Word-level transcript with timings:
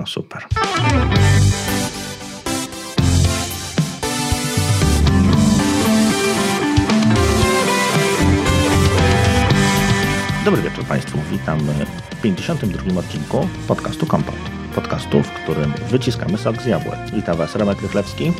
No 0.00 0.06
super. 0.06 0.46
Dobry 10.44 10.62
wieczór 10.62 10.84
Państwu. 10.84 11.18
Witam 11.30 11.58
w 12.10 12.22
52 12.22 13.00
odcinku 13.00 13.48
podcastu 13.68 14.06
Kompot. 14.06 14.34
Podcastu, 14.74 15.22
w 15.22 15.30
którym 15.30 15.72
wyciskamy 15.90 16.38
sok 16.38 16.62
z 16.62 16.66
jabłek. 16.66 16.98
Witam 17.14 17.36
Was 17.36 17.56
Remek 17.56 17.82
Rychlewski 17.82 18.32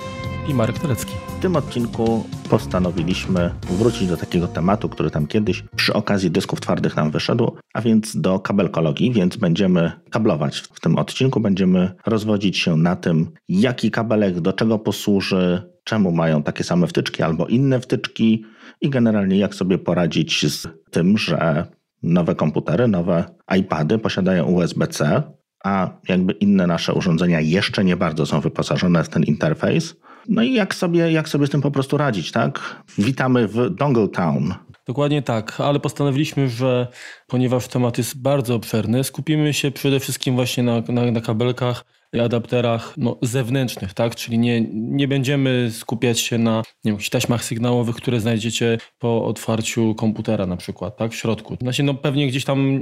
i 0.50 0.54
Marek 0.54 0.78
Telecki. 0.78 1.14
W 1.38 1.42
tym 1.42 1.56
odcinku 1.56 2.24
postanowiliśmy 2.50 3.50
wrócić 3.70 4.08
do 4.08 4.16
takiego 4.16 4.48
tematu, 4.48 4.88
który 4.88 5.10
tam 5.10 5.26
kiedyś 5.26 5.64
przy 5.76 5.92
okazji 5.92 6.30
dysków 6.30 6.60
twardych 6.60 6.96
nam 6.96 7.10
wyszedł, 7.10 7.56
a 7.74 7.80
więc 7.80 8.16
do 8.16 8.38
kabelkologii, 8.38 9.12
więc 9.12 9.36
będziemy 9.36 9.92
kablować 10.10 10.58
w 10.58 10.80
tym 10.80 10.98
odcinku, 10.98 11.40
będziemy 11.40 11.94
rozwodzić 12.06 12.58
się 12.58 12.76
na 12.76 12.96
tym, 12.96 13.30
jaki 13.48 13.90
kabelek 13.90 14.40
do 14.40 14.52
czego 14.52 14.78
posłuży, 14.78 15.62
czemu 15.84 16.12
mają 16.12 16.42
takie 16.42 16.64
same 16.64 16.86
wtyczki 16.86 17.22
albo 17.22 17.46
inne 17.46 17.80
wtyczki 17.80 18.44
i 18.80 18.90
generalnie 18.90 19.38
jak 19.38 19.54
sobie 19.54 19.78
poradzić 19.78 20.52
z 20.52 20.68
tym, 20.90 21.18
że 21.18 21.66
nowe 22.02 22.34
komputery, 22.34 22.88
nowe 22.88 23.24
iPady 23.58 23.98
posiadają 23.98 24.44
USB-C, 24.44 25.22
a 25.64 25.90
jakby 26.08 26.32
inne 26.32 26.66
nasze 26.66 26.94
urządzenia 26.94 27.40
jeszcze 27.40 27.84
nie 27.84 27.96
bardzo 27.96 28.26
są 28.26 28.40
wyposażone 28.40 29.04
w 29.04 29.08
ten 29.08 29.22
interfejs. 29.22 29.96
No 30.30 30.42
i 30.42 30.54
jak 30.54 30.74
sobie, 30.74 31.12
jak 31.12 31.28
sobie 31.28 31.46
z 31.46 31.50
tym 31.50 31.60
po 31.60 31.70
prostu 31.70 31.96
radzić, 31.96 32.32
tak? 32.32 32.82
Witamy 32.98 33.48
w 33.48 33.70
Dongle 33.70 34.08
Town. 34.08 34.54
Dokładnie 34.86 35.22
tak, 35.22 35.60
ale 35.60 35.80
postanowiliśmy, 35.80 36.48
że 36.48 36.86
ponieważ 37.26 37.68
temat 37.68 37.98
jest 37.98 38.22
bardzo 38.22 38.54
obszerny, 38.54 39.04
skupimy 39.04 39.52
się 39.54 39.70
przede 39.70 40.00
wszystkim 40.00 40.34
właśnie 40.34 40.62
na, 40.62 40.82
na, 40.88 41.10
na 41.10 41.20
kabelkach 41.20 41.84
i 42.12 42.20
adapterach 42.20 42.94
no, 42.96 43.18
zewnętrznych, 43.22 43.94
tak? 43.94 44.14
Czyli 44.14 44.38
nie, 44.38 44.60
nie 44.72 45.08
będziemy 45.08 45.70
skupiać 45.72 46.20
się 46.20 46.38
na 46.38 46.62
nie 46.84 46.92
wiem, 46.92 47.00
taśmach 47.10 47.44
sygnałowych, 47.44 47.96
które 47.96 48.20
znajdziecie 48.20 48.78
po 48.98 49.24
otwarciu 49.24 49.94
komputera 49.94 50.46
na 50.46 50.56
przykład, 50.56 50.96
tak? 50.96 51.12
W 51.12 51.14
środku. 51.14 51.56
Znaczy, 51.60 51.82
no 51.82 51.94
pewnie 51.94 52.26
gdzieś 52.26 52.44
tam 52.44 52.80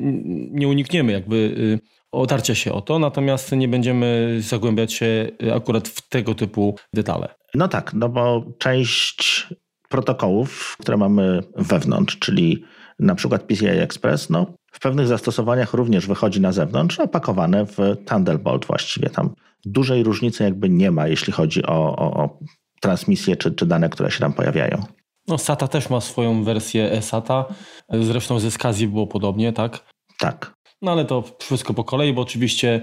nie 0.51 0.69
unikniemy 0.69 1.13
jakby 1.13 1.37
y, 1.37 1.98
otarcia 2.13 2.55
się 2.55 2.73
o 2.73 2.81
to, 2.81 2.99
natomiast 2.99 3.53
nie 3.53 3.69
będziemy 3.69 4.39
zagłębiać 4.41 4.93
się 4.93 5.29
akurat 5.55 5.89
w 5.89 6.09
tego 6.09 6.35
typu 6.35 6.77
detale. 6.93 7.35
No 7.55 7.69
tak, 7.69 7.95
no 7.95 8.09
bo 8.09 8.45
część 8.59 9.47
protokołów, 9.89 10.77
które 10.81 10.97
mamy 10.97 11.43
wewnątrz, 11.57 12.19
czyli 12.19 12.65
na 12.99 13.15
przykład 13.15 13.43
PCI 13.43 13.69
Express, 13.69 14.31
no 14.31 14.47
w 14.73 14.81
pewnych 14.81 15.07
zastosowaniach 15.07 15.75
również 15.75 16.07
wychodzi 16.07 16.41
na 16.41 16.53
zewnątrz, 16.53 17.01
opakowane 17.01 17.67
w 17.67 17.79
Thunderbolt 18.07 18.67
właściwie. 18.67 19.11
Tam 19.11 19.35
dużej 19.65 20.03
różnicy 20.03 20.45
jakby 20.45 20.69
nie 20.69 20.91
ma, 20.91 21.09
jeśli 21.09 21.33
chodzi 21.33 21.67
o, 21.67 21.97
o, 21.97 22.25
o 22.25 22.39
transmisję 22.81 23.37
czy, 23.37 23.51
czy 23.51 23.67
dane, 23.67 23.89
które 23.89 24.11
się 24.11 24.21
tam 24.21 24.33
pojawiają. 24.33 24.83
No 25.29 25.39
SATA 25.39 25.69
też 25.69 25.91
ma 25.91 26.01
swoją 26.01 26.45
wersję 26.45 26.93
eSATA, 26.93 27.45
zresztą 27.93 28.39
ze 28.39 28.51
SCSI 28.51 28.89
było 28.89 29.07
podobnie, 29.07 29.53
tak? 29.53 29.85
Tak. 30.19 30.55
No 30.83 30.93
ale 30.93 31.05
to 31.05 31.25
wszystko 31.39 31.75
po 31.75 31.85
kolei, 31.85 32.13
bo 32.13 32.23
oczywiście 32.23 32.81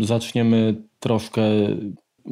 zaczniemy 0.00 0.82
troszkę 0.98 1.42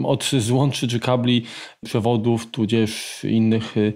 od 0.05 0.25
złączy 0.25 0.89
czy 0.89 1.01
kabli, 1.01 1.45
przewodów, 1.85 2.51
tudzież 2.51 3.25
innych 3.25 3.77
y, 3.77 3.93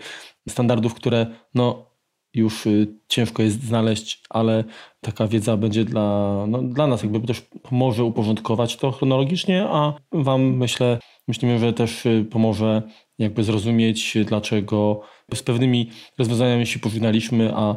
standardów, 0.48 0.94
które 0.94 1.26
no, 1.54 1.90
już 2.34 2.66
y, 2.66 2.86
ciężko 3.08 3.42
jest 3.42 3.62
znaleźć, 3.62 4.22
ale 4.30 4.64
taka 5.00 5.28
wiedza 5.28 5.56
będzie 5.56 5.84
dla, 5.84 6.36
no, 6.48 6.62
dla 6.62 6.86
nas 6.86 7.02
jakby 7.02 7.20
też 7.20 7.40
pomoże 7.62 8.04
uporządkować 8.04 8.76
to 8.76 8.90
chronologicznie, 8.90 9.66
a 9.68 9.94
Wam 10.12 10.42
myślę, 10.42 10.98
myślimy, 11.28 11.58
że 11.58 11.72
też 11.72 12.06
y, 12.06 12.26
pomoże 12.30 12.82
jakby 13.18 13.44
zrozumieć, 13.44 14.18
dlaczego 14.24 15.00
z 15.34 15.42
pewnymi 15.42 15.90
rozwiązaniami 16.18 16.66
się 16.66 16.78
pożegnaliśmy, 16.78 17.52
a 17.54 17.76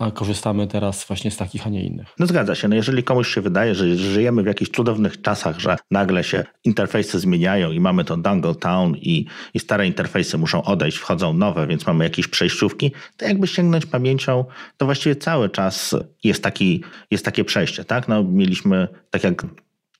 a 0.00 0.10
korzystamy 0.10 0.66
teraz 0.66 1.04
właśnie 1.04 1.30
z 1.30 1.36
takich, 1.36 1.66
a 1.66 1.70
nie 1.70 1.84
innych. 1.84 2.08
No 2.18 2.26
zgadza 2.26 2.54
się. 2.54 2.68
No 2.68 2.76
jeżeli 2.76 3.02
komuś 3.02 3.34
się 3.34 3.40
wydaje, 3.40 3.74
że 3.74 3.96
żyjemy 3.96 4.42
w 4.42 4.46
jakichś 4.46 4.70
cudownych 4.70 5.22
czasach, 5.22 5.58
że 5.58 5.76
nagle 5.90 6.24
się 6.24 6.44
interfejsy 6.64 7.18
zmieniają 7.18 7.70
i 7.70 7.80
mamy 7.80 8.04
to 8.04 8.16
Dangle 8.16 8.54
Town 8.54 8.96
i, 8.96 9.26
i 9.54 9.60
stare 9.60 9.86
interfejsy 9.86 10.38
muszą 10.38 10.62
odejść, 10.62 10.98
wchodzą 10.98 11.32
nowe, 11.32 11.66
więc 11.66 11.86
mamy 11.86 12.04
jakieś 12.04 12.28
przejściówki, 12.28 12.92
to 13.16 13.24
jakby 13.24 13.46
sięgnąć 13.46 13.86
pamięcią, 13.86 14.44
to 14.76 14.84
właściwie 14.86 15.16
cały 15.16 15.50
czas 15.50 15.96
jest, 16.24 16.42
taki, 16.42 16.84
jest 17.10 17.24
takie 17.24 17.44
przejście. 17.44 17.84
Tak? 17.84 18.08
No, 18.08 18.24
mieliśmy, 18.24 18.88
tak 19.10 19.24
jak 19.24 19.46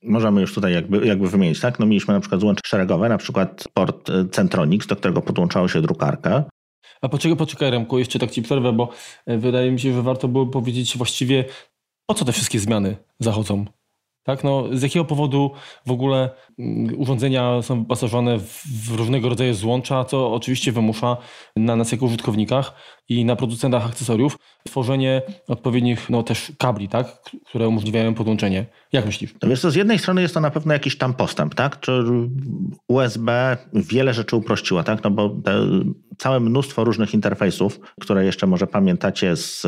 Możemy 0.03 0.41
już 0.41 0.55
tutaj 0.55 0.73
jakby, 0.73 1.07
jakby 1.07 1.29
wymienić, 1.29 1.61
tak? 1.61 1.79
No 1.79 1.87
mieliśmy 1.87 2.15
na 2.15 2.21
przykład 2.21 2.41
złącze 2.41 2.61
szeregowe, 2.67 3.09
na 3.09 3.19
przykład 3.19 3.69
port 3.75 4.11
Centronix, 4.31 4.87
do 4.87 4.97
którego 4.97 5.23
podłączało 5.23 5.69
się 5.69 5.83
drukarkę. 5.83 6.43
A 7.03 7.09
poczekaj, 7.09 7.37
poczekaj 7.37 7.71
Remku, 7.71 7.99
jeszcze 7.99 8.19
tak 8.19 8.31
ci 8.31 8.43
przerwę, 8.43 8.73
bo 8.73 8.89
e, 9.27 9.39
wydaje 9.39 9.71
mi 9.71 9.81
się, 9.81 9.95
że 9.95 10.03
warto 10.03 10.29
było 10.29 10.47
powiedzieć 10.47 10.97
właściwie, 10.97 11.45
po 12.07 12.15
co 12.15 12.25
te 12.25 12.33
wszystkie 12.33 12.59
zmiany 12.59 12.97
zachodzą. 13.21 13.65
Tak, 14.23 14.45
no, 14.45 14.65
z 14.73 14.83
jakiego 14.83 15.05
powodu 15.05 15.51
w 15.87 15.91
ogóle 15.91 16.31
mm, 16.59 17.01
urządzenia 17.01 17.63
są 17.63 17.81
wyposażone 17.81 18.39
w 18.39 18.95
różnego 18.97 19.29
rodzaju 19.29 19.55
złącza, 19.55 20.05
co 20.05 20.33
oczywiście 20.33 20.73
wymusza 20.73 21.17
na 21.57 21.77
nas 21.77 21.93
jako 21.93 22.07
użytkownikach 22.07 22.73
i 23.09 23.25
na 23.25 23.37
producentach 23.37 23.87
akcesoriów 23.87 24.39
tworzenie 24.67 25.23
odpowiednich 25.49 26.11
no, 26.11 26.23
też 26.23 26.53
kabli, 26.59 26.89
tak, 26.89 27.23
które 27.47 27.69
umożliwiają 27.69 28.15
podłączenie. 28.15 28.67
Jak 28.93 29.07
myślisz? 29.07 29.35
No 29.43 29.49
wiesz 29.49 29.61
co, 29.61 29.71
z 29.71 29.75
jednej 29.75 29.99
strony 29.99 30.23
jest 30.23 30.35
to 30.35 30.41
na 30.41 30.51
pewno 30.51 30.73
jakiś 30.73 30.99
tam 30.99 31.15
postęp, 31.15 31.55
tak? 31.55 31.81
Czy 31.81 32.03
USB 32.89 33.57
wiele 33.75 34.15
rzeczy 34.15 34.37
uprościła, 34.37 34.83
tak? 34.83 35.05
No 35.05 35.11
bo 35.11 35.37
całe 36.19 36.41
mnóstwo 36.41 36.85
różnych 36.85 37.15
interfejsów, 37.15 37.81
które 38.01 38.25
jeszcze 38.25 38.47
może 38.47 38.67
pamiętacie 38.67 39.37
z 39.37 39.67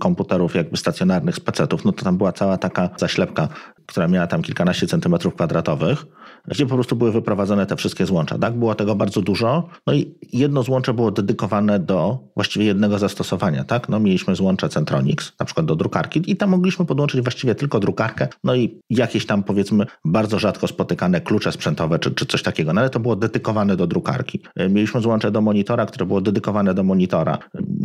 komputerów 0.00 0.54
jakby 0.54 0.76
stacjonarnych 0.76 1.36
z 1.36 1.40
PC-ów, 1.40 1.84
no 1.84 1.92
to 1.92 2.04
tam 2.04 2.18
była 2.18 2.32
cała 2.32 2.58
taka 2.58 2.88
zaślepka, 2.96 3.48
która 3.86 4.08
miała 4.08 4.26
tam 4.26 4.42
kilkanaście 4.42 4.86
centymetrów 4.86 5.34
kwadratowych, 5.34 6.06
gdzie 6.48 6.66
po 6.66 6.74
prostu 6.74 6.96
były 6.96 7.12
wyprowadzone 7.12 7.66
te 7.66 7.76
wszystkie 7.76 8.06
złącza. 8.06 8.38
Tak? 8.38 8.54
Było 8.54 8.74
tego 8.74 8.94
bardzo 8.94 9.22
dużo. 9.22 9.68
No 9.86 9.92
i 9.92 10.14
jedno 10.32 10.62
złącze 10.62 10.94
było 10.94 11.10
dedykowane 11.10 11.78
do 11.78 12.18
właściwie 12.34 12.66
jednego 12.66 12.98
zastosowania. 12.98 13.64
Tak? 13.64 13.88
No, 13.88 14.00
mieliśmy 14.00 14.34
złącze 14.36 14.68
Centronix, 14.68 15.32
na 15.40 15.46
przykład 15.46 15.66
do 15.66 15.76
drukarki 15.76 16.22
i 16.26 16.36
tam 16.36 16.50
mogliśmy 16.50 16.86
podłączyć 16.86 17.20
właściwie 17.20 17.54
tylko 17.54 17.80
drukarkę, 17.80 18.28
no 18.44 18.54
i 18.54 18.80
jakieś 18.90 19.26
tam 19.26 19.42
powiedzmy 19.42 19.86
bardzo 20.04 20.38
rzadko 20.38 20.68
spotykane 20.68 21.20
klucze 21.20 21.52
sprzętowe 21.52 21.98
czy, 21.98 22.10
czy 22.10 22.26
coś 22.26 22.42
takiego. 22.42 22.72
No 22.72 22.80
ale 22.80 22.90
to 22.90 23.00
było 23.00 23.16
dedykowane 23.16 23.76
do 23.76 23.86
drukarki. 23.86 24.40
Mieliśmy 24.70 25.00
złącze 25.00 25.30
do 25.30 25.40
monitora, 25.40 25.86
które 25.86 26.06
było 26.06 26.20
dedykowane 26.20 26.74
do 26.74 26.82
monitora. 26.82 27.38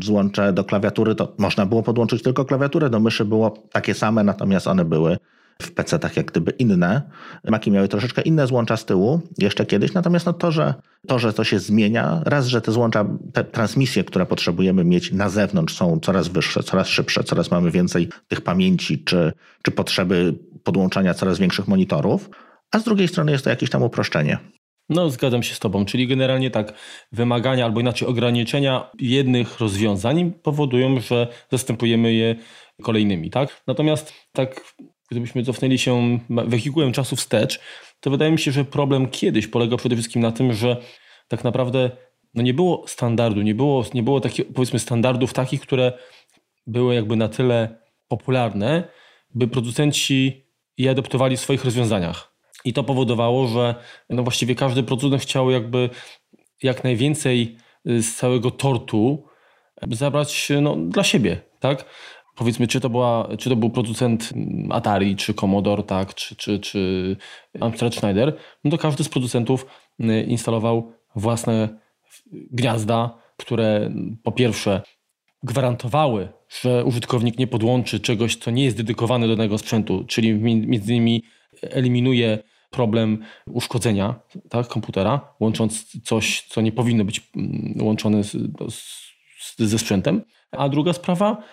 Złącze 0.04 0.54
do 0.54 0.64
klawiatury 0.64 1.16
to 1.16 1.34
można 1.38 1.66
było 1.66 1.84
podłączyć 1.84 2.24
tylko 2.24 2.46
klawiaturę, 2.46 2.90
do 2.90 3.00
myszy 3.00 3.26
było 3.26 3.54
takie 3.72 3.94
same, 3.94 4.24
natomiast 4.24 4.68
one 4.68 4.86
były 4.86 5.18
w 5.62 5.72
PC-tach 5.72 6.18
jak 6.18 6.26
gdyby 6.26 6.52
inne. 6.52 7.02
Maki 7.44 7.72
miały 7.72 7.88
troszeczkę 7.88 8.22
inne 8.22 8.48
złącza 8.48 8.78
z 8.78 8.86
tyłu 8.86 9.22
jeszcze 9.38 9.66
kiedyś, 9.66 9.94
natomiast 9.94 10.26
no 10.26 10.34
to, 10.34 10.52
że 10.52 10.74
to, 11.08 11.20
że 11.20 11.34
to 11.34 11.44
się 11.44 11.60
zmienia, 11.60 12.22
raz, 12.26 12.48
że 12.48 12.62
te 12.62 12.72
złącza, 12.72 13.06
te 13.34 13.44
transmisje, 13.44 14.04
które 14.04 14.26
potrzebujemy 14.26 14.84
mieć 14.84 15.12
na 15.12 15.30
zewnątrz 15.30 15.76
są 15.76 16.00
coraz 16.00 16.28
wyższe, 16.28 16.64
coraz 16.64 16.88
szybsze, 16.88 17.24
coraz 17.24 17.52
mamy 17.52 17.72
więcej 17.72 18.10
tych 18.28 18.42
pamięci 18.42 19.04
czy, 19.04 19.34
czy 19.64 19.72
potrzeby 19.72 20.34
podłączania 20.64 21.14
coraz 21.14 21.40
większych 21.40 21.68
monitorów, 21.68 22.30
a 22.72 22.80
z 22.80 22.84
drugiej 22.84 23.08
strony 23.08 23.32
jest 23.32 23.44
to 23.44 23.50
jakieś 23.50 23.70
tam 23.70 23.84
uproszczenie. 23.84 24.38
No, 24.90 25.10
zgadzam 25.10 25.44
się 25.44 25.56
z 25.56 25.60
Tobą, 25.60 25.86
czyli 25.86 26.08
generalnie 26.08 26.52
tak, 26.52 26.74
wymagania 27.12 27.66
albo 27.66 27.80
inaczej 27.80 28.08
ograniczenia 28.08 28.92
jednych 29.00 29.60
rozwiązań 29.60 30.34
powodują, 30.44 31.00
że 31.00 31.28
zastępujemy 31.52 32.14
je 32.14 32.36
kolejnymi, 32.84 33.30
tak? 33.30 33.64
Natomiast 33.68 34.14
tak 34.32 34.76
gdybyśmy 35.10 35.44
cofnęli 35.44 35.78
się 35.78 36.20
wehikułem 36.30 36.92
czasu 36.92 37.16
wstecz, 37.16 37.60
to 38.00 38.10
wydaje 38.10 38.32
mi 38.32 38.40
się, 38.40 38.52
że 38.52 38.66
problem 38.66 39.08
kiedyś 39.08 39.48
polegał 39.48 39.78
przede 39.78 39.96
wszystkim 39.96 40.22
na 40.22 40.32
tym, 40.32 40.54
że 40.54 40.78
tak 41.28 41.44
naprawdę 41.44 41.92
no 42.34 42.44
nie 42.44 42.54
było 42.54 42.84
standardu, 42.88 43.42
nie 43.42 43.56
było, 43.56 43.86
nie 43.94 44.04
było 44.04 44.22
takich, 44.22 44.54
powiedzmy 44.54 44.80
standardów 44.80 45.34
takich, 45.34 45.62
które 45.62 45.94
były 46.68 46.96
jakby 46.96 47.16
na 47.16 47.30
tyle 47.30 47.80
popularne, 48.08 48.84
by 49.36 49.48
producenci 49.48 50.46
je 50.78 50.92
adoptowali 50.92 51.38
w 51.38 51.42
swoich 51.42 51.66
rozwiązaniach. 51.66 52.34
I 52.66 52.74
to 52.74 52.84
powodowało, 52.84 53.48
że 53.48 53.76
no 54.10 54.24
właściwie 54.24 54.56
każdy 54.56 54.84
producent 54.84 55.22
chciał 55.22 55.52
jakby 55.52 55.90
jak 56.64 56.84
najwięcej 56.84 57.58
y, 57.88 58.04
z 58.04 58.16
całego 58.16 58.52
tortu 58.52 59.28
zabrać 59.92 60.52
no, 60.62 60.76
dla 60.76 61.04
siebie, 61.04 61.42
tak? 61.60 61.86
Powiedzmy, 62.38 62.68
czy 62.68 62.80
to, 62.80 62.90
była, 62.90 63.30
czy 63.38 63.50
to 63.50 63.56
był 63.56 63.70
producent 63.70 64.34
Atari, 64.70 65.16
czy 65.16 65.34
Commodore, 65.34 65.84
tak, 65.84 66.16
czy, 66.16 66.36
czy, 66.36 66.60
czy 66.60 67.16
Amstrad 67.60 67.96
Schneider, 67.96 68.38
no 68.64 68.72
to 68.72 68.78
każdy 68.78 69.04
z 69.04 69.10
producentów 69.10 69.66
y, 70.00 70.24
instalował 70.24 70.92
własne 71.16 71.70
gniazda, 72.32 73.18
które 73.38 73.92
po 74.24 74.32
pierwsze 74.32 74.82
gwarantowały, 75.44 76.30
że 76.62 76.86
użytkownik 76.86 77.40
nie 77.40 77.48
podłączy 77.48 78.00
czegoś, 78.00 78.36
co 78.36 78.52
nie 78.52 78.64
jest 78.64 78.78
dedykowane 78.78 79.28
do 79.28 79.36
danego 79.36 79.58
sprzętu, 79.58 80.06
czyli 80.08 80.34
między 80.34 80.94
innymi 80.94 81.24
eliminuje 81.62 82.44
problem 82.70 83.24
uszkodzenia 83.46 84.20
tak, 84.50 84.68
komputera, 84.68 85.34
łącząc 85.40 86.02
coś, 86.04 86.46
co 86.50 86.62
nie 86.62 86.72
powinno 86.72 87.06
być 87.06 87.30
mm, 87.36 87.74
łączone 87.82 88.24
z, 88.24 88.32
z, 88.70 89.58
ze 89.58 89.80
sprzętem. 89.80 90.22
A 90.52 90.70
druga 90.70 90.94
sprawa, 90.94 91.44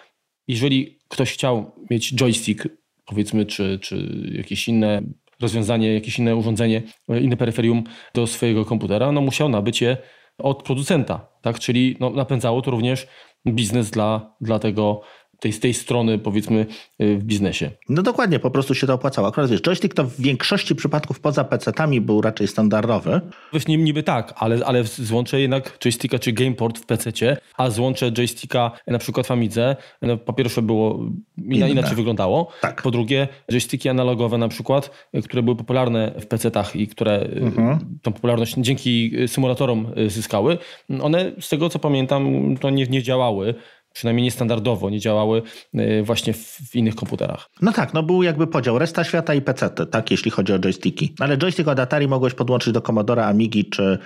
jeżeli 0.49 0.99
ktoś 1.09 1.33
chciał 1.33 1.73
mieć 1.91 2.15
joystick, 2.15 2.69
powiedzmy, 3.07 3.47
czy, 3.47 3.79
czy 3.83 4.09
jakieś 4.33 4.69
inne 4.69 5.03
rozwiązanie, 5.41 5.95
jakieś 5.95 6.19
inne 6.19 6.37
urządzenie, 6.37 6.83
inne 7.09 7.37
peryferium 7.37 7.85
do 8.15 8.27
swojego 8.27 8.65
komputera, 8.65 9.13
no 9.13 9.21
musiał 9.21 9.49
nabyć 9.49 9.81
je 9.81 9.97
od 10.39 10.63
producenta, 10.63 11.29
tak? 11.43 11.59
czyli 11.59 11.97
no, 12.01 12.11
napędzało 12.11 12.63
to 12.63 12.71
również 12.71 13.07
biznes 13.47 13.91
dla, 13.91 14.37
dla 14.41 14.59
tego 14.59 15.01
tej, 15.45 15.53
z 15.53 15.61
tej 15.61 15.75
strony 15.75 16.19
powiedzmy 16.19 16.67
y, 17.01 17.17
w 17.17 17.25
biznesie. 17.25 17.71
No 17.89 18.03
dokładnie, 18.03 18.39
po 18.39 18.51
prostu 18.51 18.75
się 18.75 18.87
to 18.87 18.95
opłacało. 18.95 19.29
Akurat 19.29 19.51
wiesz, 19.51 19.63
joystick 19.63 19.95
to 19.95 20.05
w 20.05 20.21
większości 20.21 20.75
przypadków 20.75 21.21
poza 21.21 21.45
PC-tami 21.45 22.01
był 22.01 22.21
raczej 22.21 22.49
standardowy. 22.49 23.21
Właśnie 23.53 23.77
niby 23.77 24.03
tak, 24.03 24.35
ale, 24.37 24.67
ale 24.67 24.85
złączę 24.85 25.41
jednak 25.41 25.79
joysticka 25.79 26.19
czy 26.19 26.33
gameport 26.33 26.79
w 26.79 26.87
PC-cie, 26.87 27.37
a 27.57 27.71
złączę 27.71 28.13
joysticka 28.13 28.71
na 28.87 28.99
przykład 28.99 29.27
w 29.27 29.31
Amidze, 29.31 29.77
no 30.03 30.17
po 30.17 30.33
pierwsze 30.33 30.63
było 30.63 31.01
Inne. 31.39 31.71
inaczej 31.71 31.97
wyglądało, 31.97 32.49
tak. 32.61 32.83
po 32.83 32.91
drugie 32.91 33.29
joysticki 33.51 33.89
analogowe 33.89 34.39
na 34.39 34.49
przykład, 34.49 34.91
które 35.25 35.43
były 35.43 35.57
popularne 35.57 36.13
w 36.21 36.27
PC-tach 36.27 36.77
i 36.77 36.89
które 36.89 37.23
y, 37.23 37.41
mhm. 37.43 37.79
tą 38.03 38.13
popularność 38.13 38.55
dzięki 38.59 39.13
symulatorom 39.27 39.87
y, 39.99 40.11
zyskały, 40.11 40.59
one 41.03 41.33
z 41.41 41.49
tego 41.49 41.69
co 41.69 41.79
pamiętam 41.79 42.55
to 42.61 42.71
nie, 42.71 42.87
nie 42.87 43.03
działały 43.03 43.55
przynajmniej 43.95 44.25
niestandardowo 44.25 44.91
nie 44.91 45.01
działały 45.01 45.43
y, 45.75 46.03
właśnie 46.03 46.33
w 46.35 46.75
innych 46.77 46.95
komputerach. 46.95 47.51
No 47.63 47.73
tak, 47.73 47.95
no 47.95 48.03
był 48.03 48.23
jakby 48.23 48.47
podział 48.47 48.79
resta 48.79 49.05
świata 49.05 49.35
i 49.35 49.43
PC, 49.43 49.71
tak, 49.71 50.11
jeśli 50.11 50.31
chodzi 50.31 50.53
o 50.53 50.59
joysticki. 50.59 51.15
Ale 51.21 51.39
joystick 51.39 51.69
od 51.69 51.79
Atari 51.79 52.09
mogłeś 52.09 52.35
podłączyć 52.35 52.73
do 52.73 52.81
Commodore, 52.81 53.27
Amigi, 53.27 53.71
czy 53.71 53.99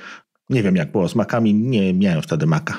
nie 0.51 0.63
wiem 0.63 0.77
jak 0.77 0.93
było 0.93 1.09
z 1.09 1.15
Macami, 1.15 1.55
nie 1.55 1.95
miałem 1.95 2.23
wtedy 2.23 2.47
Maca. 2.47 2.75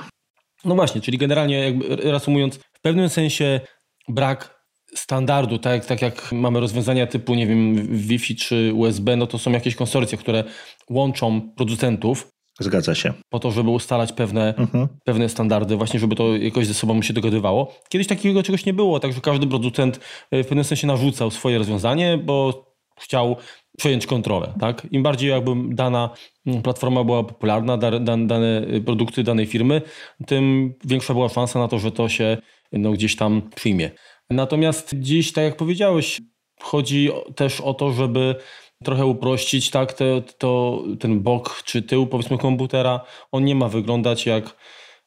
No 0.65 0.75
właśnie, 0.75 1.01
czyli 1.01 1.17
generalnie 1.17 1.59
jakby 1.59 1.95
reasumując, 1.95 2.55
w 2.55 2.81
pewnym 2.81 3.09
sensie 3.09 3.59
brak 4.07 4.59
standardu, 4.95 5.59
tak, 5.59 5.85
tak 5.85 6.01
jak 6.01 6.31
mamy 6.31 6.59
rozwiązania 6.59 7.07
typu, 7.07 7.35
nie 7.35 7.47
wiem, 7.47 7.87
Wi-Fi 7.97 8.35
czy 8.35 8.73
USB, 8.75 9.15
no 9.15 9.27
to 9.27 9.37
są 9.37 9.51
jakieś 9.51 9.75
konsorcje, 9.75 10.17
które 10.17 10.43
łączą 10.89 11.41
producentów 11.55 12.31
Zgadza 12.59 12.95
się. 12.95 13.13
Po 13.29 13.39
to, 13.39 13.51
żeby 13.51 13.69
ustalać 13.69 14.13
pewne, 14.13 14.55
mhm. 14.55 14.87
pewne 15.03 15.29
standardy, 15.29 15.75
właśnie 15.75 15.99
żeby 15.99 16.15
to 16.15 16.37
jakoś 16.37 16.67
ze 16.67 16.73
sobą 16.73 17.01
się 17.01 17.13
dogadywało. 17.13 17.75
Kiedyś 17.89 18.07
takiego 18.07 18.43
czegoś 18.43 18.65
nie 18.65 18.73
było, 18.73 18.99
także 18.99 19.21
każdy 19.21 19.47
producent 19.47 19.99
e, 20.31 20.43
w 20.43 20.47
pewnym 20.47 20.63
sensie 20.63 20.87
narzucał 20.87 21.31
swoje 21.31 21.57
rozwiązanie, 21.57 22.17
bo 22.17 22.65
chciał 22.99 23.35
przejąć 23.77 24.07
kontrolę. 24.07 24.53
Tak? 24.59 24.87
Im 24.91 25.03
bardziej 25.03 25.29
jakby 25.29 25.51
dana 25.75 26.09
mm, 26.45 26.61
platforma 26.61 27.03
była 27.03 27.23
popularna, 27.23 27.77
dane 27.77 28.61
produkty 28.85 29.23
danej 29.23 29.45
firmy, 29.45 29.81
tym 30.27 30.73
większa 30.85 31.13
była 31.13 31.29
szansa 31.29 31.59
na 31.59 31.67
to, 31.67 31.79
że 31.79 31.91
to 31.91 32.09
się 32.09 32.37
no, 32.71 32.91
gdzieś 32.91 33.15
tam 33.15 33.41
przyjmie. 33.55 33.91
Natomiast 34.29 34.95
dziś, 34.99 35.33
tak 35.33 35.43
jak 35.43 35.55
powiedziałeś, 35.55 36.21
chodzi 36.61 37.09
też 37.35 37.61
o 37.61 37.73
to, 37.73 37.91
żeby 37.91 38.35
trochę 38.83 39.05
uprościć, 39.05 39.69
tak, 39.69 39.93
to, 39.93 40.21
to 40.37 40.83
ten 40.99 41.19
bok 41.19 41.63
czy 41.65 41.81
tył 41.81 42.07
powiedzmy 42.07 42.37
komputera, 42.37 42.99
on 43.31 43.45
nie 43.45 43.55
ma 43.55 43.69
wyglądać 43.69 44.25
jak, 44.25 44.55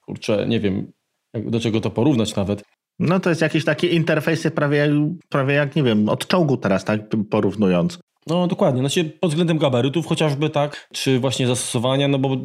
kurczę, 0.01 0.47
nie 0.49 0.61
wiem, 0.61 0.93
jak, 1.35 1.51
do 1.51 1.61
czego 1.61 1.81
to 1.81 1.91
porównać 1.91 2.37
nawet. 2.37 2.63
No 2.99 3.21
to 3.21 3.29
jest 3.29 3.43
jakieś 3.43 3.65
takie 3.65 3.89
interfejsy 3.89 4.51
prawie, 4.51 4.91
prawie 5.29 5.55
jak, 5.55 5.77
nie 5.77 5.83
wiem, 5.83 6.09
od 6.09 6.27
czołgu 6.27 6.57
teraz, 6.57 6.85
tak, 6.85 7.01
porównując. 7.31 7.99
No 8.27 8.47
dokładnie, 8.47 8.81
znaczy 8.81 9.05
pod 9.05 9.31
względem 9.31 9.59
gabarytów 9.59 10.07
chociażby, 10.07 10.51
tak, 10.51 10.89
czy 10.93 11.19
właśnie 11.19 11.47
zastosowania, 11.47 12.09
no 12.09 12.19
bo 12.19 12.37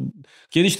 kiedyś 0.48 0.78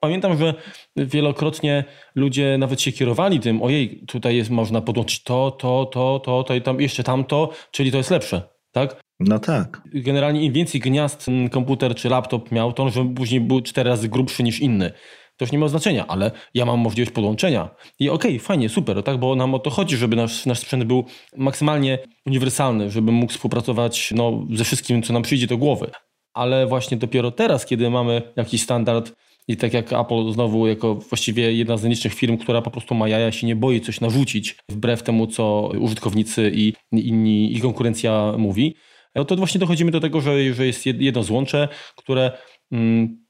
pamiętam, 0.00 0.38
że 0.38 0.54
wielokrotnie 0.96 1.84
ludzie 2.14 2.58
nawet 2.58 2.80
się 2.80 2.92
kierowali 2.92 3.40
tym, 3.40 3.62
ojej, 3.62 4.04
tutaj 4.06 4.36
jest, 4.36 4.50
można 4.50 4.80
podłączyć 4.80 5.22
to, 5.22 5.50
to, 5.50 5.86
to, 5.86 6.20
to, 6.24 6.44
to 6.44 6.54
i 6.54 6.62
tam 6.62 6.80
jeszcze 6.80 7.02
tamto, 7.02 7.50
czyli 7.70 7.90
to 7.90 7.96
jest 7.96 8.10
lepsze, 8.10 8.42
tak? 8.72 9.01
No 9.28 9.38
tak. 9.38 9.82
Generalnie 9.94 10.44
im 10.44 10.52
więcej 10.52 10.80
gniazd 10.80 11.26
komputer 11.50 11.94
czy 11.94 12.08
laptop 12.08 12.52
miał, 12.52 12.72
to 12.72 12.82
on 12.82 13.14
później 13.14 13.40
był 13.40 13.60
cztery 13.60 13.90
razy 13.90 14.08
grubszy 14.08 14.42
niż 14.42 14.60
inny. 14.60 14.92
To 15.36 15.44
już 15.44 15.52
nie 15.52 15.58
ma 15.58 15.68
znaczenia, 15.68 16.06
ale 16.06 16.30
ja 16.54 16.64
mam 16.64 16.80
możliwość 16.80 17.12
podłączenia. 17.12 17.70
I 17.98 18.08
okej, 18.08 18.30
okay, 18.30 18.46
fajnie, 18.46 18.68
super, 18.68 19.02
tak, 19.02 19.18
bo 19.18 19.36
nam 19.36 19.54
o 19.54 19.58
to 19.58 19.70
chodzi, 19.70 19.96
żeby 19.96 20.16
nasz, 20.16 20.46
nasz 20.46 20.58
sprzęt 20.58 20.84
był 20.84 21.04
maksymalnie 21.36 21.98
uniwersalny, 22.26 22.90
żeby 22.90 23.12
mógł 23.12 23.32
współpracować 23.32 24.12
no, 24.16 24.46
ze 24.52 24.64
wszystkim, 24.64 25.02
co 25.02 25.12
nam 25.12 25.22
przyjdzie 25.22 25.46
do 25.46 25.58
głowy. 25.58 25.90
Ale 26.34 26.66
właśnie 26.66 26.96
dopiero 26.96 27.30
teraz, 27.30 27.66
kiedy 27.66 27.90
mamy 27.90 28.22
jakiś 28.36 28.62
standard 28.62 29.12
i 29.48 29.56
tak 29.56 29.74
jak 29.74 29.92
Apple 29.92 30.32
znowu 30.32 30.66
jako 30.66 30.94
właściwie 30.94 31.52
jedna 31.52 31.76
z 31.76 31.82
nielicznych 31.82 32.14
firm, 32.14 32.36
która 32.38 32.62
po 32.62 32.70
prostu 32.70 32.94
ma 32.94 33.08
jaja, 33.08 33.32
się 33.32 33.46
nie 33.46 33.56
boi 33.56 33.80
coś 33.80 34.00
narzucić 34.00 34.56
wbrew 34.68 35.02
temu, 35.02 35.26
co 35.26 35.72
użytkownicy 35.80 36.52
i 36.54 36.72
inni 36.92 37.56
i 37.56 37.60
konkurencja 37.60 38.34
mówi, 38.38 38.74
no 39.14 39.24
to 39.24 39.36
właśnie 39.36 39.60
dochodzimy 39.60 39.90
do 39.90 40.00
tego, 40.00 40.20
że, 40.20 40.54
że 40.54 40.66
jest 40.66 40.86
jedno 40.86 41.22
złącze, 41.22 41.68
które 41.96 42.32
mm, 42.72 43.26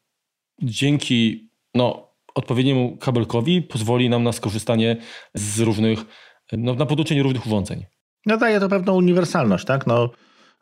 dzięki 0.63 1.51
no, 1.75 2.13
odpowiedniemu 2.35 2.97
kabelkowi 2.97 3.63
pozwoli 3.63 4.11
nam 4.11 4.23
na 4.23 4.33
skorzystanie 4.33 4.97
z 5.35 5.61
różnych, 5.61 6.05
no, 6.53 6.75
na 6.75 6.87
podłączenie 6.87 7.23
różnych 7.23 7.47
urządzeń. 7.47 7.85
No 8.27 8.37
daje 8.37 8.61
to 8.61 8.69
pewną 8.69 8.95
uniwersalność, 8.95 9.65
tak? 9.65 9.87
No, 9.87 10.11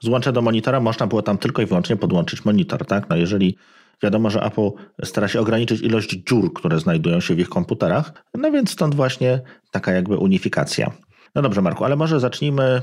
złącze 0.01 0.33
do 0.33 0.43
monitora 0.43 0.81
można 0.81 1.07
było 1.07 1.23
tam 1.23 1.39
tylko 1.39 1.63
i 1.63 1.67
wyłącznie 1.67 1.97
podłączyć 1.97 2.45
monitor, 2.45 2.87
tak? 2.87 3.09
No 3.09 3.17
jeżeli 3.17 3.57
wiadomo, 4.03 4.31
że 4.31 4.43
Apple 4.43 4.71
stara 5.05 5.29
się 5.29 5.41
ograniczyć 5.41 5.81
ilość 5.81 6.11
dziur, 6.29 6.53
które 6.53 6.81
znajdują 6.81 7.21
się 7.21 7.35
w 7.35 7.39
ich 7.39 7.49
komputerach, 7.49 8.25
no 8.35 8.51
więc 8.51 8.71
stąd 8.71 8.95
właśnie 8.95 9.41
taka 9.71 9.93
jakby 9.93 10.17
unifikacja. 10.17 10.91
No 11.35 11.43
dobrze, 11.43 11.63
Marku, 11.63 11.85
ale 11.85 11.97
może 11.97 12.21
zacznijmy 12.21 12.83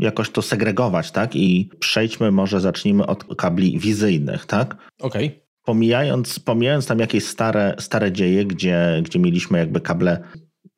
jakoś 0.00 0.30
to 0.30 0.42
segregować, 0.42 1.10
tak? 1.10 1.36
I 1.36 1.70
przejdźmy, 1.78 2.30
może 2.30 2.60
zacznijmy 2.60 3.06
od 3.06 3.24
kabli 3.36 3.78
wizyjnych, 3.78 4.46
tak? 4.46 4.76
Okej. 5.00 5.26
Okay. 5.26 5.40
Pomijając, 5.64 6.38
pomijając 6.38 6.86
tam 6.86 6.98
jakieś 6.98 7.26
stare, 7.26 7.74
stare 7.78 8.12
dzieje, 8.12 8.44
gdzie, 8.44 9.02
gdzie 9.04 9.18
mieliśmy 9.18 9.58
jakby 9.58 9.80
kable 9.80 10.22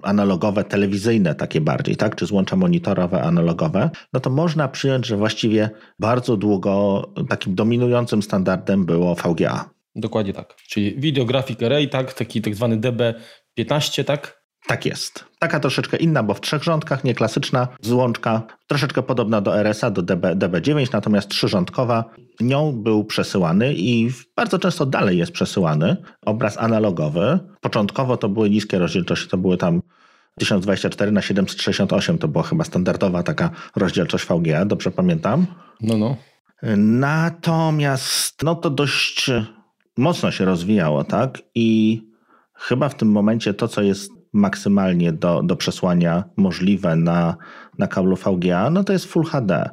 analogowe, 0.03 0.65
telewizyjne 0.65 1.35
takie 1.35 1.61
bardziej, 1.61 1.97
tak? 1.97 2.17
Czy 2.17 2.27
złącza 2.27 2.57
monitorowe, 2.57 3.23
analogowe, 3.23 3.91
no 4.13 4.21
to 4.21 4.31
można 4.31 4.69
przyjąć, 4.69 5.07
że 5.07 5.17
właściwie 5.17 5.71
bardzo 5.99 6.37
długo 6.37 7.03
takim 7.29 7.55
dominującym 7.55 8.23
standardem 8.23 8.85
było 8.87 9.15
VGA. 9.15 9.71
Dokładnie 9.95 10.33
tak. 10.33 10.57
Czyli 10.57 10.95
Video 11.01 11.25
Graphic 11.25 11.63
Array, 11.63 11.89
tak? 11.89 12.15
Taki 12.15 12.43
tak 12.43 12.55
zwany 12.55 12.77
DB15, 12.77 14.05
tak? 14.05 14.38
Tak 14.69 14.87
jest. 14.87 15.25
Taka 15.39 15.61
troszeczkę 15.61 15.97
inna, 15.97 16.23
bo 16.23 16.35
w 16.35 16.41
trzech 16.41 16.63
rządkach, 16.63 17.05
nie 17.05 17.15
klasyczna 17.15 17.69
złączka, 17.83 18.43
troszeczkę 18.67 19.03
podobna 19.03 19.41
do 19.41 19.59
RSA, 19.59 19.91
do 19.91 20.03
DB, 20.03 20.35
DB9, 20.35 20.93
natomiast 20.93 21.29
trzyrządkowa. 21.29 22.05
Nią 22.41 22.73
był 22.73 23.05
przesyłany 23.05 23.75
i 23.75 24.11
bardzo 24.37 24.59
często 24.59 24.87
dalej 24.87 25.19
jest 25.19 25.33
przesyłany 25.33 25.97
obraz 26.27 26.59
analogowy. 26.59 27.39
Początkowo 27.61 28.17
to 28.17 28.29
były 28.29 28.51
niskie 28.51 28.79
rozdzielczości, 28.79 29.29
to 29.29 29.39
były 29.39 29.57
tam 29.57 29.83
1024 30.39 31.13
na 31.13 31.23
768 31.23 32.19
to 32.19 32.29
była 32.29 32.45
chyba 32.45 32.65
standardowa 32.65 33.23
taka 33.23 33.51
rozdzielczość 33.77 34.27
VGA, 34.27 34.65
dobrze 34.65 34.91
pamiętam? 34.91 35.47
No, 35.81 35.97
no. 35.97 36.17
Natomiast 36.77 38.43
no 38.43 38.55
to 38.55 38.71
dość 38.71 39.31
mocno 39.97 40.31
się 40.31 40.45
rozwijało, 40.45 41.05
tak? 41.05 41.39
I 41.55 42.01
chyba 42.55 42.89
w 42.89 42.95
tym 42.95 43.11
momencie 43.11 43.55
to, 43.55 43.69
co 43.69 43.83
jest 43.83 44.18
maksymalnie 44.39 45.13
do, 45.13 45.43
do 45.43 45.57
przesłania 45.57 46.25
możliwe 46.37 46.97
na, 46.97 47.37
na 47.79 47.87
kablu 47.87 48.17
VGA, 48.17 48.71
no 48.71 48.85
to 48.85 48.93
jest 48.93 49.05
Full 49.05 49.25
HD, 49.25 49.71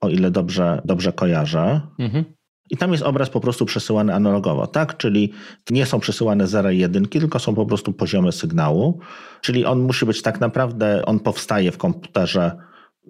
o 0.00 0.08
ile 0.08 0.30
dobrze, 0.30 0.82
dobrze 0.84 1.12
kojarzę. 1.12 1.80
Mhm. 1.98 2.24
I 2.70 2.76
tam 2.76 2.92
jest 2.92 3.02
obraz 3.02 3.30
po 3.30 3.40
prostu 3.40 3.66
przesyłany 3.66 4.14
analogowo, 4.14 4.66
tak? 4.66 4.96
Czyli 4.96 5.32
nie 5.70 5.86
są 5.86 6.00
przesyłane 6.00 6.46
0 6.46 6.70
i 6.70 6.78
1, 6.78 7.08
tylko 7.08 7.38
są 7.38 7.54
po 7.54 7.66
prostu 7.66 7.92
poziomy 7.92 8.32
sygnału. 8.32 9.00
Czyli 9.40 9.64
on 9.64 9.80
musi 9.80 10.06
być 10.06 10.22
tak 10.22 10.40
naprawdę, 10.40 11.02
on 11.06 11.20
powstaje 11.20 11.72
w 11.72 11.78
komputerze 11.78 12.56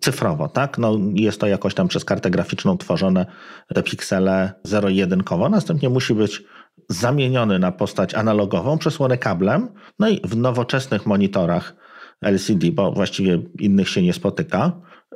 cyfrowo, 0.01 0.49
tak? 0.49 0.79
No, 0.79 0.99
jest 1.15 1.41
to 1.41 1.47
jakoś 1.47 1.75
tam 1.75 1.89
przez 1.89 2.05
kartę 2.05 2.31
graficzną 2.31 2.79
tworzone, 2.79 3.27
te 3.75 3.83
piksele 3.83 4.53
0 4.65 4.89
i 4.89 4.97
1, 4.97 5.23
następnie 5.51 5.89
musi 5.89 6.15
być 6.15 6.43
zamieniony 6.89 7.59
na 7.59 7.73
postać 7.73 8.15
analogową, 8.15 8.79
przesłony 8.79 9.19
kablem, 9.19 9.69
no 9.99 10.09
i 10.09 10.21
w 10.25 10.37
nowoczesnych 10.37 11.07
monitorach 11.07 11.77
LCD, 12.23 12.71
bo 12.73 12.93
właściwie 12.93 13.43
innych 13.59 13.89
się 13.89 14.03
nie 14.03 14.13
spotyka, 14.13 14.73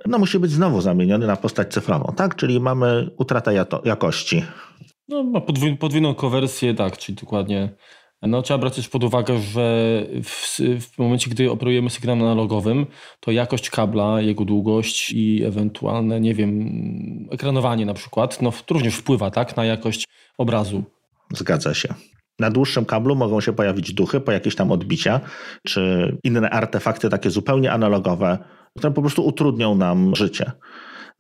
no 0.07 0.19
musi 0.19 0.39
być 0.39 0.51
znowu 0.51 0.81
zamieniony 0.81 1.27
na 1.27 1.37
postać 1.37 1.73
cyfrową, 1.73 2.13
tak? 2.17 2.37
Czyli 2.37 2.61
mamy 2.61 3.11
utratę 3.19 3.67
jakości. 3.85 4.43
No, 5.09 5.23
ma 5.23 5.41
podwójną 5.81 6.15
konwersję, 6.15 6.75
tak, 6.75 6.99
czyli 6.99 7.17
dokładnie 7.17 7.77
No, 8.23 8.43
trzeba 8.43 8.59
brać 8.59 8.77
też 8.77 8.89
pod 8.89 9.05
uwagę, 9.05 9.39
że 9.39 10.07
w, 10.25 10.59
w, 10.81 10.99
momencie, 10.99 11.31
gdy 11.31 11.51
operujemy 11.51 11.91
sygnałem 11.91 12.23
analogowym, 12.23 12.87
to 13.21 13.31
jakość 13.31 13.71
kabla, 13.71 14.21
jego 14.21 14.45
długość 14.45 15.13
i 15.13 15.45
ewentualne, 15.45 16.21
nie 16.21 16.35
wiem, 16.35 17.29
ekranowanie 17.31 17.87
na 17.87 17.95
przykład, 17.95 18.43
no 18.43 18.53
również 18.71 18.95
wpływa 18.97 19.31
tak, 19.31 19.57
na 19.57 19.65
jakość 19.65 20.05
obrazu. 20.39 20.83
Zgadza 21.35 21.75
się. 21.75 21.95
Na 22.39 22.51
dłuższym 22.51 22.85
kablu 22.85 23.17
mogą 23.17 23.41
się 23.41 23.53
pojawić 23.53 23.95
duchy 23.95 24.21
po 24.21 24.33
jakieś 24.33 24.55
tam 24.55 24.73
odbicia, 24.73 25.21
czy 25.67 26.17
inne 26.25 26.51
artefakty 26.51 27.09
takie 27.09 27.31
zupełnie 27.31 27.73
analogowe, 27.73 28.39
które 28.79 28.93
po 28.93 29.01
prostu 29.01 29.27
utrudnią 29.27 29.75
nam 29.75 30.17
życie. 30.17 30.53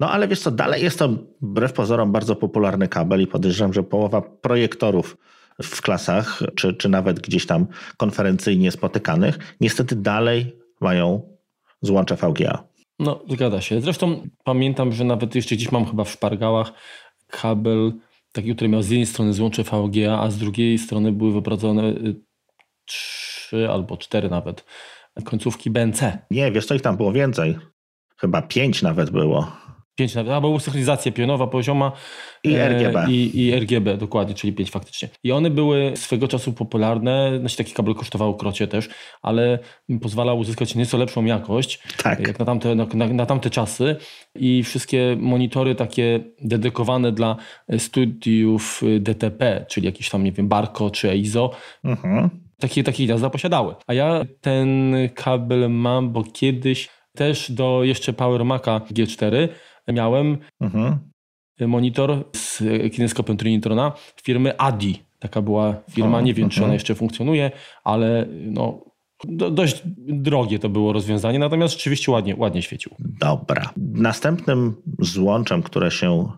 No 0.01 0.11
ale 0.11 0.29
wiesz 0.29 0.41
co, 0.41 0.51
dalej 0.51 0.83
jest 0.83 0.99
to 0.99 1.09
wbrew 1.43 1.73
pozorom 1.73 2.13
bardzo 2.13 2.37
popularny 2.37 2.89
kabel 2.89 3.21
i 3.21 3.27
podejrzewam, 3.27 3.73
że 3.73 3.83
połowa 3.83 4.23
projektorów 4.23 5.17
w 5.63 5.83
klasach, 5.83 6.43
czy, 6.57 6.75
czy 6.75 6.89
nawet 6.89 7.21
gdzieś 7.21 7.47
tam 7.47 7.67
konferencyjnie 7.97 8.71
spotykanych, 8.71 9.57
niestety 9.61 9.97
dalej 9.97 10.57
mają 10.81 11.37
złącze 11.83 12.17
VGA. 12.17 12.65
No, 12.99 13.23
zgadza 13.29 13.61
się. 13.61 13.81
Zresztą 13.81 14.29
pamiętam, 14.45 14.93
że 14.93 15.05
nawet 15.05 15.35
jeszcze 15.35 15.55
gdzieś 15.55 15.73
mam 15.73 15.87
chyba 15.87 16.05
w 16.05 16.11
szpargałach 16.11 16.73
kabel 17.27 17.93
taki, 18.37 18.55
który 18.55 18.69
miał 18.69 18.83
z 18.83 18.90
jednej 18.90 19.07
strony 19.07 19.33
złącze 19.33 19.62
VGA, 19.62 20.21
a 20.21 20.31
z 20.31 20.38
drugiej 20.38 20.78
strony 20.78 21.12
były 21.12 21.33
wyprowadzone 21.33 21.83
y, 21.83 22.14
trzy 22.85 23.71
albo 23.71 23.97
cztery 23.97 24.28
nawet 24.28 24.64
końcówki 25.25 25.71
BNC. 25.71 26.19
Nie, 26.31 26.52
wiesz 26.52 26.66
co, 26.66 26.75
ich 26.75 26.83
tam 26.83 26.97
było 26.97 27.12
więcej. 27.12 27.59
Chyba 28.16 28.43
pięć 28.43 28.83
nawet 28.83 29.11
było. 29.11 29.52
Pięć 29.97 30.15
nawet, 30.15 30.33
a 30.33 30.41
była 30.41 30.61
synchronizacja 30.61 31.12
pionowa 31.12 31.47
pozioma 31.47 31.93
i 32.45 32.55
e, 32.55 32.69
RGB. 32.69 33.11
I, 33.11 33.41
I, 33.41 33.55
RGB, 33.55 33.97
dokładnie, 33.97 34.35
czyli 34.35 34.53
pięć 34.53 34.71
faktycznie. 34.71 35.09
I 35.23 35.33
one 35.33 35.50
były 35.50 35.93
swego 35.97 36.29
czasu 36.29 36.53
popularne, 36.53 37.38
znaczy 37.41 37.57
taki 37.57 37.73
kabel 37.73 37.95
kosztował 37.95 38.37
krocie 38.37 38.69
też, 38.69 38.88
ale 39.23 39.59
pozwalał 40.03 40.38
uzyskać 40.38 40.75
nieco 40.75 40.97
lepszą 40.97 41.25
jakość, 41.25 41.83
tak. 42.03 42.26
jak 42.26 42.38
na 42.38 42.45
tamte, 42.45 42.75
na, 42.75 42.87
na, 42.95 43.07
na 43.07 43.26
tamte 43.26 43.50
czasy 43.50 43.97
i 44.35 44.62
wszystkie 44.62 45.17
monitory 45.21 45.75
takie 45.75 46.21
dedykowane 46.43 47.12
dla 47.12 47.37
studiów 47.79 48.83
DTP, 49.00 49.67
czyli 49.69 49.87
jakiś 49.87 50.11
tam, 50.11 50.25
nie 50.25 50.33
wiem, 50.33 50.49
Barco 50.49 50.91
czy 50.91 51.11
EIZO, 51.11 51.50
mhm. 51.85 52.31
takie, 52.59 52.85
takie 52.85 53.07
gniazda 53.07 53.31
posiadały. 53.31 53.75
A 53.87 53.95
ja 53.95 54.25
ten 54.41 54.95
kabel 55.15 55.71
mam, 55.71 56.12
bo 56.12 56.25
kiedyś 56.25 56.88
też 57.17 57.53
do 57.53 57.85
jeszcze 57.85 58.12
Power 58.12 58.45
Maca 58.45 58.79
G4 58.79 59.49
miałem 59.93 60.38
mhm. 60.61 60.99
monitor 61.61 62.25
z 62.37 62.62
kineskopem 62.93 63.37
Trinitrona 63.37 63.93
firmy 64.23 64.59
Adi. 64.59 65.02
Taka 65.19 65.43
była 65.43 65.76
firma, 65.90 66.21
nie 66.21 66.35
wiem 66.35 66.49
czy 66.49 66.64
ona 66.64 66.75
jeszcze 66.75 66.95
funkcjonuje, 66.95 67.50
ale 67.85 68.26
no, 68.31 68.85
do, 69.25 69.50
dość 69.50 69.83
drogie 69.99 70.59
to 70.59 70.69
było 70.69 70.93
rozwiązanie, 70.93 71.38
natomiast 71.38 71.75
rzeczywiście 71.75 72.12
ładnie, 72.12 72.37
ładnie 72.37 72.62
świecił. 72.62 72.93
Dobra. 72.99 73.71
Następnym 73.76 74.75
złączem, 74.99 75.62
które 75.62 75.90
się 75.90 76.28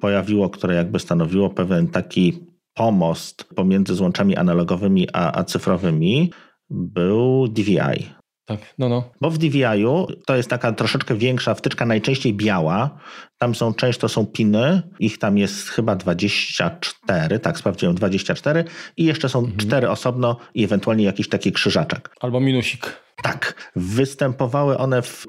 pojawiło, 0.00 0.50
które 0.50 0.74
jakby 0.74 0.98
stanowiło 0.98 1.50
pewien 1.50 1.88
taki 1.88 2.32
pomost 2.74 3.44
pomiędzy 3.44 3.94
złączami 3.94 4.36
analogowymi 4.36 5.08
a, 5.12 5.38
a 5.38 5.44
cyfrowymi, 5.44 6.30
był 6.70 7.48
DVI. 7.48 8.08
Tak, 8.46 8.74
no, 8.78 8.88
no. 8.88 9.10
Bo 9.20 9.30
w 9.30 9.38
DVI-u 9.38 10.06
to 10.26 10.36
jest 10.36 10.50
taka 10.50 10.72
troszeczkę 10.72 11.14
większa 11.14 11.54
wtyczka, 11.54 11.86
najczęściej 11.86 12.34
biała. 12.34 12.98
Tam 13.38 13.54
są 13.54 13.74
często 13.74 14.08
są 14.08 14.26
piny, 14.26 14.82
ich 14.98 15.18
tam 15.18 15.38
jest 15.38 15.68
chyba 15.68 15.96
24, 15.96 17.38
tak 17.38 17.58
sprawdziłem, 17.58 17.94
24 17.94 18.64
i 18.96 19.04
jeszcze 19.04 19.28
są 19.28 19.38
mhm. 19.38 19.56
cztery 19.56 19.90
osobno 19.90 20.36
i 20.54 20.64
ewentualnie 20.64 21.04
jakiś 21.04 21.28
taki 21.28 21.52
krzyżaczek. 21.52 22.16
Albo 22.20 22.40
minusik. 22.40 23.02
Tak. 23.22 23.70
Występowały 23.76 24.78
one 24.78 25.02
w 25.02 25.26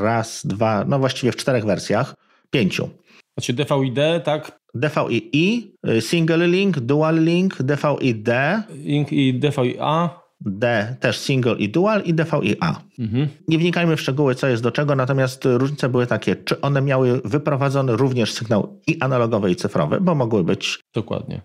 raz, 0.00 0.46
dwa, 0.46 0.84
no 0.88 0.98
właściwie 0.98 1.32
w 1.32 1.36
czterech 1.36 1.64
wersjach, 1.64 2.14
pięciu. 2.50 2.90
Znaczy 3.38 3.52
DVI-D, 3.52 4.20
tak? 4.24 4.58
DVI-I, 4.74 5.74
Single 6.00 6.48
Link, 6.48 6.80
Dual 6.80 7.24
Link, 7.24 7.62
DVI-D. 7.62 8.62
Link 8.70 9.12
i 9.12 9.40
DVI-A 9.40 10.23
D 10.44 10.96
też 11.00 11.18
single 11.18 11.54
i 11.54 11.68
dual 11.68 12.02
i 12.02 12.14
DVI-A. 12.14 12.80
Mhm. 12.98 13.28
Nie 13.48 13.58
wnikajmy 13.58 13.96
w 13.96 14.00
szczegóły, 14.00 14.34
co 14.34 14.48
jest 14.48 14.62
do 14.62 14.70
czego, 14.70 14.96
natomiast 14.96 15.44
różnice 15.44 15.88
były 15.88 16.06
takie, 16.06 16.36
czy 16.36 16.60
one 16.60 16.82
miały 16.82 17.20
wyprowadzony 17.24 17.96
również 17.96 18.32
sygnał 18.32 18.80
i 18.86 19.00
analogowy, 19.00 19.50
i 19.50 19.56
cyfrowy, 19.56 20.00
bo 20.00 20.14
mogły 20.14 20.44
być. 20.44 20.80
Dokładnie. 20.94 21.40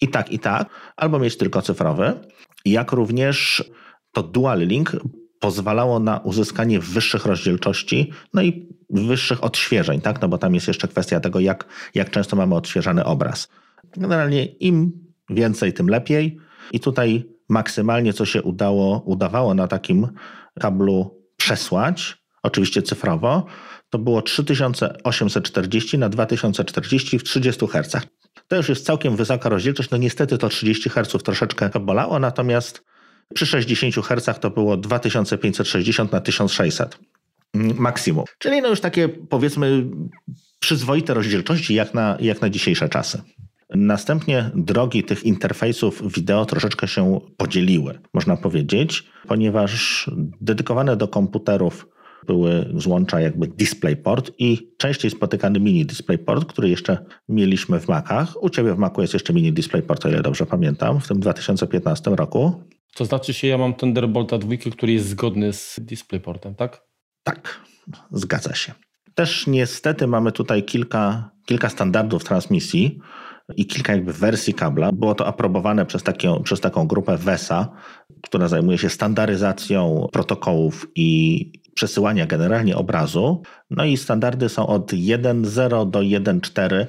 I 0.00 0.08
tak, 0.08 0.32
i 0.32 0.38
tak, 0.38 0.68
albo 0.96 1.18
mieć 1.18 1.36
tylko 1.36 1.62
cyfrowy, 1.62 2.12
jak 2.64 2.92
również 2.92 3.64
to 4.12 4.22
dual 4.22 4.58
link 4.58 4.96
pozwalało 5.40 5.98
na 5.98 6.18
uzyskanie 6.18 6.80
wyższych 6.80 7.26
rozdzielczości, 7.26 8.12
no 8.34 8.42
i 8.42 8.68
wyższych 8.90 9.44
odświeżeń, 9.44 10.00
tak? 10.00 10.22
No 10.22 10.28
bo 10.28 10.38
tam 10.38 10.54
jest 10.54 10.68
jeszcze 10.68 10.88
kwestia 10.88 11.20
tego, 11.20 11.40
jak, 11.40 11.64
jak 11.94 12.10
często 12.10 12.36
mamy 12.36 12.54
odświeżany 12.54 13.04
obraz. 13.04 13.48
Generalnie 13.96 14.44
im 14.44 14.92
więcej, 15.30 15.72
tym 15.72 15.88
lepiej. 15.88 16.38
I 16.72 16.80
tutaj 16.80 17.31
maksymalnie, 17.52 18.12
co 18.12 18.24
się 18.24 18.42
udało, 18.42 19.02
udawało 19.06 19.54
na 19.54 19.68
takim 19.68 20.08
kablu 20.60 21.22
przesłać, 21.36 22.16
oczywiście 22.42 22.82
cyfrowo, 22.82 23.46
to 23.90 23.98
było 23.98 24.22
3840 24.22 25.98
na 25.98 26.08
2040 26.08 27.18
w 27.18 27.24
30 27.24 27.66
Hz. 27.66 28.06
To 28.48 28.56
już 28.56 28.68
jest 28.68 28.86
całkiem 28.86 29.16
wysoka 29.16 29.48
rozdzielczość. 29.48 29.90
No 29.90 29.98
niestety 29.98 30.38
to 30.38 30.48
30 30.48 30.90
Hz 30.90 31.22
troszeczkę 31.22 31.70
bolało, 31.80 32.18
natomiast 32.18 32.84
przy 33.34 33.46
60 33.46 33.94
Hz 33.94 34.40
to 34.40 34.50
było 34.50 34.76
2560 34.76 36.12
na 36.12 36.20
1600 36.20 36.98
maksimum. 37.54 38.24
Czyli 38.38 38.62
no 38.62 38.68
już 38.68 38.80
takie 38.80 39.08
powiedzmy 39.08 39.84
przyzwoite 40.60 41.14
rozdzielczości 41.14 41.74
jak 41.74 41.94
na, 41.94 42.16
jak 42.20 42.40
na 42.40 42.50
dzisiejsze 42.50 42.88
czasy. 42.88 43.22
Następnie 43.74 44.50
drogi 44.54 45.04
tych 45.04 45.24
interfejsów 45.24 46.12
wideo 46.14 46.44
troszeczkę 46.44 46.88
się 46.88 47.20
podzieliły, 47.36 47.98
można 48.14 48.36
powiedzieć, 48.36 49.04
ponieważ 49.28 50.10
dedykowane 50.40 50.96
do 50.96 51.08
komputerów 51.08 51.88
były 52.26 52.72
złącza 52.74 53.20
jakby 53.20 53.48
DisplayPort 53.48 54.30
i 54.38 54.74
częściej 54.78 55.10
spotykany 55.10 55.60
mini 55.60 55.86
DisplayPort, 55.86 56.44
który 56.44 56.68
jeszcze 56.68 57.04
mieliśmy 57.28 57.80
w 57.80 57.88
Macach. 57.88 58.42
U 58.42 58.50
Ciebie 58.50 58.74
w 58.74 58.78
Macu 58.78 59.00
jest 59.00 59.14
jeszcze 59.14 59.32
mini 59.32 59.52
DisplayPort, 59.52 60.06
o 60.06 60.08
ile 60.08 60.22
dobrze 60.22 60.46
pamiętam, 60.46 61.00
w 61.00 61.08
tym 61.08 61.20
2015 61.20 62.10
roku. 62.10 62.62
To 62.94 63.04
znaczy 63.04 63.34
się, 63.34 63.48
ja 63.48 63.58
mam 63.58 63.74
Thunderbolta 63.74 64.38
2, 64.38 64.56
który 64.72 64.92
jest 64.92 65.08
zgodny 65.08 65.52
z 65.52 65.80
DisplayPortem, 65.80 66.54
tak? 66.54 66.82
Tak, 67.22 67.60
zgadza 68.10 68.54
się. 68.54 68.72
Też 69.14 69.46
niestety 69.46 70.06
mamy 70.06 70.32
tutaj 70.32 70.62
kilka, 70.62 71.30
kilka 71.46 71.68
standardów 71.68 72.24
transmisji, 72.24 72.98
i 73.56 73.66
kilka 73.66 73.92
jakby 73.92 74.12
wersji 74.12 74.54
kabla. 74.54 74.92
Było 74.92 75.14
to 75.14 75.26
aprobowane 75.26 75.86
przez, 75.86 76.02
takie, 76.02 76.40
przez 76.44 76.60
taką 76.60 76.86
grupę 76.86 77.16
VESA, 77.16 77.68
która 78.22 78.48
zajmuje 78.48 78.78
się 78.78 78.88
standaryzacją 78.88 80.08
protokołów 80.12 80.86
i 80.94 81.52
przesyłania 81.74 82.26
generalnie 82.26 82.76
obrazu. 82.76 83.42
No 83.70 83.84
i 83.84 83.96
standardy 83.96 84.48
są 84.48 84.66
od 84.66 84.92
1.0 84.92 85.90
do 85.90 85.98
1.4 85.98 86.86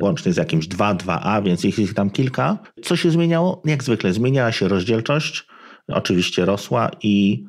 łącznie 0.00 0.32
z 0.32 0.36
jakimś 0.36 0.66
2, 0.66 0.94
2A, 0.94 1.44
więc 1.44 1.64
ich 1.64 1.78
jest 1.78 1.94
tam 1.94 2.10
kilka. 2.10 2.58
Co 2.82 2.96
się 2.96 3.10
zmieniało? 3.10 3.62
Jak 3.64 3.84
zwykle 3.84 4.12
zmieniała 4.12 4.52
się 4.52 4.68
rozdzielczość, 4.68 5.46
oczywiście 5.88 6.44
rosła 6.44 6.90
i 7.02 7.44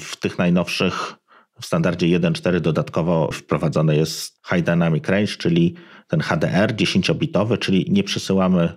w 0.00 0.16
tych 0.16 0.38
najnowszych 0.38 1.14
w 1.60 1.66
standardzie 1.66 2.06
1.4 2.06 2.60
dodatkowo 2.60 3.30
wprowadzony 3.32 3.96
jest 3.96 4.40
High 4.54 4.64
Dynamic 4.64 5.08
Range, 5.08 5.26
czyli 5.26 5.74
ten 6.12 6.20
HDR 6.20 6.74
10-bitowy, 6.74 7.58
czyli 7.58 7.86
nie 7.90 8.04
przesyłamy 8.04 8.72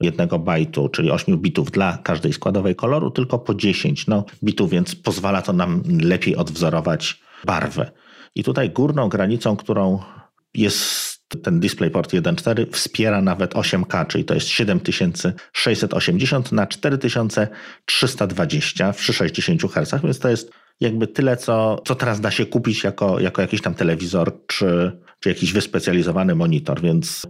jednego 0.00 0.38
bajtu, 0.38 0.88
czyli 0.88 1.10
8 1.10 1.38
bitów 1.38 1.70
dla 1.70 1.98
każdej 1.98 2.32
składowej 2.32 2.76
koloru, 2.76 3.10
tylko 3.10 3.38
po 3.38 3.54
10 3.54 4.06
no, 4.06 4.24
bitów, 4.42 4.70
więc 4.70 4.94
pozwala 4.94 5.42
to 5.42 5.52
nam 5.52 5.82
lepiej 6.02 6.36
odwzorować 6.36 7.20
barwę. 7.46 7.90
I 8.34 8.44
tutaj 8.44 8.70
górną 8.70 9.08
granicą, 9.08 9.56
którą 9.56 9.98
jest 10.54 11.20
ten 11.42 11.60
DisplayPort 11.60 12.12
1.4 12.12 12.66
wspiera 12.72 13.22
nawet 13.22 13.54
8K, 13.54 14.06
czyli 14.06 14.24
to 14.24 14.34
jest 14.34 14.48
7680 14.48 16.52
na 16.52 16.66
4320 16.66 18.92
przy 18.92 19.12
60 19.12 19.62
Hz, 19.62 20.02
więc 20.02 20.18
to 20.18 20.28
jest 20.28 20.50
jakby 20.80 21.06
tyle, 21.06 21.36
co, 21.36 21.82
co 21.84 21.94
teraz 21.94 22.20
da 22.20 22.30
się 22.30 22.46
kupić 22.46 22.84
jako, 22.84 23.20
jako 23.20 23.42
jakiś 23.42 23.62
tam 23.62 23.74
telewizor 23.74 24.46
czy, 24.46 24.98
czy 25.24 25.28
jakiś 25.28 25.52
wyspecjalizowany 25.52 26.34
monitor, 26.34 26.80
więc 26.80 27.26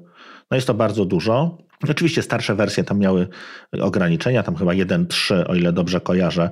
no 0.51 0.55
jest 0.55 0.67
to 0.67 0.75
bardzo 0.75 1.05
dużo. 1.05 1.59
Oczywiście 1.91 2.23
starsze 2.23 2.55
wersje 2.55 2.85
tam 2.85 2.99
miały 2.99 3.29
ograniczenia, 3.81 4.43
tam 4.43 4.57
chyba 4.57 4.73
1.3, 4.73 5.51
o 5.51 5.55
ile 5.55 5.73
dobrze 5.73 6.01
kojarzę, 6.01 6.51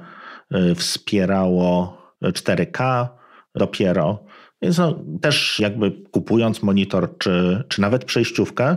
y, 0.55 0.75
wspierało 0.75 1.99
4K 2.23 3.09
dopiero. 3.55 4.25
Więc 4.63 4.79
no, 4.79 5.05
też 5.23 5.61
jakby 5.61 5.91
kupując 6.11 6.63
monitor 6.63 7.19
czy, 7.19 7.65
czy 7.69 7.81
nawet 7.81 8.05
przejściówkę, 8.05 8.77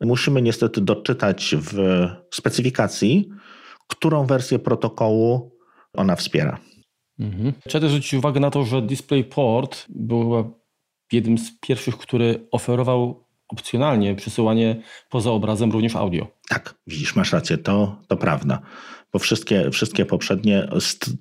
musimy 0.00 0.42
niestety 0.42 0.80
doczytać 0.80 1.54
w 1.58 1.74
specyfikacji, 2.34 3.28
którą 3.88 4.26
wersję 4.26 4.58
protokołu 4.58 5.56
ona 5.92 6.16
wspiera. 6.16 6.58
Mhm. 7.18 7.52
Trzeba 7.68 7.82
też 7.82 7.90
zwrócić 7.90 8.14
uwagę 8.14 8.40
na 8.40 8.50
to, 8.50 8.64
że 8.64 8.82
DisplayPort 8.82 9.86
był 9.88 10.61
jednym 11.12 11.38
z 11.38 11.58
pierwszych, 11.60 11.98
który 11.98 12.48
oferował 12.50 13.24
opcjonalnie 13.48 14.14
przesyłanie 14.14 14.82
poza 15.10 15.30
obrazem 15.30 15.72
również 15.72 15.96
audio. 15.96 16.26
Tak, 16.48 16.74
widzisz, 16.86 17.16
masz 17.16 17.32
rację, 17.32 17.58
to, 17.58 17.96
to 18.08 18.16
prawda. 18.16 18.60
Bo 19.12 19.18
wszystkie, 19.18 19.70
wszystkie 19.70 20.06
poprzednie 20.06 20.68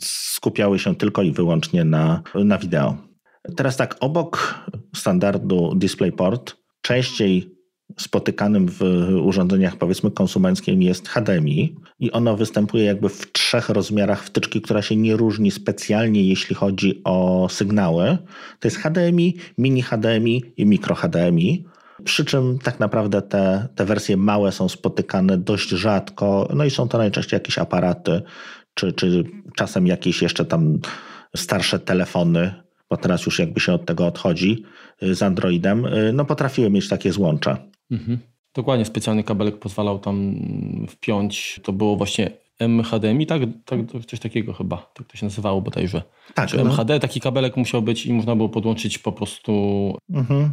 skupiały 0.02 0.80
się 0.80 0.96
tylko 0.96 1.22
i 1.22 1.32
wyłącznie 1.32 1.84
na, 1.84 2.22
na 2.36 2.58
wideo. 2.58 2.98
Teraz 3.58 3.78
tak, 3.78 3.96
obok 4.00 4.66
standardu 4.96 5.76
DisplayPort 5.76 6.56
częściej 6.82 7.61
spotykanym 7.98 8.68
w 8.68 8.82
urządzeniach 9.24 9.76
powiedzmy 9.76 10.12
konsumenckim 10.12 10.82
jest 10.82 11.10
HDMI 11.10 11.76
i 12.00 12.12
ono 12.12 12.38
występuje 12.38 12.84
jakby 12.84 13.10
w 13.10 13.32
trzech 13.32 13.70
rozmiarach 13.70 14.24
wtyczki, 14.24 14.62
która 14.62 14.82
się 14.82 14.96
nie 14.96 15.16
różni 15.16 15.52
specjalnie 15.52 16.24
jeśli 16.24 16.56
chodzi 16.56 17.02
o 17.04 17.48
sygnały. 17.50 18.18
To 18.60 18.68
jest 18.68 18.78
HDMI, 18.78 19.38
mini 19.58 19.82
HDMI 19.82 20.44
i 20.58 20.66
mikro 20.66 20.96
HDMI. 20.96 21.66
Przy 22.04 22.26
czym 22.26 22.60
tak 22.60 22.80
naprawdę 22.80 23.22
te, 23.22 23.68
te 23.76 23.86
wersje 23.86 24.18
małe 24.18 24.52
są 24.52 24.70
spotykane 24.70 25.38
dość 25.38 25.70
rzadko, 25.70 26.48
no 26.56 26.66
i 26.66 26.70
są 26.70 26.88
to 26.88 26.98
najczęściej 26.98 27.38
jakieś 27.38 27.58
aparaty, 27.58 28.22
czy, 28.74 28.94
czy 28.94 29.24
czasem 29.56 29.88
jakieś 29.88 30.22
jeszcze 30.22 30.46
tam 30.46 30.80
starsze 31.36 31.80
telefony, 31.80 32.54
bo 32.90 32.98
teraz 32.98 33.26
już 33.26 33.40
jakby 33.40 33.60
się 33.60 33.74
od 33.74 33.86
tego 33.86 34.08
odchodzi 34.08 34.64
z 35.02 35.24
Androidem, 35.24 35.88
no 36.14 36.26
potrafiły 36.26 36.70
mieć 36.70 36.90
takie 36.90 37.12
złącza. 37.12 37.58
Mhm. 37.92 38.18
Dokładnie, 38.56 38.86
specjalny 38.86 39.24
kabelek 39.24 39.60
pozwalał 39.60 40.00
tam 40.00 40.36
wpiąć, 40.90 41.60
to 41.64 41.74
było 41.74 41.96
właśnie 41.96 42.32
MHDMI, 42.60 43.26
tak, 43.26 43.42
tak, 43.66 43.80
coś 44.08 44.20
takiego 44.20 44.54
chyba, 44.54 44.92
tak 44.94 45.08
to 45.08 45.18
się 45.18 45.26
nazywało 45.26 45.62
bodajże. 45.62 46.02
Tak. 46.34 46.50
Czy 46.50 46.58
no. 46.58 46.62
MHD, 46.64 47.00
taki 47.00 47.20
kabelek 47.20 47.58
musiał 47.58 47.82
być 47.82 48.06
i 48.06 48.14
można 48.14 48.36
było 48.36 48.50
podłączyć 48.50 48.98
po 48.98 49.12
prostu 49.12 49.54
mhm. 50.14 50.52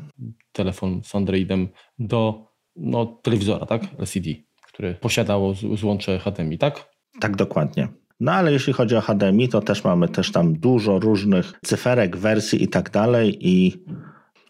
telefon 0.53 1.03
z 1.05 1.15
Androidem 1.15 1.69
do 1.99 2.47
no, 2.77 3.07
telewizora, 3.07 3.67
tak, 3.67 3.83
LCD, 3.99 4.31
który 4.67 4.95
posiadało 4.95 5.55
złącze 5.55 6.19
HDMI, 6.19 6.59
tak? 6.59 6.91
Tak, 7.21 7.37
dokładnie. 7.37 7.89
No 8.21 8.33
ale 8.33 8.53
jeśli 8.53 8.73
chodzi 8.73 8.97
o 8.97 9.01
HDMI, 9.01 9.49
to 9.49 9.61
też 9.61 9.85
mamy 9.85 10.09
też 10.09 10.33
tam 10.33 10.55
dużo 10.55 10.99
różnych 10.99 11.53
cyferek, 11.65 12.17
wersji 12.17 12.63
i 12.63 12.69
tak 12.69 12.91
dalej 12.91 13.39
i, 13.41 13.85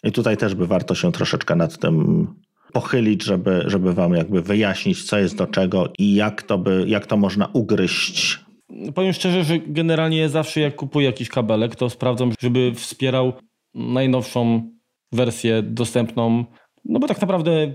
i 0.02 0.12
tutaj 0.12 0.37
też 0.37 0.54
by 0.54 0.66
warto 0.66 0.95
się 0.95 1.12
troszeczkę 1.12 1.57
nad 1.57 1.78
tym 1.78 2.26
pochylić, 2.73 3.25
żeby, 3.25 3.65
żeby 3.67 3.95
wam 3.95 4.15
jakby 4.15 4.43
wyjaśnić, 4.43 5.05
co 5.05 5.19
jest 5.19 5.37
do 5.37 5.47
czego 5.47 5.93
i 5.99 6.15
jak 6.15 6.43
to, 6.43 6.59
by, 6.59 6.85
jak 6.87 7.07
to 7.07 7.17
można 7.17 7.49
ugryźć. 7.53 8.41
Powiem 8.95 9.13
szczerze, 9.13 9.45
że 9.45 9.59
generalnie 9.59 10.29
zawsze 10.29 10.61
jak 10.61 10.77
kupuję 10.77 11.07
jakiś 11.07 11.29
kabelek, 11.29 11.77
to 11.77 11.91
sprawdzam, 11.91 12.33
żeby 12.41 12.73
wspierał 12.75 13.33
najnowszą 13.75 14.71
wersję 15.13 15.63
dostępną, 15.63 16.45
no 16.85 16.99
bo 16.99 17.07
tak 17.07 17.21
naprawdę 17.21 17.75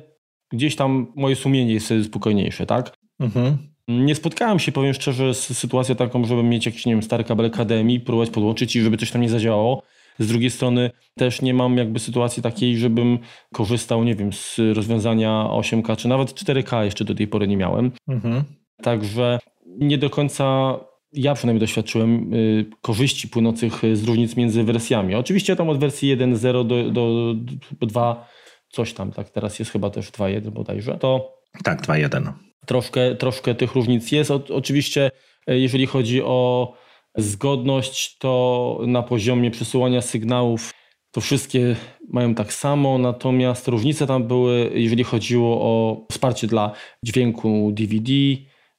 gdzieś 0.52 0.76
tam 0.76 1.14
moje 1.16 1.36
sumienie 1.36 1.74
jest 1.74 1.94
spokojniejsze, 2.04 2.66
tak? 2.66 2.96
Mhm. 3.20 3.58
Nie 3.88 4.16
spotkałem 4.16 4.60
się, 4.60 4.72
powiem 4.72 4.94
szczerze, 4.94 5.34
z 5.34 5.58
sytuacją 5.58 5.96
taką, 5.96 6.26
żeby 6.26 6.44
mieć 6.44 6.66
jakiś, 6.66 6.86
nie 6.86 6.94
wiem, 6.94 7.04
stary 7.04 7.24
kabelek 7.24 7.56
HDMI, 7.56 8.00
próbować 8.00 8.30
podłączyć 8.30 8.76
i 8.76 8.82
żeby 8.82 8.98
coś 8.98 9.12
tam 9.12 9.22
nie 9.22 9.30
zadziałało. 9.30 9.84
Z 10.20 10.28
drugiej 10.28 10.50
strony 10.50 10.92
też 11.16 11.42
nie 11.42 11.54
mam 11.54 11.78
jakby 11.78 12.00
sytuacji 12.00 12.44
takiej, 12.44 12.78
żebym 12.78 13.20
korzystał, 13.54 14.04
nie 14.04 14.16
wiem, 14.16 14.34
z 14.34 14.60
rozwiązania 14.74 15.48
8K 15.50 15.98
czy 15.98 16.08
nawet 16.08 16.30
4K 16.30 16.84
jeszcze 16.84 17.06
do 17.06 17.16
tej 17.16 17.28
pory 17.28 17.48
nie 17.48 17.58
miałem. 17.58 17.92
Mhm. 18.08 18.44
Także 18.82 19.40
nie 19.66 19.98
do 19.98 20.10
końca 20.10 20.76
ja 21.14 21.34
przynajmniej 21.34 21.60
doświadczyłem 21.60 22.34
y, 22.34 22.66
korzyści 22.82 23.28
płynących 23.28 23.82
z 23.94 24.04
różnic 24.04 24.36
między 24.36 24.64
wersjami. 24.64 25.16
Oczywiście 25.16 25.56
tam 25.56 25.70
od 25.70 25.80
wersji 25.80 26.18
1.0 26.18 26.68
do, 26.68 26.92
do, 26.92 27.34
do 27.80 27.88
2 27.88 28.28
coś 28.70 28.94
tam, 28.94 29.12
tak 29.12 29.30
teraz 29.30 29.60
jest 29.60 29.72
chyba 29.72 29.90
też 29.90 30.12
2.1 30.12 30.50
bodajże, 30.50 30.98
to 30.98 31.34
tak, 31.64 31.82
2.1. 31.82 32.32
Troszkę, 32.66 33.16
troszkę 33.16 33.56
tych 33.56 33.76
różnic 33.76 34.12
jest. 34.12 34.32
O, 34.32 34.42
oczywiście 34.50 35.12
y, 35.50 35.60
jeżeli 35.60 35.86
chodzi 35.86 36.22
o 36.24 36.74
Zgodność 37.18 38.18
to 38.18 38.80
na 38.88 39.04
poziomie 39.04 39.52
przesyłania 39.52 40.02
sygnałów 40.02 40.74
to 41.14 41.22
wszystkie 41.22 41.76
mają 42.10 42.36
tak 42.36 42.54
samo, 42.54 42.98
natomiast 42.98 43.68
różnice 43.68 44.08
tam 44.08 44.28
były, 44.28 44.72
jeżeli 44.74 45.04
chodziło 45.04 45.62
o 45.62 46.06
wsparcie 46.12 46.48
dla 46.48 46.72
dźwięku 47.04 47.72
DVD, 47.74 48.12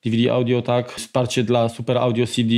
DVD 0.05 0.33
audio, 0.33 0.63
tak, 0.63 0.93
wsparcie 0.93 1.45
dla 1.45 1.69
Super 1.69 1.99
Audio 1.99 2.27
CD, 2.27 2.55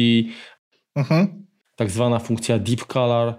mhm. 0.97 1.47
tak 1.77 1.91
zwana 1.91 2.19
funkcja 2.19 2.59
Deep 2.59 2.85
Color, 2.85 3.35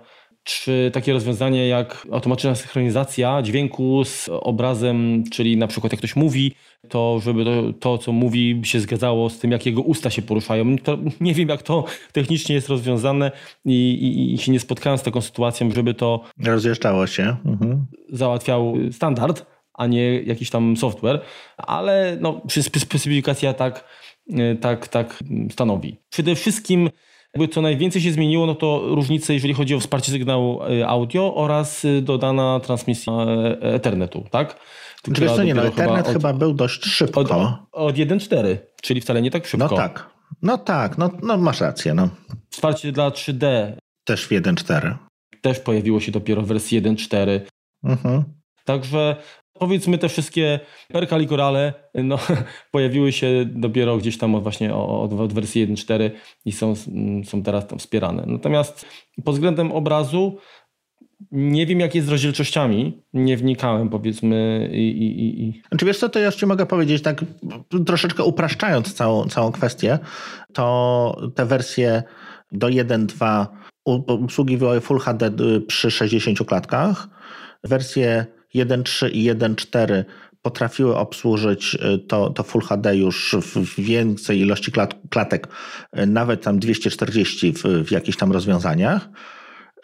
czy 0.48 0.92
takie 0.94 1.14
rozwiązanie 1.14 1.68
jak 1.68 2.08
automatyczna 2.12 2.56
synchronizacja 2.56 3.42
dźwięku 3.42 4.04
z 4.06 4.30
obrazem, 4.30 5.24
czyli 5.32 5.58
na 5.58 5.68
przykład 5.68 5.94
jak 5.94 6.00
ktoś 6.00 6.16
mówi, 6.16 6.54
to 6.90 7.20
żeby 7.24 7.46
to, 7.46 7.74
to, 7.80 7.98
co 7.98 8.12
mówi 8.12 8.62
się 8.64 8.80
zgadzało 8.80 9.30
z 9.30 9.40
tym, 9.40 9.52
jak 9.52 9.66
jego 9.66 9.82
usta 9.82 10.10
się 10.10 10.22
poruszają. 10.22 10.78
To 10.78 10.98
nie 11.22 11.34
wiem, 11.34 11.50
jak 11.50 11.64
to 11.64 11.86
technicznie 12.12 12.56
jest 12.56 12.70
rozwiązane 12.70 13.32
i, 13.66 13.92
i, 13.92 14.34
i 14.34 14.38
się 14.38 14.52
nie 14.52 14.60
spotkałem 14.60 15.00
z 15.00 15.04
taką 15.04 15.22
sytuacją, 15.22 15.72
żeby 15.72 15.94
to... 15.94 16.24
Rozjeżdżało 16.44 17.08
się. 17.08 17.36
Mhm. 17.46 17.86
Załatwiał 18.10 18.74
standard, 18.92 19.46
a 19.74 19.88
nie 19.88 20.22
jakiś 20.22 20.50
tam 20.50 20.78
software, 20.78 21.22
ale 21.58 22.18
no, 22.22 22.42
specyfikacja 22.62 23.54
tak, 23.54 23.84
tak, 24.62 24.88
tak 24.88 25.24
stanowi. 25.52 25.98
Przede 26.10 26.36
wszystkim 26.36 26.90
jakby 27.36 27.48
co 27.54 27.62
najwięcej 27.62 28.02
się 28.02 28.12
zmieniło, 28.12 28.46
no 28.46 28.56
to 28.56 28.84
różnice, 28.86 29.34
jeżeli 29.34 29.54
chodzi 29.54 29.76
o 29.76 29.80
wsparcie 29.80 30.12
sygnału 30.12 30.64
e, 30.64 30.88
audio 30.88 31.36
oraz 31.36 31.86
e, 31.86 32.02
dodana 32.02 32.60
transmisja 32.60 33.14
e, 33.14 33.62
Ethernetu, 33.62 34.24
tak? 34.32 34.60
Wiesz 35.08 35.32
co, 35.32 35.44
nie, 35.44 35.54
no, 35.54 35.66
Ethernet 35.66 35.98
chyba, 35.98 36.10
od, 36.10 36.14
chyba 36.14 36.34
był 36.34 36.54
dość 36.54 36.84
szybko. 36.84 37.20
Od, 37.20 37.32
od 37.72 37.96
1.4, 37.96 38.58
czyli 38.82 39.02
wcale 39.02 39.22
nie 39.22 39.32
tak 39.32 39.48
szybko. 39.48 39.68
No 39.72 39.78
tak, 39.78 40.10
no 40.42 40.58
tak, 40.58 40.98
no, 40.98 41.12
no 41.24 41.38
masz 41.38 41.62
rację. 41.62 41.94
No. 41.94 42.10
Wsparcie 42.50 42.92
dla 42.92 43.10
3D. 43.10 43.74
Też 44.04 44.26
w 44.26 44.30
1.4. 44.30 44.96
Też 45.42 45.60
pojawiło 45.60 46.00
się 46.00 46.12
dopiero 46.12 46.42
w 46.42 46.48
wersji 46.48 46.82
1.4. 46.82 47.40
Mhm. 47.84 48.24
Także 48.66 49.16
Powiedzmy 49.60 49.98
te 49.98 50.10
wszystkie 50.10 50.60
perkali 50.88 51.28
korale 51.28 51.74
no, 51.94 52.20
pojawiły 52.72 53.12
się 53.12 53.46
dopiero 53.46 53.98
gdzieś 53.98 54.18
tam 54.18 54.36
od 54.36 54.44
właśnie 54.44 54.76
od, 54.76 55.14
od 55.14 55.34
wersji 55.34 55.68
1.4 55.68 56.10
i 56.46 56.52
są, 56.52 56.74
są 57.26 57.44
teraz 57.44 57.68
tam 57.68 57.80
wspierane. 57.80 58.24
Natomiast 58.28 58.86
pod 59.24 59.36
względem 59.36 59.72
obrazu 59.72 60.38
nie 61.32 61.66
wiem, 61.66 61.80
jak 61.80 61.96
jest 61.96 62.08
z 62.08 62.12
rozdzielczościami. 62.12 63.04
Nie 63.14 63.38
wnikałem, 63.38 63.90
powiedzmy. 63.90 64.70
I, 64.74 64.88
i, 64.88 65.44
i... 65.48 65.62
Wiesz 65.86 66.00
co, 66.00 66.10
to 66.10 66.20
ja 66.20 66.26
jeszcze 66.26 66.46
mogę 66.46 66.66
powiedzieć, 66.66 67.04
tak 67.04 67.26
troszeczkę 67.86 68.24
upraszczając 68.24 68.94
całą, 68.94 69.26
całą 69.26 69.52
kwestię, 69.52 70.00
to 70.54 71.18
te 71.36 71.46
wersje 71.46 72.04
do 72.52 72.68
1.2 72.68 73.46
obsługiwały 73.86 74.82
Full 74.82 75.00
HD 75.00 75.32
przy 75.68 75.92
60 75.92 76.40
klatkach. 76.48 77.08
Wersje 77.64 78.26
1.3 78.56 79.10
i 79.12 79.32
1.4 79.32 80.04
potrafiły 80.42 80.96
obsłużyć 80.98 81.76
y, 81.76 82.00
to, 82.00 82.30
to 82.30 82.44
Full 82.44 82.62
HD 82.62 82.98
już 82.98 83.36
w 83.42 83.82
większej 83.82 84.40
ilości 84.40 84.72
klat, 84.72 84.96
klatek, 85.10 85.48
y, 86.00 86.06
nawet 86.06 86.42
tam 86.42 86.60
240 86.60 87.54
w, 87.54 87.64
w 87.64 87.92
jakichś 87.92 88.18
tam 88.18 88.32
rozwiązaniach. 88.32 89.10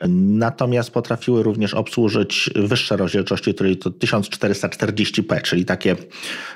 Natomiast 0.07 0.91
potrafiły 0.91 1.43
również 1.43 1.73
obsłużyć 1.73 2.49
wyższe 2.55 2.97
rozdzielczości, 2.97 3.53
czyli 3.53 3.77
to 3.77 3.89
1440p, 3.89 5.41
czyli 5.41 5.65
takie 5.65 5.95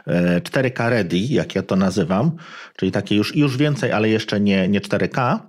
4K 0.08 0.88
y, 0.88 0.90
ready, 0.90 1.18
jak 1.18 1.56
ja 1.56 1.64
to 1.64 1.76
nazywam, 1.76 2.32
czyli 2.78 2.92
takie 2.92 3.16
już, 3.16 3.36
już 3.36 3.58
więcej, 3.58 3.92
ale 3.92 4.10
jeszcze 4.10 4.40
nie, 4.40 4.68
nie 4.68 4.82
4K 4.82 5.40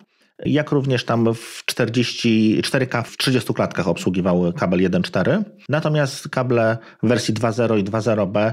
jak 0.44 0.70
również 0.70 1.04
tam 1.04 1.34
w 1.34 1.62
40, 1.66 2.60
4K 2.62 3.02
w 3.02 3.16
30 3.16 3.54
klatkach 3.54 3.88
obsługiwał 3.88 4.52
kabel 4.52 4.80
1.4. 4.80 5.44
Natomiast 5.68 6.28
kable 6.28 6.78
w 7.02 7.08
wersji 7.08 7.34
2.0 7.34 7.78
i 7.78 7.84
2.0b 7.84 8.52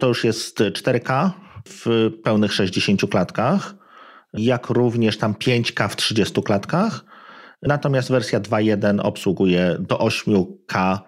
to 0.00 0.08
już 0.08 0.24
jest 0.24 0.60
4K 0.60 1.30
w 1.68 2.10
pełnych 2.24 2.52
60 2.52 3.00
klatkach, 3.10 3.74
jak 4.32 4.70
również 4.70 5.18
tam 5.18 5.34
5K 5.34 5.88
w 5.88 5.96
30 5.96 6.42
klatkach. 6.42 7.04
Natomiast 7.62 8.10
wersja 8.10 8.40
2.1 8.40 9.00
obsługuje 9.02 9.76
do 9.80 9.96
8K 9.96 10.98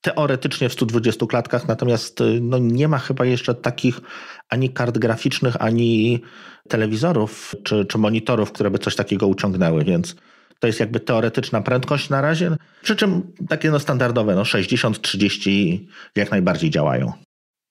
teoretycznie 0.00 0.68
w 0.68 0.72
120 0.72 1.26
klatkach, 1.26 1.68
natomiast 1.68 2.20
y, 2.20 2.40
no, 2.42 2.58
nie 2.58 2.88
ma 2.88 2.98
chyba 2.98 3.24
jeszcze 3.24 3.54
takich 3.54 4.00
ani 4.48 4.70
kart 4.70 4.98
graficznych, 4.98 5.56
ani 5.62 6.20
telewizorów 6.68 7.54
czy, 7.62 7.84
czy 7.84 7.98
monitorów, 7.98 8.52
które 8.52 8.70
by 8.70 8.78
coś 8.78 8.96
takiego 8.96 9.26
uciągnęły, 9.26 9.84
więc 9.84 10.16
to 10.60 10.66
jest 10.66 10.80
jakby 10.80 11.00
teoretyczna 11.00 11.60
prędkość 11.60 12.08
na 12.08 12.20
razie, 12.20 12.56
przy 12.82 12.96
czym 12.96 13.32
takie 13.48 13.70
no 13.70 13.78
standardowe, 13.78 14.34
no 14.34 14.42
60-30 14.42 15.78
jak 16.16 16.30
najbardziej 16.30 16.70
działają. 16.70 17.12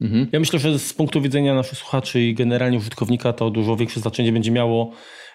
Mhm. 0.02 0.28
Ja 0.32 0.40
myślę, 0.40 0.60
że 0.60 0.80
z 0.80 0.94
punktu 0.94 1.22
widzenia 1.22 1.56
naszych 1.56 1.78
słuchaczy 1.78 2.22
i 2.22 2.36
generalnie 2.36 2.78
użytkownika 2.78 3.34
to 3.34 3.50
dużo 3.50 3.76
większe 3.76 4.00
znaczenie 4.00 4.32
będzie 4.32 4.52
miało 4.52 4.92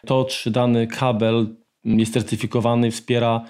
to, 0.07 0.25
czy 0.25 0.51
dany 0.51 0.87
kabel 0.87 1.57
jest 1.85 2.13
certyfikowany, 2.13 2.91
wspiera 2.91 3.45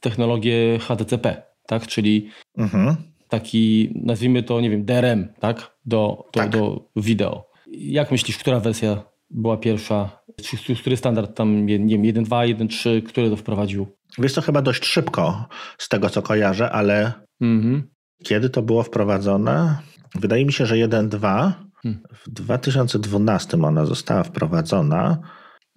technologię 0.00 0.78
HDCP, 0.78 1.42
tak? 1.66 1.86
Czyli 1.86 2.28
mhm. 2.58 2.96
taki, 3.28 3.92
nazwijmy 4.04 4.42
to, 4.42 4.60
nie 4.60 4.70
wiem, 4.70 4.84
DRM, 4.84 5.28
tak? 5.40 5.76
Do, 5.84 6.24
do, 6.32 6.40
tak. 6.40 6.50
do 6.50 6.88
wideo. 6.96 7.50
Jak 7.66 8.10
myślisz, 8.10 8.38
która 8.38 8.60
wersja 8.60 9.02
była 9.30 9.56
pierwsza? 9.56 10.22
Czy, 10.42 10.76
który 10.76 10.96
standard 10.96 11.36
tam, 11.36 11.66
nie 11.66 11.78
wiem, 11.78 12.24
1.2, 12.24 12.56
1.3, 12.56 13.02
który 13.02 13.30
to 13.30 13.36
wprowadził? 13.36 13.86
Wiesz 14.18 14.34
to 14.34 14.42
chyba 14.42 14.62
dość 14.62 14.84
szybko, 14.84 15.48
z 15.78 15.88
tego 15.88 16.10
co 16.10 16.22
kojarzę, 16.22 16.70
ale 16.70 17.12
mhm. 17.40 17.90
kiedy 18.24 18.50
to 18.50 18.62
było 18.62 18.82
wprowadzone? 18.82 19.78
Wydaje 20.14 20.44
mi 20.46 20.52
się, 20.52 20.66
że 20.66 20.74
1.2 20.74 21.52
hmm. 21.82 22.02
w 22.12 22.30
2012 22.30 23.62
ona 23.62 23.86
została 23.86 24.22
wprowadzona. 24.22 25.18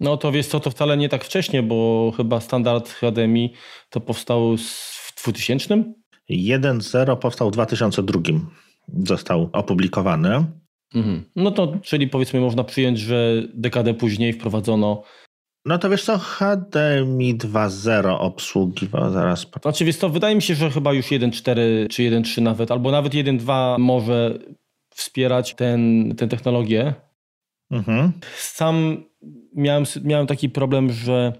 No 0.00 0.16
to 0.16 0.32
wiesz 0.32 0.46
co, 0.46 0.60
to 0.60 0.70
wcale 0.70 0.96
nie 0.96 1.08
tak 1.08 1.24
wcześnie, 1.24 1.62
bo 1.62 2.12
chyba 2.16 2.40
standard 2.40 2.88
HDMI 2.88 3.54
to 3.90 4.00
powstał 4.00 4.56
w 4.56 4.95
2000? 5.22 5.84
1.0 6.30 7.16
powstał 7.16 7.48
w 7.48 7.52
2002. 7.52 8.20
Został 9.06 9.50
opublikowany. 9.52 10.44
Mhm. 10.94 11.24
No 11.36 11.50
to, 11.50 11.78
czyli 11.82 12.08
powiedzmy 12.08 12.40
można 12.40 12.64
przyjąć, 12.64 12.98
że 12.98 13.42
dekadę 13.54 13.94
później 13.94 14.32
wprowadzono 14.32 15.02
no 15.66 15.78
to 15.78 15.90
wiesz 15.90 16.04
co, 16.04 16.18
HDMI 16.18 17.34
2.0 17.38 18.16
obsługiwał 18.18 19.12
zaraz. 19.12 19.46
Znaczy 19.62 19.84
wiesz 19.84 19.96
co, 19.96 20.08
wydaje 20.08 20.34
mi 20.34 20.42
się, 20.42 20.54
że 20.54 20.70
chyba 20.70 20.92
już 20.92 21.06
1.4 21.06 21.88
czy 21.90 22.02
1.3 22.02 22.42
nawet, 22.42 22.70
albo 22.70 22.90
nawet 22.90 23.12
1.2 23.12 23.78
może 23.78 24.38
wspierać 24.94 25.54
ten, 25.54 26.12
tę 26.16 26.28
technologię. 26.28 26.94
Mhm. 27.70 28.12
Sam 28.36 29.04
miałem, 29.54 29.84
miałem 30.04 30.26
taki 30.26 30.48
problem, 30.48 30.92
że 30.92 31.32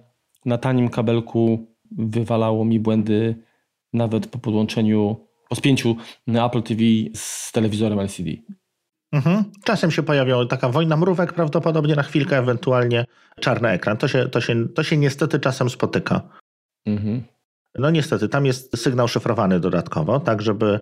na 0.45 0.59
tanim 0.59 0.89
kabelku 0.89 1.75
wywalało 1.99 2.65
mi 2.65 2.81
błędy 2.81 3.43
nawet 3.97 4.27
po 4.27 4.39
podłączeniu, 4.39 5.17
po 5.49 5.57
spięciu 5.57 5.97
Apple 6.29 6.63
TV 6.63 6.81
z 7.15 7.53
telewizorem 7.53 8.01
LCD. 8.01 8.31
Mhm. 9.13 9.45
Czasem 9.65 9.91
się 9.91 10.03
pojawiała 10.03 10.47
taka 10.47 10.69
wojna 10.69 10.97
mrówek, 10.97 11.33
prawdopodobnie 11.33 11.95
na 11.95 12.03
chwilkę, 12.03 12.39
ewentualnie 12.39 13.05
czarny 13.41 13.69
ekran. 13.69 13.97
To 13.97 14.09
się, 14.09 14.29
to 14.29 14.41
się, 14.41 14.69
to 14.69 14.83
się 14.83 14.97
niestety 14.97 15.41
czasem 15.41 15.71
spotyka. 15.71 16.21
Mhm. 16.87 17.23
No 17.79 17.91
niestety, 17.91 18.29
tam 18.29 18.47
jest 18.47 18.77
sygnał 18.77 19.09
szyfrowany 19.09 19.61
dodatkowo, 19.61 20.21
tak 20.21 20.43
żeby 20.43 20.81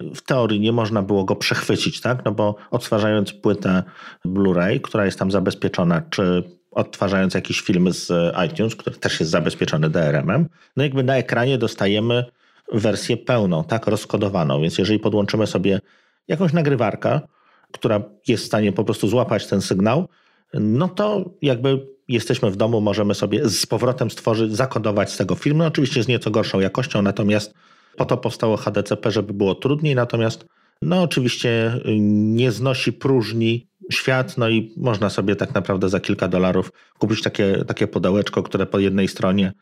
w 0.00 0.20
teorii 0.20 0.60
nie 0.60 0.72
można 0.72 1.02
było 1.02 1.24
go 1.24 1.36
przechwycić, 1.36 2.00
tak? 2.00 2.24
No 2.24 2.32
bo 2.32 2.56
odtwarzając 2.70 3.32
płytę 3.32 3.82
Blu-ray, 4.26 4.80
która 4.80 5.04
jest 5.04 5.18
tam 5.18 5.30
zabezpieczona, 5.30 6.02
czy 6.10 6.42
odtwarzając 6.70 7.34
jakiś 7.34 7.60
film 7.60 7.92
z 7.92 8.12
iTunes, 8.46 8.76
który 8.76 8.96
też 8.96 9.20
jest 9.20 9.32
zabezpieczony 9.32 9.90
DRM-em, 9.90 10.48
no 10.76 10.82
jakby 10.82 11.04
na 11.04 11.16
ekranie 11.16 11.58
dostajemy 11.58 12.24
wersję 12.72 13.16
pełną, 13.16 13.64
tak, 13.64 13.86
rozkodowaną. 13.86 14.62
Więc 14.62 14.78
jeżeli 14.78 14.98
podłączymy 14.98 15.46
sobie 15.46 15.80
jakąś 16.28 16.52
nagrywarkę, 16.52 17.20
która 17.72 18.02
jest 18.28 18.44
w 18.44 18.46
stanie 18.46 18.72
po 18.72 18.84
prostu 18.84 19.08
złapać 19.08 19.46
ten 19.46 19.60
sygnał, 19.60 20.08
no 20.54 20.88
to 20.88 21.30
jakby 21.42 21.86
jesteśmy 22.08 22.50
w 22.50 22.56
domu, 22.56 22.80
możemy 22.80 23.14
sobie 23.14 23.48
z 23.48 23.66
powrotem 23.66 24.10
stworzyć, 24.10 24.56
zakodować 24.56 25.12
z 25.12 25.16
tego 25.16 25.34
film. 25.34 25.58
No 25.58 25.66
oczywiście 25.66 26.02
z 26.02 26.08
nieco 26.08 26.30
gorszą 26.30 26.60
jakością, 26.60 27.02
natomiast 27.02 27.54
po 27.96 28.04
to 28.04 28.16
powstało 28.16 28.56
HDCP, 28.56 29.10
żeby 29.10 29.32
było 29.32 29.54
trudniej, 29.54 29.94
natomiast 29.94 30.46
no 30.82 31.02
oczywiście 31.02 31.80
nie 32.34 32.52
znosi 32.52 32.92
próżni 32.92 33.68
świat, 33.92 34.38
no 34.38 34.48
i 34.48 34.74
można 34.76 35.10
sobie 35.10 35.36
tak 35.36 35.54
naprawdę 35.54 35.88
za 35.88 36.00
kilka 36.00 36.28
dolarów 36.28 36.72
kupić 36.98 37.22
takie, 37.22 37.64
takie 37.66 37.86
pudełeczko, 37.86 38.42
które 38.42 38.66
po 38.66 38.78
jednej 38.78 39.08
stronie 39.08 39.52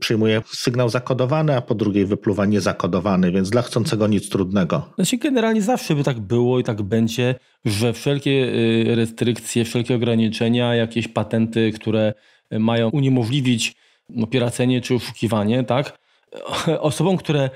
przyjmuje 0.00 0.42
sygnał 0.46 0.88
zakodowany, 0.88 1.56
a 1.56 1.60
po 1.60 1.74
drugiej 1.74 2.06
wypluwa 2.06 2.46
niezakodowany, 2.46 3.32
więc 3.32 3.50
dla 3.50 3.62
chcącego 3.62 4.06
nic 4.06 4.28
trudnego. 4.28 4.88
Znaczy 4.94 5.16
generalnie 5.16 5.62
zawsze 5.62 5.94
by 5.94 6.04
tak 6.04 6.20
było 6.20 6.58
i 6.58 6.64
tak 6.64 6.82
będzie, 6.82 7.34
że 7.64 7.92
wszelkie 7.92 8.30
y, 8.30 8.94
restrykcje, 8.94 9.64
wszelkie 9.64 9.94
ograniczenia, 9.94 10.74
jakieś 10.74 11.08
patenty, 11.08 11.72
które 11.72 12.14
mają 12.50 12.88
uniemożliwić 12.88 13.74
opieracenie 14.22 14.80
czy 14.80 14.94
oszukiwanie, 14.94 15.64
tak? 15.64 16.05
Osobom, 16.80 17.16
które 17.16 17.50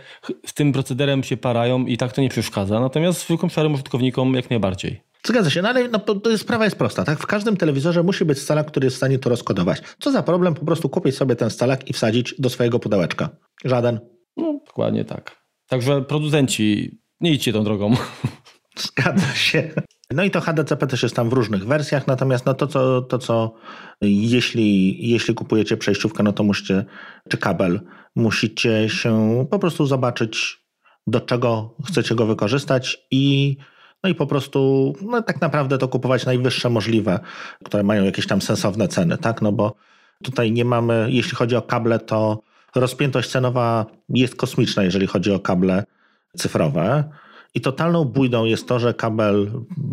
z 0.47 0.55
tym 0.55 0.73
procederem 0.73 1.23
się 1.23 1.37
parają 1.37 1.87
i 1.87 1.97
tak 1.97 2.13
to 2.13 2.21
nie 2.21 2.29
przeszkadza, 2.29 2.81
natomiast 2.81 3.21
zwykłym 3.21 3.51
szarym 3.51 3.75
użytkownikom 3.75 4.35
jak 4.35 4.51
najbardziej. 4.51 5.03
Zgadza 5.25 5.51
się, 5.51 5.63
no 5.63 5.69
ale 5.69 5.89
no, 5.89 5.99
to 5.99 6.39
sprawa 6.39 6.65
jest 6.65 6.77
prosta. 6.77 7.05
Tak? 7.05 7.19
W 7.19 7.27
każdym 7.27 7.57
telewizorze 7.57 8.03
musi 8.03 8.25
być 8.25 8.39
stalak, 8.39 8.67
który 8.67 8.87
jest 8.87 8.97
w 8.97 8.97
stanie 8.97 9.19
to 9.19 9.31
rozkodować. 9.31 9.83
Co 9.99 10.13
za 10.13 10.23
problem 10.23 10.55
po 10.55 10.65
prostu 10.65 10.89
kupić 10.89 11.17
sobie 11.17 11.37
ten 11.37 11.51
stalak 11.51 11.91
i 11.91 11.93
wsadzić 11.93 12.35
do 12.39 12.51
swojego 12.51 12.79
pudełeczka? 12.79 13.29
Żaden. 13.65 14.01
No, 14.37 14.61
dokładnie 14.67 15.05
tak. 15.05 15.37
Także 15.69 16.03
producenci, 16.03 16.99
nie 17.21 17.33
idźcie 17.33 17.53
tą 17.53 17.65
drogą. 17.65 17.95
Zgadza 18.79 19.35
się. 19.35 19.71
No 20.13 20.25
i 20.25 20.31
to 20.31 20.41
HDCP 20.41 20.87
też 20.87 21.03
jest 21.03 21.17
tam 21.17 21.31
w 21.31 21.33
różnych 21.33 21.67
wersjach, 21.67 22.07
natomiast 22.07 22.47
no 22.47 22.55
to, 22.55 22.67
co, 22.67 23.03
to, 23.03 23.19
co 23.19 23.55
jeśli, 24.01 25.09
jeśli 25.11 25.35
kupujecie 25.35 25.77
przejściówkę, 25.77 26.23
no 26.23 26.33
to 26.33 26.43
musicie, 26.43 26.85
czy 27.29 27.37
kabel, 27.37 27.81
musicie 28.17 28.89
się 28.89 29.47
po 29.51 29.59
prostu 29.59 29.87
zobaczyć, 29.87 30.61
do 31.07 31.21
czego 31.21 31.75
chcecie 31.87 32.15
go 32.15 32.27
wykorzystać 32.27 33.07
i 33.11 33.57
no 34.05 34.11
i 34.11 34.15
po 34.15 34.27
prostu 34.27 34.93
no 35.03 35.23
tak 35.23 35.41
naprawdę 35.41 35.79
to 35.79 35.89
kupować 35.89 36.27
najwyższe 36.27 36.71
możliwe, 36.71 37.21
które 37.65 37.83
mają 37.83 38.05
jakieś 38.05 38.27
tam 38.27 38.43
sensowne 38.43 38.89
ceny, 38.89 39.19
tak? 39.19 39.43
No 39.43 39.53
bo 39.53 39.75
tutaj 40.25 40.53
nie 40.53 40.65
mamy, 40.65 41.07
jeśli 41.11 41.37
chodzi 41.37 41.57
o 41.57 41.63
kable, 41.63 41.99
to 41.99 42.41
rozpiętość 42.75 43.31
cenowa 43.31 43.87
jest 44.09 44.37
kosmiczna, 44.37 44.83
jeżeli 44.83 45.07
chodzi 45.07 45.33
o 45.33 45.41
kable 45.41 45.85
cyfrowe. 46.37 47.05
I 47.55 47.61
totalną 47.61 48.05
bójdą 48.05 48.45
jest 48.45 48.69
to, 48.69 48.79
że 48.79 48.95
kabel 48.95 49.51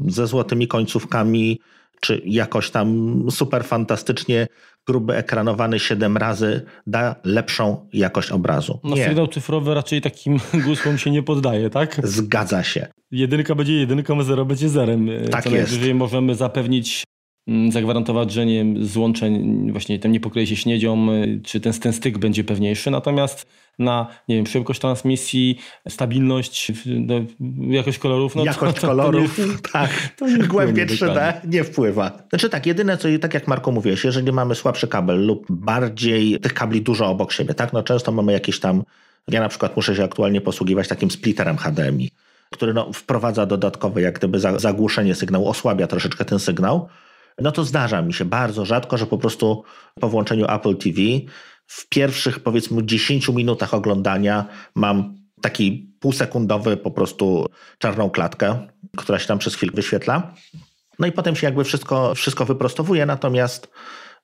ze 0.08 0.28
złotymi 0.28 0.68
końcówkami, 0.68 1.60
czy 2.02 2.22
jakoś 2.26 2.72
tam 2.72 3.24
super 3.32 3.64
fantastycznie 3.64 4.48
gruby 4.88 5.16
ekranowany 5.16 5.80
7 5.80 6.18
razy 6.18 6.62
da 6.88 7.16
lepszą 7.24 7.88
jakość 7.94 8.32
obrazu. 8.32 8.80
No 8.84 8.96
sygnał 8.96 9.28
cyfrowy 9.28 9.74
raczej 9.74 10.02
takim 10.02 10.38
gusłom 10.66 10.98
się 10.98 11.12
nie 11.12 11.24
poddaje, 11.24 11.70
tak? 11.70 12.02
Zgadza 12.04 12.64
się. 12.64 12.88
Jedynka 13.12 13.56
będzie 13.56 13.74
jedynką, 13.74 14.24
zero 14.24 14.46
będzie 14.46 14.70
zerem. 14.70 15.10
Tak 15.32 15.44
Co 15.44 15.50
jest. 15.50 15.72
Najwyżej 15.72 15.96
możemy 15.96 16.36
zapewnić 16.36 17.04
mm, 17.48 17.72
zagwarantować, 17.72 18.32
że 18.32 18.46
nie, 18.46 18.66
złączeń 18.82 19.72
właśnie 19.72 20.00
ten 20.00 20.12
nie 20.12 20.20
pokryje 20.20 20.48
się 20.48 20.56
śniedzią, 20.56 21.12
y, 21.12 21.42
czy 21.44 21.60
ten, 21.60 21.74
ten 21.74 21.94
styk 21.94 22.18
będzie 22.18 22.44
pewniejszy. 22.44 22.92
Natomiast 22.92 23.48
na 23.80 24.08
nie 24.28 24.36
wiem, 24.36 24.48
szybkość 24.48 24.80
transmisji, 24.80 25.60
stabilność, 25.90 26.72
no, 26.86 27.16
jakość 27.70 28.00
kolorów. 28.00 28.36
No 28.36 28.46
jakość 28.46 28.80
to, 28.80 28.88
kolorów, 28.88 29.36
to 29.36 29.46
nie, 29.46 29.58
tak. 29.74 29.90
To 30.18 30.28
nie 30.28 30.38
Głębie 30.38 30.86
3D 30.86 31.34
nie 31.48 31.64
wpływa. 31.64 32.12
Znaczy 32.30 32.50
tak, 32.50 32.66
jedyne 32.66 32.98
co, 32.98 33.08
tak 33.22 33.34
jak 33.34 33.48
Marko 33.48 33.72
mówiłeś, 33.72 34.04
jeżeli 34.04 34.32
mamy 34.32 34.56
słabszy 34.56 34.88
kabel 34.88 35.26
lub 35.26 35.46
bardziej 35.50 36.40
tych 36.40 36.54
kabli 36.54 36.82
dużo 36.82 37.08
obok 37.08 37.32
siebie, 37.32 37.54
tak, 37.54 37.74
no 37.74 37.84
często 37.84 38.12
mamy 38.12 38.34
jakieś 38.34 38.60
tam, 38.60 38.84
ja 39.28 39.42
na 39.42 39.50
przykład 39.50 39.76
muszę 39.76 39.96
się 39.96 40.04
aktualnie 40.04 40.42
posługiwać 40.42 40.88
takim 40.88 41.12
splitterem 41.12 41.58
HDMI, 41.58 42.12
który 42.52 42.74
no, 42.74 42.94
wprowadza 42.94 43.46
dodatkowe 43.46 44.02
jak 44.02 44.18
gdyby 44.18 44.40
zagłuszenie 44.40 45.16
sygnału, 45.16 45.50
osłabia 45.50 45.88
troszeczkę 45.88 46.26
ten 46.26 46.40
sygnał, 46.40 46.90
no 47.42 47.52
to 47.52 47.64
zdarza 47.64 48.02
mi 48.02 48.14
się 48.14 48.26
bardzo 48.26 48.66
rzadko, 48.66 48.98
że 48.98 49.06
po 49.06 49.18
prostu 49.18 49.64
po 50.00 50.10
włączeniu 50.10 50.46
Apple 50.50 50.76
TV 50.76 51.02
w 51.68 51.90
pierwszych 51.90 52.40
powiedzmy 52.40 52.86
10 52.86 53.30
minutach 53.30 53.74
oglądania 53.74 54.46
mam 54.76 55.16
taki 55.42 55.94
półsekundowy 56.00 56.78
po 56.78 56.92
prostu 56.92 57.46
czarną 57.78 58.10
klatkę, 58.10 58.68
która 58.98 59.20
się 59.20 59.28
tam 59.28 59.40
przez 59.40 59.56
chwilę 59.56 59.72
wyświetla. 59.76 60.34
No 61.00 61.08
i 61.08 61.12
potem 61.12 61.36
się 61.36 61.48
jakby 61.48 61.64
wszystko, 61.64 62.16
wszystko 62.16 62.46
wyprostowuje, 62.46 63.06
natomiast 63.06 63.72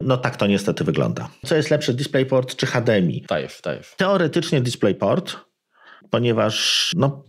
no 0.01 0.17
tak 0.17 0.37
to 0.37 0.47
niestety 0.47 0.83
wygląda. 0.83 1.29
Co 1.45 1.55
jest 1.55 1.71
lepsze, 1.71 1.93
DisplayPort 1.93 2.55
czy 2.55 2.65
HDMI? 2.65 3.25
Dajesz, 3.29 3.61
dajesz. 3.63 3.93
Teoretycznie 3.97 4.61
DisplayPort, 4.61 5.35
ponieważ 6.09 6.91
no, 6.95 7.23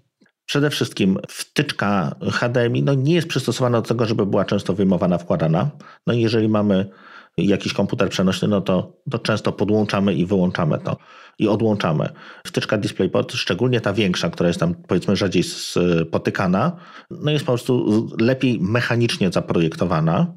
przede 0.47 0.71
wszystkim 0.71 1.19
wtyczka 1.29 2.15
HDMI 2.33 2.83
no, 2.83 2.95
nie 2.95 3.15
jest 3.15 3.29
przystosowana 3.29 3.81
do 3.81 3.89
tego, 3.89 4.07
żeby 4.07 4.27
była 4.27 4.45
często 4.45 4.75
wyjmowana, 4.75 5.19
wkładana. 5.19 5.71
No 6.07 6.15
i 6.15 6.21
jeżeli 6.21 6.49
mamy 6.49 6.91
jakiś 7.37 7.73
komputer 7.73 8.09
przenośny, 8.09 8.49
no 8.49 8.61
to, 8.61 8.93
to 9.11 9.19
często 9.19 9.53
podłączamy 9.53 10.15
i 10.15 10.27
wyłączamy 10.27 10.79
to 10.79 10.97
i 11.39 11.49
odłączamy. 11.49 12.09
Wtyczka 12.47 12.79
DisplayPort, 12.79 13.33
szczególnie 13.33 13.81
ta 13.81 13.93
większa, 13.93 14.31
która 14.31 14.49
jest 14.49 14.61
tam 14.61 14.75
powiedzmy 14.75 15.17
rzadziej 15.17 15.43
spotykana, 15.43 16.77
no 17.11 17.31
jest 17.31 17.45
po 17.45 17.53
prostu 17.53 18.07
lepiej 18.21 18.59
mechanicznie 18.61 19.31
zaprojektowana, 19.31 20.35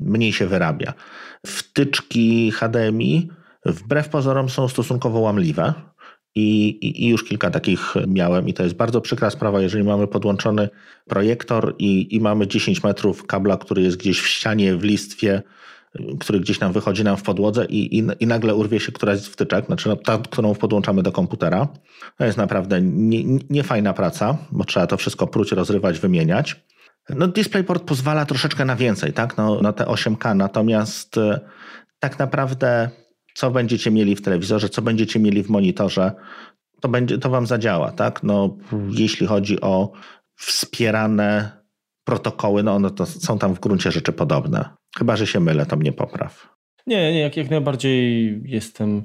mniej 0.00 0.32
się 0.32 0.46
wyrabia. 0.46 0.94
Wtyczki 1.46 2.50
HDMI 2.50 3.28
wbrew 3.66 4.08
pozorom 4.08 4.48
są 4.48 4.68
stosunkowo 4.68 5.18
łamliwe 5.18 5.72
I, 6.34 6.68
i, 6.68 7.04
I, 7.04 7.08
już 7.08 7.24
kilka 7.24 7.50
takich 7.50 7.94
miałem, 8.08 8.48
i 8.48 8.54
to 8.54 8.62
jest 8.62 8.74
bardzo 8.74 9.00
przykra 9.00 9.30
sprawa, 9.30 9.60
jeżeli 9.60 9.84
mamy 9.84 10.06
podłączony 10.06 10.68
projektor 11.08 11.74
i, 11.78 12.16
i 12.16 12.20
mamy 12.20 12.46
10 12.46 12.82
metrów 12.82 13.26
kabla, 13.26 13.56
który 13.56 13.82
jest 13.82 13.96
gdzieś 13.96 14.20
w 14.20 14.26
ścianie, 14.26 14.76
w 14.76 14.84
listwie, 14.84 15.42
który 16.20 16.40
gdzieś 16.40 16.60
nam 16.60 16.72
wychodzi 16.72 17.04
nam 17.04 17.16
w 17.16 17.22
podłodze 17.22 17.64
i, 17.64 17.98
i, 17.98 18.04
i 18.20 18.26
nagle 18.26 18.54
urwie 18.54 18.80
się 18.80 18.92
któraś 18.92 19.20
z 19.20 19.26
wtyczek, 19.26 19.66
znaczy 19.66 19.88
no, 19.88 19.96
ta, 19.96 20.18
którą 20.18 20.54
podłączamy 20.54 21.02
do 21.02 21.12
komputera. 21.12 21.68
To 22.18 22.24
jest 22.24 22.38
naprawdę 22.38 22.80
niefajna 23.50 23.90
nie 23.90 23.94
praca, 23.94 24.36
bo 24.52 24.64
trzeba 24.64 24.86
to 24.86 24.96
wszystko 24.96 25.26
pruć, 25.26 25.52
rozrywać, 25.52 25.98
wymieniać. 25.98 26.64
No, 27.08 27.28
DisplayPort 27.28 27.84
pozwala 27.84 28.26
troszeczkę 28.26 28.64
na 28.64 28.76
więcej, 28.76 29.12
tak? 29.12 29.36
No, 29.36 29.60
na 29.60 29.72
te 29.72 29.84
8K, 29.84 30.36
natomiast 30.36 31.18
e, 31.18 31.40
tak 31.98 32.18
naprawdę 32.18 32.90
co 33.34 33.50
będziecie 33.50 33.90
mieli 33.90 34.16
w 34.16 34.22
telewizorze, 34.22 34.68
co 34.68 34.82
będziecie 34.82 35.20
mieli 35.20 35.42
w 35.42 35.50
monitorze, 35.50 36.12
to, 36.80 36.88
będzie, 36.88 37.18
to 37.18 37.30
wam 37.30 37.46
zadziała, 37.46 37.92
tak? 37.92 38.22
No, 38.22 38.56
jeśli 38.90 39.26
chodzi 39.26 39.60
o 39.60 39.92
wspierane 40.36 41.61
protokoły, 42.04 42.62
no 42.62 42.74
one 42.74 42.90
to 42.90 43.06
są 43.06 43.38
tam 43.38 43.54
w 43.54 43.60
gruncie 43.60 43.92
rzeczy 43.92 44.12
podobne. 44.12 44.68
Chyba, 44.98 45.16
że 45.16 45.26
się 45.26 45.40
mylę, 45.40 45.66
to 45.66 45.76
mnie 45.76 45.92
popraw. 45.92 46.48
Nie, 46.86 47.12
nie, 47.12 47.20
jak, 47.20 47.36
jak 47.36 47.50
najbardziej 47.50 48.40
jestem, 48.44 49.02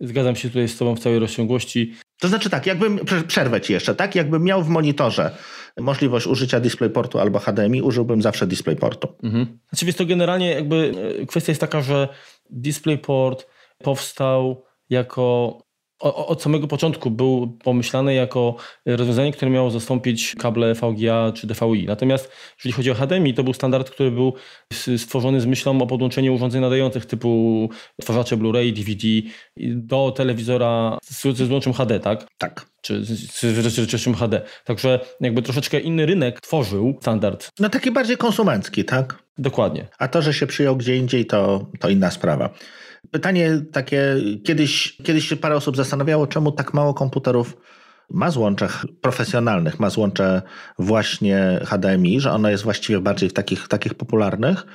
zgadzam 0.00 0.36
się 0.36 0.48
tutaj 0.48 0.68
z 0.68 0.78
tobą 0.78 0.96
w 0.96 1.00
całej 1.00 1.18
rozciągłości. 1.18 1.94
To 2.20 2.28
znaczy 2.28 2.50
tak, 2.50 2.66
jakbym, 2.66 3.00
przerwę 3.26 3.60
ci 3.60 3.72
jeszcze, 3.72 3.94
tak? 3.94 4.14
Jakbym 4.14 4.44
miał 4.44 4.62
w 4.62 4.68
monitorze 4.68 5.30
możliwość 5.80 6.26
użycia 6.26 6.60
DisplayPortu 6.60 7.18
albo 7.18 7.38
HDMI, 7.38 7.82
użyłbym 7.82 8.22
zawsze 8.22 8.46
DisplayPortu. 8.46 9.08
Mhm. 9.22 9.58
Znaczy, 9.68 9.86
jest 9.86 9.98
to 9.98 10.06
generalnie 10.06 10.50
jakby 10.50 10.92
e, 11.20 11.26
kwestia 11.26 11.50
jest 11.50 11.60
taka, 11.60 11.80
że 11.80 12.08
DisplayPort 12.50 13.46
powstał 13.82 14.64
jako 14.90 15.58
od 16.00 16.42
samego 16.42 16.66
początku 16.66 17.10
był 17.10 17.58
pomyślany 17.64 18.14
jako 18.14 18.56
rozwiązanie, 18.86 19.32
które 19.32 19.50
miało 19.50 19.70
zastąpić 19.70 20.34
kable 20.38 20.74
VGA 20.74 21.32
czy 21.34 21.46
DVI. 21.46 21.86
Natomiast 21.86 22.32
jeżeli 22.58 22.72
chodzi 22.72 22.90
o 22.90 22.94
HDMI, 22.94 23.34
to 23.34 23.44
był 23.44 23.54
standard, 23.54 23.90
który 23.90 24.10
był 24.10 24.34
stworzony 24.96 25.40
z 25.40 25.46
myślą 25.46 25.82
o 25.82 25.86
podłączeniu 25.86 26.34
urządzeń 26.34 26.60
nadających 26.60 27.06
typu 27.06 27.68
odtwarzacze 27.98 28.36
Blu-ray, 28.36 28.72
DVD 28.72 29.32
do 29.74 30.12
telewizora 30.16 30.98
z, 31.02 31.22
z 31.22 31.76
HD, 31.76 32.00
tak? 32.00 32.26
Tak. 32.38 32.66
Czy 32.82 33.04
z 33.04 33.64
rozdzielczością 33.64 34.14
HD. 34.14 34.40
Także 34.64 35.00
jakby 35.20 35.42
troszeczkę 35.42 35.80
inny 35.80 36.06
rynek 36.06 36.40
tworzył 36.40 36.98
standard. 37.00 37.48
No 37.58 37.68
taki 37.68 37.90
bardziej 37.90 38.16
konsumencki, 38.16 38.84
tak? 38.84 39.22
Dokładnie. 39.38 39.86
A 39.98 40.08
to, 40.08 40.22
że 40.22 40.34
się 40.34 40.46
przyjął 40.46 40.76
gdzie 40.76 40.96
indziej, 40.96 41.26
to, 41.26 41.66
to 41.80 41.88
inna 41.88 42.10
sprawa. 42.10 42.50
Pytanie 43.10 43.62
takie, 43.72 44.16
kiedyś, 44.44 44.96
kiedyś 45.02 45.28
się 45.28 45.36
parę 45.36 45.56
osób 45.56 45.76
zastanawiało, 45.76 46.26
czemu 46.26 46.52
tak 46.52 46.74
mało 46.74 46.94
komputerów 46.94 47.56
ma 48.10 48.30
złącze 48.30 48.68
profesjonalnych, 49.00 49.80
ma 49.80 49.90
złącze 49.90 50.42
właśnie 50.78 51.60
HDMI, 51.64 52.20
że 52.20 52.32
ono 52.32 52.50
jest 52.50 52.64
właściwie 52.64 53.00
bardziej 53.00 53.28
w 53.28 53.32
takich, 53.32 53.68
takich 53.68 53.94
popularnych. 53.94 54.66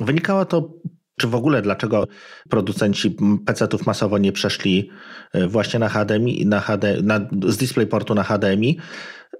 Wynikało 0.00 0.44
to, 0.44 0.74
czy 1.18 1.26
w 1.28 1.34
ogóle 1.34 1.62
dlaczego 1.62 2.06
producenci 2.50 3.16
PC-ów 3.46 3.86
masowo 3.86 4.18
nie 4.18 4.32
przeszli 4.32 4.90
e, 5.32 5.48
właśnie 5.48 5.78
na 5.78 5.88
HDMI, 5.88 6.46
na 6.46 6.60
HD, 6.60 7.02
na, 7.02 7.20
z 7.46 7.56
DisplayPortu 7.56 8.14
na 8.14 8.22
HDMI? 8.22 8.78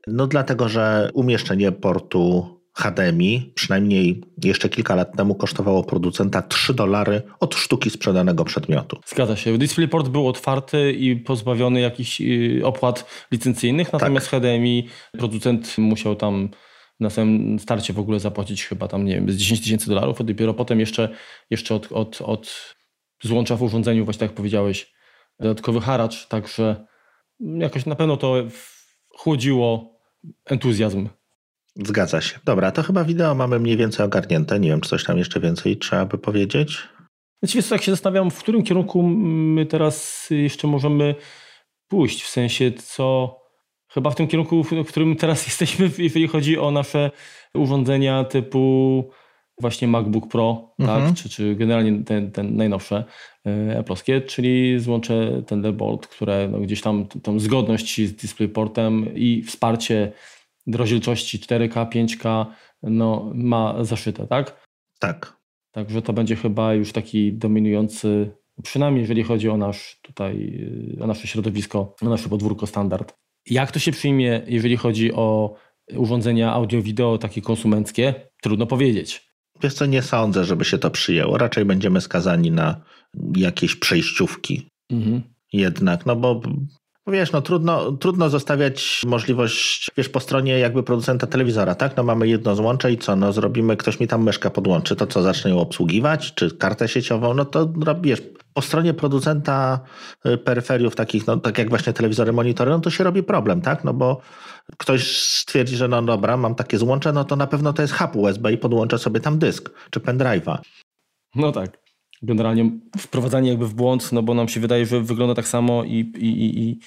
No 0.07 0.27
dlatego, 0.27 0.69
że 0.69 1.11
umieszczenie 1.15 1.73
portu 1.73 2.58
HDMI, 2.79 3.53
przynajmniej 3.55 4.21
jeszcze 4.45 4.69
kilka 4.69 4.95
lat 4.95 5.17
temu, 5.17 5.35
kosztowało 5.35 5.85
producenta 5.85 6.43
3 6.43 6.75
dolary 6.75 7.23
od 7.41 7.55
sztuki 7.55 7.91
sprzedanego 7.91 8.45
przedmiotu. 8.45 9.01
Zgadza 9.07 9.37
się. 9.37 9.59
DisplayPort 9.59 10.09
był 10.09 10.29
otwarty 10.29 10.93
i 10.93 11.17
pozbawiony 11.17 11.81
jakichś 11.81 12.21
y, 12.21 12.61
opłat 12.65 13.27
licencyjnych, 13.33 13.93
natomiast 13.93 14.31
tak. 14.31 14.43
HDMI 14.43 14.89
producent 15.13 15.79
musiał 15.79 16.17
tam 16.17 16.49
na 17.01 17.11
samym 17.11 17.59
starcie 17.59 17.93
w 17.93 17.99
ogóle 17.99 18.21
zapłacić 18.21 18.65
chyba 18.65 18.89
tam, 18.89 19.05
nie 19.05 19.15
wiem, 19.15 19.31
z 19.31 19.37
10 19.37 19.61
tysięcy 19.61 19.89
dolarów, 19.89 20.21
a 20.21 20.25
dopiero 20.25 20.55
potem 20.55 20.81
jeszcze, 20.81 21.09
jeszcze 21.51 21.75
od, 21.75 21.93
od, 21.93 22.21
od 22.23 22.75
złącza 23.23 23.57
w 23.57 23.63
urządzeniu, 23.63 24.05
właśnie 24.05 24.21
tak 24.21 24.29
jak 24.29 24.37
powiedziałeś, 24.37 24.93
dodatkowy 25.41 25.81
haracz, 25.81 26.29
także 26.29 26.87
jakoś 27.41 27.87
na 27.87 27.95
pewno 27.95 28.17
to 28.17 28.35
chłodziło 29.09 29.99
entuzjazm 30.45 31.09
Zgadza 31.79 32.21
się. 32.21 32.39
Dobra, 32.45 32.71
to 32.71 32.83
chyba 32.83 33.05
wideo 33.05 33.35
mamy 33.35 33.59
mniej 33.59 33.77
więcej 33.77 34.07
ogarnięte. 34.07 34.61
Nie 34.61 34.69
wiem, 34.69 34.81
czy 34.81 34.89
coś 34.91 35.05
tam 35.05 35.19
jeszcze 35.19 35.41
więcej 35.41 35.77
trzeba 35.77 36.05
by 36.05 36.19
powiedzieć. 36.19 36.89
Właściwie 37.43 37.63
tak 37.63 37.83
się 37.83 37.93
zastanawiam, 37.93 38.31
w 38.31 38.39
którym 38.39 38.63
kierunku 38.63 39.03
my 39.03 39.67
teraz 39.67 40.27
jeszcze 40.31 40.69
możemy 40.69 41.15
pójść, 41.89 42.23
w 42.23 42.29
sensie 42.29 42.73
co... 42.73 43.39
Chyba 43.91 44.11
w 44.11 44.15
tym 44.15 44.29
kierunku, 44.29 44.65
w 44.65 44.89
którym 44.89 45.17
teraz 45.17 45.47
jesteśmy, 45.49 45.91
jeżeli 45.99 46.29
chodzi 46.29 46.59
o 46.59 46.71
nasze 46.71 47.11
urządzenia 47.55 48.25
typu 48.25 49.05
właśnie 49.61 49.89
MacBook 49.89 50.29
Pro, 50.29 50.75
tak? 50.79 50.89
mhm. 50.89 51.09
tak? 51.09 51.17
czy, 51.23 51.29
czy 51.29 51.55
generalnie 51.55 52.05
ten, 52.05 52.31
ten 52.31 52.57
najnowsze 52.57 53.05
e, 53.47 53.83
Apple'owskie, 53.83 54.27
czyli 54.27 54.81
złącze 54.81 55.43
Thunderbolt, 55.47 56.07
które 56.07 56.49
no 56.53 56.59
gdzieś 56.59 56.81
tam 56.81 57.07
tą 57.07 57.41
zgodność 57.41 58.09
z 58.09 58.13
DisplayPortem 58.13 59.15
i 59.15 59.43
wsparcie 59.43 60.13
rozdzielczości 60.75 61.39
4K, 61.39 61.89
5K 61.89 62.47
no, 62.83 63.33
ma 63.35 63.85
zaszyte, 63.85 64.27
tak? 64.27 64.67
Tak. 64.99 65.39
Także 65.73 66.03
to 66.03 66.13
będzie 66.13 66.37
chyba 66.37 66.75
już 66.75 66.93
taki 66.93 67.33
dominujący, 67.33 68.31
przynajmniej 68.63 69.01
jeżeli 69.01 69.23
chodzi 69.23 69.49
o 69.49 69.57
nasz 69.57 69.99
tutaj, 70.03 70.65
o 71.01 71.07
nasze 71.07 71.27
środowisko, 71.27 71.95
o 72.03 72.09
nasze 72.09 72.29
podwórko 72.29 72.67
standard. 72.67 73.15
Jak 73.47 73.73
to 73.73 73.79
się 73.79 73.93
przyjmie, 73.93 74.43
jeżeli 74.47 74.77
chodzi 74.77 75.13
o 75.13 75.55
urządzenia 75.97 76.53
audio-wideo 76.53 77.19
takie 77.19 77.43
konsumenckie? 77.43 78.15
Trudno 78.43 78.67
powiedzieć. 78.67 79.29
Wiesz 79.63 79.75
co, 79.75 79.87
nie 79.87 80.03
sądzę, 80.03 80.45
żeby 80.45 80.65
się 80.65 80.79
to 80.79 80.91
przyjęło. 80.91 81.39
Raczej 81.39 81.65
będziemy 81.65 82.01
skazani 82.01 82.51
na 82.51 82.81
jakieś 83.37 83.77
przejściówki. 83.77 84.69
Mhm. 84.91 85.23
Jednak, 85.53 86.07
no 86.07 86.17
bo 86.17 86.41
Wiesz, 87.09 87.33
no 87.33 87.43
trudno, 87.43 87.93
trudno 87.93 88.29
zostawiać 88.29 89.03
możliwość, 89.07 89.91
wiesz, 89.97 90.09
po 90.09 90.21
stronie 90.21 90.59
jakby 90.59 90.83
producenta 90.83 91.27
telewizora, 91.27 91.75
tak? 91.75 91.97
No 91.97 92.03
mamy 92.03 92.29
jedno 92.29 92.55
złącze 92.55 92.93
i 92.93 92.99
co? 92.99 93.17
No 93.17 93.33
zrobimy, 93.33 93.77
ktoś 93.77 94.01
mi 94.01 94.09
tam 94.09 94.23
myszkę 94.23 94.51
podłączy, 94.51 94.97
to 94.97 95.07
co, 95.07 95.23
zacznie 95.23 95.51
ją 95.51 95.61
obsługiwać? 95.61 96.35
Czy 96.35 96.57
kartę 96.57 96.89
sieciową? 96.89 97.35
No 97.35 97.45
to 97.45 97.73
wiesz, 98.01 98.23
po 98.55 98.63
stronie 98.63 98.95
producenta 98.95 99.81
y, 100.27 100.39
peryferiów 100.39 100.97
takich, 100.97 101.27
no 101.27 101.37
tak 101.37 101.59
jak 101.59 101.69
właśnie 101.69 101.93
telewizory, 101.93 102.33
monitory, 102.33 102.71
no 102.71 102.81
to 102.81 102.91
się 102.91 103.05
robi 103.05 103.23
problem, 103.23 103.61
tak? 103.61 103.85
No 103.85 103.95
bo 103.95 104.21
ktoś 104.79 105.21
stwierdzi, 105.21 105.77
że 105.77 105.89
no 105.89 106.03
dobra, 106.03 106.37
mam 106.37 106.55
takie 106.55 106.79
złącze, 106.79 107.13
no 107.13 107.25
to 107.25 107.37
na 107.37 107.47
pewno 107.47 107.73
to 107.73 107.83
jest 107.83 107.95
hub 107.95 108.17
USB 108.17 108.53
i 108.53 108.59
podłączę 108.59 108.99
sobie 108.99 109.21
tam 109.21 109.39
dysk 109.39 109.71
czy 109.91 110.01
pendrive'a. 110.01 110.59
No 111.35 111.53
tak 111.53 111.88
generalnie 112.23 112.71
wprowadzanie 112.99 113.49
jakby 113.49 113.67
w 113.67 113.75
błąd, 113.75 114.13
no 114.13 114.23
bo 114.23 114.35
nam 114.35 114.49
się 114.49 114.61
wydaje, 114.61 114.87
że 114.87 115.01
wygląda 115.01 115.35
tak 115.35 115.49
samo 115.49 115.85
i, 115.85 115.95
i, 116.19 116.29
i, 116.29 116.79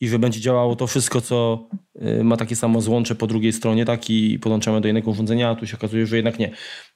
i 0.00 0.08
że 0.08 0.18
będzie 0.18 0.40
działało 0.40 0.76
to 0.76 0.86
wszystko, 0.86 1.20
co 1.20 1.68
y, 2.02 2.24
ma 2.24 2.36
takie 2.36 2.56
samo 2.56 2.80
złącze 2.80 3.14
po 3.14 3.26
drugiej 3.26 3.52
stronie, 3.52 3.84
tak 3.84 4.10
i 4.10 4.38
podłączamy 4.38 4.80
do 4.80 4.88
innego 4.88 5.10
urządzenia, 5.10 5.50
a 5.50 5.54
tu 5.54 5.66
się 5.66 5.76
okazuje, 5.76 6.06
że 6.06 6.16
jednak 6.16 6.38
nie. 6.38 6.50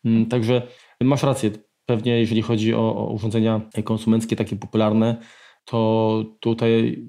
Mm, 0.05 0.26
także 0.26 0.62
masz 1.00 1.22
rację, 1.22 1.50
pewnie 1.87 2.20
jeżeli 2.20 2.42
chodzi 2.42 2.74
o, 2.74 2.96
o 2.96 3.12
urządzenia 3.12 3.61
konsumenckie 3.85 4.37
takie 4.37 4.57
popularne, 4.57 5.16
to 5.64 6.24
tutaj 6.40 7.05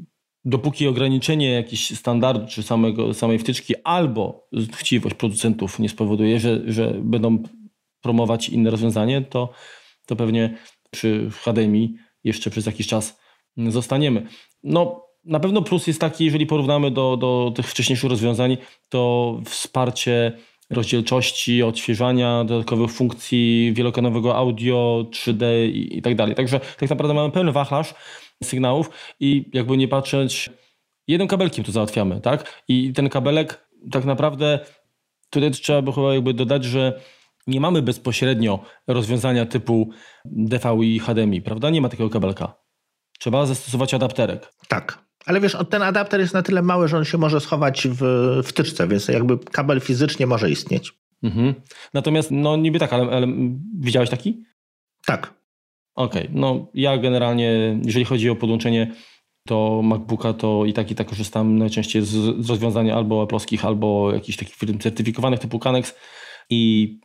dopóki 0.46 0.88
ograniczenie 0.88 1.52
jakichś 1.52 1.94
standardów 1.94 2.50
czy 2.50 2.64
samego, 2.64 3.14
samej 3.14 3.40
wtyczki 3.40 3.74
albo 3.84 4.48
chciwość 4.74 5.16
producentów 5.16 5.80
nie 5.80 5.90
spowoduje, 5.90 6.40
że, 6.40 6.62
że 6.66 6.94
będą 7.04 7.44
promować 8.02 8.50
inne 8.50 8.70
rozwiązanie, 8.70 9.22
to 9.22 9.54
to 10.06 10.16
pewnie 10.16 10.58
przy 10.92 11.30
HDMI 11.32 11.96
jeszcze 12.24 12.50
przez 12.50 12.66
jakiś 12.66 12.88
czas 12.88 13.20
zostaniemy. 13.58 14.28
No, 14.64 15.06
na 15.26 15.40
pewno 15.40 15.62
plus 15.62 15.88
jest 15.88 16.02
taki, 16.02 16.26
jeżeli 16.26 16.46
porównamy 16.46 16.92
do, 16.92 17.18
do 17.18 17.54
tych 17.56 17.68
wcześniejszych 17.68 18.10
rozwiązań, 18.10 18.58
to 18.90 19.42
wsparcie 19.46 20.32
rozdzielczości, 20.70 21.64
odświeżania, 21.64 22.44
dodatkowych 22.44 22.92
funkcji 22.92 23.74
wielokanałowego 23.74 24.36
audio, 24.36 25.06
3D 25.10 25.46
i, 25.66 25.98
i 25.98 26.02
tak 26.02 26.16
dalej. 26.16 26.36
Także 26.36 26.60
tak 26.60 26.90
naprawdę 26.90 27.14
mamy 27.14 27.32
pełny 27.32 27.52
wachlarz 27.52 27.94
sygnałów 28.44 28.90
i 29.20 29.50
jakby 29.54 29.78
nie 29.78 29.88
patrzeć, 29.88 30.50
jednym 31.08 31.28
kabelkiem 31.28 31.64
to 31.64 31.72
załatwiamy, 31.72 32.22
tak? 32.22 32.64
I 32.68 32.94
ten 32.94 33.10
kabelek 33.10 33.68
tak 33.92 34.06
naprawdę 34.06 34.60
tutaj 35.30 35.52
trzeba 35.52 35.82
by 35.82 35.94
chyba 35.94 36.14
jakby 36.14 36.34
dodać, 36.34 36.64
że 36.64 37.02
nie 37.48 37.62
mamy 37.62 37.82
bezpośrednio 37.82 38.66
rozwiązania 38.88 39.46
typu 39.46 39.90
DVI 40.26 40.96
i 40.96 41.00
HDMI, 41.00 41.42
prawda? 41.42 41.70
Nie 41.70 41.82
ma 41.82 41.90
takiego 41.90 42.10
kabelka. 42.10 42.54
Trzeba 43.20 43.46
zastosować 43.46 43.94
adapterek. 43.94 44.54
Tak. 44.68 45.06
Ale 45.26 45.42
wiesz, 45.42 45.58
ten 45.70 45.82
adapter 45.82 46.20
jest 46.20 46.34
na 46.34 46.42
tyle 46.42 46.62
mały, 46.62 46.88
że 46.88 46.98
on 46.98 47.06
się 47.06 47.18
może 47.18 47.40
schować 47.40 47.88
w 47.92 48.04
wtyczce, 48.44 48.88
więc 48.88 49.08
jakby 49.08 49.38
kabel 49.38 49.82
fizycznie 49.82 50.28
może 50.28 50.52
istnieć. 50.52 50.94
Mhm. 51.24 51.54
Natomiast, 51.94 52.32
no 52.32 52.56
niby 52.56 52.80
tak, 52.80 52.94
ale, 52.94 53.12
ale 53.12 53.28
widziałeś 53.80 54.10
taki? 54.10 54.44
Tak. 55.06 55.34
Okej, 55.96 56.22
okay. 56.24 56.36
no 56.40 56.68
ja 56.74 56.98
generalnie, 56.98 57.80
jeżeli 57.86 58.06
chodzi 58.06 58.30
o 58.30 58.36
podłączenie 58.36 58.92
do 59.46 59.82
MacBooka 59.84 60.34
to 60.34 60.66
i 60.66 60.74
tak 60.74 60.92
i 60.92 60.96
tak 60.96 61.08
korzystam 61.08 61.58
najczęściej 61.58 62.02
z, 62.02 62.10
z 62.46 62.50
rozwiązania 62.50 62.96
albo 62.96 63.26
Apple'owskich, 63.26 63.66
albo 63.66 64.14
jakichś 64.14 64.38
takich 64.38 64.56
firm 64.56 64.80
certyfikowanych 64.80 65.40
typu 65.40 65.60
Canex 65.60 65.96
i 66.50 67.00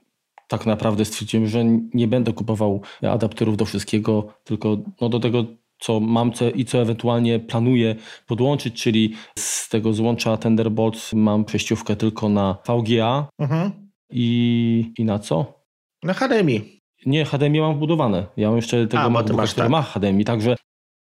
tak 0.48 0.66
naprawdę 0.66 1.04
stwierdziłem, 1.04 1.46
że 1.46 1.64
nie 1.94 2.08
będę 2.08 2.32
kupował 2.32 2.80
adapterów 3.02 3.56
do 3.56 3.64
wszystkiego, 3.64 4.26
tylko 4.44 4.76
no 5.00 5.08
do 5.08 5.20
tego, 5.20 5.44
co 5.78 6.00
mam 6.00 6.32
co, 6.32 6.50
i 6.50 6.64
co 6.64 6.82
ewentualnie 6.82 7.38
planuję 7.38 7.96
podłączyć, 8.26 8.82
czyli 8.82 9.14
z 9.38 9.68
tego 9.68 9.92
złącza 9.92 10.36
Thunderbolt 10.36 11.10
mam 11.12 11.44
przejściówkę 11.44 11.96
tylko 11.96 12.28
na 12.28 12.56
VGA 12.68 13.28
mhm. 13.38 13.70
i, 14.10 14.92
i 14.98 15.04
na 15.04 15.18
co? 15.18 15.62
Na 16.02 16.12
HDMI. 16.12 16.80
Nie, 17.06 17.24
HDMI 17.24 17.60
mam 17.60 17.74
wbudowane. 17.74 18.26
Ja 18.36 18.48
mam 18.48 18.56
jeszcze 18.56 18.86
tego 18.86 19.02
A, 19.02 19.10
MacBooka, 19.10 19.46
który 19.46 19.62
tak. 19.62 19.70
ma 19.70 19.82
HDMI, 19.82 20.24
także 20.24 20.56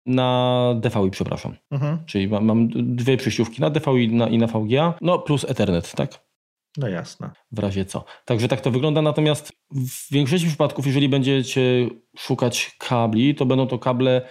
na 0.06 0.76
DVI, 0.80 1.12
przepraszam. 1.12 1.56
Mhm. 1.72 1.98
Czyli 2.06 2.28
mam, 2.28 2.46
mam, 2.46 2.70
dwie 2.96 3.18
przejściówki 3.18 3.62
na 3.62 3.70
DVI 3.70 4.04
i 4.04 4.16
na, 4.16 4.28
i 4.28 4.38
na 4.38 4.48
VGA, 4.48 4.94
no 5.02 5.20
plus 5.20 5.46
Ethernet, 5.50 5.92
tak? 5.96 6.29
No 6.78 6.88
jasne. 6.88 7.32
W 7.52 7.60
razie 7.60 7.86
co. 7.86 8.06
Także 8.26 8.48
tak 8.48 8.62
to 8.62 8.72
wygląda, 8.72 9.02
natomiast 9.02 9.52
w 9.72 10.12
większości 10.12 10.48
przypadków, 10.48 10.88
jeżeli 10.88 11.10
będziecie 11.10 11.90
szukać 12.18 12.76
kabli, 12.80 13.36
to 13.36 13.46
będą 13.46 13.68
to 13.68 13.80
kable, 13.80 14.22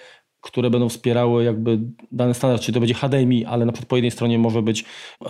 które 0.41 0.71
będą 0.71 0.89
wspierały 0.89 1.45
jakby 1.45 1.79
dany 2.13 2.35
standard, 2.35 2.63
czyli 2.63 2.75
to 2.75 2.81
będzie 2.81 2.95
HDMI, 2.95 3.45
ale 3.45 3.67
na 3.67 3.73
przykład 3.73 3.89
po 3.89 3.97
jednej 3.97 4.11
stronie 4.11 4.39
może 4.39 4.63
być 4.63 4.85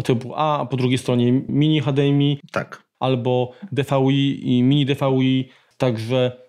typu 0.05 0.35
A, 0.37 0.61
a 0.61 0.67
po 0.67 0.77
drugiej 0.77 0.99
stronie 0.99 1.33
mini 1.33 1.81
HDMI. 1.81 2.41
Tak. 2.53 2.89
Albo 2.99 3.53
DVI 3.73 4.57
i 4.57 4.63
mini 4.63 4.87
DVI. 4.87 5.49
Także 5.77 6.43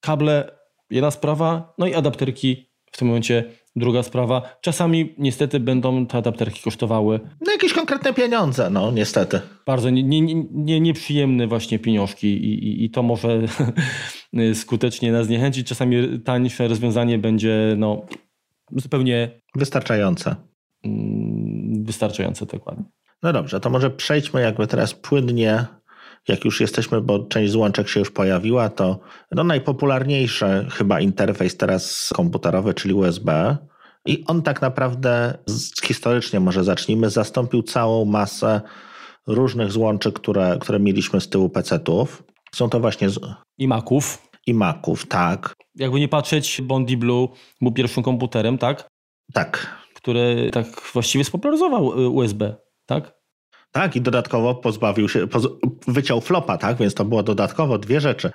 kable, 0.00 0.56
jedna 0.90 1.10
sprawa, 1.10 1.74
no 1.78 1.86
i 1.86 1.94
adapterki 1.94 2.70
w 2.92 2.98
tym 2.98 3.08
momencie 3.08 3.44
druga 3.76 4.02
sprawa. 4.02 4.56
Czasami 4.60 5.14
niestety 5.18 5.60
będą 5.60 6.06
te 6.06 6.18
adapterki 6.18 6.62
kosztowały. 6.62 7.20
No 7.46 7.52
jakieś 7.52 7.72
konkretne 7.72 8.14
pieniądze, 8.14 8.70
no 8.70 8.90
niestety. 8.90 9.40
Bardzo 9.66 9.90
nie, 9.90 10.02
nie, 10.02 10.44
nie, 10.50 10.80
nieprzyjemne 10.80 11.46
właśnie 11.46 11.78
pieniążki 11.78 12.26
i, 12.26 12.68
i, 12.68 12.84
i 12.84 12.90
to 12.90 13.02
może 13.02 13.40
skutecznie 14.54 15.12
nas 15.12 15.26
zniechęcić. 15.26 15.66
Czasami 15.66 16.20
tańsze 16.20 16.68
rozwiązanie 16.68 17.18
będzie 17.18 17.74
no, 17.78 18.06
zupełnie... 18.72 19.40
Wystarczające. 19.54 20.36
Mm, 20.84 21.84
wystarczające, 21.84 22.46
dokładnie. 22.46 22.84
No 23.22 23.32
dobrze, 23.32 23.60
to 23.60 23.70
może 23.70 23.90
przejdźmy 23.90 24.40
jakby 24.40 24.66
teraz 24.66 24.94
płynnie 24.94 25.66
jak 26.28 26.44
już 26.44 26.60
jesteśmy, 26.60 27.00
bo 27.00 27.18
część 27.18 27.52
złączek 27.52 27.88
się 27.88 28.00
już 28.00 28.10
pojawiła, 28.10 28.68
to 28.68 29.00
no 29.32 29.44
najpopularniejszy 29.44 30.66
chyba 30.70 31.00
interfejs 31.00 31.56
teraz 31.56 32.10
komputerowy, 32.14 32.74
czyli 32.74 32.94
USB. 32.94 33.56
I 34.06 34.24
on 34.26 34.42
tak 34.42 34.62
naprawdę 34.62 35.38
historycznie 35.84 36.40
może 36.40 36.64
zacznijmy, 36.64 37.10
zastąpił 37.10 37.62
całą 37.62 38.04
masę 38.04 38.60
różnych 39.26 39.72
złączek, 39.72 40.14
które, 40.14 40.58
które 40.60 40.80
mieliśmy 40.80 41.20
z 41.20 41.28
tyłu 41.28 41.48
PC-ów. 41.48 42.24
Są 42.54 42.70
to 42.70 42.80
właśnie. 42.80 43.10
Z... 43.10 43.20
I 43.58 43.68
Maców. 43.68 44.28
I 44.46 44.54
Maców, 44.54 45.06
tak. 45.06 45.54
Jakby 45.74 46.00
nie 46.00 46.08
patrzeć, 46.08 46.62
Bondi 46.62 46.96
Blue 46.96 47.28
był 47.60 47.72
pierwszym 47.72 48.02
komputerem, 48.02 48.58
tak? 48.58 48.88
Tak. 49.32 49.76
Który 49.94 50.50
tak 50.52 50.66
właściwie 50.92 51.24
spopularyzował 51.24 52.00
y, 52.00 52.08
USB, 52.08 52.56
tak? 52.86 53.16
Tak, 53.76 53.96
i 53.96 54.00
dodatkowo 54.00 54.54
pozbawił 54.54 55.08
się, 55.08 55.26
poz, 55.26 55.48
wyciął 55.88 56.20
flopa, 56.20 56.58
tak? 56.58 56.76
Więc 56.76 56.94
to 56.94 57.04
było 57.04 57.22
dodatkowo 57.22 57.78
dwie 57.78 58.00
rzeczy. 58.00 58.30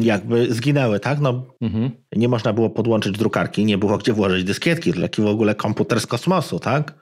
Jakby 0.00 0.54
zginęły, 0.54 1.00
tak? 1.00 1.20
No, 1.20 1.46
mhm. 1.60 1.90
Nie 2.16 2.28
można 2.28 2.52
było 2.52 2.70
podłączyć 2.70 3.18
drukarki, 3.18 3.64
nie 3.64 3.78
było 3.78 3.98
gdzie 3.98 4.12
włożyć 4.12 4.44
dyskietki, 4.44 4.92
taki 4.92 5.22
w 5.22 5.26
ogóle 5.26 5.54
komputer 5.54 6.00
z 6.00 6.06
kosmosu, 6.06 6.58
tak? 6.58 6.94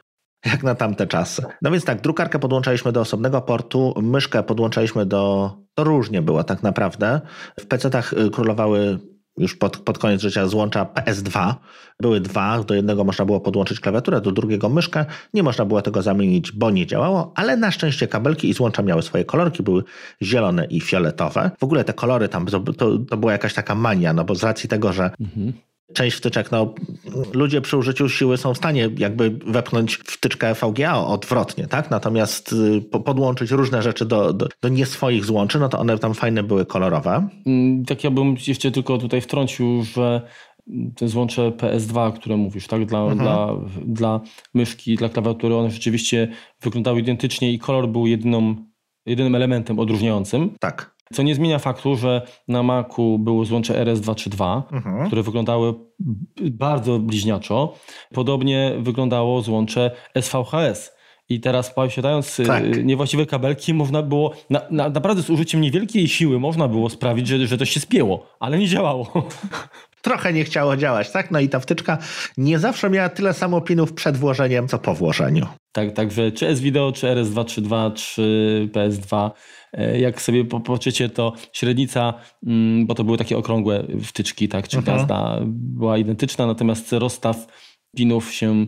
Jak 0.46 0.62
na 0.62 0.74
tamte 0.74 1.06
czasy. 1.06 1.42
No 1.62 1.70
więc 1.70 1.84
tak, 1.84 2.00
drukarkę 2.00 2.38
podłączaliśmy 2.38 2.92
do 2.92 3.00
osobnego 3.00 3.40
portu, 3.40 3.94
myszkę 4.02 4.42
podłączaliśmy 4.42 5.06
do. 5.06 5.52
To 5.74 5.84
różnie 5.84 6.22
było 6.22 6.44
tak 6.44 6.62
naprawdę. 6.62 7.20
W 7.60 7.66
PC-tach 7.66 8.12
y, 8.12 8.30
królowały 8.30 8.98
już 9.38 9.54
pod, 9.54 9.76
pod 9.76 9.98
koniec 9.98 10.20
życia 10.20 10.46
złącza 10.46 10.84
PS2. 10.84 11.54
Były 12.00 12.20
dwa, 12.20 12.62
do 12.62 12.74
jednego 12.74 13.04
można 13.04 13.24
było 13.24 13.40
podłączyć 13.40 13.80
klawiaturę, 13.80 14.20
do 14.20 14.32
drugiego 14.32 14.68
myszkę. 14.68 15.04
Nie 15.34 15.42
można 15.42 15.64
było 15.64 15.82
tego 15.82 16.02
zamienić, 16.02 16.52
bo 16.52 16.70
nie 16.70 16.86
działało, 16.86 17.32
ale 17.34 17.56
na 17.56 17.70
szczęście 17.70 18.08
kabelki 18.08 18.48
i 18.48 18.52
złącza 18.52 18.82
miały 18.82 19.02
swoje 19.02 19.24
kolorki, 19.24 19.62
były 19.62 19.84
zielone 20.22 20.64
i 20.64 20.80
fioletowe. 20.80 21.50
W 21.58 21.64
ogóle 21.64 21.84
te 21.84 21.92
kolory 21.92 22.28
tam, 22.28 22.46
to, 22.46 22.60
to, 22.60 23.16
była 23.16 23.32
jakaś 23.32 23.54
taka 23.54 23.74
mania, 23.74 24.12
no 24.12 24.24
bo 24.24 24.34
z 24.34 24.42
racji 24.42 24.68
tego, 24.68 24.92
że 24.92 25.10
mhm 25.20 25.52
część 25.94 26.16
wtyczek, 26.16 26.52
no 26.52 26.74
ludzie 27.32 27.60
przy 27.60 27.76
użyciu 27.76 28.08
siły 28.08 28.36
są 28.36 28.54
w 28.54 28.56
stanie 28.56 28.90
jakby 28.98 29.30
wepchnąć 29.46 29.96
wtyczkę 29.96 30.54
VGA 30.54 31.06
odwrotnie, 31.06 31.66
tak? 31.66 31.90
Natomiast 31.90 32.52
y, 32.52 32.80
podłączyć 33.04 33.50
różne 33.50 33.82
rzeczy 33.82 34.06
do, 34.06 34.32
do, 34.32 34.48
do 34.62 34.68
nie 34.68 34.86
swoich 34.86 35.24
złączy, 35.24 35.58
no 35.58 35.68
to 35.68 35.78
one 35.78 35.98
tam 35.98 36.14
fajne 36.14 36.42
były 36.42 36.66
kolorowe. 36.66 37.28
Mm, 37.46 37.84
tak 37.84 38.04
ja 38.04 38.10
bym 38.10 38.36
jeszcze 38.46 38.70
tylko 38.70 38.98
tutaj 38.98 39.20
wtrącił, 39.20 39.82
że 39.82 40.22
te 40.96 41.08
złącze 41.08 41.50
PS2, 41.50 42.12
które 42.12 42.36
mówisz, 42.36 42.66
tak, 42.66 42.86
dla, 42.86 43.00
mhm. 43.00 43.18
dla, 43.18 43.48
dla 43.86 44.20
myszki, 44.54 44.96
dla 44.96 45.08
klawiatury, 45.08 45.54
one 45.54 45.70
rzeczywiście 45.70 46.28
wyglądały 46.62 47.00
identycznie 47.00 47.52
i 47.52 47.58
kolor 47.58 47.88
był 47.88 48.06
jedyną, 48.06 48.54
jedynym 49.06 49.34
elementem 49.34 49.78
odróżniającym. 49.78 50.50
Tak. 50.60 50.95
Co 51.12 51.22
nie 51.22 51.34
zmienia 51.34 51.58
faktu, 51.58 51.96
że 51.96 52.26
na 52.48 52.62
Macu 52.62 53.18
były 53.18 53.46
złącze 53.46 53.84
RS232, 53.84 54.62
mhm. 54.72 55.06
które 55.06 55.22
wyglądały 55.22 55.74
bardzo 56.40 56.98
bliźniaczo. 56.98 57.74
Podobnie 58.14 58.72
wyglądało 58.78 59.42
złącze 59.42 59.90
SVHS. 60.20 60.96
I 61.28 61.40
teraz 61.40 61.74
posiadając 61.74 62.40
y, 62.40 62.44
tak. 62.44 62.84
niewłaściwe 62.84 63.26
kabelki, 63.26 63.74
można 63.74 64.02
było, 64.02 64.32
na, 64.50 64.62
na, 64.70 64.88
naprawdę 64.88 65.22
z 65.22 65.30
użyciem 65.30 65.60
niewielkiej 65.60 66.08
siły 66.08 66.40
można 66.40 66.68
było 66.68 66.90
sprawić, 66.90 67.28
że, 67.28 67.46
że 67.46 67.58
to 67.58 67.64
się 67.64 67.80
spięło, 67.80 68.26
ale 68.40 68.58
nie 68.58 68.68
działało. 68.68 69.12
Trochę 70.02 70.32
nie 70.32 70.44
chciało 70.44 70.76
działać, 70.76 71.10
tak? 71.10 71.30
No 71.30 71.40
i 71.40 71.48
ta 71.48 71.60
wtyczka 71.60 71.98
nie 72.36 72.58
zawsze 72.58 72.90
miała 72.90 73.08
tyle 73.08 73.34
samo 73.34 73.60
pinów 73.60 73.92
przed 73.92 74.16
włożeniem, 74.16 74.68
co 74.68 74.78
po 74.78 74.94
włożeniu. 74.94 75.46
Tak, 75.76 75.92
także 75.92 76.32
czy 76.32 76.46
S-Video, 76.46 76.92
czy 76.92 77.06
RS232, 77.06 77.92
czy 77.94 78.68
PS2 78.72 79.30
E, 79.76 80.00
jak 80.00 80.22
sobie 80.22 80.44
popatrzycie, 80.44 81.08
to 81.08 81.32
średnica, 81.52 82.14
mm, 82.46 82.86
bo 82.86 82.94
to 82.94 83.04
były 83.04 83.18
takie 83.18 83.38
okrągłe 83.38 83.86
wtyczki, 84.02 84.48
tak, 84.48 84.68
czy 84.68 84.78
mhm. 84.78 84.98
gazda 84.98 85.38
była 85.46 85.98
identyczna, 85.98 86.46
natomiast 86.46 86.92
rozstaw 86.92 87.46
pinów 87.96 88.32
się 88.32 88.66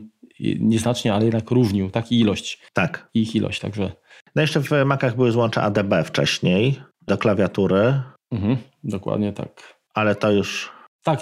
nieznacznie, 0.60 1.14
ale 1.14 1.24
jednak 1.24 1.50
różnił, 1.50 1.90
tak, 1.90 2.12
i 2.12 2.20
ilość. 2.20 2.62
Tak. 2.72 3.10
Ich 3.14 3.36
ilość, 3.36 3.60
także. 3.60 3.92
No 4.34 4.42
jeszcze 4.42 4.60
w 4.60 4.70
Macach 4.86 5.16
były 5.16 5.32
złącza 5.32 5.62
ADB 5.62 5.94
wcześniej 6.04 6.80
do 7.02 7.18
klawiatury. 7.18 8.02
Mhm, 8.32 8.56
dokładnie 8.84 9.32
tak. 9.32 9.78
Ale 9.94 10.14
to 10.14 10.32
już... 10.32 10.72
Tak, 11.02 11.20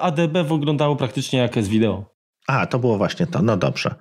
ADB 0.00 0.48
wyglądało 0.48 0.96
praktycznie 0.96 1.38
jak 1.38 1.62
z 1.62 1.68
wideo. 1.68 2.04
A, 2.46 2.66
to 2.66 2.78
było 2.78 2.98
właśnie 2.98 3.26
to, 3.26 3.42
no 3.42 3.56
dobrze. 3.56 3.94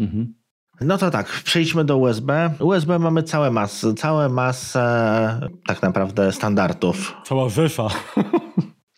Mhm. 0.00 0.34
No 0.80 0.98
to 0.98 1.10
tak, 1.10 1.26
przejdźmy 1.44 1.84
do 1.84 1.96
USB. 1.96 2.50
USB 2.60 2.98
mamy 2.98 3.22
całe 3.22 3.50
masy, 3.50 3.94
całe 3.94 4.28
masę 4.28 5.40
tak 5.66 5.82
naprawdę 5.82 6.32
standardów. 6.32 7.14
Cała 7.24 7.48
rzesza. 7.48 7.88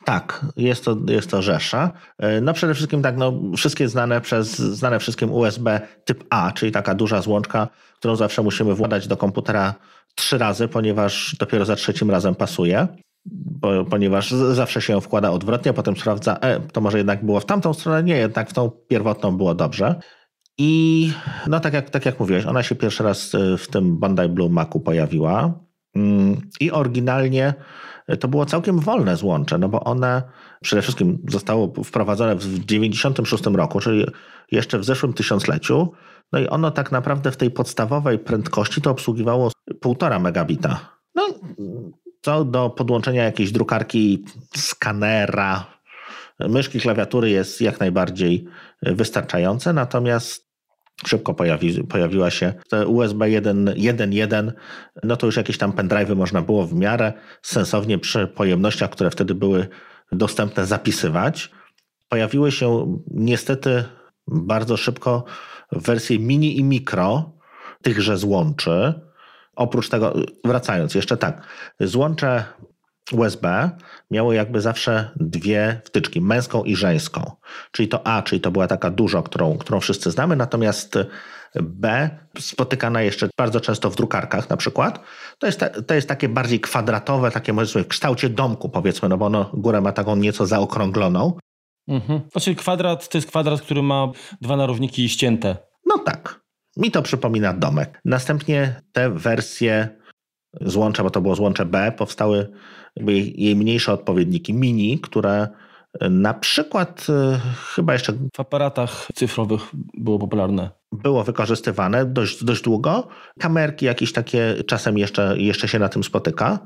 Tak, 0.07 0.47
jest 0.57 0.85
to, 0.85 0.97
jest 1.09 1.31
to 1.31 1.43
rzesza. 1.43 1.91
No 2.43 2.53
przede 2.53 2.75
wszystkim 2.75 3.03
tak, 3.03 3.17
no, 3.17 3.33
wszystkie 3.57 3.89
znane 3.89 4.21
przez, 4.21 4.59
znane 4.59 4.99
wszystkim 4.99 5.33
USB 5.33 5.81
typ 6.05 6.25
A, 6.31 6.53
czyli 6.53 6.73
taka 6.73 6.95
duża 6.95 7.23
złączka, 7.23 7.69
którą 7.99 8.17
zawsze 8.17 8.43
musimy 8.43 8.75
władać 8.75 9.09
do 9.09 9.17
komputera 9.17 9.75
trzy 10.15 10.39
razy, 10.39 10.69
ponieważ 10.69 11.37
dopiero 11.39 11.65
za 11.65 11.77
trzecim 11.77 12.11
razem 12.11 12.35
pasuje. 12.35 12.89
Bo, 13.61 13.85
ponieważ 13.85 14.31
zawsze 14.31 14.83
się 14.83 14.93
ją 14.93 15.01
wkłada 15.01 15.31
odwrotnie, 15.31 15.73
potem 15.73 15.97
sprawdza, 15.97 16.39
e, 16.41 16.61
to 16.61 16.81
może 16.81 16.99
jednak 16.99 17.25
było 17.25 17.41
w 17.41 17.47
tamtą 17.47 17.75
stronę, 17.75 18.03
nie, 18.03 18.17
jednak 18.17 18.51
w 18.51 18.53
tą 18.53 18.71
pierwotną 18.71 19.37
było 19.37 19.55
dobrze. 19.55 19.95
I 20.59 21.13
no 21.47 21.61
tak 21.61 21.75
jak, 21.75 21.91
tak 21.91 22.07
jak 22.07 22.21
mówiłeś, 22.21 22.47
ona 22.47 22.63
się 22.63 22.75
pierwszy 22.75 23.03
raz 23.03 23.35
e, 23.35 23.59
w 23.59 23.69
tym 23.69 23.99
Bandai 23.99 24.29
Blue 24.29 24.51
Macu 24.51 24.81
pojawiła 24.81 25.61
mm, 25.97 26.41
i 26.61 26.71
oryginalnie 26.71 27.55
e, 28.07 28.17
to 28.17 28.29
było 28.29 28.47
całkiem 28.47 28.79
wolne 28.79 29.17
złącze, 29.17 29.59
no 29.59 29.69
bo 29.69 29.85
one 29.85 30.23
przede 30.63 30.83
wszystkim 30.83 31.19
zostało 31.29 31.73
wprowadzone 31.85 32.35
w 32.35 32.39
1996 32.39 33.47
roku, 33.47 33.81
czyli 33.81 34.07
jeszcze 34.53 34.79
w 34.79 34.85
zeszłym 34.85 35.13
tysiącleciu, 35.13 35.93
no 36.33 36.39
i 36.39 36.49
ono 36.49 36.71
tak 36.71 36.93
naprawdę 36.93 37.31
w 37.31 37.37
tej 37.37 37.51
podstawowej 37.51 38.19
prędkości 38.19 38.81
to 38.81 38.91
obsługiwało 38.91 39.51
1,5 39.85 40.21
megabita. 40.21 40.99
No, 41.15 41.23
co 42.23 42.45
do 42.45 42.71
podłączenia 42.71 43.25
jakiejś 43.25 43.53
drukarki, 43.53 44.25
skanera, 44.57 45.67
myszki, 46.41 46.81
klawiatury 46.81 47.31
jest 47.31 47.61
jak 47.61 47.81
najbardziej 47.81 48.47
wystarczające, 48.83 49.73
natomiast 49.73 50.46
Szybko 51.05 51.35
pojawi, 51.35 51.85
pojawiła 51.85 52.31
się 52.31 52.55
USB 52.87 53.25
1.1.1, 53.25 54.53
no 55.05 55.17
to 55.17 55.27
już 55.27 55.37
jakieś 55.37 55.59
tam 55.59 55.73
pendrive'y 55.73 56.17
można 56.17 56.43
było 56.43 56.67
w 56.67 56.75
miarę 56.75 57.13
sensownie 57.43 57.99
przy 57.99 58.27
pojemnościach, 58.27 58.91
które 58.91 59.11
wtedy 59.11 59.35
były 59.35 59.69
dostępne, 60.13 60.67
zapisywać. 60.67 61.51
Pojawiły 62.09 62.53
się 62.53 62.99
niestety 63.11 63.85
bardzo 64.27 64.77
szybko 64.77 65.25
wersje 65.73 66.19
mini 66.19 66.59
i 66.59 66.65
mikro 66.65 67.33
tychże 67.83 68.17
złączy. 68.17 68.95
Oprócz 69.57 69.89
tego, 69.89 70.15
wracając, 70.45 70.95
jeszcze 70.95 71.17
tak, 71.17 71.47
złącze 71.81 72.45
USB 73.13 73.71
miało 74.11 74.33
jakby 74.33 74.61
zawsze 74.61 75.11
dwie 75.17 75.81
wtyczki, 75.85 76.21
męską 76.21 76.65
i 76.65 76.77
żeńską. 76.77 77.31
Czyli 77.73 77.89
to 77.89 78.07
A, 78.07 78.23
czyli 78.23 78.41
to 78.41 78.51
była 78.51 78.67
taka 78.67 78.91
dużo, 78.91 79.23
którą, 79.23 79.59
którą 79.59 79.81
wszyscy 79.81 80.11
znamy, 80.11 80.37
natomiast 80.37 80.99
B, 81.63 82.11
spotykana 82.39 83.03
jeszcze 83.03 83.29
bardzo 83.39 83.61
często 83.61 83.91
w 83.91 83.97
drukarkach 83.97 84.51
na 84.51 84.57
przykład, 84.57 85.01
to 85.39 85.47
jest, 85.47 85.65
to 85.87 85.95
jest 85.95 86.09
takie 86.09 86.29
bardziej 86.29 86.61
kwadratowe, 86.61 87.31
takie 87.31 87.53
może 87.53 87.85
w 87.85 87.89
kształcie 87.89 88.29
domku 88.29 88.69
powiedzmy, 88.69 89.09
no 89.09 89.19
bo 89.19 89.27
ono 89.27 89.51
górę 89.55 89.81
ma 89.81 89.93
taką 89.93 90.17
nieco 90.17 90.47
zaokrągloną. 90.47 91.39
Mhm. 91.89 92.21
Znaczy 92.33 92.55
kwadrat 92.55 93.09
to 93.09 93.19
jest 93.19 93.29
kwadrat, 93.29 93.61
który 93.61 93.83
ma 93.83 94.13
dwa 94.41 94.57
narowniki 94.57 95.09
ścięte. 95.09 95.57
No 95.87 95.99
tak. 95.99 96.41
Mi 96.77 96.91
to 96.91 97.03
przypomina 97.03 97.53
domek. 97.53 98.01
Następnie 98.05 98.81
te 98.93 99.11
wersje 99.11 99.89
złącza, 100.61 101.03
bo 101.03 101.11
to 101.11 101.21
było 101.21 101.35
złącze 101.35 101.65
B, 101.65 101.93
powstały 101.93 102.53
jakby 102.97 103.13
jej 103.19 103.57
mniejsze 103.57 103.93
odpowiedniki 103.93 104.55
mini, 104.55 104.99
które 104.99 105.49
na 106.11 106.35
przykład 106.35 107.07
e, 107.09 107.41
chyba 107.75 107.93
jeszcze 107.93 108.13
w 108.37 108.41
aparatach 108.41 109.09
cyfrowych 109.15 109.61
było 109.95 110.19
popularne. 110.19 110.71
Było 110.93 111.25
wykorzystywane 111.25 112.07
dość, 112.07 112.45
dość 112.45 112.63
długo. 112.63 113.09
Kamerki 113.39 113.87
jakieś 113.87 114.13
takie 114.13 114.55
czasem 114.67 114.99
jeszcze, 114.99 115.35
jeszcze 115.39 115.69
się 115.69 115.79
na 115.79 115.89
tym 115.89 116.05
spotyka. 116.05 116.59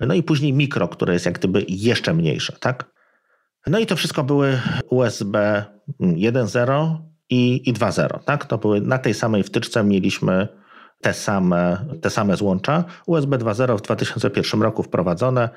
No 0.00 0.14
i 0.14 0.22
później 0.22 0.52
mikro, 0.52 0.88
które 0.88 1.12
jest 1.12 1.26
jak 1.26 1.38
gdyby 1.38 1.64
jeszcze 1.68 2.14
mniejsze, 2.14 2.56
tak? 2.60 2.92
No 3.66 3.78
i 3.78 3.86
to 3.86 3.96
wszystko 3.96 4.24
były 4.24 4.60
USB 4.90 5.64
1.0 6.00 6.96
i, 7.30 7.68
i 7.70 7.74
2.0, 7.74 8.24
tak? 8.24 8.46
To 8.46 8.58
były 8.58 8.80
na 8.80 8.98
tej 8.98 9.14
samej 9.14 9.42
wtyczce 9.42 9.84
mieliśmy 9.84 10.48
te 11.00 11.14
same, 11.14 11.86
te 12.00 12.10
same 12.10 12.36
złącza. 12.36 12.84
USB 13.06 13.38
2.0 13.38 13.78
w 13.78 13.82
2001 13.82 14.62
roku 14.62 14.82
wprowadzone. 14.82 15.48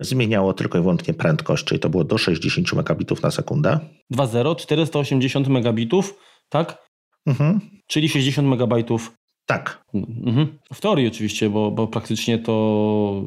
Zmieniało 0.00 0.52
tylko 0.52 0.78
i 0.78 0.80
wyłącznie 0.80 1.14
prędkość, 1.14 1.64
czyli 1.64 1.80
to 1.80 1.88
było 1.88 2.04
do 2.04 2.18
60 2.18 2.72
megabitów 2.72 3.22
na 3.22 3.30
sekundę. 3.30 3.78
2.0, 4.14 4.56
480 4.56 5.48
megabitów, 5.48 6.14
tak? 6.48 6.90
Mhm. 7.26 7.60
Czyli 7.86 8.08
60 8.08 8.48
megabajtów. 8.48 9.12
Tak. 9.46 9.84
Mhm. 9.94 10.58
W 10.72 10.80
teorii 10.80 11.08
oczywiście, 11.08 11.50
bo, 11.50 11.70
bo 11.70 11.86
praktycznie 11.86 12.38
to 12.38 13.24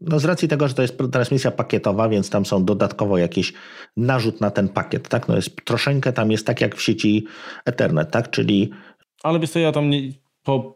no 0.00 0.18
z 0.20 0.24
racji 0.24 0.48
tego, 0.48 0.68
że 0.68 0.74
to 0.74 0.82
jest 0.82 0.98
transmisja 1.12 1.50
pakietowa, 1.50 2.08
więc 2.08 2.30
tam 2.30 2.46
są 2.46 2.64
dodatkowo 2.64 3.18
jakiś 3.18 3.52
narzut 3.96 4.40
na 4.40 4.50
ten 4.50 4.68
pakiet, 4.68 5.08
tak? 5.08 5.28
No 5.28 5.36
jest 5.36 5.56
troszeczkę 5.64 6.12
tam 6.12 6.30
jest 6.30 6.46
tak 6.46 6.60
jak 6.60 6.76
w 6.76 6.82
sieci 6.82 7.26
Ethernet, 7.64 8.10
tak? 8.10 8.30
Czyli... 8.30 8.70
Ale 9.22 9.40
wiesz 9.40 9.50
co, 9.50 9.58
ja 9.58 9.72
tam 9.72 9.90
nie, 9.90 10.12
po 10.46 10.74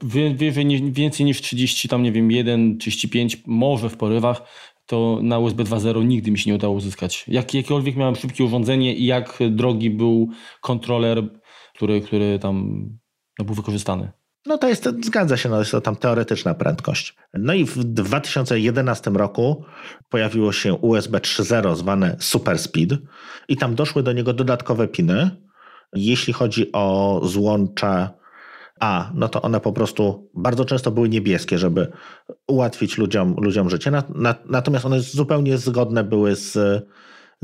więcej 0.92 1.24
niż 1.24 1.42
30, 1.42 1.88
tam 1.88 2.02
nie 2.02 2.12
wiem, 2.12 2.30
1, 2.30 2.78
35, 2.78 3.42
może 3.46 3.88
w 3.88 3.96
porywach, 3.96 4.42
to 4.86 5.18
na 5.22 5.38
USB 5.38 5.64
2.0 5.64 6.04
nigdy 6.04 6.30
mi 6.30 6.38
się 6.38 6.50
nie 6.50 6.56
udało 6.56 6.74
uzyskać. 6.74 7.24
Jak, 7.28 7.54
jakiekolwiek 7.54 7.96
miałem 7.96 8.16
szybkie 8.16 8.44
urządzenie 8.44 8.94
i 8.94 9.06
jak 9.06 9.38
drogi 9.50 9.90
był 9.90 10.28
kontroler, 10.60 11.22
który, 11.74 12.00
który 12.00 12.38
tam 12.38 12.86
no, 13.38 13.44
był 13.44 13.54
wykorzystany. 13.54 14.12
No 14.46 14.58
to 14.58 14.68
jest, 14.68 14.88
zgadza 15.04 15.36
się, 15.36 15.48
no 15.48 15.58
jest 15.58 15.70
to 15.70 15.80
tam 15.80 15.96
teoretyczna 15.96 16.54
prędkość. 16.54 17.14
No 17.34 17.54
i 17.54 17.64
w 17.64 17.84
2011 17.84 19.10
roku 19.10 19.64
pojawiło 20.08 20.52
się 20.52 20.74
USB 20.74 21.18
3.0 21.18 21.76
zwane 21.76 22.16
Super 22.20 22.58
Speed 22.58 22.98
i 23.48 23.56
tam 23.56 23.74
doszły 23.74 24.02
do 24.02 24.12
niego 24.12 24.32
dodatkowe 24.32 24.88
piny. 24.88 25.30
Jeśli 25.94 26.32
chodzi 26.32 26.72
o 26.72 27.20
złącza 27.24 28.19
A, 28.80 29.10
no 29.14 29.28
to 29.28 29.42
one 29.42 29.60
po 29.60 29.72
prostu 29.72 30.30
bardzo 30.34 30.64
często 30.64 30.90
były 30.90 31.08
niebieskie, 31.08 31.58
żeby 31.58 31.92
ułatwić 32.46 32.98
ludziom, 32.98 33.34
ludziom 33.38 33.70
życie. 33.70 33.92
Natomiast 34.48 34.84
one 34.84 35.00
zupełnie 35.00 35.58
zgodne 35.58 36.04
były 36.04 36.36
z 36.36 36.58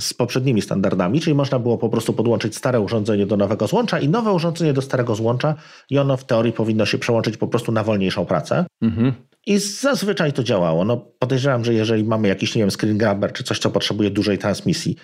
z 0.00 0.14
poprzednimi 0.14 0.62
standardami, 0.62 1.20
czyli 1.20 1.34
można 1.34 1.58
było 1.58 1.78
po 1.78 1.88
prostu 1.88 2.12
podłączyć 2.12 2.56
stare 2.56 2.80
urządzenie 2.80 3.26
do 3.26 3.36
nowego 3.36 3.66
złącza 3.66 4.00
i 4.00 4.08
nowe 4.08 4.32
urządzenie 4.32 4.72
do 4.72 4.82
starego 4.82 5.14
złącza 5.14 5.54
i 5.90 5.98
ono 5.98 6.16
w 6.16 6.24
teorii 6.24 6.52
powinno 6.52 6.86
się 6.86 6.98
przełączyć 6.98 7.36
po 7.36 7.48
prostu 7.48 7.72
na 7.72 7.84
wolniejszą 7.84 8.26
pracę. 8.26 8.66
Mhm. 8.82 9.12
I 9.46 9.58
zazwyczaj 9.58 10.32
to 10.32 10.42
działało. 10.42 10.84
No, 10.84 10.96
podejrzewam, 11.18 11.64
że 11.64 11.74
jeżeli 11.74 12.04
mamy 12.04 12.28
jakiś, 12.28 12.54
nie 12.54 12.62
wiem, 12.62 12.70
screen 12.70 12.98
grabber 12.98 13.32
czy 13.32 13.44
coś, 13.44 13.58
co 13.58 13.70
potrzebuje 13.70 14.10
dużej 14.10 14.38
transmisji, 14.38 14.96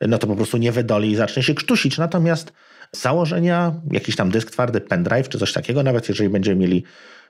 no 0.00 0.18
to 0.18 0.26
po 0.26 0.36
prostu 0.36 0.56
nie 0.56 0.72
wydoli 0.72 1.10
i 1.10 1.16
zacznie 1.16 1.42
się 1.42 1.54
krztusić. 1.54 1.98
Natomiast 1.98 2.52
z 2.94 3.02
założenia, 3.02 3.74
jakiś 3.92 4.16
tam 4.16 4.30
dysk 4.30 4.50
twardy, 4.50 4.80
pendrive 4.80 5.28
czy 5.28 5.38
coś 5.38 5.52
takiego, 5.52 5.82
nawet 5.82 6.08
jeżeli 6.08 6.30
będziemy 6.30 6.60
mieli 6.60 6.84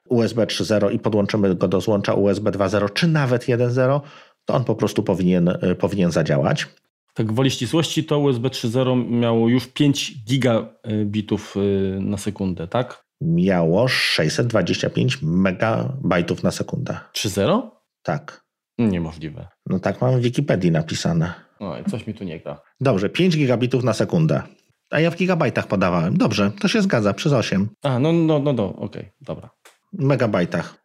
USB 0.09 0.47
3.0 0.47 0.93
i 0.93 0.99
podłączymy 0.99 1.55
go 1.55 1.69
do 1.69 1.81
złącza 1.81 2.15
USB 2.15 2.51
2.0 2.51 2.93
czy 2.93 3.09
nawet 3.09 3.43
1.0, 3.43 4.01
to 4.45 4.55
on 4.55 4.65
po 4.65 4.75
prostu 4.75 5.03
powinien, 5.03 5.59
powinien 5.79 6.11
zadziałać. 6.11 6.67
Tak 7.15 7.33
woli 7.33 7.51
ścisłości 7.51 8.05
to 8.05 8.19
USB 8.19 8.49
3.0 8.49 9.11
miało 9.11 9.49
już 9.49 9.67
5 9.67 10.25
gigabitów 10.25 11.57
y, 11.57 11.99
na 12.01 12.17
sekundę, 12.17 12.69
tak? 12.69 13.05
Miało 13.21 13.89
625 13.89 15.19
megabajtów 15.23 16.43
na 16.43 16.51
sekundę. 16.51 16.99
3.0? 17.15 17.63
Tak. 18.03 18.45
Niemożliwe. 18.79 19.49
No 19.67 19.79
tak 19.79 20.01
mam 20.01 20.21
w 20.21 20.23
Wikipedii 20.23 20.71
napisane. 20.71 21.35
Oj, 21.59 21.85
coś 21.91 22.07
mi 22.07 22.15
tu 22.15 22.25
nie 22.25 22.41
gra. 22.41 22.61
Dobrze, 22.81 23.09
5 23.09 23.37
gigabitów 23.37 23.85
na 23.85 23.93
sekundę. 23.93 24.43
A 24.91 25.01
ja 25.01 25.11
w 25.11 25.17
gigabajtach 25.17 25.67
podawałem. 25.67 26.17
Dobrze, 26.17 26.51
to 26.61 26.69
się 26.69 26.83
zgadza, 26.83 27.15
przez 27.15 27.33
8. 27.33 27.69
A, 27.83 27.99
no, 27.99 28.13
no, 28.13 28.39
no, 28.39 28.53
no 28.53 28.69
okej, 28.69 28.85
okay, 28.87 29.13
dobra. 29.21 29.51
Megabajtach. 29.93 30.81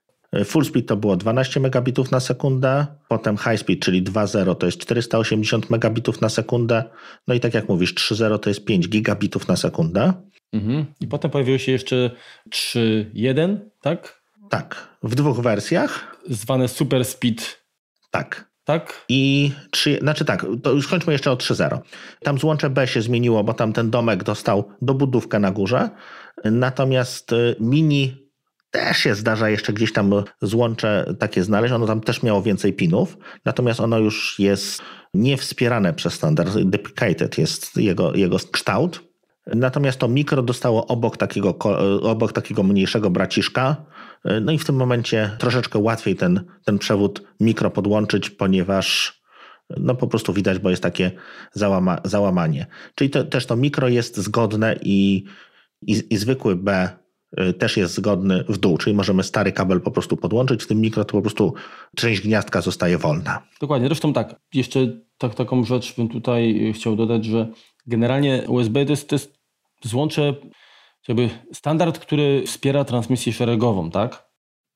Full 0.45 0.66
speed 0.66 0.88
to 0.88 0.95
było 0.95 1.16
12 1.16 1.60
megabitów 1.60 2.12
na 2.12 2.20
sekundę, 2.20 2.86
potem 3.08 3.38
high 3.38 3.60
speed, 3.60 3.80
czyli 3.80 4.03
2.0 4.03 4.56
to 4.56 4.66
jest 4.66 4.78
480 4.78 5.70
megabitów 5.70 6.22
na 6.22 6.30
sekundę, 6.30 6.84
no 7.28 7.34
i 7.34 7.39
tak 7.39 7.53
jak 7.53 7.70
mówisz, 7.70 7.95
3.0 7.95 8.39
to 8.39 8.49
jest 8.49 8.66
5 8.66 8.89
gigabitów 8.89 9.47
na 9.47 9.56
sekundę. 9.56 10.14
Mhm. 10.53 10.86
I 10.99 11.08
potem 11.08 11.32
pojawiło 11.32 11.58
się 11.58 11.72
jeszcze 11.72 12.12
3.1, 12.49 13.58
tak? 13.82 14.22
Tak, 14.49 14.97
w 15.03 15.16
dwóch 15.16 15.39
wersjach. 15.39 16.18
Zwane 16.30 16.68
super 16.68 17.06
speed. 17.06 17.43
Tak. 18.12 18.55
Tak? 18.66 19.05
I 19.09 19.51
3, 19.72 19.97
znaczy 20.01 20.26
tak, 20.26 20.45
to 20.63 20.72
już 20.72 20.89
jeszcze 21.07 21.32
o 21.32 21.36
3.0. 21.36 21.80
Tam 22.24 22.38
złącze 22.38 22.70
B 22.70 22.88
się 22.88 23.01
zmieniło, 23.01 23.43
bo 23.43 23.53
tam 23.53 23.74
ten 23.74 23.89
domek 23.89 24.24
dostał 24.24 24.72
dobudówkę 24.82 25.39
na 25.39 25.51
górze. 25.51 25.89
Natomiast 26.43 27.32
y, 27.32 27.55
mini 27.59 28.26
też 28.72 28.97
się 28.97 29.16
zdarza 29.16 29.49
jeszcze 29.49 29.74
gdzieś 29.74 29.93
tam 29.93 30.11
złącze 30.41 31.16
takie 31.20 31.43
znaleźć. 31.43 31.74
Ono 31.74 31.88
tam 31.88 32.01
też 32.01 32.24
miało 32.24 32.41
więcej 32.41 32.74
pinów, 32.74 33.18
natomiast 33.45 33.80
ono 33.80 33.99
już 33.99 34.39
jest 34.39 34.82
niewspierane 35.13 35.93
przez 35.93 36.13
standard. 36.13 36.57
Deprecated 36.57 37.38
jest 37.38 37.78
jego, 37.78 38.13
jego 38.13 38.38
kształt. 38.51 39.01
Natomiast 39.47 39.99
to 39.99 40.07
mikro 40.07 40.41
dostało 40.41 40.88
obok 40.88 41.18
takiego, 41.18 41.57
obok 42.01 42.34
takiego 42.34 42.63
mniejszego 42.63 43.09
braciszka. 43.09 43.86
No 44.41 44.51
i 44.51 44.57
w 44.57 44.65
tym 44.65 44.76
momencie 44.76 45.32
troszeczkę 45.39 45.80
łatwiej 45.80 46.15
ten, 46.15 46.43
ten 46.65 46.78
przewód 46.78 47.23
mikro 47.39 47.71
podłączyć, 47.71 48.30
ponieważ 48.30 49.21
no 49.78 49.95
po 49.95 50.07
prostu 50.07 50.34
widać, 50.34 50.59
bo 50.59 50.69
jest 50.69 50.84
takie 50.84 51.11
załama, 51.53 51.97
załamanie. 52.03 52.65
Czyli 52.95 53.09
to, 53.09 53.23
też 53.23 53.45
to 53.45 53.55
mikro 53.55 53.89
jest 53.89 54.17
zgodne 54.17 54.76
i, 54.82 55.23
i, 55.82 56.03
i 56.09 56.17
zwykły 56.17 56.55
B 56.55 56.89
Y, 57.39 57.53
też 57.53 57.78
jest 57.78 57.93
zgodny 57.93 58.43
w 58.49 58.57
dół, 58.57 58.78
czyli 58.78 58.95
możemy 58.95 59.23
stary 59.23 59.51
kabel 59.51 59.82
po 59.82 59.91
prostu 59.91 60.17
podłączyć, 60.17 60.63
w 60.63 60.67
tym 60.67 60.82
mikro 60.82 61.05
to 61.05 61.11
po 61.11 61.21
prostu 61.21 61.53
część 61.95 62.21
gniazdka 62.21 62.61
zostaje 62.61 62.97
wolna. 62.97 63.41
Dokładnie, 63.61 63.88
zresztą 63.88 64.13
tak, 64.13 64.36
jeszcze 64.53 64.80
tak, 65.17 65.36
taką 65.36 65.63
rzecz 65.63 65.95
bym 65.95 66.09
tutaj 66.09 66.73
chciał 66.76 66.95
dodać, 66.95 67.26
że 67.26 67.47
generalnie 67.88 68.43
USB 68.47 68.86
to 68.86 68.91
jest, 68.91 69.09
to 69.09 69.15
jest 69.15 69.38
złącze, 69.84 70.34
jakby 71.08 71.30
standard, 71.53 71.99
który 71.99 72.43
wspiera 72.47 72.84
transmisję 72.84 73.34
szeregową, 73.34 73.91
tak? 73.91 74.30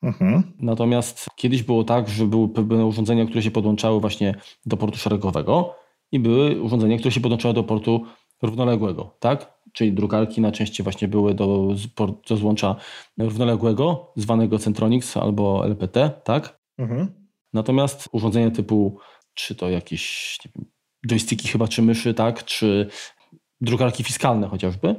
Mhm. 0.04 0.44
Natomiast 0.60 1.30
kiedyś 1.36 1.64
było 1.64 1.84
tak, 1.84 2.10
że 2.10 2.26
były 2.26 2.50
pewne 2.50 2.86
urządzenia, 2.86 3.26
które 3.26 3.42
się 3.42 3.52
podłączały 3.52 4.00
właśnie 4.00 4.36
do 4.66 4.78
portu 4.78 4.98
szeregowego 4.98 5.76
i 6.12 6.20
były 6.20 6.62
urządzenia, 6.62 6.98
które 6.98 7.12
się 7.12 7.22
podłączały 7.22 7.54
do 7.54 7.64
portu 7.64 8.06
równoległego, 8.42 9.16
tak? 9.20 9.60
czyli 9.74 9.94
drukarki 9.94 10.42
na 10.42 10.52
części 10.52 10.84
właśnie 10.84 11.08
były 11.08 11.34
do, 11.34 11.76
do 12.30 12.38
złącza 12.38 12.76
równoległego, 13.18 14.14
zwanego 14.16 14.60
Centronix 14.60 15.18
albo 15.18 15.66
LPT, 15.66 16.10
tak? 16.24 16.60
Mhm. 16.78 17.30
Natomiast 17.54 18.10
urządzenia 18.12 18.52
typu, 18.52 19.00
czy 19.34 19.56
to 19.56 19.70
jakieś 19.70 20.38
nie 20.46 20.52
wiem, 20.56 20.72
joysticki 21.08 21.48
chyba, 21.48 21.68
czy 21.68 21.82
myszy, 21.82 22.14
tak? 22.14 22.46
Czy 22.46 22.90
drukarki 23.62 24.04
fiskalne 24.04 24.48
chociażby, 24.48 24.96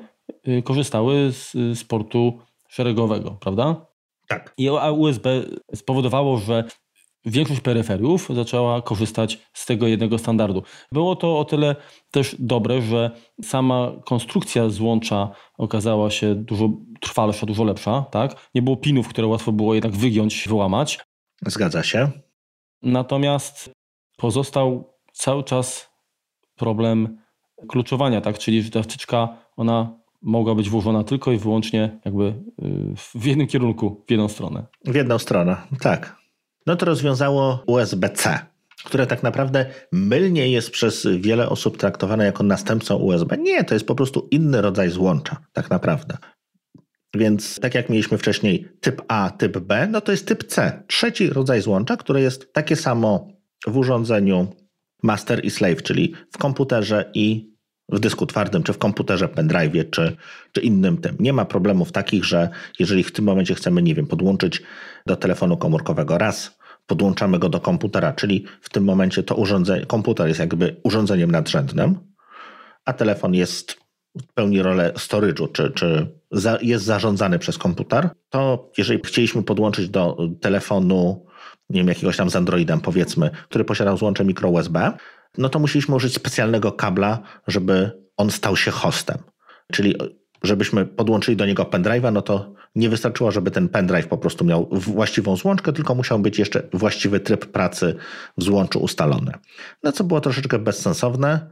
korzystały 0.65 1.33
z, 1.33 1.53
z 1.53 1.85
portu 1.85 2.39
szeregowego, 2.69 3.31
prawda? 3.31 3.87
Tak. 4.29 4.55
I 4.59 4.71
USB 4.71 5.43
spowodowało, 5.75 6.39
że 6.39 6.65
większość 7.25 7.61
peryferiów 7.61 8.29
zaczęła 8.35 8.83
korzystać 8.83 9.39
z 9.53 9.67
tego 9.67 9.87
jednego 9.87 10.19
standardu. 10.19 10.63
Było 10.93 11.17
to 11.17 11.39
o 11.39 11.45
tyle 11.45 11.77
też 12.11 12.37
dobre, 12.39 12.83
że 12.83 13.11
sama 13.43 13.93
konstrukcja 14.05 14.69
złącza 14.69 15.31
okazała 15.59 16.11
się 16.11 16.35
dużo 16.35 16.69
trwalsza, 17.01 17.47
dużo 17.47 17.65
lepsza. 17.65 18.05
Tak? 18.11 18.49
Nie 18.55 18.63
było 18.63 18.77
pinów, 18.77 19.09
które 19.09 19.27
łatwo 19.27 19.53
było 19.53 19.75
jednak 19.75 19.93
wygiąć, 19.93 20.49
wyłamać. 20.49 21.01
Zgadza 21.47 21.83
się. 21.83 22.11
Natomiast 22.83 23.71
pozostał 24.17 24.95
cały 25.13 25.45
czas 25.45 25.91
problem 26.57 27.19
kluczowania, 27.69 28.21
tak? 28.21 28.39
czyli 28.39 28.63
że 28.63 28.71
ta 28.71 28.83
wtyczka 28.83 29.29
ona 29.57 30.00
mogła 30.23 30.55
być 30.55 30.71
włożona 30.71 31.05
tylko 31.05 31.33
i 31.33 31.39
wyłącznie 31.39 32.01
jakby 32.05 32.25
y, 32.25 32.35
w 33.15 33.25
jednym 33.25 33.47
kierunku, 33.47 34.05
w 34.09 34.11
jedną 34.11 34.29
stronę. 34.29 34.67
W 34.85 34.95
jedną 34.95 35.19
stronę, 35.19 35.57
tak. 35.81 36.17
No 36.67 36.77
to 36.77 36.87
rozwiązało 36.87 37.63
USB-C, 37.67 38.39
które 38.85 39.07
tak 39.07 39.23
naprawdę 39.23 39.67
mylnie 39.93 40.51
jest 40.51 40.71
przez 40.71 41.07
wiele 41.19 41.49
osób 41.49 41.77
traktowane 41.77 42.25
jako 42.25 42.43
następcą 42.43 42.97
USB. 42.97 43.39
Nie, 43.39 43.65
to 43.65 43.75
jest 43.75 43.87
po 43.87 43.95
prostu 43.95 44.29
inny 44.31 44.61
rodzaj 44.63 44.91
złącza, 44.91 45.37
tak 45.53 45.71
naprawdę. 45.71 46.17
Więc 47.15 47.61
tak 47.61 47.75
jak 47.75 47.89
mieliśmy 47.89 48.19
wcześniej 48.19 48.69
typ 48.81 49.03
A, 49.09 49.31
typ 49.31 49.59
B, 49.59 49.89
no 49.91 50.01
to 50.01 50.13
jest 50.13 50.27
typ 50.27 50.45
C, 50.45 50.83
trzeci 50.87 51.31
rodzaj 51.31 51.63
złącza, 51.63 51.97
które 51.97 52.21
jest 52.21 52.53
takie 52.53 52.77
samo 52.77 53.29
w 53.67 53.77
urządzeniu 53.77 54.47
master 55.03 55.45
i 55.45 55.51
slave, 55.51 55.83
czyli 55.83 56.15
w 56.33 56.39
komputerze 56.39 57.11
i 57.15 57.50
w 57.93 58.01
dysku 58.01 58.27
twardym, 58.27 58.63
czy 58.63 58.73
w 58.73 58.79
komputerze, 58.79 59.29
pendrive, 59.29 59.91
czy, 59.91 60.17
czy 60.53 60.61
innym 60.61 60.99
tym. 60.99 61.17
Nie 61.21 61.33
ma 61.33 61.45
problemów 61.45 61.93
takich, 61.93 62.25
że 62.25 62.49
jeżeli 62.79 63.05
w 63.05 63.13
tym 63.13 63.25
momencie 63.25 63.55
chcemy, 63.55 63.83
nie 63.83 63.95
wiem, 63.95 64.07
podłączyć 64.07 64.63
do 65.07 65.17
telefonu 65.17 65.57
komórkowego 65.57 66.19
raz, 66.19 66.59
podłączamy 66.87 67.39
go 67.39 67.49
do 67.49 67.61
komputera, 67.61 68.13
czyli 68.13 68.45
w 68.61 68.69
tym 68.69 68.85
momencie 68.85 69.23
to 69.23 69.35
urządzenie, 69.35 69.87
komputer 69.87 70.29
jest 70.29 70.41
jakby 70.41 70.77
urządzeniem 70.83 71.31
nadrzędnym, 71.31 71.99
a 72.85 72.93
telefon 72.93 73.35
jest 73.35 73.77
pełni 74.35 74.63
rolę 74.63 74.93
storage'u, 74.97 75.53
czy, 75.53 75.71
czy 75.71 76.07
za, 76.31 76.59
jest 76.63 76.85
zarządzany 76.85 77.39
przez 77.39 77.59
komputer, 77.59 78.09
to 78.31 78.71
jeżeli 78.79 79.01
chcieliśmy 79.05 79.43
podłączyć 79.43 79.89
do 79.89 80.29
telefonu, 80.41 81.27
nie 81.71 81.81
wiem, 81.81 81.89
jakiegoś 81.89 82.17
tam 82.17 82.31
z 82.31 82.37
Androidem 82.37 82.81
powiedzmy, 82.81 83.31
który 83.49 83.65
posiadał 83.65 83.97
złącze 83.97 84.25
mikro 84.25 84.49
USB, 84.49 84.93
no 85.41 85.49
to 85.49 85.59
musieliśmy 85.59 85.95
użyć 85.95 86.15
specjalnego 86.15 86.73
kabla, 86.73 87.19
żeby 87.47 87.91
on 88.17 88.31
stał 88.31 88.57
się 88.57 88.71
hostem. 88.71 89.19
Czyli 89.73 89.97
żebyśmy 90.43 90.87
podłączyli 90.87 91.37
do 91.37 91.47
niego 91.47 91.63
pendrive'a, 91.63 92.13
no 92.13 92.23
to 92.23 92.55
nie 92.75 92.89
wystarczyło, 92.89 93.31
żeby 93.31 93.51
ten 93.51 93.69
pendrive 93.69 94.07
po 94.07 94.19
prostu 94.19 94.45
miał 94.45 94.69
właściwą 94.73 95.37
złączkę, 95.37 95.73
tylko 95.73 95.95
musiał 95.95 96.19
być 96.19 96.39
jeszcze 96.39 96.63
właściwy 96.73 97.21
tryb 97.21 97.47
pracy 97.47 97.95
w 98.39 98.43
złączu 98.43 98.79
ustalony. 98.79 99.33
No 99.83 99.93
co 99.93 100.05
było 100.05 100.21
troszeczkę 100.21 100.59
bezsensowne, 100.59 101.51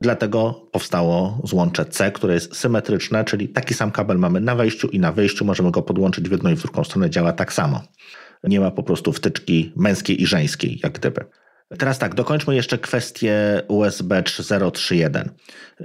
dlatego 0.00 0.68
powstało 0.72 1.40
złącze 1.44 1.84
C, 1.84 2.12
które 2.12 2.34
jest 2.34 2.56
symetryczne, 2.56 3.24
czyli 3.24 3.48
taki 3.48 3.74
sam 3.74 3.90
kabel 3.90 4.18
mamy 4.18 4.40
na 4.40 4.54
wejściu 4.54 4.88
i 4.88 4.98
na 4.98 5.12
wyjściu, 5.12 5.44
możemy 5.44 5.70
go 5.70 5.82
podłączyć 5.82 6.28
w 6.28 6.32
jedną 6.32 6.50
i 6.50 6.56
w 6.56 6.62
drugą 6.62 6.84
stronę, 6.84 7.10
działa 7.10 7.32
tak 7.32 7.52
samo. 7.52 7.80
Nie 8.44 8.60
ma 8.60 8.70
po 8.70 8.82
prostu 8.82 9.12
wtyczki 9.12 9.72
męskiej 9.76 10.22
i 10.22 10.26
żeńskiej, 10.26 10.80
jak 10.82 10.92
gdyby. 10.92 11.24
Teraz 11.68 11.98
tak, 11.98 12.14
dokończmy 12.14 12.54
jeszcze 12.54 12.78
kwestię 12.78 13.62
USB 13.68 14.22
3.0.3.1. 14.22 15.28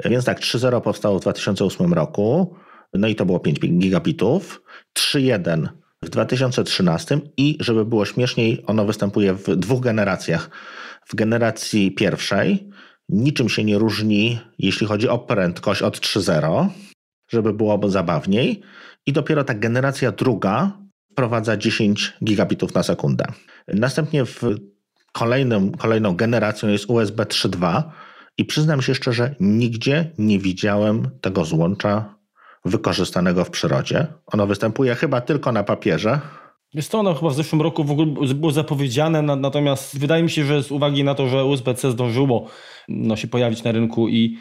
Więc 0.05 0.25
tak, 0.25 0.39
3.0 0.39 0.81
powstało 0.81 1.19
w 1.19 1.21
2008 1.21 1.93
roku, 1.93 2.55
no 2.93 3.07
i 3.07 3.15
to 3.15 3.25
było 3.25 3.39
5 3.39 3.59
gigabitów. 3.59 4.61
3.1 4.97 5.67
w 6.03 6.09
2013 6.09 7.19
i 7.37 7.57
żeby 7.59 7.85
było 7.85 8.05
śmieszniej, 8.05 8.63
ono 8.67 8.85
występuje 8.85 9.33
w 9.33 9.55
dwóch 9.55 9.81
generacjach. 9.81 10.49
W 11.05 11.15
generacji 11.15 11.91
pierwszej 11.91 12.69
niczym 13.09 13.49
się 13.49 13.63
nie 13.63 13.77
różni, 13.77 14.39
jeśli 14.59 14.87
chodzi 14.87 15.09
o 15.09 15.19
prędkość 15.19 15.81
od 15.81 15.99
3.0, 15.99 16.67
żeby 17.31 17.53
było 17.53 17.89
zabawniej. 17.89 18.61
I 19.05 19.13
dopiero 19.13 19.43
ta 19.43 19.53
generacja 19.53 20.11
druga 20.11 20.77
wprowadza 21.11 21.57
10 21.57 22.13
gigabitów 22.23 22.73
na 22.73 22.83
sekundę. 22.83 23.25
Następnie 23.67 24.25
w 24.25 24.41
kolejnym, 25.11 25.71
kolejną 25.71 26.15
generacją 26.15 26.69
jest 26.69 26.89
USB 26.89 27.23
3.2 27.23 27.83
i 28.37 28.45
przyznam 28.45 28.81
się 28.81 28.95
szczerze, 28.95 29.35
nigdzie 29.39 30.11
nie 30.17 30.39
widziałem 30.39 31.09
tego 31.21 31.45
złącza 31.45 32.15
wykorzystanego 32.65 33.45
w 33.45 33.49
przyrodzie. 33.49 34.07
Ono 34.25 34.47
występuje 34.47 34.95
chyba 34.95 35.21
tylko 35.21 35.51
na 35.51 35.63
papierze. 35.63 36.19
Jest 36.73 36.91
to 36.91 36.99
ono 36.99 37.13
chyba 37.13 37.29
w 37.31 37.35
zeszłym 37.35 37.61
roku 37.61 37.83
w 37.83 37.91
ogóle 37.91 38.33
było 38.35 38.51
zapowiedziane, 38.51 39.21
natomiast 39.21 39.99
wydaje 39.99 40.23
mi 40.23 40.29
się, 40.29 40.45
że 40.45 40.63
z 40.63 40.71
uwagi 40.71 41.03
na 41.03 41.15
to, 41.15 41.27
że 41.27 41.45
USB-C 41.45 41.91
zdążyło 41.91 42.47
no, 42.87 43.15
się 43.15 43.27
pojawić 43.27 43.63
na 43.63 43.71
rynku 43.71 44.09
i, 44.09 44.37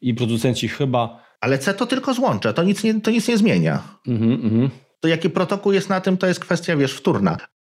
i 0.00 0.14
producenci 0.14 0.68
chyba... 0.68 1.22
Ale 1.40 1.58
C 1.58 1.74
to 1.74 1.86
tylko 1.86 2.14
złącze, 2.14 2.54
to 2.54 2.62
nic 2.62 2.84
nie, 2.84 3.00
to 3.00 3.10
nic 3.10 3.28
nie 3.28 3.38
zmienia. 3.38 3.82
Mhm, 4.08 4.32
mhm. 4.32 4.70
To 5.00 5.08
jaki 5.08 5.30
protokół 5.30 5.72
jest 5.72 5.88
na 5.88 6.00
tym, 6.00 6.16
to 6.16 6.26
jest 6.26 6.40
kwestia, 6.40 6.76
wiesz, 6.76 6.92
wtórna. 6.94 7.36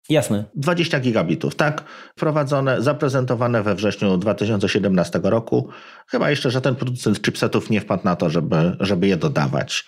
Jasne. 0.09 0.45
20 0.55 0.99
gigabitów, 0.99 1.55
tak? 1.55 1.83
Wprowadzone, 2.17 2.81
zaprezentowane 2.81 3.63
we 3.63 3.75
wrześniu 3.75 4.17
2017 4.17 5.19
roku. 5.23 5.69
Chyba 6.07 6.29
jeszcze 6.29 6.51
żaden 6.51 6.75
producent 6.75 7.21
chipsetów 7.21 7.69
nie 7.69 7.81
wpadł 7.81 8.03
na 8.05 8.15
to, 8.15 8.29
żeby, 8.29 8.77
żeby 8.79 9.07
je 9.07 9.17
dodawać. 9.17 9.85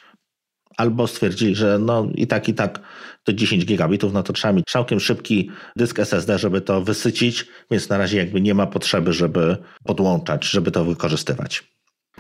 Albo 0.77 1.07
stwierdzili, 1.07 1.55
że 1.55 1.79
no 1.79 2.07
i 2.15 2.27
tak, 2.27 2.49
i 2.49 2.53
tak 2.53 2.79
to 3.23 3.33
10 3.33 3.65
gigabitów, 3.65 4.13
no 4.13 4.23
to 4.23 4.33
trzeba 4.33 4.53
mieć 4.53 4.65
całkiem 4.65 4.99
szybki 4.99 5.51
dysk 5.75 5.99
SSD, 5.99 6.39
żeby 6.39 6.61
to 6.61 6.81
wysycić, 6.81 7.45
więc 7.71 7.89
na 7.89 7.97
razie 7.97 8.17
jakby 8.17 8.41
nie 8.41 8.53
ma 8.53 8.67
potrzeby, 8.67 9.13
żeby 9.13 9.57
podłączać, 9.83 10.45
żeby 10.45 10.71
to 10.71 10.85
wykorzystywać. 10.85 11.63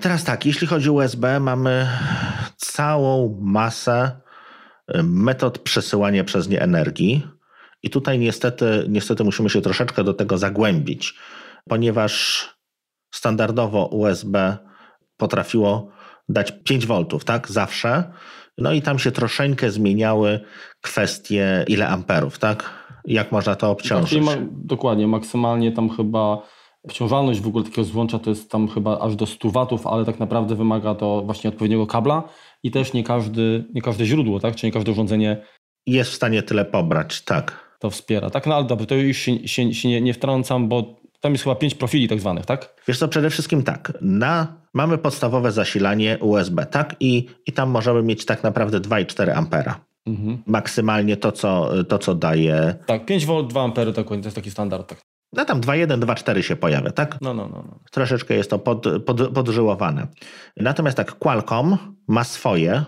Teraz 0.01 0.23
tak, 0.23 0.45
jeśli 0.45 0.67
chodzi 0.67 0.89
o 0.89 0.93
USB, 0.93 1.39
mamy 1.39 1.87
całą 2.57 3.37
masę 3.41 4.11
metod 5.03 5.59
przesyłania 5.59 6.23
przez 6.23 6.49
nie 6.49 6.61
energii. 6.61 7.34
I 7.85 7.89
tutaj 7.89 8.19
niestety, 8.19 8.85
niestety 8.89 9.23
musimy 9.23 9.49
się 9.49 9.61
troszeczkę 9.61 10.03
do 10.03 10.13
tego 10.13 10.37
zagłębić, 10.37 11.13
ponieważ 11.69 12.43
standardowo 13.13 13.85
USB 13.85 14.57
potrafiło 15.17 15.91
dać 16.29 16.53
5 16.63 16.85
V, 16.85 17.05
tak? 17.25 17.51
Zawsze. 17.51 18.03
No 18.57 18.71
i 18.71 18.81
tam 18.81 18.99
się 18.99 19.11
troszeczkę 19.11 19.71
zmieniały 19.71 20.39
kwestie 20.81 21.65
ile 21.67 21.87
amperów, 21.87 22.39
tak? 22.39 22.69
Jak 23.05 23.31
można 23.31 23.55
to 23.55 23.71
obciążyć? 23.71 24.23
Ma, 24.23 24.31
dokładnie, 24.51 25.07
maksymalnie 25.07 25.71
tam 25.71 25.89
chyba 25.89 26.41
obciążalność 26.83 27.41
w 27.41 27.47
ogóle 27.47 27.63
takiego 27.63 27.83
złącza 27.83 28.19
to 28.19 28.29
jest 28.29 28.51
tam 28.51 28.67
chyba 28.67 28.99
aż 28.99 29.15
do 29.15 29.25
100 29.25 29.49
watów, 29.49 29.87
ale 29.87 30.05
tak 30.05 30.19
naprawdę 30.19 30.55
wymaga 30.55 30.95
to 30.95 31.21
właśnie 31.25 31.49
odpowiedniego 31.49 31.87
kabla 31.87 32.23
i 32.63 32.71
też 32.71 32.93
nie, 32.93 33.03
każdy, 33.03 33.65
nie 33.73 33.81
każde 33.81 34.05
źródło, 34.05 34.39
tak? 34.39 34.55
Czy 34.55 34.65
nie 34.65 34.71
każde 34.71 34.91
urządzenie 34.91 35.45
jest 35.87 36.11
w 36.11 36.15
stanie 36.15 36.43
tyle 36.43 36.65
pobrać, 36.65 37.21
tak 37.21 37.64
to 37.85 37.89
wspiera. 37.89 38.29
Tak, 38.29 38.47
no 38.47 38.55
ale 38.55 38.65
dobrze, 38.65 38.85
to 38.85 38.95
już 38.95 39.17
się, 39.17 39.47
się, 39.47 39.73
się 39.73 39.89
nie, 39.89 40.01
nie 40.01 40.13
wtrącam, 40.13 40.69
bo 40.69 40.95
tam 41.21 41.31
jest 41.31 41.43
chyba 41.43 41.55
pięć 41.55 41.75
profili 41.75 42.07
tak 42.07 42.19
zwanych, 42.19 42.45
tak? 42.45 42.75
Wiesz 42.87 42.99
co, 42.99 43.07
przede 43.07 43.29
wszystkim 43.29 43.63
tak. 43.63 43.93
Na, 44.01 44.47
mamy 44.73 44.97
podstawowe 44.97 45.51
zasilanie 45.51 46.17
USB, 46.19 46.65
tak? 46.65 46.95
I, 46.99 47.25
I 47.45 47.51
tam 47.51 47.69
możemy 47.69 48.03
mieć 48.03 48.25
tak 48.25 48.43
naprawdę 48.43 48.79
2,4 48.79 49.31
ampera. 49.37 49.79
Mhm. 50.05 50.43
Maksymalnie 50.45 51.17
to 51.17 51.31
co, 51.31 51.69
to, 51.83 51.99
co 51.99 52.15
daje. 52.15 52.75
Tak, 52.85 53.05
5 53.05 53.25
V, 53.25 53.43
2 53.49 53.63
ampery, 53.63 53.93
to 53.93 54.15
jest 54.15 54.35
taki 54.35 54.51
standard. 54.51 54.87
Tak. 54.89 55.01
No 55.33 55.45
tam 55.45 55.61
2.1, 55.61 55.99
2.4 55.99 56.41
się 56.41 56.55
pojawia, 56.55 56.91
tak? 56.91 57.17
No, 57.21 57.33
no, 57.33 57.47
no. 57.47 57.63
no. 57.67 57.79
Troszeczkę 57.91 58.33
jest 58.33 58.49
to 58.49 58.59
pod, 58.59 58.85
pod, 59.05 59.33
podżyłowane. 59.33 60.07
Natomiast 60.57 60.97
tak, 60.97 61.11
Qualcomm 61.11 61.77
ma 62.07 62.23
swoje 62.23 62.83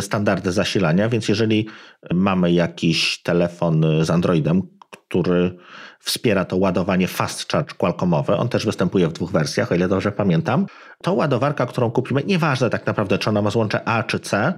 standardy 0.00 0.52
zasilania, 0.52 1.08
więc 1.08 1.28
jeżeli 1.28 1.68
mamy 2.12 2.52
jakiś 2.52 3.22
telefon 3.22 3.84
z 4.00 4.10
Androidem, 4.10 4.62
który 4.90 5.56
wspiera 6.00 6.44
to 6.44 6.56
ładowanie 6.56 7.08
fast 7.08 7.52
charge 7.52 7.74
Qualcommowe, 7.74 8.36
on 8.36 8.48
też 8.48 8.66
występuje 8.66 9.08
w 9.08 9.12
dwóch 9.12 9.30
wersjach, 9.30 9.72
o 9.72 9.74
ile 9.74 9.88
dobrze 9.88 10.12
pamiętam, 10.12 10.66
to 11.02 11.12
ładowarka, 11.12 11.66
którą 11.66 11.90
kupimy, 11.90 12.22
nieważne 12.24 12.70
tak 12.70 12.86
naprawdę, 12.86 13.18
czy 13.18 13.30
ona 13.30 13.42
ma 13.42 13.50
złącze 13.50 13.88
A 13.88 14.02
czy 14.02 14.20
C, 14.20 14.54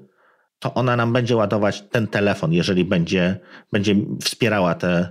to 0.64 0.74
ona 0.74 0.96
nam 0.96 1.12
będzie 1.12 1.36
ładować 1.36 1.84
ten 1.90 2.06
telefon, 2.06 2.52
jeżeli 2.52 2.84
będzie, 2.84 3.38
będzie 3.72 3.94
wspierała 4.22 4.74
te, 4.74 5.08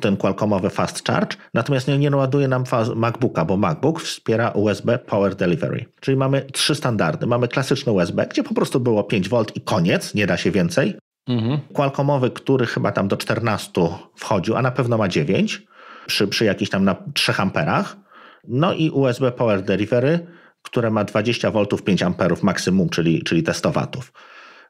ten 0.00 0.16
Qualcommowy 0.16 0.70
Fast 0.70 1.06
Charge. 1.06 1.36
Natomiast 1.54 1.88
nie, 1.88 1.98
nie 1.98 2.10
ładuje 2.10 2.48
nam 2.48 2.64
MacBooka, 2.94 3.44
bo 3.44 3.56
MacBook 3.56 4.02
wspiera 4.02 4.50
USB 4.50 4.98
Power 4.98 5.34
Delivery. 5.34 5.86
Czyli 6.00 6.16
mamy 6.16 6.42
trzy 6.52 6.74
standardy. 6.74 7.26
Mamy 7.26 7.48
klasyczny 7.48 7.92
USB, 7.92 8.26
gdzie 8.26 8.42
po 8.42 8.54
prostu 8.54 8.80
było 8.80 9.02
5V 9.02 9.44
i 9.54 9.60
koniec, 9.60 10.14
nie 10.14 10.26
da 10.26 10.36
się 10.36 10.50
więcej. 10.50 10.98
Mhm. 11.28 11.60
Qualcommowy, 11.72 12.30
który 12.30 12.66
chyba 12.66 12.92
tam 12.92 13.08
do 13.08 13.16
14 13.16 13.88
wchodził, 14.16 14.56
a 14.56 14.62
na 14.62 14.70
pewno 14.70 14.98
ma 14.98 15.08
9 15.08 15.62
przy, 16.06 16.28
przy 16.28 16.44
jakichś 16.44 16.70
tam 16.70 16.84
na 16.84 16.96
3 17.14 17.32
amperach. 17.36 17.96
No 18.48 18.72
i 18.72 18.90
USB 18.90 19.32
Power 19.32 19.62
Delivery, 19.62 20.26
które 20.62 20.90
ma 20.90 21.04
20V 21.04 21.82
5 21.82 22.02
amperów 22.02 22.42
maksimum, 22.42 22.88
czyli, 22.88 23.22
czyli 23.22 23.42
te 23.42 23.54
100 23.54 23.72
watów 23.72 24.12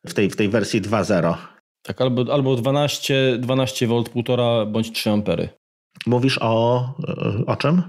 w 0.07 0.14
tej, 0.14 0.30
w 0.30 0.36
tej 0.36 0.48
wersji 0.48 0.82
2.0. 0.82 1.34
Tak, 1.82 2.00
albo, 2.00 2.32
albo 2.32 2.57
12, 2.57 3.38
12 3.38 3.86
V, 3.86 3.94
1,5 3.94 4.66
bądź 4.66 4.92
3 4.92 5.11
ampery. 5.11 5.48
Mówisz 6.07 6.38
o, 6.42 6.84
o 7.46 7.57
czym? 7.57 7.82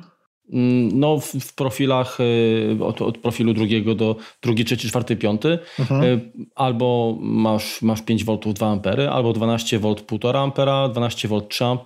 Mm, 0.53 0.99
no, 0.99 1.19
w, 1.19 1.25
w 1.25 1.55
profilach 1.55 2.19
y, 2.19 2.77
od, 2.81 3.01
od, 3.01 3.17
profilu 3.17 3.53
drugiego 3.53 3.95
do 3.95 4.15
drugi, 4.43 4.65
trzeci, 4.65 4.87
czwarty, 4.87 5.15
piąty 5.15 5.59
mhm. 5.79 6.03
Y, 6.03 6.31
albo 6.55 7.17
masz, 7.21 7.81
masz 7.81 8.01
5 8.01 8.23
V 8.23 8.37
2 8.53 8.79
A, 9.07 9.11
albo 9.11 9.33
12 9.33 9.79
V 9.79 9.87
1,5 9.87 10.69
A, 10.69 10.89
12 10.89 11.27
V 11.27 11.41
3 11.41 11.65
A, 11.65 11.77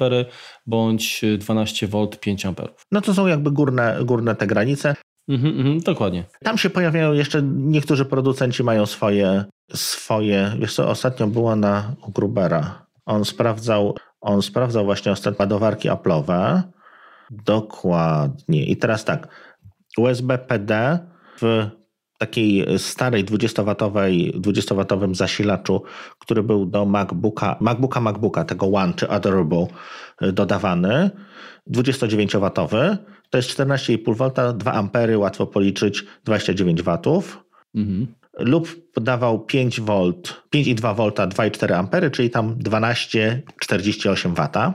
bądź 0.66 1.22
12 1.38 1.88
V 1.88 2.08
5 2.20 2.46
A. 2.46 2.54
No 2.92 3.02
to 3.02 3.14
są 3.14 3.28
jakby 3.28 3.52
górne, 3.52 4.00
górne 4.04 4.36
te 4.36 4.48
granice. 4.48 4.96
Mhm, 5.28 5.60
mhm, 5.60 5.80
dokładnie. 5.80 6.24
Tam 6.44 6.58
się 6.58 6.70
pojawiają 6.70 7.14
jeszcze, 7.14 7.42
niektórzy 7.44 8.06
producenci 8.06 8.64
mają 8.64 8.86
swoje, 8.86 9.46
swoje, 9.74 10.52
wiesz 10.60 10.76
co, 10.76 10.90
ostatnio 10.90 11.28
było 11.28 11.56
na 11.56 11.96
Grubera. 12.08 12.86
On 13.06 13.26
sprawdzał, 13.26 13.96
on 14.22 14.42
sprawdzał 14.42 14.86
właśnie 14.86 15.12
ostatnie 15.12 15.38
ładowarki 15.40 15.90
Apple'owe 15.90 16.62
Dokładnie. 17.32 18.66
I 18.66 18.78
teraz 18.78 19.06
tak, 19.06 19.28
USB 19.98 20.38
PD 20.38 21.00
w 21.42 21.68
takiej 22.18 22.80
starej 22.80 23.26
20-watowej, 23.26 24.42
20-watowym 24.42 25.16
zasilaczu, 25.16 25.84
który 26.20 26.44
był 26.44 26.66
do 26.66 26.86
MacBooka, 26.86 27.58
MacBooka, 27.60 28.02
MacBooka, 28.02 28.44
tego 28.46 28.66
One 28.66 28.94
czy 28.94 29.10
Adorable 29.10 29.68
dodawany, 30.22 31.12
29-watowy, 31.74 32.98
to 33.32 33.38
jest 33.38 33.50
14,5 33.50 34.16
V, 34.16 34.32
2 34.58 34.74
ampery, 34.74 35.18
łatwo 35.18 35.48
policzyć, 35.48 36.06
29 36.26 36.82
watów. 36.82 37.44
Mhm. 37.76 38.08
Lub 38.40 38.92
podawał 38.94 39.46
5 39.46 39.82
V, 39.82 39.94
5,2 40.56 40.96
V, 40.96 41.04
2,4 41.04 41.74
ampery, 41.74 42.12
czyli 42.12 42.30
tam 42.30 42.56
12,48 42.56 44.36
W. 44.36 44.74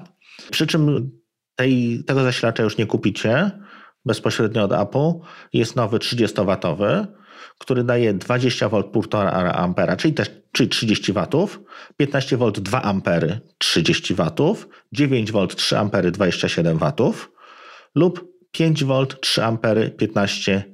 Przy 0.50 0.66
czym 0.66 1.10
tej, 1.56 2.04
tego 2.06 2.22
zasilacza 2.22 2.62
już 2.62 2.76
nie 2.76 2.86
kupicie 2.86 3.50
bezpośrednio 4.04 4.64
od 4.64 4.72
Apple. 4.72 5.12
Jest 5.52 5.76
nowy 5.76 5.98
30W, 5.98 7.06
który 7.58 7.84
daje 7.84 8.14
20 8.14 8.68
V 8.68 8.76
1,5 8.76 9.50
ampera, 9.54 9.96
czyli 9.96 10.14
też 10.14 10.30
czyli 10.52 10.68
30 10.68 11.12
W, 11.12 11.48
15 11.96 12.36
V 12.36 12.52
2 12.52 12.82
ampery 12.82 13.40
30 13.58 14.14
W, 14.14 14.22
9 14.92 15.32
V 15.32 15.46
3 15.46 15.78
ampery 15.78 16.10
27 16.10 16.78
W 16.78 16.92
lub 17.94 18.35
5 18.56 18.84
V 18.84 19.06
3 19.20 19.44
ampery 19.44 19.90
15 19.90 20.64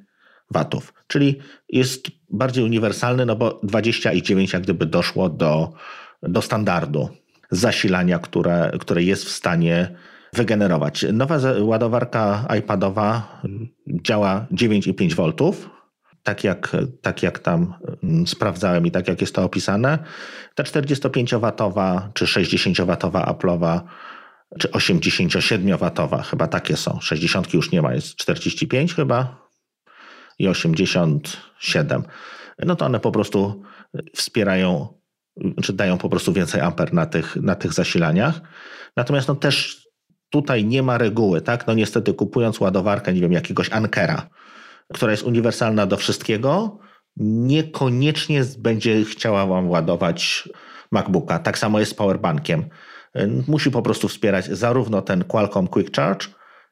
W. 0.51 0.65
Czyli 1.07 1.39
jest 1.69 2.07
bardziej 2.31 2.65
uniwersalny, 2.65 3.27
no 3.27 3.37
bo 3.37 3.61
29 3.63 4.53
jak 4.53 4.63
gdyby 4.63 4.87
doszło 4.87 5.29
do, 5.29 5.73
do 6.23 6.43
standardu 6.43 7.09
zasilania, 7.51 8.19
które, 8.19 8.73
które 8.81 9.03
jest 9.03 9.25
w 9.25 9.29
stanie 9.29 9.95
wygenerować. 10.33 11.07
Nowa 11.13 11.39
ładowarka 11.61 12.47
iPadowa 12.59 13.41
działa 13.89 14.47
9,5 14.53 15.15
V, 15.15 15.53
tak 16.23 16.45
jak, 16.45 16.77
tak 17.01 17.23
jak 17.23 17.39
tam 17.39 17.75
mm, 18.03 18.27
sprawdzałem 18.27 18.87
i 18.87 18.91
tak 18.91 19.09
jak 19.09 19.21
jest 19.21 19.35
to 19.35 19.45
opisane. 19.45 19.99
Ta 20.55 20.63
45W 20.63 22.01
czy 22.15 22.25
60W 22.25 23.11
Apple'owa 23.11 23.81
czy 24.59 24.69
87W, 24.69 26.23
chyba 26.23 26.47
takie 26.47 26.77
są. 26.77 27.01
60 27.01 27.55
już 27.55 27.73
nie 27.73 27.83
ma, 27.83 27.95
jest 27.95 28.17
45 28.17 28.95
chyba 28.95 29.49
i 30.39 30.49
87. 30.49 32.03
No 32.59 32.77
to 32.77 32.85
one 32.85 33.01
po 33.01 33.13
prostu 33.13 33.63
wspierają, 34.17 34.89
czy 35.63 35.73
dają 35.73 35.99
po 35.99 36.09
prostu 36.09 36.33
więcej 36.33 36.61
amper 36.61 36.95
na 36.95 37.07
tych, 37.07 37.37
na 37.37 37.55
tych 37.55 37.73
zasilaniach. 37.73 38.41
Natomiast 38.97 39.29
no 39.29 39.35
też 39.35 39.83
tutaj 40.31 40.65
nie 40.65 40.83
ma 40.83 40.99
reguły, 40.99 41.41
tak? 41.41 41.67
No 41.67 41.75
niestety 41.75 42.15
kupując 42.15 42.61
ładowarkę, 42.61 43.15
nie 43.15 43.21
wiem, 43.21 43.33
jakiegoś 43.33 43.73
Ankera, 43.73 44.29
która 44.95 45.11
jest 45.11 45.23
uniwersalna 45.23 45.87
do 45.87 45.97
wszystkiego, 45.97 46.79
niekoniecznie 47.17 48.43
będzie 48.59 49.05
chciała 49.05 49.47
wam 49.47 49.71
ładować 49.71 50.49
MacBooka. 50.93 51.39
Tak 51.39 51.59
samo 51.59 51.81
jest 51.81 51.93
z 51.93 51.95
powerbankiem. 51.95 52.65
Musi 53.49 53.71
po 53.71 53.83
prostu 53.83 54.09
wspierać 54.09 54.47
zarówno 54.47 55.03
ten 55.03 55.25
Qualcomm 55.25 55.69
Quick 55.69 55.97
Charge, 55.97 56.27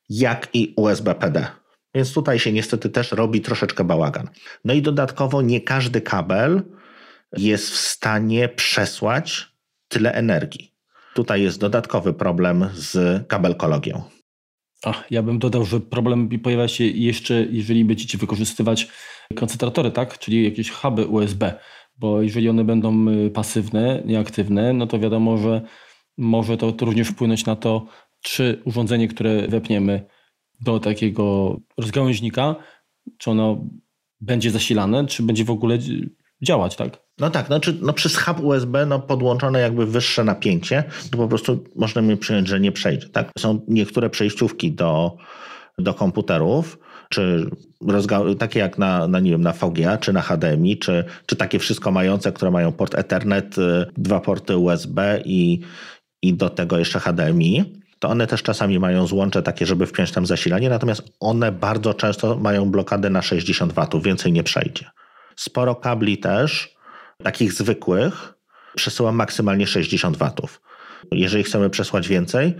jak 0.08 0.48
i 0.54 0.74
USB 0.76 1.14
PD. 1.14 1.46
Więc 1.94 2.12
tutaj 2.12 2.38
się 2.38 2.52
niestety 2.52 2.90
też 2.90 3.12
robi 3.12 3.40
troszeczkę 3.40 3.84
bałagan. 3.84 4.28
No 4.64 4.74
i 4.74 4.82
dodatkowo 4.82 5.42
nie 5.42 5.60
każdy 5.60 6.00
kabel 6.00 6.62
jest 7.36 7.70
w 7.70 7.76
stanie 7.76 8.48
przesłać 8.48 9.48
tyle 9.88 10.12
energii. 10.12 10.74
Tutaj 11.14 11.42
jest 11.42 11.60
dodatkowy 11.60 12.12
problem 12.12 12.68
z 12.74 13.22
kabelkologią. 13.28 14.02
Ach, 14.84 15.04
ja 15.10 15.22
bym 15.22 15.38
dodał, 15.38 15.64
że 15.64 15.80
problem 15.80 16.28
pojawia 16.28 16.68
się 16.68 16.84
jeszcze, 16.84 17.34
jeżeli 17.50 17.84
będziecie 17.84 18.18
wykorzystywać 18.18 18.88
koncentratory, 19.36 19.90
tak? 19.90 20.18
czyli 20.18 20.44
jakieś 20.44 20.70
huby 20.70 21.06
USB, 21.06 21.54
bo 21.96 22.22
jeżeli 22.22 22.48
one 22.48 22.64
będą 22.64 23.08
y, 23.08 23.30
pasywne, 23.30 24.02
nieaktywne, 24.04 24.72
no 24.72 24.86
to 24.86 24.98
wiadomo, 24.98 25.36
że 25.36 25.62
może 26.20 26.56
to, 26.56 26.72
to 26.72 26.86
również 26.86 27.08
wpłynąć 27.08 27.46
na 27.46 27.56
to, 27.56 27.86
czy 28.20 28.62
urządzenie, 28.64 29.08
które 29.08 29.48
wepniemy 29.48 30.06
do 30.60 30.80
takiego 30.80 31.56
rozgałęźnika, 31.76 32.56
czy 33.18 33.30
ono 33.30 33.64
będzie 34.20 34.50
zasilane, 34.50 35.06
czy 35.06 35.22
będzie 35.22 35.44
w 35.44 35.50
ogóle 35.50 35.78
działać, 36.42 36.76
tak? 36.76 36.98
No 37.18 37.30
tak, 37.30 37.46
znaczy 37.46 37.78
no 37.82 37.92
przez 37.92 38.18
hub 38.18 38.40
USB 38.40 38.86
no 38.86 39.00
podłączone 39.00 39.60
jakby 39.60 39.86
wyższe 39.86 40.24
napięcie, 40.24 40.84
to 41.10 41.18
po 41.18 41.28
prostu 41.28 41.64
możemy 41.76 42.16
przyjąć, 42.16 42.48
że 42.48 42.60
nie 42.60 42.72
przejdzie. 42.72 43.08
Tak? 43.08 43.30
Są 43.38 43.60
niektóre 43.68 44.10
przejściówki 44.10 44.72
do, 44.72 45.16
do 45.78 45.94
komputerów, 45.94 46.78
czy 47.08 47.50
takie 48.38 48.60
jak 48.60 48.78
na, 48.78 49.08
na, 49.08 49.20
nie 49.20 49.30
wiem, 49.30 49.42
na 49.42 49.52
VGA, 49.52 49.98
czy 49.98 50.12
na 50.12 50.20
HDMI, 50.20 50.78
czy, 50.78 51.04
czy 51.26 51.36
takie 51.36 51.58
wszystko 51.58 51.90
mające, 51.90 52.32
które 52.32 52.50
mają 52.50 52.72
port 52.72 52.94
Ethernet, 52.94 53.58
y, 53.58 53.86
dwa 53.96 54.20
porty 54.20 54.56
USB 54.56 55.22
i, 55.24 55.60
i 56.22 56.34
do 56.34 56.50
tego 56.50 56.78
jeszcze 56.78 57.00
HDMI, 57.00 57.80
to 57.98 58.08
one 58.08 58.26
też 58.26 58.42
czasami 58.42 58.78
mają 58.78 59.06
złącze 59.06 59.42
takie, 59.42 59.66
żeby 59.66 59.86
wpiąć 59.86 60.12
tam 60.12 60.26
zasilanie, 60.26 60.68
natomiast 60.68 61.02
one 61.20 61.52
bardzo 61.52 61.94
często 61.94 62.36
mają 62.36 62.70
blokadę 62.70 63.10
na 63.10 63.22
60 63.22 63.72
W, 63.72 64.02
więcej 64.02 64.32
nie 64.32 64.42
przejdzie. 64.42 64.90
Sporo 65.36 65.74
kabli 65.74 66.18
też, 66.18 66.74
takich 67.22 67.52
zwykłych, 67.52 68.34
przesyła 68.76 69.12
maksymalnie 69.12 69.66
60 69.66 70.16
W. 70.16 70.32
Jeżeli 71.12 71.44
chcemy 71.44 71.70
przesłać 71.70 72.08
więcej, 72.08 72.54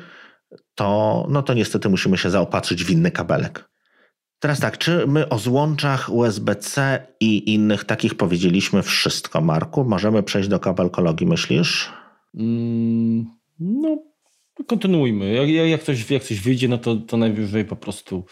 to, 0.75 1.27
no 1.29 1.43
to 1.43 1.55
niestety 1.55 1.89
musimy 1.89 2.19
się 2.19 2.31
zaopatrzyć 2.31 2.85
w 2.85 2.91
inny 2.91 3.11
kabelek. 3.11 3.71
Teraz 4.41 4.61
tak, 4.61 4.79
czy 4.79 5.07
my 5.07 5.29
o 5.29 5.39
złączach 5.39 6.13
USB-C 6.13 7.07
i 7.21 7.55
innych 7.55 7.85
takich 7.85 8.15
powiedzieliśmy 8.15 8.83
wszystko, 8.83 9.41
Marku? 9.41 9.85
Możemy 9.85 10.23
przejść 10.23 10.49
do 10.49 10.61
kabelkologii, 10.61 11.27
myślisz? 11.27 11.93
Mm, 12.35 13.27
no, 13.61 14.03
kontynuujmy. 14.67 15.33
Jak, 15.33 15.49
jak, 15.49 15.83
coś, 15.83 16.11
jak 16.11 16.23
coś 16.23 16.41
wyjdzie, 16.41 16.69
no 16.69 16.79
to, 16.79 16.97
to 16.97 17.17
najwyżej 17.17 17.65
po 17.65 17.77
prostu 17.77 18.25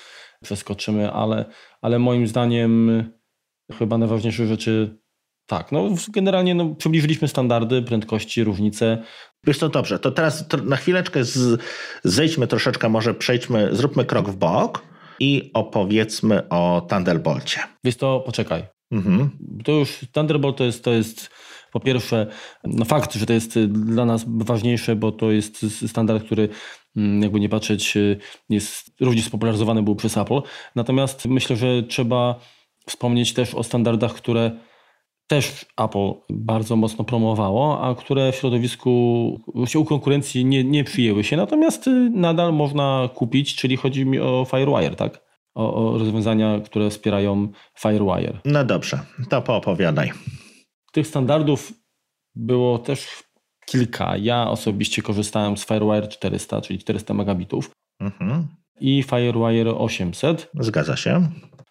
przeskoczymy, 0.43 1.13
ale, 1.13 1.45
ale 1.83 1.99
moim 1.99 2.27
zdaniem 2.27 3.05
chyba 3.73 3.99
najważniejsze 3.99 4.47
rzeczy 4.47 4.99
tak, 5.47 5.73
no 5.73 5.89
generalnie 6.09 6.55
no, 6.55 6.75
przybliżyliśmy 6.75 7.29
standardy, 7.29 7.83
prędkości, 7.83 8.45
różnice. 8.45 9.03
Wiesz 9.45 9.59
to 9.59 9.69
dobrze, 9.69 9.99
to 9.99 10.11
teraz 10.11 10.49
to 10.49 10.57
na 10.57 10.77
chwileczkę 10.77 11.25
z, 11.25 11.63
zejdźmy 12.05 12.47
troszeczkę, 12.47 12.89
może 12.89 13.15
przejdźmy, 13.15 13.69
zróbmy 13.73 14.05
krok 14.05 14.29
w 14.29 14.37
bok 14.37 14.83
i 15.21 15.51
opowiedzmy 15.55 16.49
o 16.49 16.87
Thunderbolcie. 16.91 17.61
Wiesz 17.85 17.97
to, 17.97 18.21
poczekaj. 18.27 18.65
Mhm. 18.91 19.31
To 19.65 19.73
już 19.73 19.99
Thunderbolt 20.13 20.57
to 20.57 20.65
jest, 20.65 20.85
to 20.85 20.91
jest 20.91 21.31
po 21.73 21.81
pierwsze 21.81 22.27
no 22.65 22.85
fakt, 22.85 23.15
że 23.15 23.27
to 23.27 23.33
jest 23.33 23.59
dla 23.69 24.05
nas 24.05 24.25
ważniejsze, 24.27 24.97
bo 24.97 25.13
to 25.13 25.31
jest 25.31 25.89
standard, 25.89 26.25
który 26.25 26.49
mm, 26.97 27.23
jakby 27.23 27.41
nie 27.41 27.49
patrzeć 27.49 27.95
jest 28.49 28.91
również 29.01 29.25
spopularyzowany 29.27 29.83
był 29.83 29.97
przez 29.97 30.17
Apple. 30.17 30.41
Natomiast 30.75 31.27
myślę, 31.27 31.57
że 31.57 31.83
trzeba 31.83 32.41
wspomnieć 32.87 33.35
też 33.35 33.55
o 33.55 33.63
standardach, 33.63 34.15
które 34.15 34.51
też 35.29 35.67
Apple 35.77 36.13
bardzo 36.31 36.77
mocno 36.77 37.05
promowało, 37.05 37.81
a 37.83 37.95
które 37.95 38.33
w 38.33 38.37
środowisku, 38.37 38.91
u 39.77 39.85
konkurencji 39.85 40.45
nie, 40.45 40.65
nie 40.65 40.85
przyjęły 40.85 41.25
się. 41.25 41.37
Natomiast 41.37 41.87
y, 41.87 42.11
nadal 42.15 42.53
można 42.53 43.09
kupić, 43.15 43.57
czyli 43.57 43.77
chodzi 43.77 44.07
mi 44.07 44.19
o 44.19 44.47
Firewire, 44.51 44.97
tak? 44.97 45.21
O, 45.55 45.75
o 45.75 45.99
rozwiązania, 45.99 46.61
które 46.65 46.91
wspierają 46.91 47.49
Firewire. 47.79 48.39
No 48.45 48.65
dobrze, 48.65 48.99
to 49.29 49.43
poopowiadaj. 49.43 50.11
Tych 50.99 51.07
standardów 51.07 51.73
było 52.35 52.79
też 52.79 53.09
kilka. 53.67 54.17
Ja 54.17 54.51
osobiście 54.51 55.03
korzystałem 55.03 55.57
z 55.57 55.67
Firewire 55.67 56.09
400, 56.09 56.61
czyli 56.61 56.79
400 56.79 57.15
megabitów 57.15 57.71
mhm. 58.01 58.49
i 58.81 59.03
Firewire 59.03 59.75
800. 59.75 60.51
Zgadza 60.61 60.97
się. 60.97 61.29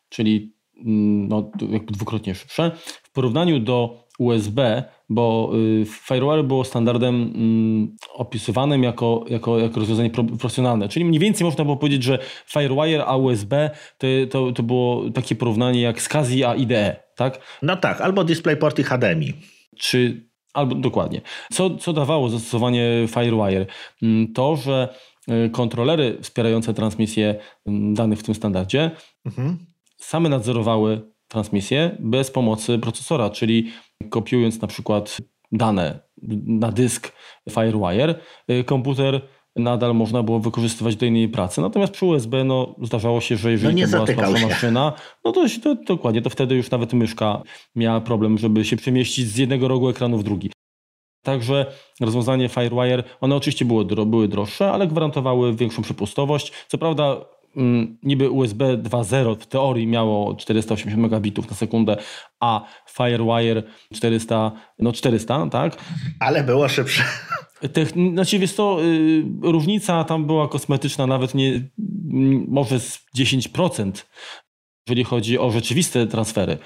Czyli 0.09 0.57
Mm, 0.85 1.27
no, 1.27 1.51
jakby 1.69 1.93
dwukrotnie 1.93 2.35
szybsze. 2.35 2.71
W 3.03 3.11
porównaniu 3.11 3.59
do 3.59 4.07
USB, 4.19 4.83
bo 5.09 5.51
y, 5.81 5.85
FireWire 5.85 6.43
było 6.43 6.63
standardem 6.63 7.15
mm, 7.15 7.95
opisywanym 8.13 8.83
jako, 8.83 9.25
jako, 9.29 9.59
jako 9.59 9.79
rozwiązanie 9.79 10.09
profesjonalne. 10.09 10.89
Czyli 10.89 11.05
mniej 11.05 11.19
więcej 11.19 11.45
można 11.45 11.63
było 11.63 11.77
powiedzieć, 11.77 12.03
że 12.03 12.19
FireWire 12.45 13.03
a 13.05 13.15
USB 13.15 13.69
to, 13.97 14.07
to, 14.29 14.51
to 14.51 14.63
było 14.63 15.09
takie 15.09 15.35
porównanie 15.35 15.81
jak 15.81 16.01
SCSI 16.01 16.43
a 16.43 16.55
IDE, 16.55 17.06
tak? 17.17 17.39
No 17.61 17.75
tak, 17.75 18.01
albo 18.01 18.23
DisplayPort 18.23 18.79
i 18.79 18.83
HDMI. 18.83 19.33
Czy 19.79 20.27
Albo 20.57 20.75
dokładnie. 20.75 21.21
Co, 21.51 21.75
co 21.75 21.93
dawało 21.93 22.29
zastosowanie 22.29 23.07
FireWire? 23.07 23.65
Mm, 24.01 24.33
to, 24.33 24.55
że 24.55 24.95
y, 25.45 25.49
kontrolery 25.49 26.17
wspierające 26.21 26.73
transmisję 26.73 27.35
mm, 27.65 27.93
danych 27.93 28.19
w 28.19 28.23
tym 28.23 28.35
standardzie 28.35 28.91
mhm. 29.25 29.57
same 29.97 30.29
nadzorowały 30.29 31.01
transmisję 31.27 31.97
bez 31.99 32.31
pomocy 32.31 32.79
procesora, 32.79 33.29
czyli 33.29 33.71
kopiując 34.09 34.61
na 34.61 34.67
przykład 34.67 35.17
dane 35.51 35.99
na 36.45 36.71
dysk 36.71 37.11
FireWire, 37.49 38.15
y, 38.51 38.63
komputer 38.63 39.21
nadal 39.57 39.95
można 39.95 40.23
było 40.23 40.39
wykorzystywać 40.39 40.95
do 40.95 41.05
innej 41.05 41.29
pracy. 41.29 41.61
Natomiast 41.61 41.93
przy 41.93 42.05
USB 42.05 42.43
no, 42.43 42.75
zdarzało 42.83 43.21
się, 43.21 43.37
że 43.37 43.51
jeżeli 43.51 43.81
no 43.81 43.87
to 44.05 44.13
była 44.13 44.27
słabsza 44.27 44.47
maszyna, 44.47 44.93
no 45.25 45.31
to, 45.31 45.45
to, 45.63 45.75
dokładnie, 45.75 46.21
to 46.21 46.29
wtedy 46.29 46.55
już 46.55 46.71
nawet 46.71 46.93
myszka 46.93 47.41
miała 47.75 48.01
problem, 48.01 48.37
żeby 48.37 48.65
się 48.65 48.77
przemieścić 48.77 49.27
z 49.27 49.37
jednego 49.37 49.67
rogu 49.67 49.89
ekranu 49.89 50.17
w 50.17 50.23
drugi. 50.23 50.51
Także 51.23 51.65
rozwiązanie 52.01 52.49
FireWire, 52.49 53.03
one 53.21 53.35
oczywiście 53.35 53.65
były, 53.65 53.85
były 53.85 54.27
droższe, 54.27 54.71
ale 54.71 54.87
gwarantowały 54.87 55.53
większą 55.53 55.81
przepustowość. 55.81 56.51
Co 56.67 56.77
prawda 56.77 57.17
niby 58.03 58.29
USB 58.29 58.77
2.0 58.77 59.35
w 59.39 59.45
teorii 59.45 59.87
miało 59.87 60.35
480 60.35 61.01
megabitów 61.01 61.49
na 61.49 61.55
sekundę, 61.55 61.97
a 62.39 62.65
FireWire 62.89 63.63
400, 63.93 64.51
no 64.79 64.91
400, 64.91 65.47
tak? 65.51 65.77
Ale 66.19 66.43
było 66.43 66.67
szybsze. 66.69 67.03
Techn- 67.63 68.13
znaczy 68.13 68.39
wiesz 68.39 68.55
to, 68.55 68.79
yy, 68.81 69.51
różnica 69.51 70.03
tam 70.03 70.25
była 70.25 70.47
kosmetyczna 70.47 71.07
nawet 71.07 71.35
nie, 71.35 71.69
może 72.47 72.79
z 72.79 72.99
10%, 73.17 73.91
jeżeli 74.87 75.03
chodzi 75.03 75.39
o 75.39 75.51
rzeczywiste 75.51 76.07
transfery 76.07 76.57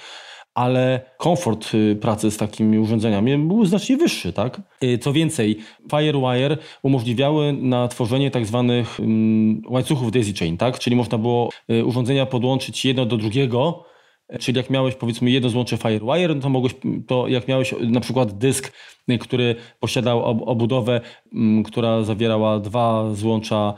ale 0.54 1.02
komfort 1.18 1.74
y, 1.74 1.95
pracy 1.95 2.32
z 2.32 2.38
takimi 2.38 2.80
urządzeniami 2.80 3.38
był 3.38 3.66
znacznie 3.66 3.97
wyższy. 3.97 4.34
Tak? 4.34 4.62
Y, 4.84 4.97
co 4.97 5.14
więcej, 5.14 5.58
FireWire 5.91 6.58
umożliwiały 6.84 7.54
na 7.54 7.88
tworzenie 7.88 8.32
tak 8.32 8.45
zwanych 8.45 8.99
mm, 8.99 9.62
łańcuchów 9.70 10.12
daisy 10.12 10.34
chain, 10.34 10.58
tak? 10.58 10.80
czyli 10.80 10.95
można 10.95 11.18
było 11.18 11.49
y, 11.72 11.86
urządzenia 11.86 12.26
podłączyć 12.26 12.86
jedno 12.86 13.06
do 13.06 13.18
drugiego, 13.18 13.90
Czyli 14.39 14.57
jak 14.57 14.69
miałeś 14.69 14.95
powiedzmy 14.95 15.32
jedno 15.32 15.49
złącze 15.49 15.77
FireWire, 15.77 16.36
no 16.36 16.41
to 16.41 16.49
mogłeś, 16.49 16.75
to 17.07 17.27
jak 17.27 17.47
miałeś 17.47 17.75
na 17.82 17.99
przykład 17.99 18.38
dysk, 18.38 18.71
który 19.19 19.55
posiadał 19.79 20.23
obudowę, 20.25 21.01
mm, 21.34 21.63
która 21.63 22.03
zawierała 22.03 22.59
dwa 22.59 23.13
złącza 23.13 23.73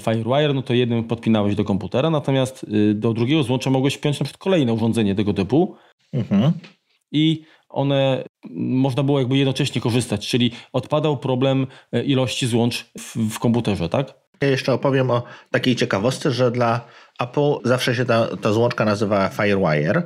FireWire, 0.00 0.54
no 0.54 0.62
to 0.62 0.74
jednym 0.74 1.04
podpinałeś 1.04 1.54
do 1.54 1.64
komputera, 1.64 2.10
natomiast 2.10 2.66
do 2.94 3.12
drugiego 3.12 3.42
złącza 3.42 3.70
mogłeś 3.70 3.94
wpiąć 3.94 4.20
na 4.20 4.24
przykład 4.24 4.42
kolejne 4.42 4.72
urządzenie 4.72 5.14
tego 5.14 5.32
typu, 5.32 5.76
Mhm. 6.14 6.52
I 7.12 7.44
one 7.68 8.24
można 8.56 9.02
było 9.02 9.18
jakby 9.18 9.36
jednocześnie 9.36 9.80
korzystać, 9.80 10.28
czyli 10.28 10.50
odpadał 10.72 11.16
problem 11.16 11.66
e, 11.92 12.04
ilości 12.04 12.46
złącz 12.46 12.84
w, 12.98 13.16
w 13.34 13.38
komputerze, 13.38 13.88
tak? 13.88 14.14
Ja 14.40 14.48
jeszcze 14.48 14.72
opowiem 14.72 15.10
o 15.10 15.22
takiej 15.50 15.76
ciekawostce, 15.76 16.30
że 16.30 16.50
dla 16.50 16.80
Apple 17.20 17.54
zawsze 17.64 17.94
się 17.94 18.04
ta, 18.04 18.36
ta 18.36 18.52
złączka 18.52 18.84
nazywa 18.84 19.28
FireWire. 19.28 20.02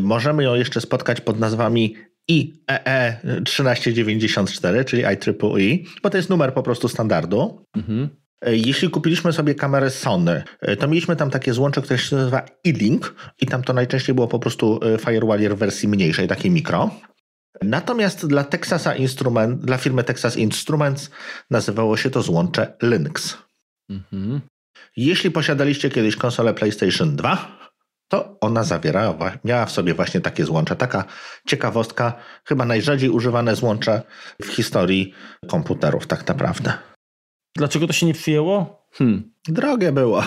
Możemy 0.00 0.44
ją 0.44 0.54
jeszcze 0.54 0.80
spotkać 0.80 1.20
pod 1.20 1.40
nazwami 1.40 1.96
IEE 2.30 3.20
1394, 3.44 4.84
czyli 4.84 5.02
IEEE, 5.02 5.84
bo 6.02 6.10
to 6.10 6.16
jest 6.16 6.30
numer 6.30 6.54
po 6.54 6.62
prostu 6.62 6.88
standardu. 6.88 7.66
Mhm. 7.76 8.08
E, 8.42 8.56
jeśli 8.56 8.90
kupiliśmy 8.90 9.32
sobie 9.32 9.54
kamerę 9.54 9.90
Sony, 9.90 10.42
e, 10.60 10.76
to 10.76 10.88
mieliśmy 10.88 11.16
tam 11.16 11.30
takie 11.30 11.52
złącze, 11.52 11.82
które 11.82 11.98
się 11.98 12.16
nazywa 12.16 12.42
E-Link 12.66 13.14
i 13.40 13.46
tam 13.46 13.62
to 13.62 13.72
najczęściej 13.72 14.14
było 14.14 14.28
po 14.28 14.38
prostu 14.38 14.80
e, 14.82 14.98
Firewire 14.98 15.54
w 15.54 15.58
wersji 15.58 15.88
mniejszej, 15.88 16.28
takiej 16.28 16.50
mikro. 16.50 16.90
Natomiast 17.62 18.26
dla 18.26 18.44
Texasa 18.44 18.94
Instrument, 18.94 19.60
dla 19.64 19.78
firmy 19.78 20.04
Texas 20.04 20.36
Instruments 20.36 21.10
nazywało 21.50 21.96
się 21.96 22.10
to 22.10 22.22
złącze 22.22 22.76
Linux. 22.82 23.38
Mhm. 23.90 24.40
Jeśli 24.96 25.30
posiadaliście 25.30 25.90
kiedyś 25.90 26.16
konsolę 26.16 26.54
PlayStation 26.54 27.16
2, 27.16 27.58
to 28.08 28.36
ona 28.40 28.64
zawierała, 28.64 29.32
miała 29.44 29.66
w 29.66 29.72
sobie 29.72 29.94
właśnie 29.94 30.20
takie 30.20 30.44
złącze. 30.44 30.76
Taka 30.76 31.04
ciekawostka, 31.46 32.12
chyba 32.44 32.64
najrzadziej 32.64 33.10
używane 33.10 33.56
złącze 33.56 34.02
w 34.42 34.46
historii 34.46 35.14
komputerów, 35.48 36.06
tak 36.06 36.28
naprawdę. 36.28 36.72
Dlaczego 37.56 37.86
to 37.86 37.92
się 37.92 38.06
nie 38.06 38.14
przyjęło? 38.14 38.86
Hmm. 38.92 39.32
Drogie 39.48 39.92
było. 39.92 40.24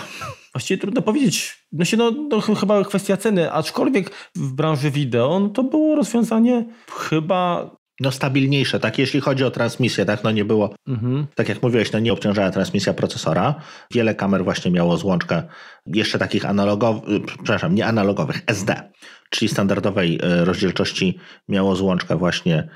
Właściwie 0.54 0.80
trudno 0.80 1.02
powiedzieć. 1.02 1.66
No 1.72 1.84
się, 1.84 1.96
no, 1.96 2.10
no, 2.10 2.40
chyba 2.40 2.84
kwestia 2.84 3.16
ceny, 3.16 3.52
aczkolwiek 3.52 4.10
w 4.34 4.52
branży 4.52 4.90
wideo 4.90 5.40
no, 5.40 5.48
to 5.48 5.62
było 5.62 5.96
rozwiązanie 5.96 6.64
chyba 6.90 7.70
no 8.00 8.10
stabilniejsze, 8.10 8.80
tak, 8.80 8.98
jeśli 8.98 9.20
chodzi 9.20 9.44
o 9.44 9.50
transmisję, 9.50 10.04
tak, 10.04 10.24
no 10.24 10.30
nie 10.30 10.44
było, 10.44 10.74
mhm. 10.88 11.26
tak 11.34 11.48
jak 11.48 11.62
mówiłeś, 11.62 11.92
no 11.92 11.98
nie 11.98 12.12
obciążała 12.12 12.50
transmisja 12.50 12.94
procesora. 12.94 13.54
Wiele 13.90 14.14
kamer 14.14 14.44
właśnie 14.44 14.70
miało 14.70 14.96
złączkę 14.96 15.42
jeszcze 15.86 16.18
takich 16.18 16.44
analogowych, 16.44 17.26
przepraszam, 17.26 17.74
nie 17.74 17.86
analogowych, 17.86 18.42
SD, 18.46 18.90
czyli 19.30 19.48
standardowej 19.48 20.18
e, 20.22 20.44
rozdzielczości 20.44 21.18
miało 21.48 21.76
złączkę 21.76 22.16
właśnie 22.16 22.68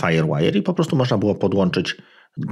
Firewire 0.00 0.58
i 0.58 0.62
po 0.62 0.74
prostu 0.74 0.96
można 0.96 1.18
było 1.18 1.34
podłączyć 1.34 1.96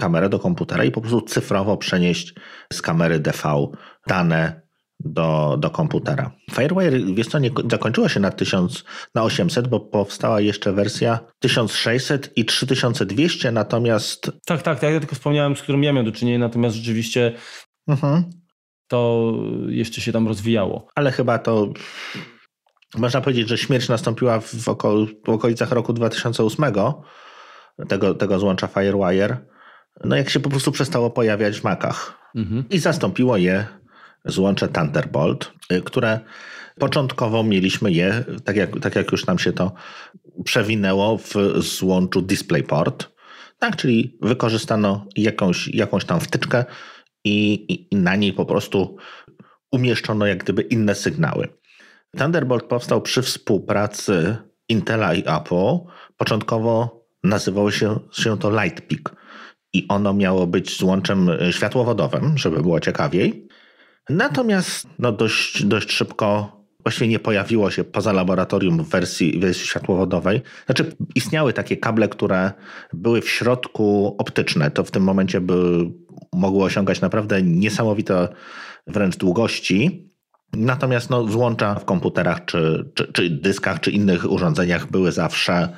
kamerę 0.01 0.29
do 0.29 0.39
komputera 0.39 0.85
i 0.85 0.91
po 0.91 1.01
prostu 1.01 1.21
cyfrowo 1.21 1.77
przenieść 1.77 2.35
z 2.73 2.83
kamery 2.83 3.19
DV 3.19 3.67
dane 4.07 4.66
do, 5.01 5.57
do 5.61 5.71
komputera. 5.71 6.31
Firewire, 6.53 7.15
wiesz 7.15 7.27
co, 7.27 7.39
nie 7.39 7.51
zakończyła 7.71 8.09
się 8.09 8.21
na 8.21 8.31
1000, 8.31 8.85
na 9.15 9.23
800, 9.23 9.69
bo 9.69 9.81
powstała 9.81 10.41
jeszcze 10.41 10.73
wersja 10.73 11.19
1600 11.39 12.37
i 12.37 12.45
3200, 12.45 13.53
natomiast... 13.53 14.25
Tak, 14.47 14.63
tak, 14.63 14.81
tak, 14.81 14.93
ja 14.93 15.01
tylko 15.01 15.15
wspomniałem, 15.15 15.57
z 15.57 15.63
którym 15.63 15.83
ja 15.83 15.93
miałem 15.93 16.07
do 16.07 16.13
czynienia, 16.13 16.39
natomiast 16.39 16.77
rzeczywiście 16.77 17.33
mhm. 17.89 18.25
to 18.89 19.33
jeszcze 19.69 20.01
się 20.01 20.13
tam 20.13 20.29
rozwijało. 20.29 20.87
Ale 20.95 21.13
chyba 21.13 21.39
to... 21.39 21.73
Można 22.95 23.21
powiedzieć, 23.21 23.49
że 23.49 23.59
śmierć 23.59 23.89
nastąpiła 23.89 24.41
w, 24.41 24.69
okol, 24.69 25.09
w 25.27 25.29
okolicach 25.29 25.71
roku 25.71 25.93
2008 25.93 26.65
tego, 27.89 28.15
tego 28.15 28.39
złącza 28.39 28.67
Firewire 28.67 29.37
no 30.05 30.17
jak 30.17 30.31
się 30.31 30.41
po 30.41 30.51
prostu 30.51 30.73
przestało 30.73 31.11
pojawiać 31.11 31.61
w 31.61 31.65
Macach. 31.65 32.19
Mhm. 32.35 32.65
I 32.71 32.79
zastąpiło 32.79 33.37
je 33.37 33.67
złącze 34.27 34.69
Thunderbolt, 34.69 35.53
y, 35.73 35.83
które 35.83 36.21
początkowo 36.79 37.45
mieliśmy 37.45 37.93
je, 37.93 38.25
tak 38.45 38.57
jak, 38.57 38.81
tak 38.81 38.97
jak 38.97 39.13
już 39.13 39.27
nam 39.27 39.39
się 39.39 39.53
to 39.53 39.73
przewinęło, 40.45 41.19
w 41.19 41.35
złączu 41.59 42.23
DisplayPort. 42.23 43.09
Tak, 43.59 43.77
czyli 43.77 44.19
wykorzystano 44.23 45.07
jakąś, 45.17 45.69
jakąś 45.69 46.05
tam 46.05 46.21
wtyczkę 46.21 46.65
i, 47.25 47.67
i, 47.73 47.97
na 47.97 48.17
niej 48.17 48.33
po 48.33 48.45
prostu 48.45 48.97
umieszczono 49.73 50.27
jak 50.27 50.45
gdyby 50.45 50.63
inne 50.63 50.95
sygnały. 50.95 51.49
Thunderbolt 52.19 52.65
powstał 52.65 53.03
przy 53.03 53.23
współpracy 53.23 54.37
Intela 54.69 55.15
i 55.15 55.21
Apple. 55.21 55.79
Początkowo 56.17 57.05
nazywało 57.25 57.71
się, 57.71 58.01
się 58.13 58.39
to 58.39 58.51
Lightpeak 58.51 59.17
i 59.73 59.87
ono 59.89 60.15
miało 60.15 60.47
być 60.47 60.79
złączem 60.79 61.31
e, 61.31 61.53
światłowodowym, 61.53 62.39
żeby 62.39 62.63
było 62.63 62.81
ciekawiej. 62.81 63.46
Natomiast 64.11 64.89
no 64.99 65.13
dość, 65.13 65.65
dość 65.65 65.93
szybko 65.93 66.57
właściwie 66.87 67.09
nie 67.09 67.19
pojawiło 67.19 67.71
się 67.71 67.85
poza 67.85 68.13
laboratorium 68.13 68.85
w 68.85 68.89
wersji, 68.89 69.41
wersji 69.41 69.67
światłowodowej. 69.67 70.43
Znaczy 70.67 70.97
istniały 71.15 71.53
takie 71.53 71.77
kable, 71.77 72.09
które 72.09 72.53
były 72.93 73.21
w 73.21 73.31
środku 73.31 74.17
optyczne. 74.19 74.71
To 74.71 74.85
w 74.85 74.91
tym 74.91 75.03
momencie 75.03 75.41
by 75.41 75.91
mogło 76.33 76.65
osiągać 76.65 77.01
naprawdę 77.01 77.43
niesamowite 77.43 78.29
wręcz 78.87 79.17
długości. 79.17 80.11
Natomiast 80.53 81.11
no, 81.11 81.25
złącza 81.25 81.75
w 81.75 81.85
komputerach, 81.85 82.45
czy, 82.45 82.91
czy, 82.95 83.13
czy 83.13 83.31
dyskach, 83.31 83.81
czy 83.81 83.91
innych 83.91 84.31
urządzeniach 84.31 84.91
były 84.91 85.13
zawsze 85.13 85.69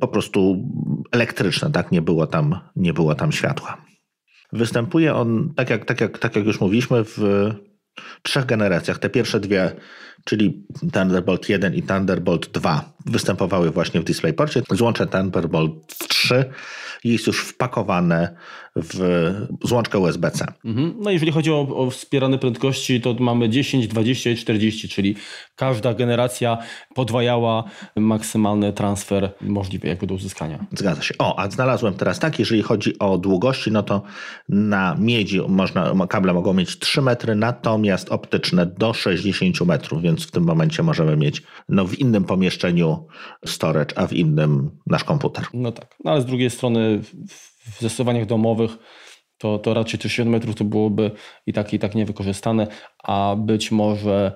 po 0.00 0.08
prostu 0.08 0.68
elektryczne, 1.12 1.70
tak? 1.70 1.92
Nie 1.92 2.02
było 2.02 2.26
tam, 2.26 2.60
nie 2.76 2.92
było 2.92 3.14
tam 3.14 3.32
światła. 3.32 3.89
Występuje 4.52 5.14
on, 5.14 5.54
tak 5.56 5.70
jak, 5.70 5.84
tak, 5.84 6.00
jak, 6.00 6.18
tak 6.18 6.36
jak 6.36 6.46
już 6.46 6.60
mówiliśmy, 6.60 7.04
w 7.04 7.18
trzech 8.22 8.46
generacjach. 8.46 8.98
Te 8.98 9.10
pierwsze 9.10 9.40
dwie, 9.40 9.72
czyli 10.24 10.66
Thunderbolt 10.92 11.48
1 11.48 11.74
i 11.74 11.82
Thunderbolt 11.82 12.50
2, 12.50 12.92
występowały 13.06 13.70
właśnie 13.70 14.00
w 14.00 14.04
DisplayPorcie. 14.04 14.62
Złącze 14.70 15.06
Thunderbolt 15.06 15.72
3 16.08 16.44
jest 17.04 17.26
już 17.26 17.40
wpakowane 17.40 18.36
w 18.82 19.32
złączkę 19.64 19.98
USB-C. 19.98 20.46
Mhm. 20.64 20.94
No 20.98 21.10
jeżeli 21.10 21.32
chodzi 21.32 21.52
o, 21.52 21.60
o, 21.60 21.90
wspierane 21.90 22.38
prędkości, 22.38 23.00
to 23.00 23.14
mamy 23.20 23.48
10, 23.48 23.88
20 23.88 24.30
i 24.30 24.36
40, 24.36 24.88
czyli 24.88 25.16
każda 25.56 25.94
generacja 25.94 26.58
podwajała 26.94 27.64
maksymalny 27.96 28.72
transfer 28.72 29.30
możliwy 29.40 29.88
jakby 29.88 30.06
do 30.06 30.14
uzyskania. 30.14 30.66
Zgadza 30.72 31.02
się. 31.02 31.14
O, 31.18 31.38
a 31.38 31.50
znalazłem 31.50 31.94
teraz 31.94 32.18
tak, 32.18 32.38
jeżeli 32.38 32.62
chodzi 32.62 32.98
o 32.98 33.18
długości, 33.18 33.70
no 33.70 33.82
to 33.82 34.02
na 34.48 34.96
miedzi 34.98 35.40
można, 35.48 36.06
kable 36.08 36.32
mogą 36.32 36.52
mieć 36.52 36.78
3 36.78 37.02
metry, 37.02 37.34
natomiast 37.34 38.08
optyczne 38.08 38.66
do 38.66 38.92
60 38.92 39.60
metrów, 39.60 40.02
więc 40.02 40.26
w 40.26 40.30
tym 40.30 40.44
momencie 40.44 40.82
możemy 40.82 41.16
mieć 41.16 41.42
no, 41.68 41.86
w 41.86 41.98
innym 41.98 42.24
pomieszczeniu 42.24 43.06
storage, 43.46 43.98
a 43.98 44.06
w 44.06 44.12
innym 44.12 44.70
nasz 44.86 45.04
komputer. 45.04 45.44
No 45.54 45.72
tak, 45.72 45.96
no 46.04 46.10
ale 46.10 46.22
z 46.22 46.26
drugiej 46.26 46.50
strony 46.50 47.00
w 47.70 47.80
zastosowaniach 47.80 48.26
domowych 48.26 48.70
to, 49.38 49.58
to 49.58 49.74
raczej 49.74 50.00
te 50.00 50.08
7 50.08 50.32
metrów 50.32 50.54
to 50.54 50.64
byłoby 50.64 51.10
i 51.46 51.52
tak 51.52 51.74
i 51.74 51.78
tak 51.78 51.94
niewykorzystane, 51.94 52.66
a 53.04 53.36
być 53.38 53.70
może 53.70 54.32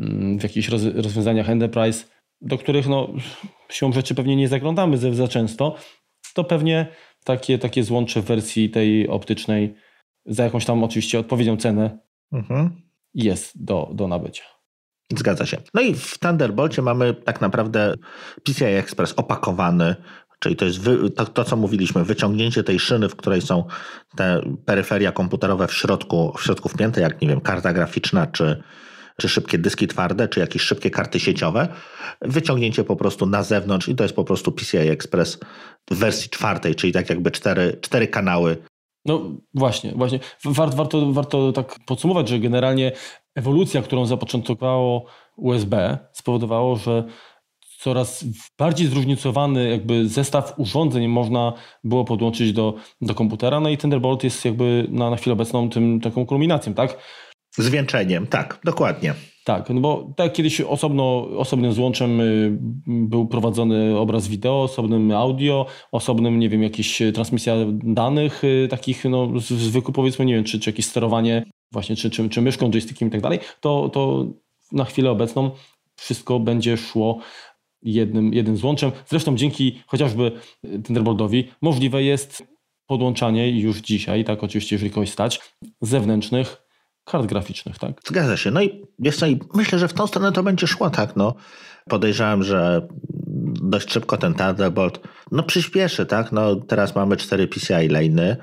mm, 0.00 0.38
w 0.38 0.42
jakichś 0.42 0.68
rozwiązaniach 0.94 1.50
enterprise, 1.50 2.04
do 2.40 2.58
których 2.58 2.88
no, 2.88 3.08
siłą 3.70 3.92
rzeczy 3.92 4.14
pewnie 4.14 4.36
nie 4.36 4.48
zaglądamy 4.48 4.98
za, 4.98 5.12
za 5.12 5.28
często, 5.28 5.76
to 6.34 6.44
pewnie 6.44 6.86
takie, 7.24 7.58
takie 7.58 7.84
złącze 7.84 8.20
w 8.20 8.24
wersji 8.24 8.70
tej 8.70 9.08
optycznej 9.08 9.74
za 10.26 10.44
jakąś 10.44 10.64
tam 10.64 10.84
oczywiście 10.84 11.18
odpowiednią 11.18 11.56
cenę 11.56 11.98
mhm. 12.32 12.82
jest 13.14 13.64
do, 13.64 13.90
do 13.94 14.08
nabycia. 14.08 14.44
Zgadza 15.16 15.46
się. 15.46 15.58
No 15.74 15.80
i 15.80 15.94
w 15.94 16.18
Thunderbolcie 16.18 16.82
mamy 16.82 17.14
tak 17.14 17.40
naprawdę 17.40 17.94
PCI 18.44 18.64
Express 18.64 19.12
opakowany 19.12 19.96
Czyli 20.44 20.56
to 20.56 20.64
jest 20.64 20.80
wy, 20.80 21.10
to, 21.10 21.24
to, 21.24 21.44
co 21.44 21.56
mówiliśmy, 21.56 22.04
wyciągnięcie 22.04 22.64
tej 22.64 22.78
szyny, 22.78 23.08
w 23.08 23.16
której 23.16 23.42
są 23.42 23.64
te 24.16 24.40
peryferia 24.64 25.12
komputerowe 25.12 25.66
w 25.68 25.74
środku, 25.74 26.32
w 26.38 26.42
środku 26.42 26.68
wpięte, 26.68 27.00
jak 27.00 27.22
nie 27.22 27.28
wiem, 27.28 27.40
karta 27.40 27.72
graficzna, 27.72 28.26
czy, 28.26 28.62
czy 29.20 29.28
szybkie 29.28 29.58
dyski 29.58 29.88
twarde, 29.88 30.28
czy 30.28 30.40
jakieś 30.40 30.62
szybkie 30.62 30.90
karty 30.90 31.20
sieciowe. 31.20 31.68
Wyciągnięcie 32.20 32.84
po 32.84 32.96
prostu 32.96 33.26
na 33.26 33.42
zewnątrz 33.42 33.88
i 33.88 33.94
to 33.94 34.04
jest 34.04 34.16
po 34.16 34.24
prostu 34.24 34.52
PCI 34.52 34.76
Express 34.78 35.38
w 35.90 35.94
wersji 35.94 36.30
czwartej, 36.30 36.74
czyli 36.74 36.92
tak 36.92 37.10
jakby 37.10 37.30
cztery, 37.30 37.78
cztery 37.80 38.08
kanały. 38.08 38.56
No 39.04 39.30
właśnie, 39.54 39.92
właśnie. 39.96 40.20
Warto, 40.44 40.76
warto, 40.76 41.12
warto 41.12 41.52
tak 41.52 41.78
podsumować, 41.86 42.28
że 42.28 42.38
generalnie 42.38 42.92
ewolucja, 43.34 43.82
którą 43.82 44.06
zapoczątkowało 44.06 45.06
USB 45.36 45.98
spowodowało, 46.12 46.76
że 46.76 47.04
coraz 47.84 48.24
bardziej 48.58 48.86
zróżnicowany 48.86 49.70
jakby 49.70 50.08
zestaw 50.08 50.54
urządzeń 50.56 51.08
można 51.08 51.52
było 51.84 52.04
podłączyć 52.04 52.52
do, 52.52 52.74
do 53.00 53.14
komputera, 53.14 53.60
no 53.60 53.68
i 53.68 53.78
Thunderbolt 53.78 54.24
jest 54.24 54.44
jakby 54.44 54.86
na, 54.88 55.10
na 55.10 55.16
chwilę 55.16 55.32
obecną 55.32 55.70
tym 55.70 56.00
taką 56.00 56.26
kulminacją, 56.26 56.74
tak? 56.74 56.98
Zwieńczeniem, 57.56 58.26
tak, 58.26 58.60
dokładnie. 58.64 59.14
Tak, 59.44 59.70
no 59.70 59.80
bo 59.80 60.12
tak 60.16 60.32
kiedyś 60.32 60.60
osobno, 60.60 61.28
osobnym 61.36 61.72
złączem 61.72 62.20
y, 62.20 62.58
był 62.86 63.26
prowadzony 63.26 63.98
obraz 63.98 64.28
wideo, 64.28 64.62
osobnym 64.62 65.10
audio, 65.10 65.66
osobnym, 65.92 66.38
nie 66.38 66.48
wiem, 66.48 66.62
jakieś 66.62 67.02
transmisja 67.14 67.54
danych 67.82 68.44
y, 68.44 68.68
takich, 68.70 69.04
no 69.04 69.28
zwykły 69.40 69.94
powiedzmy, 69.94 70.24
nie 70.24 70.34
wiem, 70.34 70.44
czy, 70.44 70.60
czy 70.60 70.70
jakieś 70.70 70.86
sterowanie 70.86 71.44
właśnie, 71.72 71.96
czy, 71.96 72.10
czy, 72.10 72.28
czy 72.28 72.42
myszką, 72.42 72.70
joystickiem 72.70 73.08
i 73.08 73.10
tak 73.10 73.20
dalej, 73.20 73.38
to, 73.60 73.88
to 73.88 74.26
na 74.72 74.84
chwilę 74.84 75.10
obecną 75.10 75.50
wszystko 75.96 76.40
będzie 76.40 76.76
szło 76.76 77.18
jednym, 77.84 78.34
jednym 78.34 78.56
złączem. 78.56 78.90
Zresztą 79.06 79.36
dzięki 79.36 79.82
chociażby 79.86 80.32
Thunderboltowi 80.84 81.48
możliwe 81.62 82.02
jest 82.02 82.54
podłączanie 82.86 83.60
już 83.60 83.78
dzisiaj, 83.78 84.24
tak 84.24 84.44
oczywiście 84.44 84.76
jeżeli 84.76 84.90
kogoś 84.90 85.10
stać, 85.10 85.40
zewnętrznych 85.80 86.56
kart 87.04 87.26
graficznych, 87.26 87.78
tak? 87.78 88.00
Zgadza 88.06 88.36
się. 88.36 88.50
No 88.50 88.62
i 88.62 88.82
wiesz 88.98 89.16
co, 89.16 89.26
i 89.26 89.38
myślę, 89.54 89.78
że 89.78 89.88
w 89.88 89.92
tą 89.92 90.06
stronę 90.06 90.32
to 90.32 90.42
będzie 90.42 90.66
szło, 90.66 90.90
tak, 90.90 91.16
no. 91.16 91.34
Podejrzewam, 91.88 92.42
że 92.42 92.88
dość 93.62 93.92
szybko 93.92 94.16
ten 94.16 94.34
Thunderbolt 94.34 95.00
no 95.32 95.42
przyspieszy, 95.42 96.06
tak, 96.06 96.32
no 96.32 96.56
teraz 96.56 96.94
mamy 96.94 97.16
cztery 97.16 97.48
PCI 97.48 97.88
lane'y, 97.88 98.36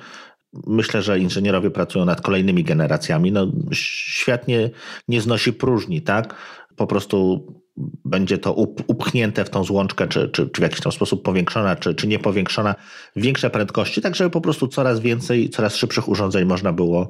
Myślę, 0.67 1.01
że 1.01 1.19
inżynierowie 1.19 1.71
pracują 1.71 2.05
nad 2.05 2.21
kolejnymi 2.21 2.63
generacjami. 2.63 3.31
No, 3.31 3.47
świat 3.73 4.47
nie, 4.47 4.69
nie 5.07 5.21
znosi 5.21 5.53
próżni, 5.53 6.01
tak? 6.01 6.35
Po 6.75 6.87
prostu 6.87 7.45
będzie 8.05 8.37
to 8.37 8.53
upchnięte 8.87 9.45
w 9.45 9.49
tą 9.49 9.63
złączkę, 9.63 10.07
czy, 10.07 10.29
czy, 10.29 10.49
czy 10.49 10.61
w 10.61 10.63
jakiś 10.63 10.81
tam 10.81 10.91
sposób 10.91 11.23
powiększona, 11.23 11.75
czy, 11.75 11.95
czy 11.95 12.07
nie 12.07 12.19
powiększona, 12.19 12.75
większe 13.15 13.49
prędkości, 13.49 14.01
tak 14.01 14.15
żeby 14.15 14.29
po 14.29 14.41
prostu 14.41 14.67
coraz 14.67 14.99
więcej, 14.99 15.49
coraz 15.49 15.75
szybszych 15.75 16.09
urządzeń 16.09 16.45
można 16.45 16.73
było 16.73 17.07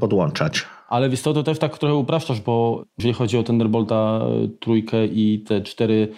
podłączać. 0.00 0.66
Ale 0.88 1.10
wiesz 1.10 1.22
to 1.22 1.42
też 1.42 1.58
tak 1.58 1.78
trochę 1.78 1.94
upraszczasz, 1.94 2.40
bo 2.40 2.84
jeżeli 2.98 3.14
chodzi 3.14 3.38
o 3.38 3.42
Thunderbolta 3.42 3.94
e, 3.94 4.48
trójkę 4.60 5.06
i 5.06 5.44
te 5.48 5.60
cztery 5.60 6.08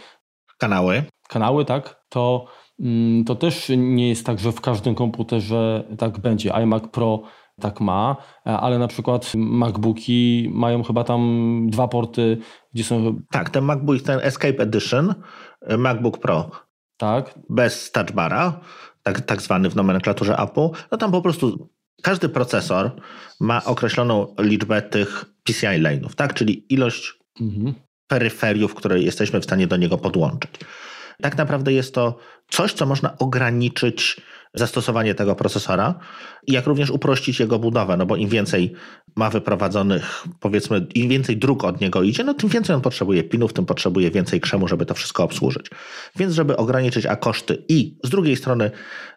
kanały, 0.58 1.02
kanały 1.28 1.64
tak, 1.64 2.04
to, 2.08 2.46
mm, 2.80 3.24
to 3.24 3.34
też 3.34 3.72
nie 3.76 4.08
jest 4.08 4.26
tak, 4.26 4.38
że 4.38 4.52
w 4.52 4.60
każdym 4.60 4.94
komputerze 4.94 5.84
tak 5.98 6.18
będzie. 6.18 6.52
iMac 6.62 6.82
Pro 6.92 7.22
tak 7.60 7.80
ma, 7.80 8.16
e, 8.46 8.50
ale 8.58 8.78
na 8.78 8.88
przykład 8.88 9.32
MacBooki 9.34 10.50
mają 10.52 10.82
chyba 10.82 11.04
tam 11.04 11.60
dwa 11.70 11.88
porty, 11.88 12.38
gdzie 12.74 12.84
są... 12.84 13.20
Tak, 13.30 13.50
ten 13.50 13.64
MacBook, 13.64 14.02
ten 14.02 14.20
Escape 14.22 14.62
Edition, 14.62 15.14
e, 15.60 15.76
MacBook 15.76 16.18
Pro. 16.18 16.50
Tak. 16.96 17.38
Bez 17.50 17.92
touchbara, 17.92 18.60
tak, 19.02 19.20
tak 19.20 19.42
zwany 19.42 19.70
w 19.70 19.76
nomenklaturze 19.76 20.36
Apple, 20.38 20.68
no 20.90 20.98
tam 20.98 21.12
po 21.12 21.22
prostu 21.22 21.68
każdy 22.02 22.28
procesor 22.28 22.90
ma 23.40 23.64
określoną 23.64 24.34
liczbę 24.40 24.82
tych 24.82 25.24
PCI 25.44 25.66
lane'ów, 25.66 26.14
tak? 26.14 26.34
Czyli 26.34 26.66
ilość 26.74 27.14
mhm. 27.40 27.74
peryferiów, 28.08 28.74
które 28.74 29.00
jesteśmy 29.00 29.40
w 29.40 29.44
stanie 29.44 29.66
do 29.66 29.76
niego 29.76 29.98
podłączyć. 29.98 30.50
Tak 31.22 31.36
naprawdę 31.36 31.72
jest 31.72 31.94
to 31.94 32.18
coś, 32.48 32.72
co 32.72 32.86
można 32.86 33.18
ograniczyć 33.18 34.20
zastosowanie 34.56 35.14
tego 35.14 35.34
procesora, 35.34 35.94
jak 36.48 36.66
również 36.66 36.90
uprościć 36.90 37.40
jego 37.40 37.58
budowę, 37.58 37.96
no 37.96 38.06
bo 38.06 38.16
im 38.16 38.28
więcej 38.28 38.72
ma 39.16 39.30
wyprowadzonych, 39.30 40.24
powiedzmy, 40.40 40.86
im 40.94 41.08
więcej 41.08 41.36
dróg 41.36 41.64
od 41.64 41.80
niego 41.80 42.02
idzie, 42.02 42.24
no 42.24 42.34
tym 42.34 42.48
więcej 42.48 42.76
on 42.76 42.82
potrzebuje 42.82 43.24
pinów, 43.24 43.52
tym 43.52 43.66
potrzebuje 43.66 44.10
więcej 44.10 44.40
krzemu, 44.40 44.68
żeby 44.68 44.86
to 44.86 44.94
wszystko 44.94 45.24
obsłużyć. 45.24 45.66
Więc 46.16 46.34
żeby 46.34 46.56
ograniczyć 46.56 47.06
a 47.06 47.16
koszty 47.16 47.64
i 47.68 47.98
z 48.04 48.10
drugiej 48.10 48.36
strony 48.36 48.70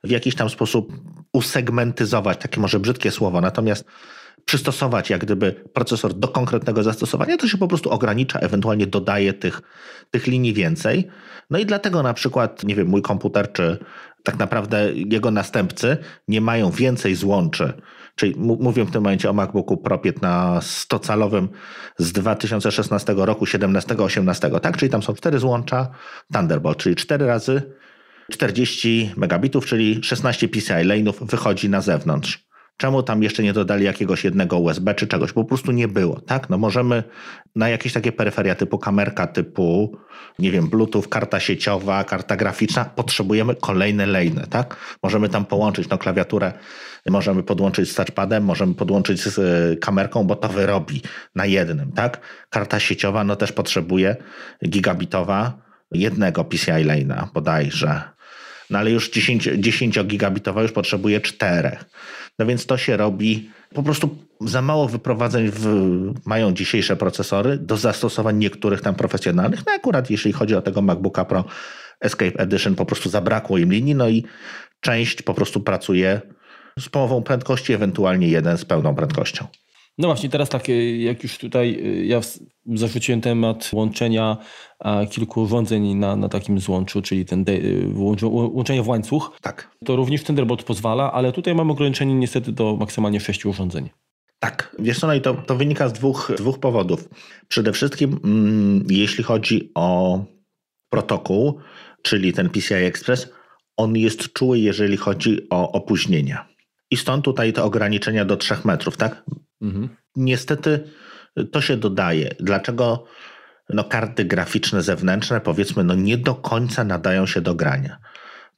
w 0.04 0.10
jakiś 0.10 0.36
tam 0.36 0.50
sposób 0.50 0.94
usegmentyzować, 1.34 2.38
takie 2.38 2.62
może 2.62 2.80
brzydkie 2.80 3.12
słowo, 3.12 3.42
natomiast 3.42 3.86
przystosować 4.50 5.10
jak 5.10 5.22
gdyby 5.22 5.52
procesor 5.52 6.14
do 6.14 6.28
konkretnego 6.28 6.84
zastosowania, 6.84 7.38
to 7.38 7.48
się 7.48 7.58
po 7.58 7.68
prostu 7.68 7.90
ogranicza, 7.90 8.40
ewentualnie 8.40 8.88
dodaje 8.88 9.34
tych, 9.34 9.62
tych 10.12 10.28
linii 10.28 10.54
więcej. 10.54 11.08
No 11.50 11.60
i 11.60 11.66
dlatego 11.66 12.04
na 12.04 12.14
przykład, 12.14 12.64
nie 12.64 12.76
wiem, 12.76 12.88
mój 12.88 13.02
komputer 13.02 13.54
czy 13.54 13.78
tak 14.24 14.40
naprawdę 14.40 14.94
jego 14.94 15.32
następcy 15.32 15.98
nie 16.28 16.42
mają 16.42 16.72
więcej 16.72 17.16
złączy. 17.16 17.74
Czyli 18.16 18.36
mówię 18.38 18.84
w 18.84 18.92
tym 18.92 19.04
momencie 19.04 19.30
o 19.30 19.34
MacBooku 19.34 19.78
Pro 19.78 19.98
15-calowym 19.98 21.48
z 21.98 22.12
2016 22.12 23.14
roku, 23.18 23.46
17-18, 23.46 24.60
tak? 24.60 24.78
Czyli 24.78 24.92
tam 24.92 25.04
są 25.04 25.14
cztery 25.14 25.40
złącza 25.40 25.88
Thunderbolt, 26.34 26.78
czyli 26.78 26.96
4 26.96 27.26
razy 27.26 27.62
40 28.32 29.14
megabitów, 29.18 29.66
czyli 29.66 30.04
16 30.04 30.48
PCI 30.48 30.74
lane'ów 30.74 31.26
wychodzi 31.26 31.70
na 31.70 31.82
zewnątrz. 31.82 32.49
Czemu 32.80 33.04
tam 33.04 33.24
jeszcze 33.24 33.44
nie 33.44 33.54
dodali 33.54 33.86
jakiegoś 33.86 34.24
jednego 34.24 34.60
USB 34.60 34.96
czy 34.96 35.08
czegoś? 35.08 35.34
Po 35.34 35.44
prostu 35.44 35.72
nie 35.72 35.88
było, 35.88 36.22
tak? 36.22 36.50
No 36.50 36.58
możemy 36.58 37.04
na 37.56 37.70
jakieś 37.70 37.94
takie 37.94 38.12
peryferia 38.12 38.56
typu 38.56 38.78
kamerka, 38.78 39.28
typu, 39.28 39.98
nie 40.40 40.52
wiem, 40.52 40.70
Bluetooth, 40.70 41.04
karta 41.10 41.40
sieciowa, 41.40 42.04
karta 42.04 42.36
graficzna, 42.36 42.86
potrzebujemy 42.86 43.56
kolejne 43.56 44.06
lane, 44.06 44.48
tak? 44.50 44.78
Możemy 45.04 45.30
tam 45.30 45.46
połączyć 45.46 45.90
no, 45.90 45.98
klawiaturę, 45.98 46.54
możemy 47.10 47.44
podłączyć 47.44 47.92
z 47.92 47.96
touchpadem, 47.96 48.44
możemy 48.44 48.74
podłączyć 48.74 49.22
z 49.22 49.38
y, 49.38 49.78
kamerką, 49.78 50.24
bo 50.24 50.36
to 50.36 50.50
wyrobi 50.50 51.02
na 51.36 51.46
jednym, 51.46 51.92
tak? 51.92 52.20
Karta 52.50 52.80
sieciowa, 52.80 53.24
no 53.24 53.36
też 53.36 53.52
potrzebuje 53.52 54.16
gigabitowa 54.68 55.54
jednego 55.92 56.44
PCI 56.44 56.72
lane'a 56.72 57.28
bodajże. 57.34 58.02
No 58.70 58.80
ale 58.80 58.92
już 58.92 59.10
10, 59.10 59.50
10 59.58 60.04
gigabitowa 60.04 60.62
już 60.62 60.72
potrzebuje 60.72 61.22
czterech. 61.22 61.86
No 62.40 62.46
więc 62.46 62.66
to 62.66 62.78
się 62.78 62.98
robi 62.98 63.50
po 63.74 63.84
prostu 63.84 64.18
za 64.42 64.62
mało 64.62 64.88
wyprowadzeń 64.88 65.52
w, 65.54 65.68
mają 66.26 66.54
dzisiejsze 66.54 66.96
procesory 66.96 67.58
do 67.58 67.78
zastosowań 67.78 68.38
niektórych 68.38 68.82
tam 68.82 68.96
profesjonalnych. 68.96 69.66
No 69.66 69.72
akurat 69.74 70.10
jeśli 70.10 70.32
chodzi 70.32 70.56
o 70.56 70.62
tego 70.62 70.82
MacBooka 70.82 71.26
Pro 71.26 71.46
Escape 72.02 72.40
Edition 72.40 72.76
po 72.76 72.86
prostu 72.86 73.10
zabrakło 73.10 73.58
im 73.58 73.72
linii, 73.72 73.96
no 73.96 74.10
i 74.10 74.24
część 74.82 75.22
po 75.22 75.34
prostu 75.34 75.62
pracuje 75.62 76.22
z 76.80 76.90
połową 76.90 77.24
prędkości, 77.24 77.74
ewentualnie 77.74 78.28
jeden 78.28 78.58
z 78.58 78.66
pełną 78.66 78.96
prędkością. 78.96 79.46
No 79.98 80.08
właśnie, 80.08 80.30
teraz 80.30 80.50
tak, 80.50 80.64
jak 80.98 81.24
już 81.24 81.38
tutaj 81.38 81.84
ja 82.08 82.22
zarzuciłem 82.66 83.22
temat 83.22 83.70
łączenia 83.74 84.38
kilku 85.10 85.42
urządzeń 85.42 85.96
na, 85.96 86.16
na 86.16 86.30
takim 86.30 86.60
złączu, 86.60 87.02
czyli 87.02 87.26
ten 87.26 87.46
łączenie 88.24 88.84
w 88.84 88.88
łańcuch. 88.88 89.32
Tak. 89.42 89.78
To 89.86 89.96
również 89.96 90.24
Thunderbolt 90.24 90.64
pozwala, 90.64 91.12
ale 91.12 91.32
tutaj 91.32 91.56
mam 91.56 91.72
ograniczenie 91.72 92.14
niestety 92.14 92.52
do 92.52 92.76
maksymalnie 92.76 93.20
sześciu 93.20 93.50
urządzeń. 93.50 93.90
Tak, 94.40 94.76
wiesz 94.80 95.00
co, 95.00 95.08
no 95.08 95.14
i 95.14 95.22
to, 95.22 95.34
to 95.34 95.56
wynika 95.56 95.90
z 95.90 95.94
dwóch, 95.94 96.32
dwóch 96.38 96.60
powodów. 96.60 97.10
Przede 97.48 97.74
wszystkim, 97.74 98.20
mm, 98.24 98.88
jeśli 98.90 99.24
chodzi 99.24 99.72
o 99.76 100.20
protokół, 100.90 101.60
czyli 102.02 102.34
ten 102.34 102.50
PCI 102.50 102.74
Express, 102.74 103.30
on 103.78 103.96
jest 103.96 104.34
czuły, 104.34 104.60
jeżeli 104.60 104.98
chodzi 104.98 105.48
o 105.50 105.72
opóźnienia. 105.72 106.48
I 106.92 106.98
stąd 106.98 107.26
tutaj 107.26 107.54
te 107.54 107.64
ograniczenia 107.64 108.26
do 108.26 108.38
3 108.38 108.56
metrów, 108.66 108.98
tak? 108.98 109.24
Mhm. 109.62 109.90
Niestety 110.16 110.84
to 111.52 111.62
się 111.62 111.78
dodaje. 111.78 112.36
Dlaczego 112.40 113.04
no, 113.70 113.84
karty 113.84 114.26
graficzne 114.26 114.82
zewnętrzne, 114.82 115.42
powiedzmy, 115.42 115.84
no, 115.84 115.96
nie 115.96 116.18
do 116.18 116.36
końca 116.36 116.84
nadają 116.84 117.26
się 117.26 117.42
do 117.42 117.56
grania? 117.56 117.98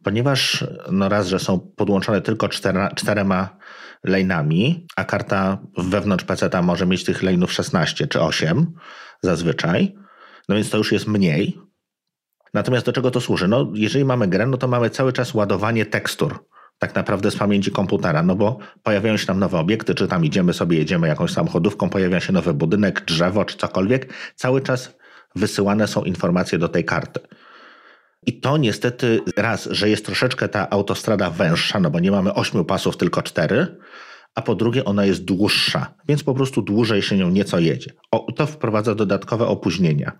Ponieważ 0.03 0.65
no 0.91 1.09
raz, 1.09 1.27
że 1.27 1.39
są 1.39 1.59
podłączone 1.59 2.21
tylko 2.21 2.49
cztera, 2.49 2.91
czterema 2.95 3.57
lane'ami, 4.07 4.85
a 4.95 5.03
karta 5.03 5.57
wewnątrz 5.77 6.25
PC 6.25 6.61
może 6.61 6.85
mieć 6.85 7.03
tych 7.03 7.23
lane'ów 7.23 7.49
16 7.49 8.07
czy 8.07 8.21
8 8.21 8.73
zazwyczaj, 9.21 9.95
no 10.49 10.55
więc 10.55 10.69
to 10.69 10.77
już 10.77 10.91
jest 10.91 11.07
mniej. 11.07 11.59
Natomiast 12.53 12.85
do 12.85 12.93
czego 12.93 13.11
to 13.11 13.21
służy? 13.21 13.47
No, 13.47 13.71
jeżeli 13.73 14.05
mamy 14.05 14.27
grę, 14.27 14.47
no 14.47 14.57
to 14.57 14.67
mamy 14.67 14.89
cały 14.89 15.13
czas 15.13 15.33
ładowanie 15.33 15.85
tekstur 15.85 16.45
tak 16.81 16.95
naprawdę 16.95 17.31
z 17.31 17.35
pamięci 17.35 17.71
komputera, 17.71 18.23
no 18.23 18.35
bo 18.35 18.57
pojawiają 18.83 19.17
się 19.17 19.25
tam 19.25 19.39
nowe 19.39 19.59
obiekty, 19.59 19.95
czy 19.95 20.07
tam 20.07 20.25
idziemy 20.25 20.53
sobie, 20.53 20.77
jedziemy 20.77 21.07
jakąś 21.07 21.31
samochodówką, 21.31 21.89
pojawia 21.89 22.19
się 22.19 22.33
nowy 22.33 22.53
budynek, 22.53 23.05
drzewo, 23.05 23.45
czy 23.45 23.57
cokolwiek, 23.57 24.13
cały 24.35 24.61
czas 24.61 24.97
wysyłane 25.35 25.87
są 25.87 26.03
informacje 26.03 26.57
do 26.57 26.69
tej 26.69 26.85
karty. 26.85 27.19
I 28.25 28.39
to 28.39 28.57
niestety 28.57 29.19
raz, 29.37 29.69
że 29.71 29.89
jest 29.89 30.05
troszeczkę 30.05 30.49
ta 30.49 30.69
autostrada 30.69 31.29
węższa, 31.29 31.79
no 31.79 31.89
bo 31.89 31.99
nie 31.99 32.11
mamy 32.11 32.33
ośmiu 32.33 32.65
pasów, 32.65 32.97
tylko 32.97 33.21
cztery, 33.21 33.77
a 34.35 34.41
po 34.41 34.55
drugie 34.55 34.85
ona 34.85 35.05
jest 35.05 35.23
dłuższa, 35.23 35.93
więc 36.07 36.23
po 36.23 36.33
prostu 36.33 36.61
dłużej 36.61 37.01
się 37.01 37.17
nią 37.17 37.29
nieco 37.29 37.59
jedzie. 37.59 37.91
O, 38.11 38.31
to 38.31 38.47
wprowadza 38.47 38.95
dodatkowe 38.95 39.47
opóźnienia. 39.47 40.11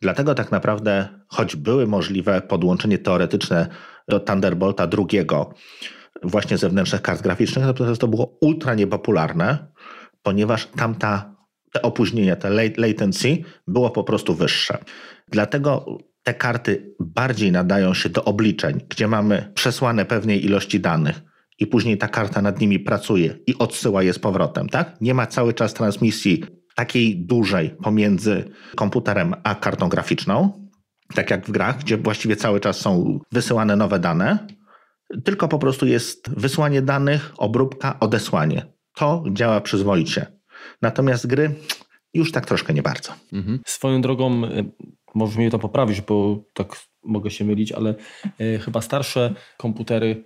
Dlatego 0.00 0.34
tak 0.34 0.52
naprawdę, 0.52 1.08
choć 1.28 1.56
były 1.56 1.86
możliwe 1.86 2.40
podłączenie 2.40 2.98
teoretyczne 2.98 3.66
do 4.08 4.20
Thunderbolta 4.20 4.86
drugiego, 4.86 5.54
właśnie 6.22 6.58
zewnętrznych 6.58 7.02
kart 7.02 7.22
graficznych, 7.22 7.64
natomiast 7.64 8.00
to 8.00 8.08
było 8.08 8.38
ultra 8.40 8.74
niepopularne, 8.74 9.58
ponieważ 10.22 10.66
tamta 10.66 11.31
te 11.72 11.82
opóźnienia, 11.82 12.36
te 12.36 12.50
latency 12.76 13.38
było 13.66 13.90
po 13.90 14.04
prostu 14.04 14.34
wyższe. 14.34 14.78
Dlatego 15.28 15.98
te 16.22 16.34
karty 16.34 16.94
bardziej 17.00 17.52
nadają 17.52 17.94
się 17.94 18.08
do 18.08 18.24
obliczeń, 18.24 18.80
gdzie 18.88 19.08
mamy 19.08 19.52
przesłane 19.54 20.04
pewnej 20.04 20.44
ilości 20.44 20.80
danych 20.80 21.22
i 21.58 21.66
później 21.66 21.98
ta 21.98 22.08
karta 22.08 22.42
nad 22.42 22.60
nimi 22.60 22.80
pracuje 22.80 23.38
i 23.46 23.58
odsyła 23.58 24.02
je 24.02 24.12
z 24.12 24.18
powrotem, 24.18 24.68
tak? 24.68 25.00
Nie 25.00 25.14
ma 25.14 25.26
cały 25.26 25.54
czas 25.54 25.74
transmisji 25.74 26.44
takiej 26.74 27.16
dużej 27.16 27.70
pomiędzy 27.70 28.44
komputerem 28.76 29.34
a 29.44 29.54
kartą 29.54 29.88
graficzną, 29.88 30.68
tak 31.14 31.30
jak 31.30 31.46
w 31.46 31.50
grach, 31.50 31.78
gdzie 31.78 31.96
właściwie 31.96 32.36
cały 32.36 32.60
czas 32.60 32.80
są 32.80 33.18
wysyłane 33.32 33.76
nowe 33.76 33.98
dane, 33.98 34.46
tylko 35.24 35.48
po 35.48 35.58
prostu 35.58 35.86
jest 35.86 36.30
wysłanie 36.30 36.82
danych, 36.82 37.32
obróbka, 37.38 38.00
odesłanie. 38.00 38.66
To 38.94 39.24
działa 39.32 39.60
przyzwoicie. 39.60 40.41
Natomiast 40.82 41.26
gry 41.26 41.54
już 42.14 42.32
tak 42.32 42.46
troszkę 42.46 42.74
nie 42.74 42.82
bardzo. 42.82 43.12
Mhm. 43.32 43.60
Swoją 43.66 44.00
drogą, 44.00 44.44
e, 44.44 44.64
może 45.14 45.38
mnie 45.38 45.50
to 45.50 45.58
poprawić, 45.58 46.00
bo 46.00 46.44
tak 46.54 46.76
mogę 47.04 47.30
się 47.30 47.44
mylić, 47.44 47.72
ale 47.72 47.94
e, 48.38 48.58
chyba 48.58 48.80
starsze 48.80 49.34
komputery 49.56 50.24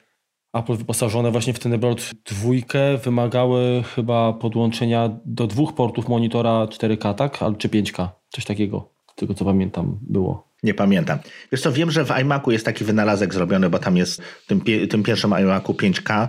Apple 0.53 0.77
wyposażone 0.77 1.31
właśnie 1.31 1.53
w 1.53 1.59
Thunderbolt 1.59 2.11
2 2.25 2.99
wymagały 3.05 3.83
chyba 3.95 4.33
podłączenia 4.33 5.19
do 5.25 5.47
dwóch 5.47 5.75
portów 5.75 6.09
monitora 6.09 6.51
4K, 6.67 7.15
tak? 7.15 7.39
Czy 7.59 7.69
5K, 7.69 8.09
coś 8.29 8.45
takiego, 8.45 8.93
tego 9.17 9.35
co 9.35 9.45
pamiętam 9.45 9.99
było. 10.03 10.47
Nie 10.63 10.75
pamiętam. 10.75 11.19
Wiesz 11.53 11.61
co, 11.61 11.73
wiem, 11.73 11.91
że 11.91 12.05
w 12.05 12.11
iMacu 12.11 12.51
jest 12.51 12.65
taki 12.65 12.85
wynalazek 12.85 13.35
zrobiony, 13.35 13.71
bo 13.71 13.79
tam 13.79 13.97
jest 13.97 14.23
w 14.23 14.47
tym, 14.47 14.61
tym 14.91 15.03
pierwszym 15.03 15.31
iMacu 15.33 15.73
5K. 15.73 16.29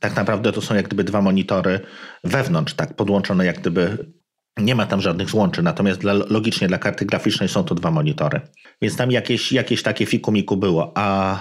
Tak 0.00 0.16
naprawdę 0.16 0.52
to 0.52 0.60
są 0.60 0.74
jak 0.74 0.86
gdyby 0.86 1.04
dwa 1.04 1.22
monitory 1.22 1.80
wewnątrz, 2.24 2.74
tak, 2.74 2.96
podłączone 2.96 3.46
jak 3.46 3.60
gdyby 3.60 4.12
nie 4.58 4.74
ma 4.74 4.86
tam 4.86 5.00
żadnych 5.00 5.30
złączy, 5.30 5.62
natomiast 5.62 6.00
dla, 6.00 6.12
logicznie 6.12 6.68
dla 6.68 6.78
karty 6.78 7.06
graficznej 7.06 7.48
są 7.48 7.64
to 7.64 7.74
dwa 7.74 7.90
monitory. 7.90 8.40
Więc 8.82 8.96
tam 8.96 9.10
jakieś, 9.10 9.52
jakieś 9.52 9.82
takie 9.82 10.06
fikumiku 10.06 10.56
było. 10.56 10.92
A 10.94 11.38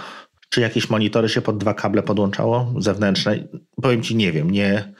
czy 0.49 0.61
jakieś 0.61 0.89
monitory 0.89 1.29
się 1.29 1.41
pod 1.41 1.57
dwa 1.57 1.73
kable 1.73 2.03
podłączało 2.03 2.73
zewnętrzne? 2.77 3.47
Powiem 3.81 4.03
ci, 4.03 4.15
nie 4.15 4.31
wiem. 4.31 4.51
Nie, 4.51 4.93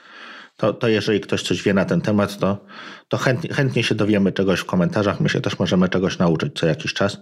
to, 0.56 0.72
to 0.72 0.88
jeżeli 0.88 1.20
ktoś 1.20 1.42
coś 1.42 1.62
wie 1.62 1.74
na 1.74 1.84
ten 1.84 2.00
temat, 2.00 2.38
to, 2.38 2.66
to 3.08 3.16
chętnie, 3.16 3.54
chętnie 3.54 3.82
się 3.82 3.94
dowiemy 3.94 4.32
czegoś 4.32 4.60
w 4.60 4.64
komentarzach. 4.64 5.20
My 5.20 5.28
się 5.28 5.40
też 5.40 5.58
możemy 5.58 5.88
czegoś 5.88 6.18
nauczyć 6.18 6.58
co 6.58 6.66
jakiś 6.66 6.94
czas. 6.94 7.18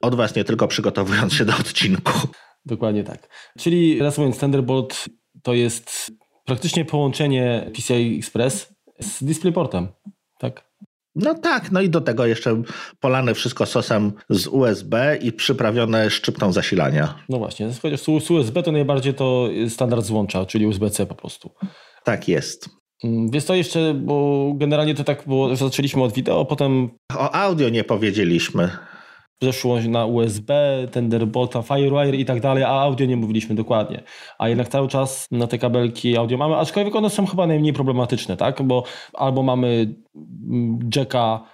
Od 0.00 0.14
Was 0.14 0.34
nie 0.34 0.44
tylko 0.44 0.68
przygotowując 0.68 1.34
się 1.34 1.44
do 1.44 1.52
odcinku. 1.52 2.12
Dokładnie 2.64 3.04
tak. 3.04 3.28
Czyli 3.58 3.98
reasumując, 3.98 4.38
Thunderbolt 4.38 5.04
to 5.42 5.54
jest 5.54 6.12
praktycznie 6.44 6.84
połączenie 6.84 7.70
PCI 7.74 8.18
Express 8.18 8.74
z 9.00 9.24
DisplayPortem, 9.24 9.88
tak? 10.38 10.72
No 11.14 11.34
tak, 11.34 11.72
no 11.72 11.80
i 11.80 11.88
do 11.88 12.00
tego 12.00 12.26
jeszcze 12.26 12.62
polane 13.00 13.34
wszystko 13.34 13.66
sosem 13.66 14.12
z 14.30 14.46
USB 14.46 15.16
i 15.22 15.32
przyprawione 15.32 16.10
szczyptą 16.10 16.52
zasilania. 16.52 17.24
No 17.28 17.38
właśnie, 17.38 17.68
chociaż 17.82 18.00
z 18.00 18.30
USB 18.30 18.62
to 18.62 18.72
najbardziej 18.72 19.14
to 19.14 19.48
standard 19.68 20.04
złącza, 20.04 20.46
czyli 20.46 20.66
USB-C 20.66 21.06
po 21.06 21.14
prostu. 21.14 21.50
Tak 22.04 22.28
jest. 22.28 22.68
Mm, 23.04 23.30
wiesz 23.30 23.44
to 23.44 23.54
jeszcze, 23.54 23.94
bo 23.94 24.52
generalnie 24.56 24.94
to 24.94 25.04
tak 25.04 25.24
było, 25.26 25.56
zaczęliśmy 25.56 26.02
od 26.02 26.12
wideo, 26.12 26.44
potem... 26.44 26.90
O 27.16 27.34
audio 27.34 27.68
nie 27.68 27.84
powiedzieliśmy. 27.84 28.70
Zeszło 29.42 29.80
na 29.80 30.06
USB, 30.06 30.54
Thunderbolta, 30.92 31.62
Firewire 31.62 32.16
i 32.16 32.24
tak 32.24 32.40
dalej, 32.40 32.64
a 32.64 32.68
audio 32.68 33.06
nie 33.06 33.16
mówiliśmy 33.16 33.54
dokładnie. 33.54 34.02
A 34.38 34.48
jednak 34.48 34.68
cały 34.68 34.88
czas 34.88 35.28
na 35.30 35.46
te 35.46 35.58
kabelki 35.58 36.16
audio 36.16 36.38
mamy, 36.38 36.56
aczkolwiek 36.56 36.96
one 36.96 37.10
są 37.10 37.26
chyba 37.26 37.46
najmniej 37.46 37.72
problematyczne, 37.72 38.36
tak? 38.36 38.62
Bo 38.62 38.84
albo 39.12 39.42
mamy 39.42 39.94
mm, 40.50 40.78
jacka 40.96 41.44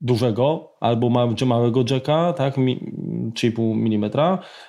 dużego, 0.00 0.76
albo 0.80 1.08
mamy 1.08 1.34
małego 1.46 1.84
jacka, 1.90 2.32
tak? 2.32 2.56
3,5 2.56 3.72
mm, 3.72 4.10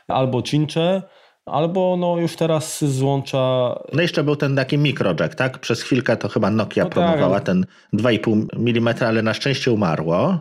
albo 0.07 0.41
cincze, 0.41 1.03
albo 1.45 1.97
no 1.99 2.17
już 2.17 2.35
z 2.59 2.83
złącza... 2.83 3.75
No 3.93 4.01
jeszcze 4.01 4.23
był 4.23 4.35
ten 4.35 4.55
taki 4.55 4.77
microjack, 4.77 5.35
tak? 5.35 5.59
Przez 5.59 5.81
chwilkę 5.81 6.17
to 6.17 6.29
chyba 6.29 6.49
Nokia 6.49 6.83
no 6.83 6.89
promowała 6.89 7.35
tak. 7.35 7.45
ten 7.45 7.65
2,5 7.93 8.45
mm, 8.53 8.95
ale 9.07 9.21
na 9.21 9.33
szczęście 9.33 9.71
umarło. 9.71 10.39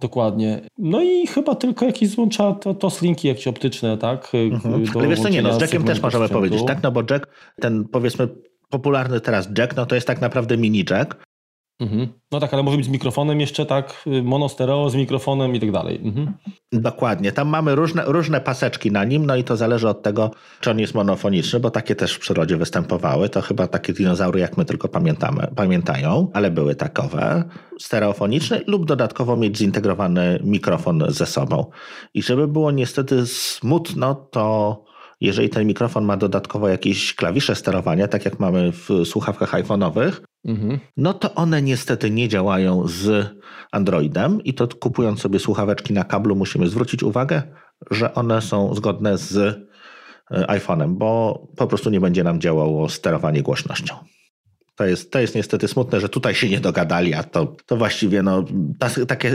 Dokładnie. 0.00 0.60
No 0.78 1.02
i 1.02 1.26
chyba 1.26 1.54
tylko 1.54 1.86
jakieś 1.86 2.08
złącza 2.08 2.52
to, 2.52 2.74
to 2.74 2.90
slinki 2.90 3.28
jakieś 3.28 3.48
optyczne, 3.48 3.98
tak? 3.98 4.32
Mhm. 4.34 4.84
Ale 4.94 5.08
wiesz 5.08 5.20
co, 5.20 5.28
nie 5.28 5.42
no, 5.42 5.58
z 5.58 5.60
Jackiem 5.60 5.84
też 5.84 6.02
możemy 6.02 6.24
sprzętu. 6.24 6.40
powiedzieć, 6.40 6.66
tak? 6.66 6.82
No 6.82 6.92
bo 6.92 7.02
Jack, 7.10 7.26
ten 7.60 7.84
powiedzmy 7.88 8.28
popularny 8.70 9.20
teraz 9.20 9.48
Jack, 9.58 9.76
no 9.76 9.86
to 9.86 9.94
jest 9.94 10.06
tak 10.06 10.20
naprawdę 10.20 10.56
mini 10.56 10.84
Jack, 10.90 11.16
Mhm. 11.80 12.08
No 12.32 12.40
tak, 12.40 12.54
ale 12.54 12.62
może 12.62 12.76
być 12.76 12.86
z 12.86 12.88
mikrofonem 12.88 13.40
jeszcze, 13.40 13.66
tak? 13.66 14.04
Monostereo 14.22 14.90
z 14.90 14.94
mikrofonem 14.94 15.54
i 15.54 15.60
tak 15.60 15.72
dalej. 15.72 16.00
Mhm. 16.04 16.34
Dokładnie. 16.72 17.32
Tam 17.32 17.48
mamy 17.48 17.74
różne, 17.74 18.02
różne 18.06 18.40
paseczki 18.40 18.92
na 18.92 19.04
nim, 19.04 19.26
no 19.26 19.36
i 19.36 19.44
to 19.44 19.56
zależy 19.56 19.88
od 19.88 20.02
tego, 20.02 20.30
czy 20.60 20.70
on 20.70 20.78
jest 20.78 20.94
monofoniczny, 20.94 21.60
bo 21.60 21.70
takie 21.70 21.94
też 21.94 22.14
w 22.14 22.18
przyrodzie 22.18 22.56
występowały. 22.56 23.28
To 23.28 23.40
chyba 23.40 23.66
takie 23.66 23.92
dinozaury, 23.92 24.40
jak 24.40 24.56
my 24.56 24.64
tylko 24.64 24.88
pamiętamy, 24.88 25.48
pamiętają, 25.56 26.30
ale 26.34 26.50
były 26.50 26.74
takowe. 26.74 27.44
Stereofoniczny 27.80 28.60
lub 28.66 28.86
dodatkowo 28.86 29.36
mieć 29.36 29.58
zintegrowany 29.58 30.40
mikrofon 30.44 31.04
ze 31.08 31.26
sobą. 31.26 31.70
I 32.14 32.22
żeby 32.22 32.48
było 32.48 32.70
niestety 32.70 33.26
smutno, 33.26 34.14
to 34.14 34.87
jeżeli 35.20 35.48
ten 35.48 35.66
mikrofon 35.66 36.04
ma 36.04 36.16
dodatkowo 36.16 36.68
jakieś 36.68 37.14
klawisze 37.14 37.54
sterowania, 37.54 38.08
tak 38.08 38.24
jak 38.24 38.40
mamy 38.40 38.72
w 38.72 38.88
słuchawkach 39.04 39.52
iPhone'owych, 39.52 40.12
mhm. 40.44 40.78
no 40.96 41.14
to 41.14 41.34
one 41.34 41.62
niestety 41.62 42.10
nie 42.10 42.28
działają 42.28 42.88
z 42.88 43.28
Androidem 43.72 44.44
i 44.44 44.54
to 44.54 44.68
kupując 44.68 45.20
sobie 45.20 45.38
słuchaweczki 45.38 45.92
na 45.92 46.04
kablu 46.04 46.36
musimy 46.36 46.68
zwrócić 46.68 47.02
uwagę, 47.02 47.42
że 47.90 48.14
one 48.14 48.42
są 48.42 48.74
zgodne 48.74 49.18
z 49.18 49.36
e, 49.36 50.44
iPhone'em, 50.46 50.94
bo 50.94 51.40
po 51.56 51.66
prostu 51.66 51.90
nie 51.90 52.00
będzie 52.00 52.24
nam 52.24 52.40
działało 52.40 52.88
sterowanie 52.88 53.42
głośnością. 53.42 53.94
To 54.78 54.86
jest, 54.86 55.10
to 55.10 55.18
jest 55.18 55.34
niestety 55.34 55.68
smutne, 55.68 56.00
że 56.00 56.08
tutaj 56.08 56.34
się 56.34 56.48
nie 56.48 56.60
dogadali, 56.60 57.14
a 57.14 57.22
to, 57.22 57.56
to 57.66 57.76
właściwie 57.76 58.22
no, 58.22 58.44
takie 59.08 59.32
y, 59.32 59.34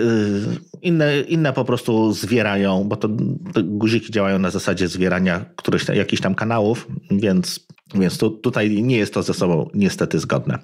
inne, 0.81 1.21
inne 1.21 1.53
po 1.53 1.65
prostu 1.65 2.13
zwierają, 2.13 2.83
bo 2.83 2.95
to, 2.95 3.09
to 3.53 3.63
guziki 3.63 4.11
działają 4.11 4.39
na 4.39 4.49
zasadzie 4.49 4.87
zwierania 4.87 5.45
którychś 5.55 5.87
jakichś 5.87 6.21
tam 6.21 6.35
kanałów, 6.35 6.87
więc, 7.11 7.67
więc 7.95 8.17
tu, 8.17 8.29
tutaj 8.29 8.83
nie 8.83 8.97
jest 8.97 9.13
to 9.13 9.23
ze 9.23 9.33
sobą 9.33 9.69
niestety 9.73 10.19
zgodne. 10.19 10.59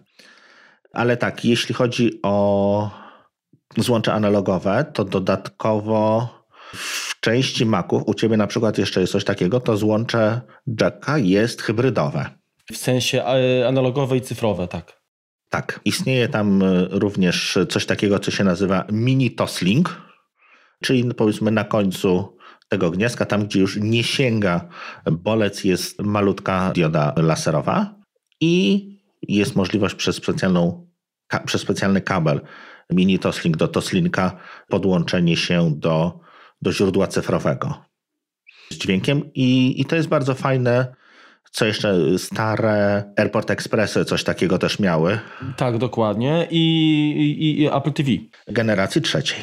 Ale 0.93 1.17
tak, 1.17 1.45
jeśli 1.45 1.75
chodzi 1.75 2.19
o 2.23 2.89
złącze 3.77 4.13
analogowe, 4.13 4.85
to 4.93 5.05
dodatkowo 5.05 6.29
w 6.73 7.19
części 7.19 7.65
Maców, 7.65 8.03
u 8.05 8.13
Ciebie 8.13 8.37
na 8.37 8.47
przykład 8.47 8.77
jeszcze 8.77 9.01
jest 9.01 9.13
coś 9.13 9.23
takiego, 9.23 9.59
to 9.59 9.77
złącze 9.77 10.41
jacka 10.81 11.17
jest 11.17 11.61
hybrydowe. 11.61 12.38
W 12.71 12.77
sensie 12.77 13.23
e, 13.25 13.67
analogowe 13.67 14.17
i 14.17 14.21
cyfrowe, 14.21 14.67
tak. 14.67 14.99
Tak, 15.49 15.79
istnieje 15.85 16.27
tam 16.27 16.63
e, 16.63 16.87
również 16.91 17.57
coś 17.69 17.85
takiego, 17.85 18.19
co 18.19 18.31
się 18.31 18.43
nazywa 18.43 18.85
mini 18.91 19.31
toslink, 19.31 20.01
czyli 20.83 21.13
powiedzmy 21.13 21.51
na 21.51 21.63
końcu 21.63 22.37
tego 22.69 22.91
gniazdka, 22.91 23.25
tam 23.25 23.45
gdzie 23.45 23.59
już 23.59 23.77
nie 23.81 24.03
sięga 24.03 24.69
bolec, 25.11 25.63
jest 25.63 26.01
malutka 26.01 26.71
dioda 26.75 27.13
laserowa 27.17 27.95
i 28.41 28.85
jest 29.21 29.55
możliwość 29.55 29.95
przez, 29.95 30.15
specjalną, 30.15 30.87
przez 31.45 31.61
specjalny 31.61 32.01
kabel. 32.01 32.41
Mini 32.89 33.19
toslink 33.19 33.57
do 33.57 33.67
toslinka 33.67 34.37
podłączenie 34.67 35.37
się 35.37 35.73
do, 35.75 36.19
do 36.61 36.73
źródła 36.73 37.07
cyfrowego. 37.07 37.85
Z 38.71 38.75
dźwiękiem 38.75 39.33
i, 39.33 39.81
i 39.81 39.85
to 39.85 39.95
jest 39.95 40.07
bardzo 40.07 40.35
fajne 40.35 40.95
co 41.51 41.65
jeszcze 41.65 42.17
stare 42.17 43.03
Airport 43.17 43.51
Expressy 43.51 44.05
coś 44.05 44.23
takiego 44.23 44.57
też 44.57 44.79
miały. 44.79 45.19
Tak, 45.57 45.77
dokładnie. 45.77 46.47
I, 46.49 46.61
i, 47.39 47.61
i 47.61 47.67
Apple 47.67 47.93
TV. 47.93 48.09
Generacji 48.47 49.01
trzeciej. 49.01 49.39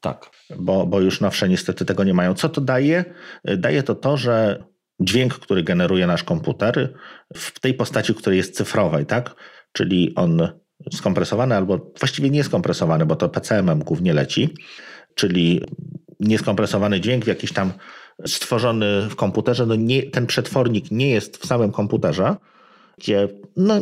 Tak. 0.00 0.30
Bo, 0.56 0.86
bo 0.86 1.00
już 1.00 1.20
nowsze 1.20 1.48
niestety 1.48 1.84
tego 1.84 2.04
nie 2.04 2.14
mają. 2.14 2.34
Co 2.34 2.48
to 2.48 2.60
daje? 2.60 3.04
Daje 3.44 3.82
to 3.82 3.94
to, 3.94 4.16
że 4.16 4.64
dźwięk, 5.00 5.34
który 5.34 5.62
generuje 5.62 6.06
nasz 6.06 6.24
komputer 6.24 6.94
w 7.34 7.60
tej 7.60 7.74
postaci, 7.74 8.14
której 8.14 8.36
jest 8.36 8.56
cyfrowej, 8.56 9.06
tak? 9.06 9.34
Czyli 9.72 10.14
on 10.14 10.48
skompresowany 10.92 11.56
albo 11.56 11.92
właściwie 11.98 12.30
nie 12.30 12.44
skompresowany, 12.44 13.06
bo 13.06 13.16
to 13.16 13.28
PCM-em 13.28 13.78
głównie 13.78 14.14
leci, 14.14 14.54
czyli 15.14 15.60
nieskompresowany 16.20 17.00
dźwięk 17.00 17.24
w 17.24 17.28
jakiś 17.28 17.52
tam 17.52 17.72
stworzony 18.26 19.08
w 19.10 19.16
komputerze, 19.16 19.66
no 19.66 19.74
nie, 19.74 20.02
ten 20.02 20.26
przetwornik 20.26 20.90
nie 20.90 21.10
jest 21.10 21.36
w 21.36 21.46
samym 21.46 21.72
komputerze, 21.72 22.36
gdzie 22.98 23.28
no, 23.56 23.74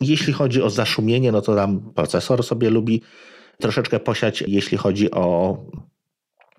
jeśli 0.00 0.32
chodzi 0.32 0.62
o 0.62 0.70
zaszumienie, 0.70 1.32
no 1.32 1.42
to 1.42 1.54
tam 1.54 1.92
procesor 1.94 2.42
sobie 2.42 2.70
lubi 2.70 3.02
troszeczkę 3.60 4.00
posiać, 4.00 4.44
jeśli 4.46 4.78
chodzi 4.78 5.10
o 5.10 5.56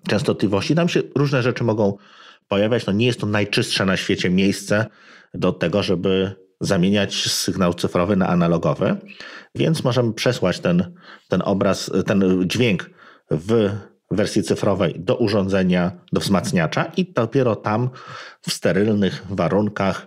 częstotliwości. 0.08 0.74
Tam 0.74 0.88
się 0.88 1.02
różne 1.16 1.42
rzeczy 1.42 1.64
mogą 1.64 1.96
pojawiać. 2.48 2.86
No 2.86 2.92
nie 2.92 3.06
jest 3.06 3.20
to 3.20 3.26
najczystsze 3.26 3.84
na 3.84 3.96
świecie 3.96 4.30
miejsce 4.30 4.86
do 5.34 5.52
tego, 5.52 5.82
żeby 5.82 6.32
zamieniać 6.60 7.30
sygnał 7.30 7.74
cyfrowy 7.74 8.16
na 8.16 8.28
analogowy, 8.28 8.96
więc 9.54 9.84
możemy 9.84 10.12
przesłać 10.12 10.60
ten, 10.60 10.94
ten 11.28 11.42
obraz, 11.44 11.90
ten 12.06 12.44
dźwięk 12.46 12.90
w 13.30 13.70
wersji 14.16 14.42
cyfrowej 14.42 14.94
do 14.98 15.16
urządzenia, 15.16 15.92
do 16.12 16.20
wzmacniacza 16.20 16.84
i 16.96 17.12
dopiero 17.12 17.56
tam 17.56 17.90
w 18.40 18.52
sterylnych 18.52 19.22
warunkach 19.30 20.06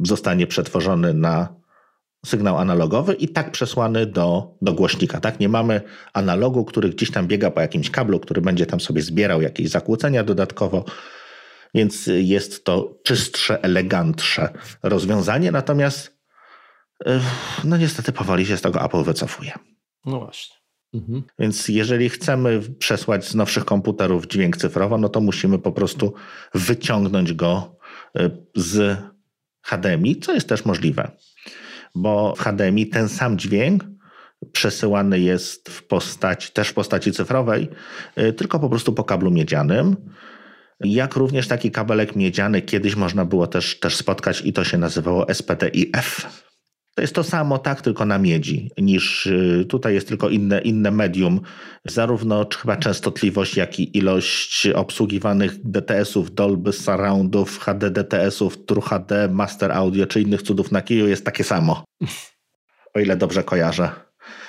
zostanie 0.00 0.46
przetworzony 0.46 1.14
na 1.14 1.62
sygnał 2.26 2.58
analogowy 2.58 3.14
i 3.14 3.28
tak 3.28 3.50
przesłany 3.50 4.06
do, 4.06 4.54
do 4.62 4.72
głośnika. 4.72 5.20
Tak? 5.20 5.40
Nie 5.40 5.48
mamy 5.48 5.80
analogu, 6.12 6.64
który 6.64 6.88
gdzieś 6.88 7.10
tam 7.10 7.26
biega 7.26 7.50
po 7.50 7.60
jakimś 7.60 7.90
kablu, 7.90 8.20
który 8.20 8.40
będzie 8.40 8.66
tam 8.66 8.80
sobie 8.80 9.02
zbierał 9.02 9.42
jakieś 9.42 9.68
zakłócenia 9.68 10.24
dodatkowo, 10.24 10.84
więc 11.74 12.06
jest 12.06 12.64
to 12.64 12.98
czystsze, 13.02 13.62
elegantsze 13.62 14.48
rozwiązanie, 14.82 15.52
natomiast 15.52 16.18
e, 17.06 17.20
no 17.64 17.76
niestety 17.76 18.12
powoli 18.12 18.46
się 18.46 18.56
z 18.56 18.62
tego 18.62 18.84
Apple 18.84 19.02
wycofuje. 19.02 19.52
No 20.04 20.20
właśnie. 20.20 20.61
Mhm. 20.94 21.22
Więc 21.38 21.68
jeżeli 21.68 22.08
chcemy 22.08 22.60
przesłać 22.78 23.28
z 23.28 23.34
nowszych 23.34 23.64
komputerów 23.64 24.26
dźwięk 24.26 24.56
cyfrowo, 24.56 24.98
no 24.98 25.08
to 25.08 25.20
musimy 25.20 25.58
po 25.58 25.72
prostu 25.72 26.14
wyciągnąć 26.54 27.32
go 27.32 27.76
e, 28.18 28.30
z 28.56 28.98
HDMI, 29.62 30.16
co 30.16 30.32
jest 30.32 30.48
też 30.48 30.64
możliwe, 30.64 31.10
bo 31.94 32.34
w 32.36 32.40
HDMI 32.40 32.86
ten 32.86 33.08
sam 33.08 33.38
dźwięk 33.38 33.84
przesyłany 34.52 35.20
jest 35.20 35.70
w 35.70 35.86
postaci, 35.86 36.52
też 36.52 36.68
w 36.68 36.74
postaci 36.74 37.12
cyfrowej, 37.12 37.68
e, 38.16 38.32
tylko 38.32 38.60
po 38.60 38.68
prostu 38.68 38.92
po 38.92 39.04
kablu 39.04 39.30
miedzianym. 39.30 39.96
Jak 40.80 41.16
również 41.16 41.48
taki 41.48 41.70
kabelek 41.70 42.16
miedziany 42.16 42.62
kiedyś 42.62 42.96
można 42.96 43.24
było 43.24 43.46
też, 43.46 43.80
też 43.80 43.96
spotkać 43.96 44.42
i 44.44 44.52
to 44.52 44.64
się 44.64 44.78
nazywało 44.78 45.26
SPDIF. 45.34 46.26
To 46.94 47.02
jest 47.02 47.14
to 47.14 47.24
samo, 47.24 47.58
tak, 47.58 47.80
tylko 47.82 48.06
na 48.06 48.18
miedzi, 48.18 48.70
niż 48.78 49.26
y, 49.26 49.66
tutaj 49.68 49.94
jest 49.94 50.08
tylko 50.08 50.28
inne, 50.28 50.60
inne 50.60 50.90
medium. 50.90 51.40
Zarówno 51.84 52.46
chyba 52.60 52.76
częstotliwość, 52.76 53.56
jak 53.56 53.80
i 53.80 53.98
ilość 53.98 54.66
obsługiwanych 54.66 55.70
DTS-ów, 55.70 56.34
Dolby 56.34 56.72
Surroundów, 56.72 57.58
HD 57.58 57.90
DTS-ów, 57.90 58.64
True 58.64 58.82
HD, 58.82 59.28
Master 59.28 59.72
Audio 59.72 60.06
czy 60.06 60.20
innych 60.20 60.42
cudów 60.42 60.72
na 60.72 60.82
kiju 60.82 61.08
jest 61.08 61.24
takie 61.24 61.44
samo. 61.44 61.84
O 62.94 63.00
ile 63.00 63.16
dobrze 63.16 63.44
kojarzę. 63.44 63.90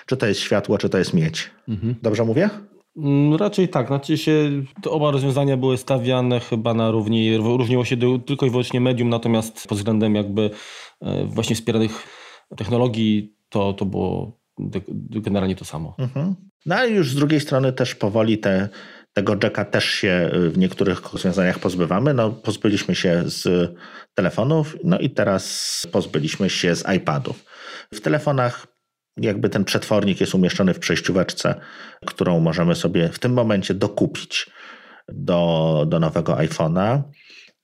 Czy 0.06 0.18
to 0.18 0.26
jest 0.26 0.40
światło, 0.40 0.78
czy 0.78 0.90
to 0.90 0.98
jest 0.98 1.14
miedź. 1.14 1.52
Mhm. 1.68 1.96
Dobrze 2.02 2.26
mówię? 2.26 2.50
Mm, 2.98 3.36
raczej 3.36 3.70
tak. 3.70 3.88
Znaczy 3.88 4.18
się, 4.18 4.52
oba 4.90 5.12
rozwiązania 5.12 5.58
były 5.58 5.78
stawiane 5.78 6.40
chyba 6.40 6.74
na 6.74 6.92
równi. 6.92 7.38
Różniło 7.38 7.86
się 7.86 7.98
tylko 8.26 8.46
i 8.46 8.50
wyłącznie 8.50 8.82
medium, 8.82 9.10
natomiast 9.10 9.68
pod 9.68 9.78
względem 9.78 10.16
jakby 10.16 10.50
e, 11.02 11.26
właśnie 11.26 11.56
wspieranych 11.56 12.23
technologii 12.56 13.36
to, 13.50 13.74
to 13.74 13.86
było 13.86 14.40
generalnie 15.10 15.56
to 15.56 15.66
samo. 15.66 15.96
Mhm. 16.00 16.36
No 16.66 16.76
a 16.76 16.86
już 16.86 17.12
z 17.12 17.16
drugiej 17.16 17.40
strony 17.40 17.74
też 17.74 17.96
powoli 17.96 18.38
te, 18.38 18.70
tego 19.14 19.36
jacka 19.44 19.66
też 19.66 19.86
się 19.86 20.32
w 20.50 20.58
niektórych 20.58 21.14
rozwiązaniach 21.14 21.60
pozbywamy. 21.60 22.14
No, 22.14 22.32
pozbyliśmy 22.32 22.96
się 22.96 23.24
z 23.26 23.72
telefonów, 24.14 24.78
no 24.84 25.00
i 25.00 25.10
teraz 25.10 25.88
pozbyliśmy 25.92 26.50
się 26.50 26.76
z 26.76 26.84
iPadów. 26.96 27.46
W 27.94 28.02
telefonach 28.02 28.68
jakby 29.18 29.50
ten 29.50 29.66
przetwornik 29.66 30.22
jest 30.22 30.36
umieszczony 30.36 30.74
w 30.74 30.80
przejścióweczce, 30.80 31.56
którą 32.06 32.40
możemy 32.40 32.76
sobie 32.76 33.10
w 33.10 33.20
tym 33.20 33.34
momencie 33.34 33.74
dokupić 33.74 34.50
do, 35.08 35.84
do 35.88 36.00
nowego 36.00 36.34
iPhone'a 36.34 37.02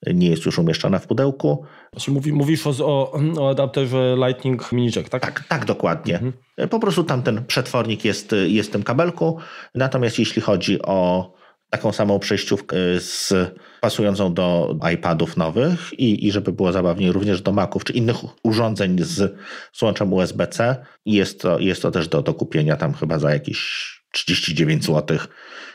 nie 0.07 0.29
jest 0.29 0.45
już 0.45 0.59
umieszczona 0.59 0.99
w 0.99 1.07
pudełku. 1.07 1.65
Znaczy 1.93 2.11
mówi, 2.11 2.33
mówisz 2.33 2.67
o, 2.67 3.11
o 3.39 3.49
adapterze 3.49 4.15
Lightning 4.27 4.71
Mini 4.71 4.91
Jack, 4.95 5.09
tak? 5.09 5.21
Tak, 5.21 5.43
tak 5.47 5.65
dokładnie. 5.65 6.13
Mhm. 6.13 6.33
Po 6.69 6.79
prostu 6.79 7.03
tam 7.03 7.23
ten 7.23 7.45
przetwornik 7.45 8.05
jest, 8.05 8.35
jest 8.47 8.69
w 8.69 8.71
tym 8.71 8.83
kabelku. 8.83 9.37
Natomiast 9.75 10.19
jeśli 10.19 10.41
chodzi 10.41 10.81
o 10.81 11.31
taką 11.69 11.91
samą 11.91 12.19
przejściówkę 12.19 12.75
z, 12.99 13.33
pasującą 13.81 14.33
do 14.33 14.75
iPadów 14.93 15.37
nowych 15.37 15.93
i, 15.93 16.27
i 16.27 16.31
żeby 16.31 16.51
było 16.51 16.71
zabawniej 16.71 17.11
również 17.11 17.41
do 17.41 17.51
Maców 17.51 17.83
czy 17.83 17.93
innych 17.93 18.15
urządzeń 18.43 18.97
z, 18.99 19.37
z 19.73 19.81
łączem 19.81 20.13
USB-C, 20.13 20.85
jest 21.05 21.41
to, 21.41 21.59
jest 21.59 21.81
to 21.81 21.91
też 21.91 22.07
do, 22.07 22.21
do 22.21 22.33
kupienia 22.33 22.75
tam 22.75 22.93
chyba 22.93 23.19
za 23.19 23.33
jakieś 23.33 23.89
39 24.11 24.85
zł. 24.85 25.17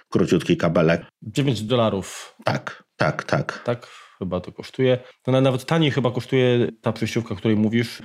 Króciutki 0.08 0.56
kabelek. 0.56 1.04
9 1.22 1.62
dolarów. 1.62 2.34
Tak, 2.44 2.84
tak, 2.96 3.24
tak. 3.24 3.62
Tak, 3.64 3.86
chyba 4.24 4.40
to 4.40 4.52
kosztuje. 4.52 4.98
To 5.22 5.32
nawet 5.32 5.64
taniej 5.64 5.90
chyba 5.90 6.10
kosztuje 6.10 6.68
ta 6.80 6.92
przejściówka, 6.92 7.34
o 7.34 7.36
której 7.36 7.56
mówisz. 7.56 8.02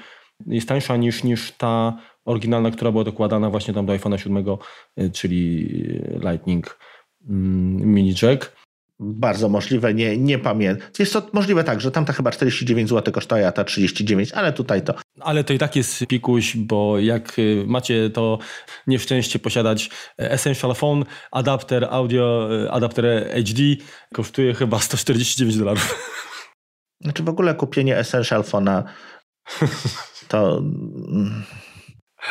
Jest 0.48 0.68
tańsza 0.68 0.98
niż, 0.98 1.24
niż 1.24 1.52
ta 1.52 1.98
oryginalna, 2.26 2.72
która 2.72 2.92
była 2.92 3.04
dokładana 3.04 3.50
właśnie 3.50 3.74
tam 3.74 3.86
do 3.86 3.94
iPhone'a 3.94 4.18
7, 4.18 4.46
y, 5.00 5.12
czyli 5.12 5.68
Lightning 6.30 6.80
mm, 7.30 7.94
Mini 7.94 8.14
Jack. 8.22 8.59
Bardzo 9.02 9.50
możliwe, 9.50 9.94
nie, 9.94 10.18
nie 10.18 10.40
pamiętam. 10.40 10.90
Jest 11.00 11.14
to 11.14 11.30
możliwe 11.34 11.64
tak, 11.64 11.82
że 11.82 11.92
tamta 11.92 12.14
chyba 12.14 12.32
49 12.32 12.90
zł 12.90 13.14
kosztuje, 13.14 13.48
a 13.48 13.52
ta 13.52 13.64
39, 13.64 14.32
ale 14.32 14.54
tutaj 14.54 14.82
to. 14.82 14.94
Ale 15.20 15.44
to 15.44 15.54
i 15.54 15.58
tak 15.58 15.76
jest 15.76 16.06
pikuś, 16.08 16.58
bo 16.58 17.00
jak 17.00 17.40
y, 17.40 17.64
macie 17.68 18.10
to 18.10 18.40
nieszczęście 18.88 19.40
posiadać 19.40 19.90
Essential 20.18 20.76
Phone, 20.76 21.06
adapter 21.32 21.88
audio, 21.90 22.50
y, 22.64 22.72
adapter 22.72 23.06
HD 23.34 23.64
kosztuje 24.14 24.54
chyba 24.54 24.80
149 24.80 25.58
dolarów. 25.58 26.10
Znaczy 27.04 27.24
w 27.24 27.30
ogóle 27.30 27.56
kupienie 27.56 27.98
Essential 27.98 28.42
Phone'a 28.42 28.84
to... 30.28 30.64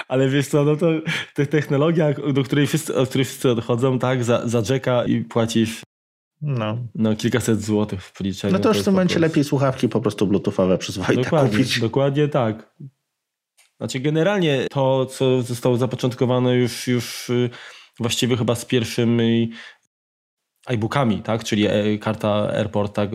Ale 0.08 0.28
wiesz 0.28 0.48
co, 0.48 0.64
no 0.64 0.76
to, 0.76 0.86
to 1.34 1.46
technologia, 1.46 2.12
do 2.32 2.42
której 2.42 2.66
wszyscy, 2.66 2.96
od 2.96 3.08
której 3.08 3.24
wszyscy 3.24 3.50
odchodzą, 3.50 3.98
tak, 3.98 4.24
za, 4.24 4.48
za 4.48 4.62
Jacka 4.70 5.04
i 5.04 5.24
płacisz 5.24 5.82
no. 6.42 6.78
no 6.94 7.16
kilkaset 7.16 7.62
złotych 7.62 8.02
w 8.02 8.12
policzeniu. 8.12 8.52
No 8.52 8.58
to 8.58 8.68
już 8.68 8.78
w 8.78 8.84
tym 8.84 8.92
momencie 8.92 9.14
prostu... 9.14 9.28
lepiej 9.28 9.44
słuchawki 9.44 9.88
po 9.88 10.00
prostu 10.00 10.26
bluetoothowe 10.26 10.78
przyzwoite 10.78 11.22
dokładnie, 11.22 11.50
kupić. 11.50 11.80
Dokładnie 11.80 12.28
tak. 12.28 12.74
Znaczy 13.78 14.00
generalnie 14.00 14.66
to, 14.70 15.06
co 15.06 15.42
zostało 15.42 15.76
zapoczątkowane 15.76 16.56
już, 16.56 16.86
już 16.86 17.30
y, 17.30 17.50
właściwie 18.00 18.36
chyba 18.36 18.54
z 18.54 18.64
pierwszymi 18.64 19.52
iBookami, 20.66 21.22
tak? 21.22 21.44
Czyli 21.44 21.66
e, 21.66 21.98
karta 21.98 22.50
Airport, 22.52 22.94
tak? 22.94 23.10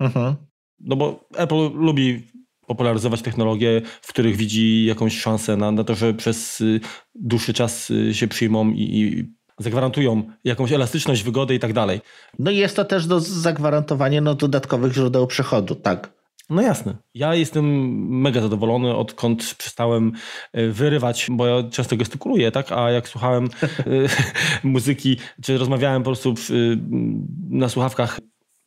Mhm. 0.00 0.36
No 0.80 0.96
bo 0.96 1.28
Apple 1.34 1.70
lubi 1.74 2.22
popularyzować 2.66 3.22
technologie, 3.22 3.82
w 4.02 4.08
których 4.08 4.36
widzi 4.36 4.84
jakąś 4.84 5.20
szansę 5.20 5.56
na, 5.56 5.72
na 5.72 5.84
to, 5.84 5.94
że 5.94 6.14
przez 6.14 6.60
y, 6.60 6.80
dłuższy 7.14 7.54
czas 7.54 7.90
y, 7.90 8.14
się 8.14 8.28
przyjmą 8.28 8.70
i, 8.70 8.82
i 8.82 9.34
zagwarantują 9.58 10.22
jakąś 10.44 10.72
elastyczność, 10.72 11.22
wygodę 11.22 11.54
i 11.54 11.58
tak 11.58 11.72
dalej. 11.72 12.00
No 12.38 12.50
i 12.50 12.56
jest 12.56 12.76
to 12.76 12.84
też 12.84 13.06
do 13.06 13.20
zagwarantowania 13.20 14.20
no, 14.20 14.34
dodatkowych 14.34 14.92
źródeł 14.92 15.26
przychodu, 15.26 15.74
tak. 15.74 16.14
No 16.50 16.62
jasne. 16.62 16.96
Ja 17.14 17.34
jestem 17.34 17.64
mega 18.20 18.40
zadowolony, 18.40 18.96
odkąd 18.96 19.54
przestałem 19.58 20.12
e, 20.52 20.68
wyrywać, 20.68 21.26
bo 21.30 21.46
ja 21.46 21.70
często 21.70 21.96
gestykuluję, 21.96 22.50
tak? 22.50 22.72
A 22.72 22.90
jak 22.90 23.08
słuchałem 23.08 23.44
e, 23.44 23.70
muzyki, 24.68 25.16
czy 25.42 25.58
rozmawiałem 25.58 26.02
po 26.02 26.10
prostu 26.10 26.34
na 27.50 27.68
słuchawkach 27.68 28.20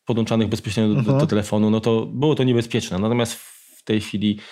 podłączanych 0.06 0.48
bezpośrednio 0.48 0.96
do, 0.96 1.02
do, 1.02 1.12
mhm. 1.12 1.28
telefonu, 1.28 1.70
no 1.70 1.80
to 1.80 2.06
było 2.06 2.36
to 2.36 2.44
niebezpieczne. 2.44 3.00
Natomiast 3.00 3.34
w 3.34 3.84
tej 3.84 4.02
chwili 4.02 4.40
e, 4.40 4.44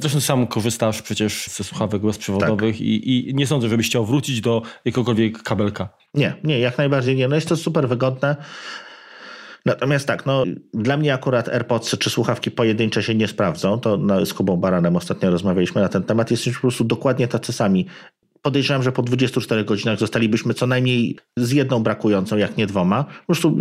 Zresztą 0.00 0.20
sam 0.20 0.46
korzystasz 0.46 1.02
przecież 1.02 1.46
ze 1.48 1.64
słuchawek 1.64 2.02
bezprzewodowych 2.02 2.74
tak. 2.74 2.80
i, 2.80 3.28
i, 3.30 3.34
nie 3.34 3.46
sądzę, 3.46 3.68
żebyś 3.68 3.86
chciał 3.86 4.06
wrócić 4.06 4.40
do 4.40 4.62
jakiegokolwiek 4.84 5.42
kabelka. 5.42 5.88
Nie, 6.14 6.34
nie, 6.44 6.58
jak 6.58 6.78
najbardziej 6.78 7.16
nie. 7.16 7.28
No 7.28 7.34
jest 7.34 7.48
to 7.48 7.56
super 7.56 7.88
wygodne. 7.88 8.36
Natomiast 9.66 10.06
tak, 10.06 10.26
no, 10.26 10.44
dla 10.74 10.96
mnie 10.96 11.14
akurat 11.14 11.48
AirPods 11.48 11.98
czy 11.98 12.10
słuchawki 12.10 12.50
pojedyncze 12.50 13.02
się 13.02 13.14
nie 13.14 13.28
sprawdzą. 13.28 13.80
To 13.80 13.96
no, 13.96 14.26
z 14.26 14.34
Kubą 14.34 14.56
Baranem 14.56 14.96
ostatnio 14.96 15.30
rozmawialiśmy 15.30 15.80
na 15.80 15.88
ten 15.88 16.02
temat. 16.02 16.30
Jesteśmy 16.30 16.54
po 16.54 16.60
prostu 16.60 16.84
dokładnie 16.84 17.28
tacy 17.28 17.52
sami. 17.52 17.86
Podejrzewam, 18.42 18.82
że 18.82 18.92
po 18.92 19.02
24 19.02 19.64
godzinach 19.64 19.98
zostalibyśmy 19.98 20.54
co 20.54 20.66
najmniej 20.66 21.18
z 21.36 21.52
jedną 21.52 21.82
brakującą, 21.82 22.36
jak 22.36 22.56
nie 22.56 22.66
dwoma. 22.66 23.04
Po 23.04 23.26
prostu 23.26 23.56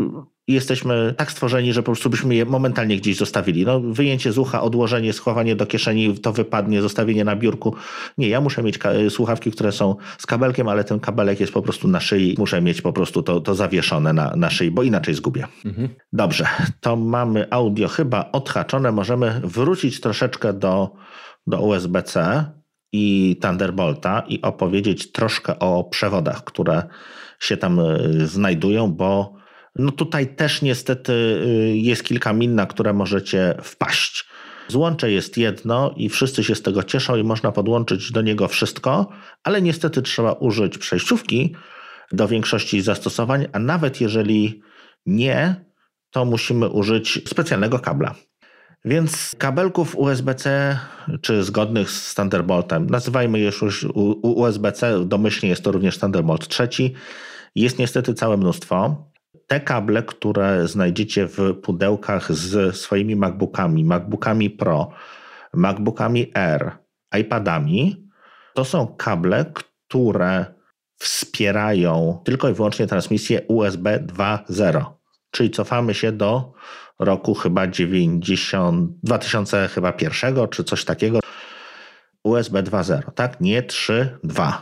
jesteśmy 0.48 1.14
tak 1.18 1.32
stworzeni, 1.32 1.74
że 1.74 1.82
po 1.82 1.86
prostu 1.86 2.10
byśmy 2.10 2.36
je 2.36 2.45
momentalnie 2.45 2.98
gdzieś 2.98 3.18
zostawili. 3.18 3.65
No, 3.65 3.80
wyjęcie 3.80 4.32
z 4.32 4.38
ucha, 4.38 4.61
odłożenie, 4.61 5.14
schowanie 5.14 5.56
do 5.56 5.65
kieszeni, 5.65 6.18
to 6.18 6.34
wypadnie, 6.34 6.82
zostawienie 6.82 7.26
na 7.26 7.36
biurku. 7.36 7.76
Nie, 8.18 8.30
ja 8.30 8.41
muszę 8.41 8.64
mieć 8.64 8.80
słuchawki, 9.10 9.52
które 9.52 9.72
są 9.72 9.95
z 10.18 10.26
kabelkiem, 10.26 10.68
ale 10.68 10.84
ten 10.84 10.99
kabelek 10.99 11.40
jest 11.40 11.53
po 11.53 11.61
prostu 11.61 11.88
na 11.88 11.99
szyi. 11.99 12.36
Muszę 12.38 12.61
mieć 12.61 12.82
po 12.82 12.94
prostu 12.94 13.24
to, 13.24 13.40
to 13.40 13.56
zawieszone 13.56 14.14
na, 14.14 14.36
na 14.36 14.49
szyi, 14.49 14.72
bo 14.72 14.84
inaczej 14.84 15.14
zgubię. 15.14 15.48
Mhm. 15.65 15.90
Dobrze, 16.14 16.48
to 16.82 16.95
mamy 16.95 17.48
audio 17.49 17.88
chyba 17.88 18.32
odhaczone. 18.32 18.91
Możemy 18.91 19.41
wrócić 19.44 19.99
troszeczkę 19.99 20.53
do, 20.53 20.91
do 21.48 21.61
USB-C 21.61 22.45
i 22.91 23.38
Thunderbolta 23.41 24.24
i 24.28 24.41
opowiedzieć 24.41 25.11
troszkę 25.11 25.60
o 25.60 25.84
przewodach, 25.84 26.44
które 26.44 26.84
się 27.40 27.57
tam 27.57 27.80
y, 27.80 28.28
znajdują, 28.28 28.91
bo 28.91 29.43
no 29.76 29.91
tutaj 29.91 30.36
też 30.36 30.62
niestety 30.62 31.14
y, 31.14 31.78
jest 31.78 32.04
kilka 32.04 32.34
min, 32.34 32.56
na 32.56 32.66
które 32.66 32.94
możecie 32.94 33.56
wpaść. 33.64 34.26
Złącze 34.68 35.12
jest 35.12 35.38
jedno 35.38 35.94
i 35.98 36.10
wszyscy 36.10 36.44
się 36.44 36.56
z 36.56 36.62
tego 36.62 36.84
cieszą 36.84 37.16
i 37.16 37.24
można 37.24 37.52
podłączyć 37.52 38.12
do 38.12 38.22
niego 38.22 38.48
wszystko, 38.48 39.10
ale 39.44 39.62
niestety 39.62 40.02
trzeba 40.02 40.32
użyć 40.32 40.78
przejściówki 40.78 41.56
do 42.12 42.28
większości 42.28 42.82
zastosowań, 42.82 43.48
a 43.52 43.60
nawet 43.60 44.02
jeżeli 44.02 44.62
nie, 45.06 45.56
to 46.12 46.26
musimy 46.26 46.70
użyć 46.70 47.22
specjalnego 47.30 47.80
kabla. 47.80 48.16
Więc 48.86 49.36
kabelków 49.38 49.95
USB-C 49.95 50.78
czy 51.22 51.44
zgodnych 51.44 51.91
z 51.91 52.16
Thunderboltem, 52.16 52.90
nazywajmy 52.90 53.40
je 53.40 53.45
już 53.45 53.86
USB-C, 54.22 55.06
domyślnie 55.06 55.50
jest 55.50 55.64
to 55.64 55.72
również 55.72 55.98
Thunderbolt 55.98 56.48
trzeci, 56.48 56.94
jest 57.56 57.80
niestety 57.80 58.14
całe 58.14 58.38
mnóstwo 58.38 59.06
te 59.48 59.60
kable, 59.60 60.03
które 60.03 60.68
znajdziecie 60.68 61.28
w 61.28 61.53
pudełkach 61.64 62.34
z 62.34 62.76
swoimi 62.76 63.15
MacBookami, 63.15 63.86
MacBookami 63.86 64.49
Pro, 64.49 64.90
MacBookami 65.53 66.32
Air, 66.34 66.72
iPadami, 67.20 68.10
to 68.53 68.65
są 68.65 68.88
kable, 68.88 69.45
które 69.88 70.45
wspierają 70.98 72.22
tylko 72.26 72.49
i 72.49 72.53
wyłącznie 72.53 72.88
transmisję 72.88 73.41
USB 73.48 73.99
2.0. 73.99 74.86
Czyli 75.32 75.52
cofamy 75.52 75.94
się 75.94 76.11
do 76.11 76.53
roku 76.99 77.34
chyba 77.34 77.68
90, 77.68 78.91
2000 79.03 79.68
chyba 79.68 79.91
pierwszego, 79.91 80.48
czy 80.48 80.64
coś 80.64 80.86
takiego. 80.86 81.20
USB 82.24 82.64
2.0, 82.64 83.11
tak? 83.11 83.41
Nie 83.41 83.64
3.2. 83.64 84.53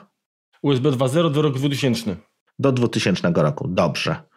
USB 0.62 0.91
2.0 0.91 1.32
do 1.32 1.41
roku 1.41 1.58
2000. 1.58 2.16
Do 2.60 2.72
2000 2.72 3.32
roku, 3.36 3.68
dobrze. 3.68 4.31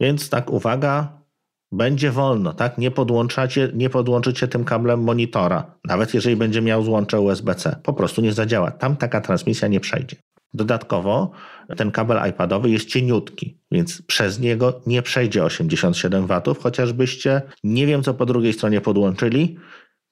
Więc 0.00 0.30
tak, 0.30 0.50
uwaga, 0.50 1.24
będzie 1.72 2.10
wolno, 2.10 2.52
tak? 2.52 2.78
Nie, 2.78 2.90
podłączacie, 2.90 3.70
nie 3.74 3.90
podłączycie 3.90 4.48
tym 4.48 4.64
kablem 4.64 5.02
monitora, 5.02 5.78
nawet 5.84 6.14
jeżeli 6.14 6.36
będzie 6.36 6.62
miał 6.62 6.84
złącze 6.84 7.20
USB-C. 7.20 7.76
Po 7.82 7.92
prostu 7.92 8.20
nie 8.20 8.32
zadziała. 8.32 8.70
Tam 8.70 8.96
taka 8.96 9.20
transmisja 9.20 9.68
nie 9.68 9.80
przejdzie. 9.80 10.16
Dodatkowo 10.54 11.30
ten 11.76 11.90
kabel 11.90 12.30
iPadowy 12.30 12.70
jest 12.70 12.88
cieniutki, 12.88 13.58
więc 13.70 14.02
przez 14.02 14.40
niego 14.40 14.80
nie 14.86 15.02
przejdzie 15.02 15.44
87 15.44 16.26
W, 16.26 16.58
chociażbyście 16.62 17.42
nie 17.64 17.86
wiem 17.86 18.02
co 18.02 18.14
po 18.14 18.26
drugiej 18.26 18.52
stronie 18.52 18.80
podłączyli, 18.80 19.56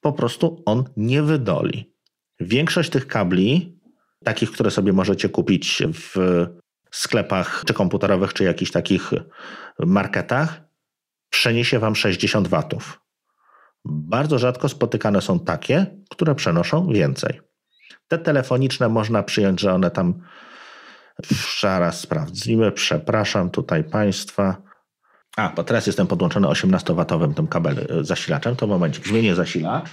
po 0.00 0.12
prostu 0.12 0.62
on 0.66 0.84
nie 0.96 1.22
wydoli. 1.22 1.94
Większość 2.40 2.90
tych 2.90 3.06
kabli, 3.06 3.78
takich, 4.24 4.50
które 4.50 4.70
sobie 4.70 4.92
możecie 4.92 5.28
kupić 5.28 5.82
w 5.92 6.16
sklepach 6.96 7.62
czy 7.66 7.74
komputerowych, 7.74 8.34
czy 8.34 8.44
jakichś 8.44 8.70
takich 8.70 9.10
marketach, 9.78 10.60
przeniesie 11.30 11.78
Wam 11.78 11.96
60 11.96 12.48
watów. 12.48 13.00
Bardzo 13.84 14.38
rzadko 14.38 14.68
spotykane 14.68 15.20
są 15.20 15.40
takie, 15.40 15.86
które 16.10 16.34
przenoszą 16.34 16.88
więcej. 16.88 17.40
Te 18.08 18.18
telefoniczne 18.18 18.88
można 18.88 19.22
przyjąć, 19.22 19.60
że 19.60 19.74
one 19.74 19.90
tam. 19.90 20.22
Zaraz 21.60 22.00
sprawdzimy. 22.00 22.72
Przepraszam 22.72 23.50
tutaj 23.50 23.84
Państwa. 23.84 24.56
A, 25.36 25.52
bo 25.56 25.64
teraz 25.64 25.86
jestem 25.86 26.06
podłączony 26.06 26.48
18-watowym 26.48 27.34
tym 27.34 27.46
kabel 27.46 27.78
e, 27.78 28.04
zasilaczem. 28.04 28.56
To 28.56 28.66
momencik, 28.66 29.08
zmienię 29.08 29.34
zasilacz. 29.34 29.88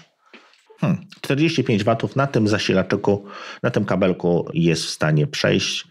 Hmm, 0.80 1.06
45 1.22 1.84
watów 1.84 2.16
na 2.16 2.28
tym 2.28 2.48
zasilaczyku, 2.48 3.26
na 3.64 3.72
tym 3.72 3.86
kabelku 3.86 4.50
jest 4.54 4.86
w 4.86 4.90
stanie 4.90 5.28
przejść. 5.28 5.88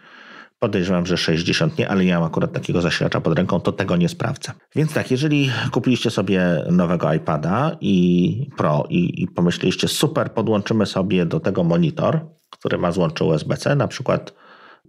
Podejrzewam, 0.59 1.07
że 1.07 1.17
60 1.17 1.79
nie, 1.79 1.89
ale 1.89 2.05
nie 2.05 2.15
mam 2.15 2.23
akurat 2.23 2.53
takiego 2.53 2.81
zasilacza 2.81 3.21
pod 3.21 3.39
ręką, 3.39 3.61
to 3.61 3.73
tego 3.73 3.97
nie 3.97 4.09
sprawdzę. 4.09 4.53
Więc 4.77 4.93
tak, 4.93 5.11
jeżeli 5.11 5.51
kupiliście 5.73 6.11
sobie 6.11 6.65
nowego 6.71 7.13
iPada 7.13 7.77
i 7.81 8.51
Pro 8.57 8.85
i, 8.91 9.23
i 9.23 9.29
pomyśleliście, 9.29 9.89
super, 9.89 10.33
podłączymy 10.33 10.87
sobie 10.87 11.27
do 11.27 11.41
tego 11.41 11.65
monitor, 11.65 12.21
który 12.51 12.79
ma 12.79 12.93
złącze 12.93 13.25
USB-C, 13.25 13.75
na 13.77 13.89
przykład 13.89 14.35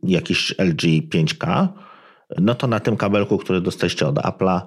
jakiś 0.04 0.56
LG 0.60 0.82
5K, 1.14 1.68
no 2.38 2.56
to 2.56 2.68
na 2.68 2.80
tym 2.80 2.98
kabelku, 2.98 3.38
który 3.38 3.62
dostaliście 3.62 4.08
od 4.08 4.16
Apple'a, 4.16 4.62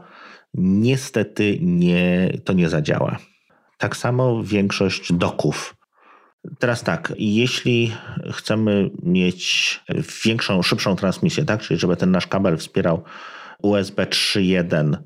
niestety 0.55 1.59
nie, 1.61 2.33
to 2.45 2.53
nie 2.53 2.69
zadziała. 2.69 3.19
Tak 3.79 3.97
samo 3.97 4.43
większość 4.45 5.13
doków 5.13 5.77
Teraz 6.59 6.83
tak, 6.83 7.13
jeśli 7.19 7.93
chcemy 8.33 8.91
mieć 9.03 9.81
większą, 10.25 10.63
szybszą 10.63 10.97
transmisję, 10.97 11.45
tak, 11.45 11.61
czyli 11.61 11.81
żeby 11.81 11.97
ten 11.97 12.11
nasz 12.11 12.27
kabel 12.27 12.57
wspierał 12.57 13.03
USB 13.63 14.07
3.1 14.07 14.97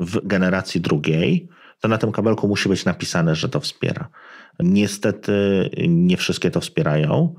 w 0.00 0.26
generacji 0.26 0.80
drugiej, 0.80 1.48
to 1.80 1.88
na 1.88 1.98
tym 1.98 2.12
kabelku 2.12 2.48
musi 2.48 2.68
być 2.68 2.84
napisane, 2.84 3.34
że 3.34 3.48
to 3.48 3.60
wspiera. 3.60 4.08
Niestety 4.60 5.32
nie 5.88 6.16
wszystkie 6.16 6.50
to 6.50 6.60
wspierają. 6.60 7.34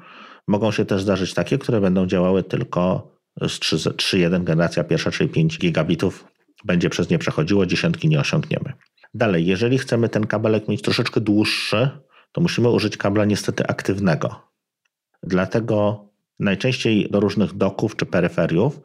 Mogą 0.47 0.71
się 0.71 0.85
też 0.85 1.01
zdarzyć 1.01 1.33
takie, 1.33 1.57
które 1.57 1.81
będą 1.81 2.05
działały 2.05 2.43
tylko 2.43 3.11
z 3.41 3.59
3.1 3.59 4.43
generacja 4.43 4.83
pierwsza, 4.83 5.11
czyli 5.11 5.29
5 5.29 5.57
gigabitów 5.57 6.25
będzie 6.65 6.89
przez 6.89 7.09
nie 7.09 7.19
przechodziło, 7.19 7.65
dziesiątki 7.65 8.07
nie 8.07 8.19
osiągniemy. 8.19 8.73
Dalej, 9.13 9.45
jeżeli 9.45 9.77
chcemy 9.77 10.09
ten 10.09 10.27
kabelek 10.27 10.67
mieć 10.67 10.81
troszeczkę 10.81 11.21
dłuższy, 11.21 11.89
to 12.31 12.41
musimy 12.41 12.69
użyć 12.69 12.97
kabla 12.97 13.25
niestety 13.25 13.67
aktywnego. 13.67 14.51
Dlatego 15.23 16.05
najczęściej 16.39 17.09
do 17.09 17.19
różnych 17.19 17.53
doków 17.53 17.95
czy 17.95 18.05
peryferiów 18.05 18.81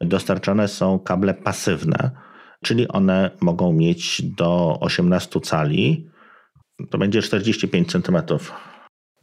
dostarczane 0.00 0.68
są 0.68 0.98
kable 0.98 1.34
pasywne, 1.34 2.10
czyli 2.64 2.88
one 2.88 3.30
mogą 3.40 3.72
mieć 3.72 4.22
do 4.22 4.78
18 4.80 5.40
cali, 5.40 6.10
to 6.90 6.98
będzie 6.98 7.22
45 7.22 7.92
cm. 7.92 8.18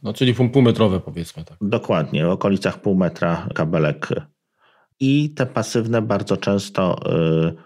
No, 0.02 0.12
czyli 0.12 0.34
półmetrowe 0.34 1.00
powiedzmy 1.00 1.44
tak. 1.44 1.58
Dokładnie, 1.60 2.26
w 2.26 2.30
okolicach 2.30 2.80
pół 2.80 2.94
metra 2.94 3.48
kabelek. 3.54 4.08
I 5.00 5.30
te 5.30 5.46
pasywne 5.46 6.02
bardzo 6.02 6.36
często 6.36 6.98
y, 7.48 7.65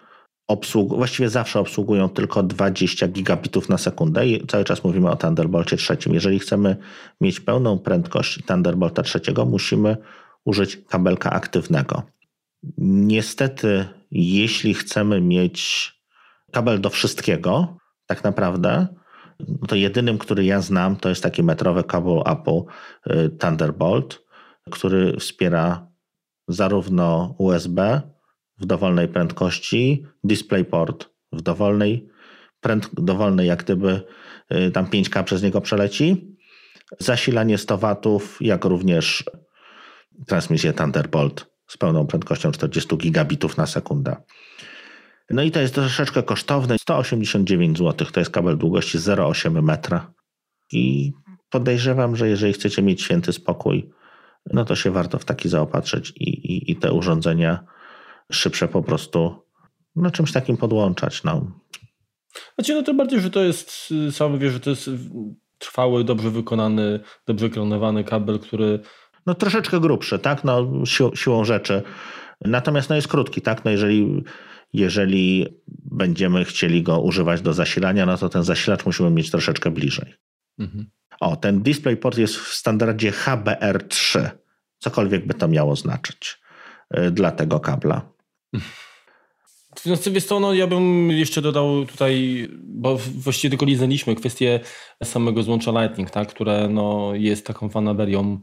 właściwie 0.89 1.29
zawsze 1.29 1.61
obsługują 1.61 2.09
tylko 2.09 2.43
20 2.43 3.09
gigabitów 3.09 3.69
na 3.69 3.79
sekundę 3.79 4.27
i 4.27 4.47
cały 4.47 4.65
czas 4.65 4.85
mówimy 4.85 5.11
o 5.11 5.17
Thunderbolcie 5.17 5.77
trzecim. 5.77 6.15
Jeżeli 6.15 6.39
chcemy 6.39 6.77
mieć 7.21 7.41
pełną 7.41 7.79
prędkość 7.79 8.43
Thunderbolta 8.47 9.03
trzeciego, 9.03 9.45
musimy 9.45 9.97
użyć 10.45 10.79
kabelka 10.89 11.31
aktywnego. 11.31 12.03
Niestety, 12.79 13.87
jeśli 14.11 14.75
chcemy 14.75 15.21
mieć 15.21 15.93
kabel 16.53 16.81
do 16.81 16.91
wszystkiego, 16.91 17.77
tak 18.07 18.25
naprawdę, 18.25 18.87
to 19.69 19.77
jedynym, 19.77 20.19
który 20.19 20.45
ja 20.45 20.61
znam, 20.61 20.97
to 20.97 21.09
jest 21.09 21.23
taki 21.23 21.43
metrowy 21.43 21.85
kabel 21.85 22.23
Apple 22.27 22.63
y, 23.07 23.31
Thunderbolt, 23.31 24.23
który 24.71 25.17
wspiera 25.17 25.87
zarówno 26.49 27.35
USB 27.39 28.03
w 28.61 28.67
dowolnej 28.67 29.09
prędkości, 29.09 30.07
DisplayPort 30.25 31.09
w 31.33 31.43
dowolnej, 31.43 32.09
pręd, 32.61 32.91
dowolnej 32.93 33.49
jak 33.49 33.65
gdyby 33.65 34.03
y, 34.53 34.71
tam 34.71 34.87
5K 34.87 35.25
przez 35.25 35.43
niego 35.43 35.61
przeleci, 35.61 36.37
zasilanie 36.99 37.59
100 37.59 37.79
watów, 37.79 38.39
jak 38.41 38.65
również 38.65 39.25
transmisję 40.27 40.73
Thunderbolt 40.73 41.47
z 41.67 41.77
pełną 41.77 42.07
prędkością 42.07 42.53
40 42.53 42.97
gigabitów 42.97 43.57
na 43.57 43.67
sekundę. 43.67 44.17
No 45.31 45.43
i 45.43 45.51
to 45.51 45.61
jest 45.61 45.75
troszeczkę 45.75 46.23
kosztowne. 46.23 46.79
189 46.79 47.79
zł 47.79 48.07
to 48.13 48.21
jest 48.21 48.31
kabel 48.31 48.59
długości 48.59 48.99
0,8 48.99 49.63
metra. 49.63 50.13
I 50.73 51.13
podejrzewam, 51.51 52.17
że 52.17 52.29
jeżeli 52.29 52.53
chcecie 52.53 52.83
mieć 52.83 53.03
święty 53.03 53.33
spokój, 53.33 53.91
no 54.53 54.65
to 54.65 54.77
się 54.77 54.91
warto 54.91 55.19
w 55.19 55.25
taki 55.25 55.49
zaopatrzyć 55.49 56.11
i, 56.11 56.29
i, 56.29 56.71
i 56.71 56.77
te 56.77 56.93
urządzenia 56.93 57.65
szybsze 58.31 58.69
po 58.69 58.83
prostu 58.83 59.35
no 59.97 60.11
czymś 60.11 60.33
takim 60.33 60.57
podłączać. 60.57 61.25
No. 61.25 61.61
Znaczy, 62.55 62.75
no 62.75 62.83
to 62.83 62.95
bardziej, 62.95 63.21
że 63.21 63.31
to 63.31 63.43
jest, 63.43 63.95
sam 64.11 64.39
wiesz, 64.39 64.53
że 64.53 64.61
to 64.61 64.71
jest 64.71 64.91
trwały, 65.59 66.05
dobrze 66.05 66.31
wykonany, 66.31 67.01
dobrze 67.27 67.47
ekranowany 67.47 68.05
kabel, 68.05 68.39
który... 68.39 68.81
No 69.27 69.35
troszeczkę 69.35 69.81
grubszy, 69.81 70.19
tak, 70.19 70.45
no 70.45 70.87
si 70.87 71.05
siłą 71.15 71.45
rzeczy. 71.45 71.83
Natomiast 72.45 72.91
no 72.91 72.97
jest 72.97 73.09
krótki, 73.09 73.43
tak, 73.43 73.65
no 73.65 73.71
jeżeli, 73.71 74.25
jeżeli 74.73 75.47
będziemy 75.85 76.45
chcieli 76.45 76.83
go 76.83 77.01
używać 77.01 77.43
do 77.43 77.53
zasilania, 77.53 78.07
no 78.07 78.19
to 78.19 78.29
ten 78.29 78.43
zasilacz 78.43 78.87
musimy 78.87 79.11
mieć 79.11 79.31
troszeczkę 79.31 79.71
bliżej. 79.71 80.15
Mhm. 80.59 80.91
O, 81.21 81.37
ten 81.37 81.63
DisplayPort 81.63 82.19
jest 82.19 82.37
w 82.37 82.55
standardzie 82.55 83.11
HBR3, 83.11 84.31
cokolwiek 84.79 85.27
by 85.27 85.35
to 85.35 85.49
miało 85.49 85.77
znaczyć 85.77 86.41
y, 86.99 87.11
dla 87.11 87.31
tego 87.31 87.61
kabla. 87.61 88.13
No, 89.87 89.97
wiesz 90.13 90.25
co, 90.25 90.41
no, 90.41 90.55
ja 90.55 90.67
bym 90.67 91.11
jeszcze 91.11 91.43
dodał 91.43 91.87
tutaj, 91.87 92.47
bo 92.63 92.97
właściwie 92.97 93.51
tylko 93.51 93.67
liznęliśmy 93.67 94.15
kwestię 94.15 94.61
samego 95.05 95.43
złącza 95.43 95.83
Lightning, 95.83 96.11
tak, 96.11 96.29
które 96.29 96.69
no, 96.69 97.11
jest 97.15 97.47
taką 97.47 97.69
fanaberią, 97.69 98.41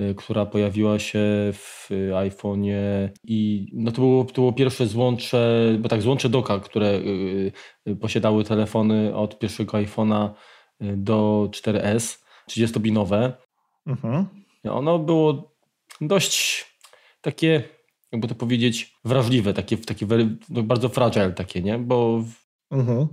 y, 0.00 0.14
która 0.14 0.46
pojawiła 0.46 0.98
się 0.98 1.18
w 1.52 1.88
iPhone'ie 2.12 3.08
i 3.24 3.66
no, 3.72 3.92
to, 3.92 4.00
było, 4.00 4.24
to 4.24 4.32
było 4.32 4.52
pierwsze 4.52 4.86
złącze, 4.86 5.64
bo 5.78 5.88
tak 5.88 6.02
złącze 6.02 6.28
doka, 6.28 6.60
które 6.60 6.86
y, 6.86 7.52
y, 7.88 7.96
posiadały 7.96 8.44
telefony 8.44 9.14
od 9.14 9.38
pierwszego 9.38 9.78
iPhone'a 9.78 10.30
do 10.80 11.48
4S, 11.50 12.24
30-binowe. 12.50 13.32
Mhm. 13.86 14.26
Ono 14.70 14.98
było 14.98 15.54
dość 16.00 16.66
takie 17.20 17.77
jakby 18.12 18.28
to 18.28 18.34
powiedzieć, 18.34 18.94
wrażliwe, 19.04 19.54
takie, 19.54 19.76
takie 19.76 20.06
no 20.48 20.62
bardzo 20.62 20.88
fragile 20.88 21.32
takie, 21.32 21.62
nie? 21.62 21.78
Bo 21.78 22.24
mhm. 22.70 23.06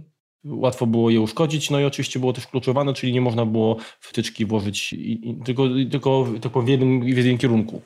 łatwo 0.46 0.88
było 0.88 1.10
je 1.10 1.22
uszkodzić, 1.22 1.70
no 1.70 1.80
i 1.80 1.86
oczywiście 1.86 2.20
było 2.20 2.34
też 2.34 2.48
kluczowane, 2.48 2.94
czyli 2.94 3.14
nie 3.14 3.22
można 3.22 3.46
było 3.46 3.78
wtyczki 4.00 4.46
włożyć 4.46 4.94
i, 4.94 5.30
i, 5.30 5.44
tylko, 5.44 5.64
tylko, 5.92 6.28
tylko 6.42 6.62
w, 6.62 6.68
jednym, 6.68 7.02
w 7.02 7.18
jednym 7.18 7.38
kierunku. 7.38 7.82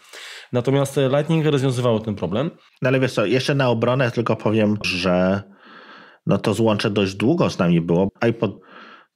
Natomiast 0.53 0.99
Lightning 1.09 1.45
rozwiązywało 1.45 1.99
ten 1.99 2.15
problem. 2.15 2.51
No 2.81 2.87
ale 2.87 2.99
wiesz 2.99 3.13
co, 3.13 3.25
jeszcze 3.25 3.55
na 3.55 3.69
obronę 3.69 4.11
tylko 4.11 4.35
powiem, 4.35 4.77
że 4.83 5.43
no 6.25 6.37
to 6.37 6.53
złącze 6.53 6.89
dość 6.89 7.15
długo 7.15 7.49
z 7.49 7.59
nami 7.59 7.81
było. 7.81 8.09
iPod 8.19 8.59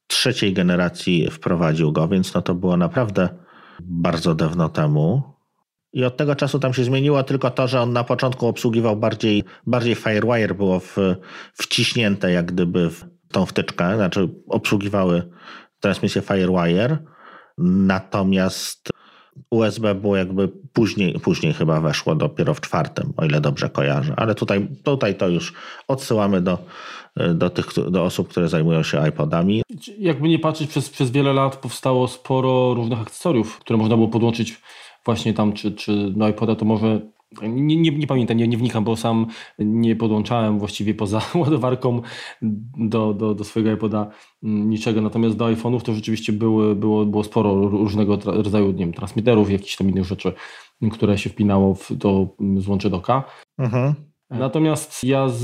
trzeciej 0.08 0.54
generacji 0.54 1.32
wprowadził 1.32 1.92
go, 1.92 2.08
więc 2.08 2.34
no 2.34 2.42
to 2.42 2.56
było 2.56 2.78
naprawdę 2.78 3.30
bardzo 3.80 4.36
dawno 4.36 4.70
temu. 4.70 5.33
I 5.94 6.06
od 6.06 6.18
tego 6.18 6.36
czasu 6.36 6.60
tam 6.60 6.74
się 6.74 6.84
zmieniło 6.84 7.24
tylko 7.24 7.50
to, 7.50 7.68
że 7.68 7.82
on 7.82 7.94
na 7.94 8.04
początku 8.04 8.48
obsługiwał 8.48 8.96
bardziej, 8.96 9.44
bardziej 9.68 9.96
Firewire 9.96 10.56
było 10.56 10.80
w, 10.80 10.98
wciśnięte 11.54 12.32
jak 12.32 12.46
gdyby 12.46 12.90
w 12.90 13.06
tą 13.32 13.46
wtyczkę, 13.46 13.96
znaczy 13.96 14.30
obsługiwały 14.48 15.30
transmisję 15.80 16.22
Firewire, 16.22 16.98
natomiast 17.58 18.90
USB 19.50 19.96
było 19.96 20.16
jakby 20.16 20.48
później, 20.74 21.20
później 21.20 21.54
chyba 21.54 21.82
weszło 21.82 22.16
dopiero 22.16 22.54
w 22.54 22.62
czwartym, 22.62 23.14
o 23.18 23.26
ile 23.26 23.42
dobrze 23.42 23.70
kojarzę, 23.70 24.14
ale 24.18 24.36
tutaj, 24.36 24.68
tutaj 24.84 25.16
to 25.16 25.28
już 25.28 25.54
odsyłamy 25.88 26.42
do, 26.42 26.58
do, 27.34 27.50
tych, 27.50 27.66
do 27.92 28.04
osób, 28.04 28.28
które 28.30 28.50
zajmują 28.50 28.84
się 28.84 29.08
iPodami. 29.10 29.62
Jakby 29.98 30.28
nie 30.28 30.40
patrzeć, 30.40 30.70
przez, 30.70 30.90
przez 30.90 31.12
wiele 31.12 31.34
lat 31.34 31.56
powstało 31.56 32.08
sporo 32.08 32.74
różnych 32.74 33.00
akcesoriów, 33.00 33.60
które 33.60 33.78
można 33.78 33.96
było 33.96 34.08
podłączyć 34.08 34.62
właśnie 35.06 35.34
tam, 35.34 35.54
czy, 35.54 35.72
czy 35.72 36.12
do 36.12 36.28
iPoda, 36.28 36.56
to 36.56 36.66
może 36.66 37.14
nie, 37.42 37.76
nie, 37.76 37.92
nie, 37.92 38.08
pamiętam, 38.08 38.38
nie, 38.38 38.48
nie 38.48 38.58
wnikam, 38.58 38.84
bo 38.84 38.96
sam 38.96 39.28
nie 39.60 39.96
podłączałem 39.96 40.60
właściwie 40.60 40.94
poza 40.94 41.22
ładowarką 41.36 42.02
do, 42.78 43.14
do, 43.14 43.36
do 43.36 43.44
swojego 43.44 43.72
iPoda 43.72 44.10
niczego. 44.42 45.02
Natomiast 45.02 45.38
do 45.38 45.46
iPhone'ów 45.46 45.82
to 45.82 45.94
rzeczywiście 45.94 46.34
były, 46.34 46.76
było, 46.76 47.06
było 47.06 47.24
sporo 47.24 47.70
różnego 47.70 48.18
rodzaju 48.26 48.72
nie 48.72 48.74
wiem, 48.74 48.94
transmitterów, 48.94 49.52
jakichś 49.52 49.76
tam 49.76 49.90
innych 49.90 50.06
rzeczy, 50.06 50.34
które 50.92 51.18
się 51.18 51.30
wpinało 51.30 51.76
w, 51.76 51.94
do 51.94 52.28
złącze 52.58 52.90
doka. 52.90 53.24
Mhm. 53.58 53.94
Natomiast 54.30 55.04
ja, 55.04 55.30
z, 55.30 55.44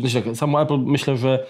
znaczy 0.00 0.22
tak, 0.22 0.36
samo 0.36 0.62
Apple 0.62 0.78
myślę, 0.78 1.16
że 1.16 1.46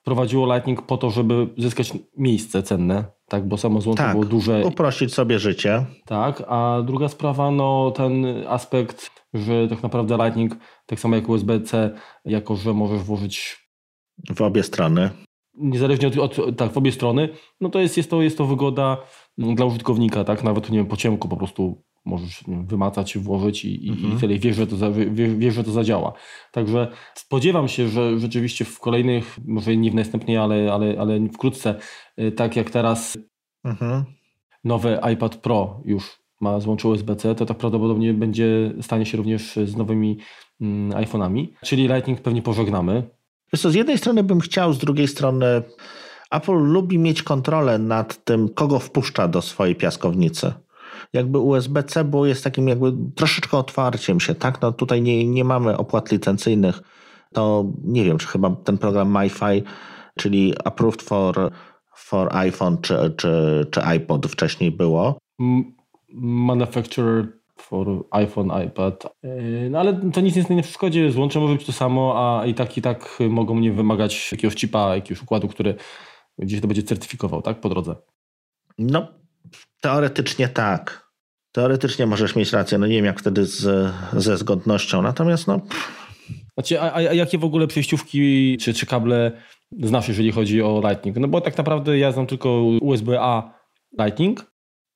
wprowadziło 0.00 0.54
Lightning 0.54 0.82
po 0.82 0.96
to, 0.96 1.10
żeby 1.10 1.48
zyskać 1.58 1.92
miejsce 2.16 2.62
cenne, 2.62 3.04
tak, 3.34 3.48
bo 3.48 3.56
samo 3.56 3.80
złącze 3.80 4.02
tak, 4.02 4.12
było 4.12 4.24
duże. 4.24 4.64
uprościć 4.64 5.14
sobie 5.14 5.38
życie. 5.38 5.86
Tak, 6.06 6.42
a 6.48 6.82
druga 6.86 7.08
sprawa, 7.08 7.50
no 7.50 7.90
ten 7.90 8.26
aspekt, 8.48 9.10
że 9.34 9.68
tak 9.68 9.82
naprawdę 9.82 10.16
Lightning, 10.16 10.56
tak 10.86 11.00
samo 11.00 11.16
jak 11.16 11.28
USB-C, 11.28 11.94
jako 12.24 12.56
że 12.56 12.74
możesz 12.74 13.02
włożyć 13.02 13.68
w 14.36 14.42
obie 14.42 14.62
strony. 14.62 15.10
Niezależnie 15.54 16.08
od, 16.08 16.18
od, 16.18 16.56
tak, 16.56 16.72
w 16.72 16.78
obie 16.78 16.92
strony, 16.92 17.28
no 17.60 17.68
to 17.68 17.80
jest, 17.80 17.96
jest, 17.96 18.10
to, 18.10 18.22
jest 18.22 18.38
to 18.38 18.46
wygoda 18.46 18.96
dla 19.38 19.66
użytkownika, 19.66 20.24
tak, 20.24 20.44
nawet 20.44 20.70
nie 20.70 20.78
wiem, 20.78 20.86
po 20.86 20.96
ciemku 20.96 21.28
po 21.28 21.36
prostu 21.36 21.82
możesz 22.04 22.44
wiem, 22.48 22.66
wymacać, 22.66 23.18
włożyć 23.18 23.64
i, 23.64 23.90
mhm. 23.90 24.12
i 24.12 24.18
wtedy 24.18 24.38
wiesz 24.38 24.56
że, 24.56 24.66
to 24.66 24.76
za, 24.76 24.90
wiesz, 24.90 25.34
wiesz, 25.34 25.54
że 25.54 25.64
to 25.64 25.70
zadziała. 25.70 26.12
Także 26.52 26.88
spodziewam 27.14 27.68
się, 27.68 27.88
że 27.88 28.18
rzeczywiście 28.18 28.64
w 28.64 28.80
kolejnych, 28.80 29.38
może 29.44 29.76
nie 29.76 29.90
w 29.90 29.94
następnie, 29.94 30.42
ale, 30.42 30.72
ale, 30.72 31.00
ale 31.00 31.28
wkrótce, 31.28 31.74
y, 32.20 32.32
tak 32.32 32.56
jak 32.56 32.70
teraz 32.70 33.18
mhm. 33.64 34.04
nowy 34.64 34.98
iPad 35.12 35.36
Pro 35.36 35.80
już 35.84 36.24
ma 36.40 36.60
złącze 36.60 36.88
USB-C, 36.88 37.34
to 37.34 37.46
tak 37.46 37.56
prawdopodobnie 37.56 38.14
będzie 38.14 38.74
stanie 38.80 39.06
się 39.06 39.16
również 39.16 39.58
z 39.64 39.76
nowymi 39.76 40.18
mm, 40.60 40.90
iPhone'ami. 41.04 41.46
Czyli 41.62 41.88
Lightning 41.88 42.20
pewnie 42.20 42.42
pożegnamy. 42.42 43.02
Wiesz 43.52 43.62
co, 43.62 43.70
z 43.70 43.74
jednej 43.74 43.98
strony 43.98 44.22
bym 44.24 44.40
chciał, 44.40 44.72
z 44.72 44.78
drugiej 44.78 45.08
strony 45.08 45.62
Apple 46.30 46.52
lubi 46.52 46.98
mieć 46.98 47.22
kontrolę 47.22 47.78
nad 47.78 48.24
tym, 48.24 48.48
kogo 48.48 48.78
wpuszcza 48.78 49.28
do 49.28 49.42
swojej 49.42 49.76
piaskownicy 49.76 50.52
jakby 51.14 51.38
USB-C 51.38 52.04
było 52.04 52.26
jest 52.26 52.44
takim 52.44 52.68
jakby 52.68 52.92
troszeczkę 53.14 53.58
otwarciem 53.58 54.20
się, 54.20 54.34
tak? 54.34 54.62
No 54.62 54.72
tutaj 54.72 55.02
nie, 55.02 55.26
nie 55.26 55.44
mamy 55.44 55.76
opłat 55.76 56.12
licencyjnych. 56.12 56.80
To 57.32 57.72
nie 57.84 58.04
wiem, 58.04 58.18
czy 58.18 58.26
chyba 58.26 58.50
ten 58.50 58.78
program 58.78 59.16
MiFi, 59.22 59.62
czyli 60.18 60.54
Approved 60.64 61.02
for, 61.02 61.50
for 61.96 62.36
iPhone 62.36 62.78
czy, 62.82 63.14
czy, 63.16 63.66
czy 63.70 63.82
iPod 63.82 64.26
wcześniej 64.26 64.70
było. 64.70 65.18
Manufacturer 66.12 67.28
for 67.56 68.04
iPhone, 68.10 68.50
iPad. 68.66 69.06
E, 69.22 69.70
no 69.70 69.78
ale 69.78 70.10
to 70.10 70.20
nic 70.20 70.48
nie 70.50 70.62
przeszkodzi, 70.62 71.10
złącze 71.10 71.40
może 71.40 71.54
być 71.54 71.66
to 71.66 71.72
samo, 71.72 72.14
a 72.16 72.46
i 72.46 72.54
tak 72.54 72.78
i 72.78 72.82
tak 72.82 73.18
mogą 73.30 73.54
mnie 73.54 73.72
wymagać 73.72 74.32
jakiegoś 74.32 74.56
chipa, 74.56 74.94
jakiegoś 74.94 75.22
układu, 75.22 75.48
który 75.48 75.74
gdzieś 76.38 76.60
to 76.60 76.66
będzie 76.66 76.82
certyfikował, 76.82 77.42
tak? 77.42 77.60
Po 77.60 77.68
drodze. 77.68 77.96
No, 78.78 79.08
teoretycznie 79.80 80.48
tak. 80.48 81.03
Teoretycznie 81.54 82.06
możesz 82.06 82.36
mieć 82.36 82.52
rację, 82.52 82.78
no 82.78 82.86
nie 82.86 82.94
wiem 82.94 83.04
jak 83.04 83.20
wtedy 83.20 83.46
z, 83.46 83.92
ze 84.12 84.36
zgodnością, 84.36 85.02
natomiast 85.02 85.46
no... 85.46 85.60
Znaczy, 86.54 86.80
a, 86.80 86.94
a 86.94 87.00
jakie 87.00 87.38
w 87.38 87.44
ogóle 87.44 87.66
przejściówki 87.66 88.56
czy, 88.60 88.74
czy 88.74 88.86
kable 88.86 89.32
znasz, 89.82 90.08
jeżeli 90.08 90.32
chodzi 90.32 90.62
o 90.62 90.82
Lightning? 90.84 91.16
No 91.16 91.28
bo 91.28 91.40
tak 91.40 91.58
naprawdę 91.58 91.98
ja 91.98 92.12
znam 92.12 92.26
tylko 92.26 92.62
USB-A 92.62 93.54
Lightning, 93.98 94.52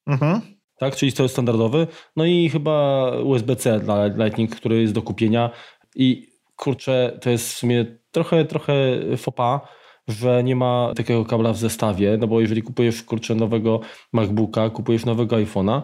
mhm. 0.06 0.40
tak, 0.78 0.96
czyli 0.96 1.12
to 1.12 1.22
jest 1.22 1.34
standardowy, 1.34 1.86
no 2.16 2.24
i 2.24 2.48
chyba 2.48 3.10
USB-C 3.10 3.80
dla 3.80 4.06
Lightning, 4.06 4.56
który 4.56 4.80
jest 4.80 4.92
do 4.92 5.02
kupienia. 5.02 5.50
I 5.94 6.26
kurczę, 6.56 7.18
to 7.22 7.30
jest 7.30 7.52
w 7.52 7.56
sumie 7.56 7.98
trochę, 8.10 8.44
trochę 8.44 8.74
fopa, 9.16 9.60
że 10.08 10.44
nie 10.44 10.56
ma 10.56 10.92
takiego 10.96 11.24
kabla 11.24 11.52
w 11.52 11.58
zestawie, 11.58 12.16
no 12.20 12.26
bo 12.26 12.40
jeżeli 12.40 12.62
kupujesz 12.62 13.02
kurczę 13.02 13.34
nowego 13.34 13.80
MacBooka, 14.12 14.70
kupujesz 14.70 15.04
nowego 15.04 15.36
iPhone'a, 15.36 15.82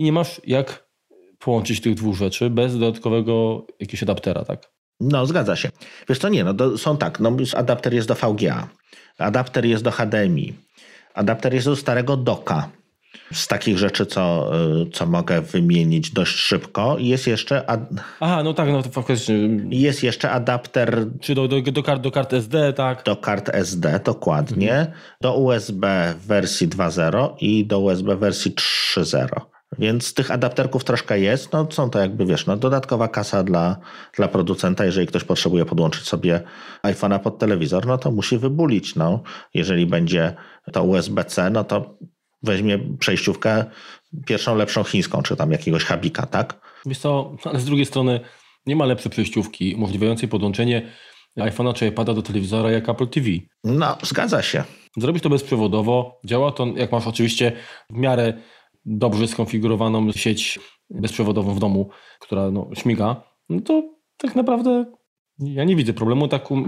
i 0.00 0.04
nie 0.04 0.12
masz 0.12 0.40
jak 0.46 0.86
połączyć 1.38 1.80
tych 1.80 1.94
dwóch 1.94 2.16
rzeczy 2.16 2.50
bez 2.50 2.78
dodatkowego 2.78 3.66
jakiegoś 3.80 4.02
adaptera, 4.02 4.44
tak? 4.44 4.70
No, 5.00 5.26
zgadza 5.26 5.56
się. 5.56 5.70
Wiesz 6.08 6.18
to 6.18 6.28
nie, 6.28 6.44
no 6.44 6.54
to 6.54 6.78
są 6.78 6.96
tak, 6.96 7.20
no 7.20 7.36
adapter 7.56 7.94
jest 7.94 8.08
do 8.08 8.14
VGA, 8.14 8.68
adapter 9.18 9.64
jest 9.64 9.84
do 9.84 9.90
HDMI, 9.90 10.54
adapter 11.14 11.54
jest 11.54 11.66
do 11.66 11.76
starego 11.76 12.16
doka. 12.16 12.70
Z 13.32 13.48
takich 13.48 13.78
rzeczy, 13.78 14.06
co, 14.06 14.50
y, 14.82 14.90
co 14.90 15.06
mogę 15.06 15.40
wymienić 15.40 16.10
dość 16.10 16.36
szybko, 16.36 16.96
jest 16.98 17.26
jeszcze. 17.26 17.70
Ad... 17.70 17.80
Aha, 18.20 18.42
no 18.42 18.54
tak, 18.54 18.68
no 18.68 18.82
to 18.82 18.90
faktycznie. 18.90 19.34
Jest 19.70 20.02
jeszcze 20.02 20.30
adapter. 20.30 21.06
Czy 21.20 21.34
do, 21.34 21.48
do, 21.48 21.62
do, 21.62 21.82
kart, 21.82 22.02
do 22.02 22.10
kart 22.10 22.32
SD, 22.32 22.72
tak? 22.72 23.04
Do 23.04 23.16
kart 23.16 23.48
SD, 23.48 24.00
dokładnie. 24.04 24.72
Mhm. 24.72 24.96
Do 25.20 25.34
USB 25.34 26.14
wersji 26.26 26.68
2.0 26.68 27.34
i 27.40 27.66
do 27.66 27.78
USB 27.78 28.16
wersji 28.16 28.52
3.0. 28.52 29.49
Więc 29.78 30.14
tych 30.14 30.30
adapterków 30.30 30.84
troszkę 30.84 31.20
jest. 31.20 31.52
No, 31.52 31.66
są 31.70 31.90
to 31.90 31.98
jakby, 31.98 32.26
wiesz, 32.26 32.46
no, 32.46 32.56
dodatkowa 32.56 33.08
kasa 33.08 33.42
dla, 33.42 33.76
dla 34.16 34.28
producenta. 34.28 34.84
Jeżeli 34.84 35.06
ktoś 35.06 35.24
potrzebuje 35.24 35.64
podłączyć 35.64 36.08
sobie 36.08 36.42
iPhone'a 36.82 37.18
pod 37.18 37.38
telewizor, 37.38 37.86
no 37.86 37.98
to 37.98 38.10
musi 38.10 38.38
wybulić. 38.38 38.94
No. 38.94 39.22
Jeżeli 39.54 39.86
będzie 39.86 40.34
to 40.72 40.84
USB-C, 40.84 41.50
no 41.50 41.64
to 41.64 41.98
weźmie 42.42 42.78
przejściówkę 42.98 43.64
pierwszą 44.26 44.56
lepszą 44.56 44.84
chińską, 44.84 45.22
czy 45.22 45.36
tam 45.36 45.52
jakiegoś 45.52 45.84
habika, 45.84 46.26
tak? 46.26 46.60
Wiesz 46.86 46.98
co, 46.98 47.36
ale 47.44 47.60
z 47.60 47.64
drugiej 47.64 47.86
strony 47.86 48.20
nie 48.66 48.76
ma 48.76 48.84
lepszej 48.84 49.10
przejściówki 49.10 49.74
umożliwiającej 49.74 50.28
podłączenie 50.28 50.92
iPhone'a 51.38 51.74
czy 51.74 51.86
iPada 51.86 52.14
do 52.14 52.22
telewizora 52.22 52.70
jak 52.70 52.88
Apple 52.88 53.08
TV. 53.08 53.28
No, 53.64 53.98
zgadza 54.02 54.42
się. 54.42 54.64
Zrobisz 54.96 55.22
to 55.22 55.30
bezprzewodowo. 55.30 56.20
Działa 56.24 56.52
to, 56.52 56.66
jak 56.76 56.92
masz 56.92 57.06
oczywiście 57.06 57.52
w 57.90 57.96
miarę 57.96 58.32
dobrze 58.84 59.28
skonfigurowaną 59.28 60.12
sieć 60.12 60.58
bezprzewodową 60.90 61.54
w 61.54 61.58
domu, 61.58 61.90
która 62.20 62.50
no, 62.50 62.70
śmiga, 62.74 63.22
no 63.48 63.60
to 63.60 63.82
tak 64.16 64.36
naprawdę 64.36 64.84
ja 65.38 65.64
nie 65.64 65.76
widzę 65.76 65.92
problemu. 65.92 66.28
Tak 66.28 66.50
u, 66.50 66.64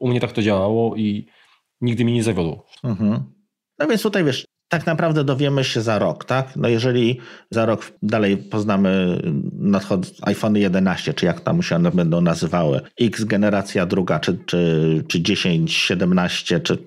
u 0.00 0.08
mnie 0.08 0.20
tak 0.20 0.32
to 0.32 0.42
działało 0.42 0.96
i 0.96 1.26
nigdy 1.80 2.04
mi 2.04 2.12
nie 2.12 2.22
zawiodło. 2.22 2.66
Mhm. 2.84 3.24
No 3.78 3.86
więc 3.86 4.02
tutaj 4.02 4.24
wiesz, 4.24 4.46
tak 4.68 4.86
naprawdę 4.86 5.24
dowiemy 5.24 5.64
się 5.64 5.80
za 5.80 5.98
rok, 5.98 6.24
tak? 6.24 6.56
No 6.56 6.68
jeżeli 6.68 7.20
za 7.50 7.66
rok 7.66 7.92
dalej 8.02 8.36
poznamy 8.36 9.22
nadchod 9.52 10.12
iPhone 10.22 10.56
11, 10.56 11.14
czy 11.14 11.26
jak 11.26 11.40
tam 11.40 11.62
się 11.62 11.76
one 11.76 11.90
będą 11.90 12.20
nazywały, 12.20 12.80
X 13.00 13.24
generacja 13.24 13.86
druga, 13.86 14.20
czy, 14.20 14.38
czy, 14.46 15.04
czy 15.08 15.22
10, 15.22 15.72
17, 15.74 16.60
czy 16.60 16.78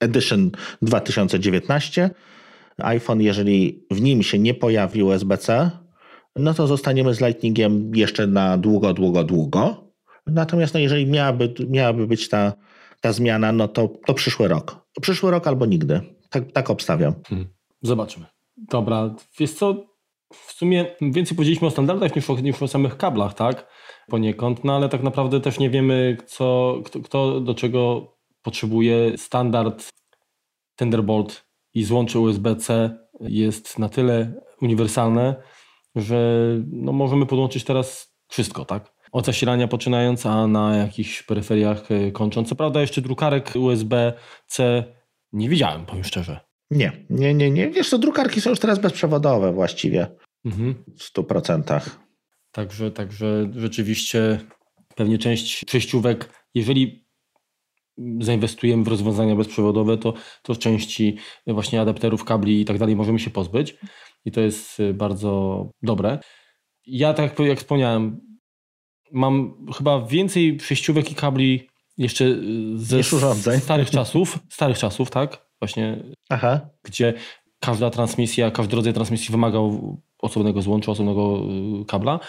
Edition 0.00 0.50
2019, 0.82 2.10
iPhone, 2.78 3.20
jeżeli 3.20 3.86
w 3.90 4.00
nim 4.00 4.22
się 4.22 4.38
nie 4.38 4.54
pojawi 4.54 5.02
USB-C, 5.02 5.70
no 6.36 6.54
to 6.54 6.66
zostaniemy 6.66 7.14
z 7.14 7.20
Lightningiem 7.20 7.94
jeszcze 7.94 8.26
na 8.26 8.58
długo, 8.58 8.94
długo, 8.94 9.24
długo. 9.24 9.84
Natomiast 10.26 10.74
no 10.74 10.80
jeżeli 10.80 11.06
miałaby, 11.06 11.54
miałaby 11.68 12.06
być 12.06 12.28
ta, 12.28 12.52
ta 13.00 13.12
zmiana, 13.12 13.52
no 13.52 13.68
to, 13.68 13.88
to 14.06 14.14
przyszły 14.14 14.48
rok. 14.48 14.86
Przyszły 15.00 15.30
rok 15.30 15.46
albo 15.46 15.66
nigdy. 15.66 16.00
Tak, 16.30 16.52
tak 16.52 16.70
obstawiam. 16.70 17.14
Hmm. 17.28 17.48
Zobaczmy. 17.82 18.26
Dobra, 18.56 19.14
wiesz 19.38 19.52
co, 19.52 19.86
w 20.32 20.52
sumie 20.52 20.86
więcej 21.00 21.36
powiedzieliśmy 21.36 21.66
o 21.68 21.70
standardach 21.70 22.16
niż 22.16 22.30
o, 22.30 22.36
niż 22.40 22.62
o 22.62 22.68
samych 22.68 22.96
kablach, 22.96 23.34
tak? 23.34 23.66
Poniekąd, 24.08 24.64
no 24.64 24.76
ale 24.76 24.88
tak 24.88 25.02
naprawdę 25.02 25.40
też 25.40 25.58
nie 25.58 25.70
wiemy, 25.70 26.16
co, 26.26 26.78
kto, 26.84 27.00
kto 27.00 27.40
do 27.40 27.54
czego 27.54 28.12
potrzebuje. 28.42 29.18
Standard 29.18 29.88
Thunderbolt 30.76 31.47
i 31.78 31.84
złącze 31.84 32.18
USB-C 32.18 32.98
jest 33.20 33.78
na 33.78 33.88
tyle 33.88 34.32
uniwersalne, 34.62 35.42
że 35.96 36.44
no 36.66 36.92
możemy 36.92 37.26
podłączyć 37.26 37.64
teraz 37.64 38.14
wszystko, 38.28 38.64
tak? 38.64 38.92
Od 39.12 39.26
zasilania 39.26 39.68
poczynając, 39.68 40.26
a 40.26 40.46
na 40.46 40.76
jakichś 40.76 41.22
peryferiach 41.22 41.92
e, 41.92 42.12
kończąc. 42.12 42.48
Co 42.48 42.54
prawda 42.54 42.80
jeszcze 42.80 43.02
drukarek 43.02 43.52
USB-C 43.56 44.84
nie 45.32 45.48
widziałem, 45.48 45.86
powiem 45.86 46.04
szczerze. 46.04 46.40
Nie, 46.70 47.06
nie, 47.10 47.34
nie, 47.34 47.50
nie. 47.50 47.70
Wiesz 47.70 47.90
co, 47.90 47.98
drukarki 47.98 48.40
są 48.40 48.50
już 48.50 48.58
teraz 48.58 48.78
bezprzewodowe 48.78 49.52
właściwie. 49.52 50.06
Mhm. 50.44 50.84
W 50.98 51.12
100%. 51.12 51.80
Także, 52.52 52.90
także 52.90 53.50
rzeczywiście 53.56 54.40
pewnie 54.94 55.18
część 55.18 55.64
przejściówek, 55.64 56.30
jeżeli 56.54 57.07
zainwestujemy 58.20 58.84
w 58.84 58.88
rozwiązania 58.88 59.36
bezprzewodowe, 59.36 59.98
to, 59.98 60.14
to 60.42 60.56
części 60.56 61.16
właśnie 61.46 61.80
adapterów, 61.80 62.24
kabli 62.24 62.60
i 62.60 62.64
tak 62.64 62.78
dalej 62.78 62.96
możemy 62.96 63.18
się 63.18 63.30
pozbyć 63.30 63.76
i 64.24 64.30
to 64.30 64.40
jest 64.40 64.80
y, 64.80 64.94
bardzo 64.94 65.64
dobre. 65.82 66.18
Ja 66.86 67.14
tak 67.14 67.38
jak 67.38 67.58
wspomniałem, 67.58 68.20
mam 69.12 69.66
chyba 69.76 70.06
więcej 70.06 70.56
przejściówek 70.56 71.12
i 71.12 71.14
kabli 71.14 71.68
jeszcze 71.98 72.24
y, 72.24 72.78
ze 72.78 73.02
starych 73.60 73.90
czasów, 73.90 74.38
starych 74.50 74.78
czasów, 74.78 75.10
tak? 75.10 75.48
Właśnie, 75.60 76.04
Aha. 76.28 76.60
gdzie 76.82 77.14
każda 77.60 77.90
transmisja, 77.90 78.50
każdy 78.50 78.76
rodzaj 78.76 78.92
transmisji 78.92 79.32
wymagał 79.32 79.96
osobnego 80.18 80.62
złącza, 80.62 80.92
osobnego 80.92 81.42
y, 81.82 81.84
kabla, 81.84 82.20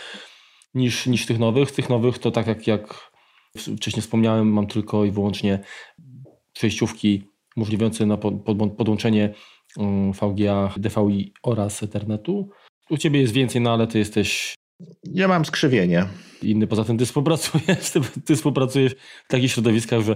niż, 0.73 1.07
niż 1.07 1.25
tych 1.25 1.39
nowych. 1.39 1.71
Tych 1.71 1.89
nowych 1.89 2.19
to 2.19 2.31
tak 2.31 2.47
jak, 2.47 2.67
jak 2.67 3.08
wcześniej 3.57 4.01
wspomniałem, 4.01 4.53
mam 4.53 4.67
tylko 4.67 5.05
i 5.05 5.11
wyłącznie 5.11 5.59
przejściówki 6.53 7.23
umożliwiające 7.55 8.05
na 8.05 8.17
podłączenie 8.77 9.33
mm, 9.77 10.11
VGA, 10.13 10.73
DVI 10.77 11.33
oraz 11.43 11.83
Ethernetu. 11.83 12.49
U 12.89 12.97
Ciebie 12.97 13.21
jest 13.21 13.33
więcej, 13.33 13.61
no 13.61 13.73
ale 13.73 13.87
Ty 13.87 13.99
jesteś... 13.99 14.55
Ja 15.03 15.27
mam 15.27 15.45
skrzywienie. 15.45 16.05
Inny, 16.43 16.67
poza 16.67 16.83
tym 16.83 16.97
Ty 16.97 17.05
współpracujesz, 17.05 17.89
ty, 17.93 18.01
ty 18.25 18.35
współpracujesz 18.35 18.95
w 19.25 19.27
takich 19.27 19.51
środowiskach, 19.51 20.01
że 20.01 20.15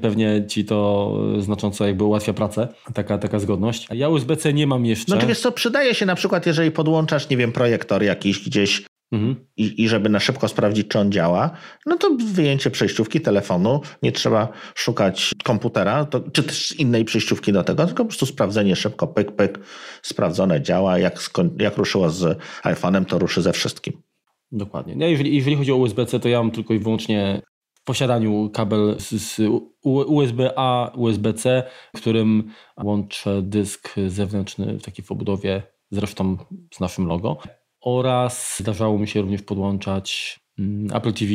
pewnie 0.00 0.46
Ci 0.48 0.64
to 0.64 1.18
znacząco 1.38 1.86
jakby 1.86 2.04
ułatwia 2.04 2.32
pracę, 2.32 2.68
taka, 2.94 3.18
taka 3.18 3.38
zgodność. 3.38 3.86
Ja 3.92 4.08
USB-C 4.08 4.52
nie 4.52 4.66
mam 4.66 4.86
jeszcze. 4.86 5.14
No 5.14 5.20
to 5.20 5.26
wiesz 5.26 5.40
co, 5.40 5.52
przydaje 5.52 5.94
się 5.94 6.06
na 6.06 6.14
przykład, 6.14 6.46
jeżeli 6.46 6.70
podłączasz, 6.70 7.28
nie 7.28 7.36
wiem, 7.36 7.52
projektor 7.52 8.02
jakiś 8.02 8.44
gdzieś 8.48 8.82
Mhm. 9.12 9.46
I, 9.56 9.82
I 9.82 9.88
żeby 9.88 10.08
na 10.08 10.20
szybko 10.20 10.48
sprawdzić, 10.48 10.88
czy 10.88 10.98
on 10.98 11.12
działa, 11.12 11.50
no 11.86 11.96
to 11.96 12.10
wyjęcie 12.32 12.70
przejściówki 12.70 13.20
telefonu, 13.20 13.80
nie 14.02 14.12
trzeba 14.12 14.48
szukać 14.74 15.30
komputera, 15.44 16.04
to, 16.04 16.20
czy 16.20 16.42
też 16.42 16.80
innej 16.80 17.04
przejściówki 17.04 17.52
do 17.52 17.64
tego, 17.64 17.86
tylko 17.86 18.04
po 18.04 18.08
prostu 18.08 18.26
sprawdzenie 18.26 18.76
szybko, 18.76 19.06
pyk, 19.06 19.32
pyk, 19.32 19.60
sprawdzone 20.02 20.62
działa, 20.62 20.98
jak, 20.98 21.20
jak 21.58 21.76
ruszyło 21.76 22.10
z 22.10 22.38
iPhone'em, 22.64 23.04
to 23.04 23.18
ruszy 23.18 23.42
ze 23.42 23.52
wszystkim. 23.52 24.02
Dokładnie. 24.52 24.96
No 24.96 25.06
jeżeli, 25.06 25.36
jeżeli 25.36 25.56
chodzi 25.56 25.72
o 25.72 25.76
USB-C, 25.76 26.20
to 26.20 26.28
ja 26.28 26.38
mam 26.38 26.50
tylko 26.50 26.74
i 26.74 26.78
wyłącznie 26.78 27.42
w 27.74 27.84
posiadaniu 27.84 28.50
kabel 28.54 28.96
z, 28.98 29.10
z 29.10 29.40
USB-A, 29.84 30.92
USB-C, 30.96 31.62
którym 31.96 32.50
łączę 32.82 33.42
dysk 33.42 33.94
zewnętrzny 34.08 34.78
w 34.78 34.82
takiej 34.82 35.04
obudowie, 35.08 35.62
zresztą 35.90 36.36
z 36.74 36.80
naszym 36.80 37.06
logo 37.06 37.38
oraz 37.82 38.56
zdarzało 38.60 38.98
mi 38.98 39.08
się 39.08 39.20
również 39.20 39.42
podłączać 39.42 40.40
mm, 40.58 40.96
Apple 40.96 41.12
TV 41.12 41.32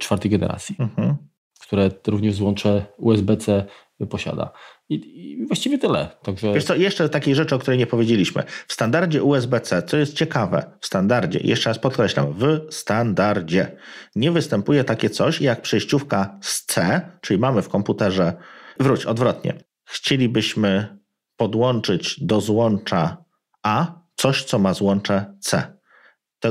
czwartej 0.00 0.30
generacji, 0.30 0.76
mhm. 0.78 1.16
które 1.60 1.90
również 2.06 2.34
złącze 2.34 2.86
USB-C 2.98 3.66
posiada. 4.06 4.52
I, 4.88 4.94
I, 4.94 5.46
właściwie 5.46 5.78
tyle. 5.78 6.08
Także... 6.22 6.54
Wiesz 6.54 6.64
co, 6.64 6.74
jeszcze 6.74 7.08
takiej 7.08 7.34
rzeczy, 7.34 7.54
o 7.54 7.58
której 7.58 7.78
nie 7.78 7.86
powiedzieliśmy. 7.86 8.42
W 8.66 8.72
standardzie 8.72 9.22
USB-C, 9.22 9.82
co 9.82 9.96
jest 9.96 10.14
ciekawe, 10.14 10.72
w 10.80 10.86
standardzie, 10.86 11.40
jeszcze 11.42 11.70
raz 11.70 11.78
podkreślam, 11.78 12.34
w 12.38 12.74
standardzie 12.74 13.76
nie 14.16 14.30
występuje 14.30 14.84
takie 14.84 15.10
coś 15.10 15.40
jak 15.40 15.62
przejściówka 15.62 16.38
z 16.40 16.64
C, 16.64 17.00
czyli 17.20 17.40
mamy 17.40 17.62
w 17.62 17.68
komputerze, 17.68 18.32
wróć, 18.80 19.06
odwrotnie. 19.06 19.54
Chcielibyśmy 19.84 20.98
podłączyć 21.36 22.24
do 22.24 22.40
złącza 22.40 23.24
A 23.62 24.00
coś, 24.16 24.44
co 24.44 24.58
ma 24.58 24.74
złącze 24.74 25.34
C 25.40 25.79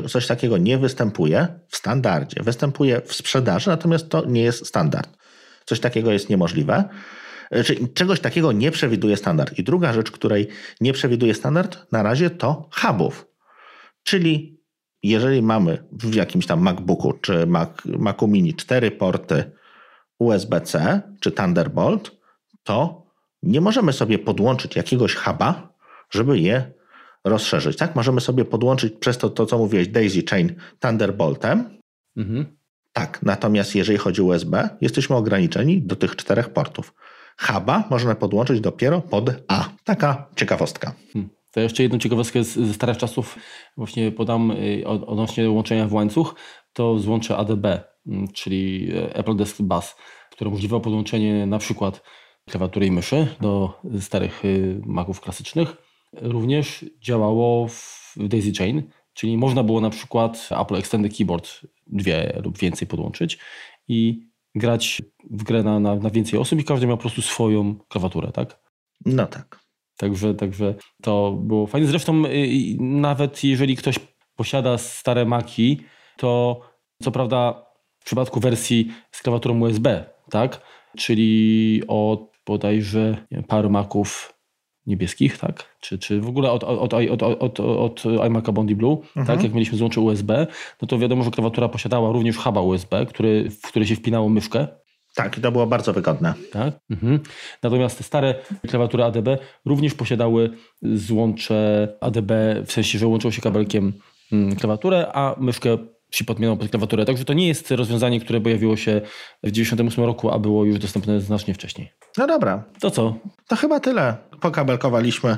coś 0.09 0.27
takiego 0.27 0.57
nie 0.57 0.77
występuje 0.77 1.47
w 1.67 1.77
standardzie. 1.77 2.43
Występuje 2.43 3.01
w 3.01 3.13
sprzedaży, 3.13 3.69
natomiast 3.69 4.09
to 4.09 4.25
nie 4.25 4.41
jest 4.41 4.67
standard. 4.67 5.17
Coś 5.65 5.79
takiego 5.79 6.11
jest 6.11 6.29
niemożliwe. 6.29 6.89
E, 7.51 7.63
Czyli 7.63 7.93
czegoś 7.93 8.19
takiego 8.19 8.51
nie 8.51 8.71
przewiduje 8.71 9.17
standard. 9.17 9.59
I 9.59 9.63
druga 9.63 9.93
rzecz, 9.93 10.11
której 10.11 10.47
nie 10.81 10.93
przewiduje 10.93 11.33
standard 11.33 11.91
na 11.91 12.03
razie 12.03 12.29
to 12.29 12.69
hubów. 12.81 13.27
Czyli 14.03 14.59
jeżeli 15.03 15.41
mamy 15.41 15.83
w 15.91 16.15
jakimś 16.15 16.45
tam 16.45 16.61
MacBooku 16.61 17.13
czy 17.13 17.47
Mac, 17.47 17.69
Macu 17.85 18.27
Mini 18.27 18.53
cztery 18.53 18.91
porty 18.91 19.51
USB-C 20.19 21.01
czy 21.19 21.31
Thunderbolt, 21.31 22.11
to 22.63 23.05
nie 23.43 23.61
możemy 23.61 23.93
sobie 23.93 24.19
podłączyć 24.19 24.75
jakiegoś 24.75 25.15
huba, 25.15 25.73
żeby 26.09 26.39
je 26.39 26.78
rozszerzyć. 27.23 27.77
Tak? 27.77 27.95
Możemy 27.95 28.21
sobie 28.21 28.45
podłączyć 28.45 28.93
przez 28.93 29.17
to, 29.17 29.29
to 29.29 29.45
co 29.45 29.57
mówiłeś, 29.57 29.87
Daisy 29.87 30.23
Chain 30.29 30.55
Thunderboltem. 30.79 31.79
Mhm. 32.17 32.45
Tak, 32.93 33.19
natomiast 33.23 33.75
jeżeli 33.75 33.97
chodzi 33.97 34.21
o 34.21 34.25
USB, 34.25 34.69
jesteśmy 34.81 35.15
ograniczeni 35.15 35.81
do 35.81 35.95
tych 35.95 36.15
czterech 36.15 36.49
portów. 36.49 36.93
Huba 37.39 37.83
można 37.89 38.15
podłączyć 38.15 38.61
dopiero 38.61 39.01
pod 39.01 39.29
A. 39.47 39.69
Taka 39.83 40.29
ciekawostka. 40.35 40.93
Hmm. 41.13 41.29
To 41.51 41.59
jeszcze 41.59 41.83
jedną 41.83 41.99
ciekawostkę 41.99 42.43
ze 42.43 42.73
starych 42.73 42.97
czasów 42.97 43.37
właśnie 43.77 44.11
podam 44.11 44.51
y, 44.51 44.87
odnośnie 44.87 45.49
łączenia 45.49 45.87
w 45.87 45.93
łańcuch, 45.93 46.35
to 46.73 46.99
złącze 46.99 47.37
ADB, 47.37 47.65
mm, 47.65 48.27
czyli 48.33 48.91
e, 48.95 49.15
Apple 49.15 49.35
Desk 49.35 49.61
Bus, 49.61 49.95
które 50.31 50.49
umożliwia 50.49 50.79
podłączenie 50.79 51.45
na 51.45 51.57
przykład 51.57 52.03
klawiatury 52.49 52.85
i 52.85 52.91
myszy 52.91 53.27
do 53.41 53.81
starych 53.99 54.45
y, 54.45 54.81
Maców 54.85 55.21
klasycznych 55.21 55.88
również 56.13 56.85
działało 57.01 57.67
w 57.67 58.15
Daisy 58.17 58.51
Chain, 58.57 58.83
czyli 59.13 59.37
można 59.37 59.63
było 59.63 59.81
na 59.81 59.89
przykład 59.89 60.49
Apple 60.61 60.75
Extended 60.75 61.17
Keyboard 61.17 61.61
dwie 61.87 62.41
lub 62.43 62.57
więcej 62.57 62.87
podłączyć 62.87 63.37
i 63.87 64.29
grać 64.55 65.01
w 65.31 65.43
grę 65.43 65.63
na, 65.63 65.79
na, 65.79 65.95
na 65.95 66.09
więcej 66.09 66.39
osób 66.39 66.59
i 66.59 66.63
każdy 66.63 66.87
miał 66.87 66.97
po 66.97 67.01
prostu 67.01 67.21
swoją 67.21 67.75
klawiaturę, 67.75 68.31
tak? 68.31 68.59
No 69.05 69.27
tak. 69.27 69.59
Także, 69.97 70.33
także 70.33 70.75
to 71.01 71.31
było 71.31 71.67
fajne. 71.67 71.87
Zresztą 71.87 72.25
y, 72.25 72.77
nawet 72.79 73.43
jeżeli 73.43 73.75
ktoś 73.75 73.95
posiada 74.35 74.77
stare 74.77 75.25
Maki, 75.25 75.81
to 76.17 76.61
co 77.03 77.11
prawda 77.11 77.65
w 77.99 78.05
przypadku 78.05 78.39
wersji 78.39 78.91
z 79.11 79.21
klawiaturą 79.21 79.59
USB, 79.59 80.05
tak? 80.29 80.61
Czyli 80.97 81.81
od 81.87 82.31
bodajże 82.45 83.25
paru 83.47 83.69
Maków 83.69 84.38
niebieskich, 84.89 85.37
tak? 85.37 85.75
Czy, 85.79 85.99
czy 85.99 86.21
w 86.21 86.27
ogóle 86.27 86.51
od, 86.51 86.63
od, 86.63 86.93
od, 86.93 87.23
od, 87.23 87.59
od, 87.59 88.03
iMac'a 88.03 88.53
Bondi 88.53 88.75
Blue, 88.75 88.97
mhm. 88.97 89.27
tak? 89.27 89.43
Jak 89.43 89.53
mieliśmy 89.53 89.77
złącze 89.77 90.01
USB, 90.01 90.47
no 90.81 90.87
to 90.87 90.99
wiadomo, 90.99 91.23
że 91.23 91.31
klawiatura 91.31 91.69
posiadała 91.69 92.11
również 92.11 92.37
huba 92.37 92.61
USB, 92.61 93.05
który, 93.05 93.49
w 93.49 93.61
który 93.61 93.87
się 93.87 93.95
wpinało 93.95 94.29
myszkę. 94.29 94.67
Tak, 95.15 95.37
i 95.37 95.41
to 95.41 95.51
było 95.51 95.67
bardzo 95.67 95.93
wygodne. 95.93 96.33
Tak? 96.51 96.73
Mhm. 96.89 97.19
Natomiast 97.63 97.97
te 97.97 98.03
stare 98.03 98.35
klawiatury 98.67 99.03
ADB 99.03 99.27
również 99.65 99.93
posiadały 99.93 100.49
złącze 100.81 101.87
ADB, 102.01 102.31
w 102.65 102.71
sensie, 102.71 102.99
że 102.99 103.07
łączyło 103.07 103.31
się 103.31 103.41
kabelkiem 103.41 103.93
mm, 104.31 104.55
klawiaturę, 104.55 105.11
a 105.13 105.35
myszkę 105.39 105.77
się 106.11 106.25
podmieniał 106.25 106.57
pod 106.57 106.69
klawiaturę. 106.69 107.05
Także 107.05 107.25
to 107.25 107.33
nie 107.33 107.47
jest 107.47 107.71
rozwiązanie, 107.71 108.19
które 108.19 108.41
pojawiło 108.41 108.77
się 108.77 109.01
w 109.43 109.51
1998 109.51 110.03
roku, 110.05 110.29
a 110.29 110.39
było 110.39 110.65
już 110.65 110.79
dostępne 110.79 111.21
znacznie 111.21 111.53
wcześniej. 111.53 111.91
No 112.17 112.27
dobra. 112.27 112.63
To 112.79 112.91
co? 112.91 113.15
To 113.47 113.55
chyba 113.55 113.79
tyle. 113.79 114.17
Pokabelkowaliśmy. 114.41 115.37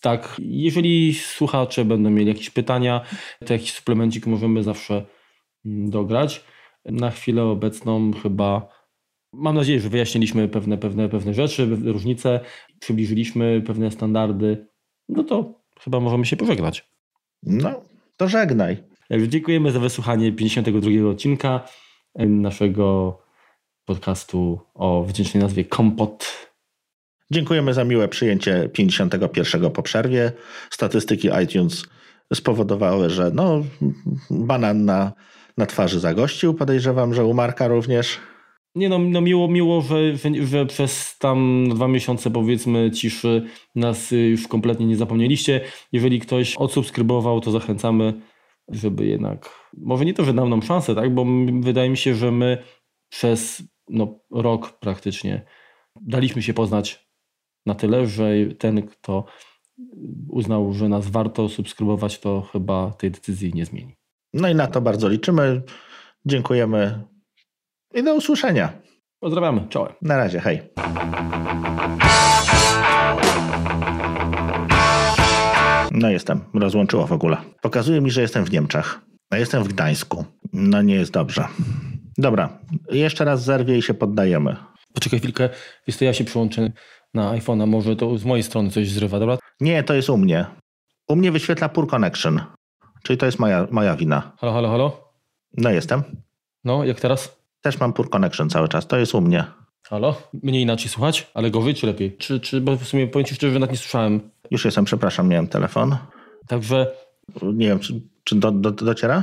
Tak. 0.00 0.36
Jeżeli 0.38 1.14
słuchacze 1.14 1.84
będą 1.84 2.10
mieli 2.10 2.28
jakieś 2.28 2.50
pytania, 2.50 3.00
to 3.46 3.52
jakiś 3.52 3.72
suplemencik 3.72 4.26
możemy 4.26 4.62
zawsze 4.62 5.06
dograć. 5.64 6.44
Na 6.84 7.10
chwilę 7.10 7.42
obecną 7.44 8.12
chyba 8.22 8.68
mam 9.32 9.54
nadzieję, 9.54 9.80
że 9.80 9.88
wyjaśniliśmy 9.88 10.48
pewne, 10.48 10.78
pewne, 10.78 11.08
pewne 11.08 11.34
rzeczy, 11.34 11.66
różnice, 11.84 12.40
przybliżyliśmy 12.80 13.62
pewne 13.66 13.90
standardy. 13.90 14.66
No 15.08 15.24
to 15.24 15.54
chyba 15.80 16.00
możemy 16.00 16.26
się 16.26 16.36
pożegnać. 16.36 16.90
No, 17.42 17.82
to 18.16 18.28
żegnaj. 18.28 18.89
Także 19.10 19.28
dziękujemy 19.28 19.72
za 19.72 19.80
wysłuchanie 19.80 20.32
52 20.32 21.10
odcinka 21.10 21.60
naszego 22.18 23.18
podcastu 23.84 24.60
o 24.74 25.04
wdzięcznej 25.04 25.42
nazwie 25.42 25.64
Kompot. 25.64 26.48
Dziękujemy 27.30 27.74
za 27.74 27.84
miłe 27.84 28.08
przyjęcie 28.08 28.68
51 28.72 29.70
po 29.70 29.82
przerwie. 29.82 30.32
Statystyki 30.70 31.28
iTunes 31.44 31.86
spowodowały, 32.34 33.10
że 33.10 33.30
no, 33.34 33.64
banan 34.30 34.84
na, 34.84 35.12
na 35.56 35.66
twarzy 35.66 36.00
zagościł. 36.00 36.54
Podejrzewam, 36.54 37.14
że 37.14 37.24
u 37.24 37.34
Marka 37.34 37.68
również. 37.68 38.18
Nie 38.74 38.88
no, 38.88 38.98
no 38.98 39.20
miło, 39.20 39.48
miło 39.48 39.82
że, 39.82 40.16
że, 40.16 40.46
że, 40.46 40.66
przez 40.66 41.18
tam 41.18 41.68
dwa 41.68 41.88
miesiące 41.88 42.30
powiedzmy 42.30 42.90
ciszy 42.90 43.46
nas 43.74 44.10
już 44.10 44.48
kompletnie 44.48 44.86
nie 44.86 44.96
zapomnieliście. 44.96 45.60
Jeżeli 45.92 46.20
ktoś 46.20 46.56
odsubskrybował, 46.56 47.40
to 47.40 47.50
zachęcamy 47.50 48.14
żeby 48.70 49.06
jednak, 49.06 49.50
może 49.76 50.04
nie 50.04 50.14
to, 50.14 50.24
że 50.24 50.34
dał 50.34 50.48
nam 50.48 50.62
szansę, 50.62 50.94
tak? 50.94 51.14
bo 51.14 51.26
wydaje 51.60 51.90
mi 51.90 51.96
się, 51.96 52.14
że 52.14 52.32
my 52.32 52.58
przez 53.08 53.62
no, 53.88 54.18
rok 54.30 54.78
praktycznie 54.78 55.42
daliśmy 56.00 56.42
się 56.42 56.54
poznać 56.54 57.10
na 57.66 57.74
tyle, 57.74 58.06
że 58.06 58.30
ten, 58.58 58.82
kto 58.82 59.24
uznał, 60.28 60.72
że 60.72 60.88
nas 60.88 61.08
warto 61.08 61.48
subskrybować, 61.48 62.18
to 62.18 62.42
chyba 62.52 62.90
tej 62.90 63.10
decyzji 63.10 63.52
nie 63.54 63.64
zmieni. 63.64 63.96
No 64.34 64.48
i 64.48 64.54
na 64.54 64.66
to 64.66 64.80
bardzo 64.80 65.08
liczymy. 65.08 65.62
Dziękujemy 66.24 67.04
i 67.94 68.02
do 68.02 68.14
usłyszenia. 68.14 68.72
Pozdrawiamy. 69.20 69.66
Czołem. 69.68 69.92
Na 70.02 70.16
razie. 70.16 70.40
Hej. 70.40 70.60
No 75.90 76.10
jestem, 76.10 76.40
rozłączyło 76.54 77.06
w 77.06 77.12
ogóle. 77.12 77.36
Pokazuje 77.62 78.00
mi, 78.00 78.10
że 78.10 78.20
jestem 78.22 78.44
w 78.44 78.50
Niemczech. 78.50 79.00
A 79.30 79.36
jestem 79.36 79.64
w 79.64 79.68
Gdańsku. 79.68 80.24
No 80.52 80.82
nie 80.82 80.94
jest 80.94 81.12
dobrze. 81.12 81.44
Dobra, 82.18 82.58
jeszcze 82.90 83.24
raz 83.24 83.44
zerwie 83.44 83.78
i 83.78 83.82
się 83.82 83.94
poddajemy. 83.94 84.56
Poczekaj 84.94 85.18
chwilkę, 85.18 85.48
wiesz 85.86 85.96
to 85.96 86.04
ja 86.04 86.14
się 86.14 86.24
przyłączę 86.24 86.72
na 87.14 87.32
iPhone'a, 87.32 87.66
może 87.66 87.96
to 87.96 88.18
z 88.18 88.24
mojej 88.24 88.42
strony 88.42 88.70
coś 88.70 88.90
zrywa, 88.90 89.18
dobra? 89.18 89.38
Nie, 89.60 89.82
to 89.82 89.94
jest 89.94 90.10
u 90.10 90.16
mnie. 90.16 90.46
U 91.08 91.16
mnie 91.16 91.32
wyświetla 91.32 91.68
Poor 91.68 91.86
Connection, 91.86 92.40
czyli 93.02 93.16
to 93.18 93.26
jest 93.26 93.38
moja, 93.38 93.66
moja 93.70 93.96
wina. 93.96 94.32
Halo, 94.38 94.52
halo, 94.52 94.68
halo? 94.68 95.12
No 95.56 95.70
jestem. 95.70 96.02
No, 96.64 96.84
jak 96.84 97.00
teraz? 97.00 97.40
Też 97.60 97.80
mam 97.80 97.92
Poor 97.92 98.10
Connection 98.10 98.50
cały 98.50 98.68
czas, 98.68 98.86
to 98.86 98.96
jest 98.96 99.14
u 99.14 99.20
mnie. 99.20 99.44
Halo? 99.88 100.22
Mnie 100.42 100.60
inaczej 100.60 100.88
słuchać? 100.88 101.30
Ale 101.34 101.50
gorzej 101.50 101.74
czy 101.74 101.86
lepiej? 101.86 102.16
Czy, 102.16 102.40
czy 102.40 102.60
bo 102.60 102.76
w 102.76 102.84
sumie 102.84 103.06
powiem 103.06 103.26
Ci 103.26 103.34
szczerze, 103.34 103.52
że 103.52 103.58
nawet 103.58 103.72
nie 103.72 103.78
słyszałem. 103.78 104.30
Już 104.50 104.64
jestem, 104.64 104.84
przepraszam, 104.84 105.28
miałem 105.28 105.46
telefon. 105.46 105.96
Także... 106.46 106.92
Nie 107.42 107.66
wiem, 107.66 107.78
czy, 107.78 108.00
czy 108.24 108.36
do, 108.36 108.50
do, 108.50 108.70
dociera? 108.70 109.22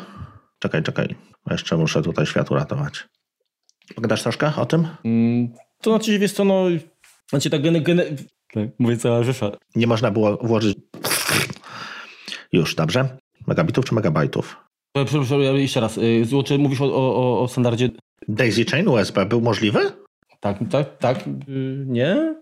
Czekaj, 0.59 0.83
czekaj. 0.83 1.15
Jeszcze 1.51 1.77
muszę 1.77 2.01
tutaj 2.01 2.25
światło 2.25 2.57
ratować. 2.57 3.07
Pogadasz 3.95 4.23
troszkę 4.23 4.55
o 4.55 4.65
tym? 4.65 4.87
Mm, 5.05 5.53
to 5.81 5.91
znaczy, 5.91 6.19
wiesz 6.19 6.33
co, 6.33 6.45
no... 6.45 6.65
Znaczy 7.29 7.49
tak 7.49 7.61
gene, 7.61 7.81
gene... 7.81 8.03
Tak, 8.53 8.69
mówię 8.79 8.97
cała 8.97 9.23
rzesza. 9.23 9.51
Nie 9.75 9.87
można 9.87 10.11
było 10.11 10.37
włożyć... 10.37 10.77
Już, 12.51 12.75
dobrze. 12.75 13.17
Megabitów 13.47 13.85
czy 13.85 13.95
megabajtów? 13.95 14.57
Przepraszam, 15.05 15.41
jeszcze 15.41 15.79
raz. 15.79 15.97
Y, 15.97 16.25
Złocze, 16.25 16.57
mówisz 16.57 16.81
o, 16.81 16.85
o, 16.85 17.41
o 17.41 17.47
standardzie... 17.47 17.89
Daisy 18.27 18.65
Chain 18.65 18.87
USB 18.87 19.25
był 19.25 19.41
możliwy? 19.41 19.79
Tak, 20.39 20.57
tak, 20.71 20.97
tak. 20.97 21.27
Y, 21.27 21.85
nie? 21.87 22.35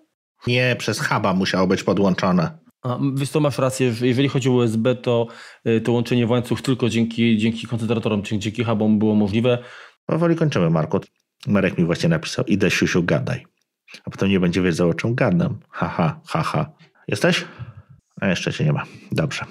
Nie, 0.47 0.75
przez 0.79 0.99
huba 0.99 1.33
musiało 1.33 1.67
być 1.67 1.83
podłączone. 1.83 2.64
A, 2.85 2.99
wiesz 3.15 3.29
to 3.29 3.39
masz 3.39 3.57
rację, 3.57 3.93
że 3.93 4.07
jeżeli 4.07 4.29
chodzi 4.29 4.49
o 4.49 4.51
USB, 4.51 4.95
to 4.95 5.27
y, 5.67 5.81
to 5.81 5.91
łączenie 5.91 6.27
w 6.27 6.29
łańcuch 6.29 6.61
tylko 6.61 6.89
dzięki, 6.89 7.37
dzięki 7.37 7.67
koncentratorom, 7.67 8.21
czyli 8.21 8.39
dzięki 8.39 8.63
hubom 8.63 8.99
było 8.99 9.15
możliwe. 9.15 9.57
Powoli 10.05 10.35
kończymy, 10.35 10.69
Marku. 10.69 10.99
Marek 11.47 11.77
mi 11.77 11.85
właśnie 11.85 12.09
napisał, 12.09 12.45
idę 12.45 12.71
siusiu 12.71 13.03
gadaj. 13.03 13.45
A 14.05 14.09
potem 14.09 14.29
nie 14.29 14.39
będzie 14.39 14.61
wiedział, 14.61 14.89
o 14.89 14.93
czym 14.93 15.15
gadam. 15.15 15.59
Haha, 15.69 16.19
haha. 16.27 16.43
Ha. 16.43 16.71
Jesteś? 17.07 17.45
A 18.21 18.27
jeszcze 18.27 18.53
cię 18.53 18.65
nie 18.65 18.73
ma. 18.73 18.83
Dobrze. 19.11 19.45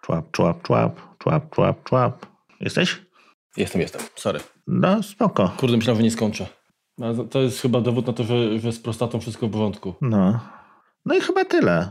Człap, 0.00 0.30
człap, 0.30 0.62
człap, 0.62 1.00
człap, 1.18 1.54
człap, 1.54 1.84
człap. 1.84 2.26
Jesteś? 2.60 3.02
Jestem, 3.56 3.80
jestem. 3.80 4.02
Sorry. 4.16 4.40
No, 4.66 5.02
spoko. 5.02 5.52
Kurde, 5.56 5.76
myślałem, 5.76 5.96
że 5.96 6.04
nie 6.04 6.10
skończę. 6.10 6.46
To 7.30 7.40
jest 7.40 7.60
chyba 7.60 7.80
dowód 7.80 8.06
na 8.06 8.12
to, 8.12 8.24
że, 8.24 8.58
że 8.58 8.72
z 8.72 8.80
prostatą 8.80 9.20
wszystko 9.20 9.48
w 9.48 9.50
porządku. 9.50 9.94
No. 10.00 10.40
No 11.04 11.14
i 11.14 11.20
chyba 11.20 11.44
tyle. 11.44 11.90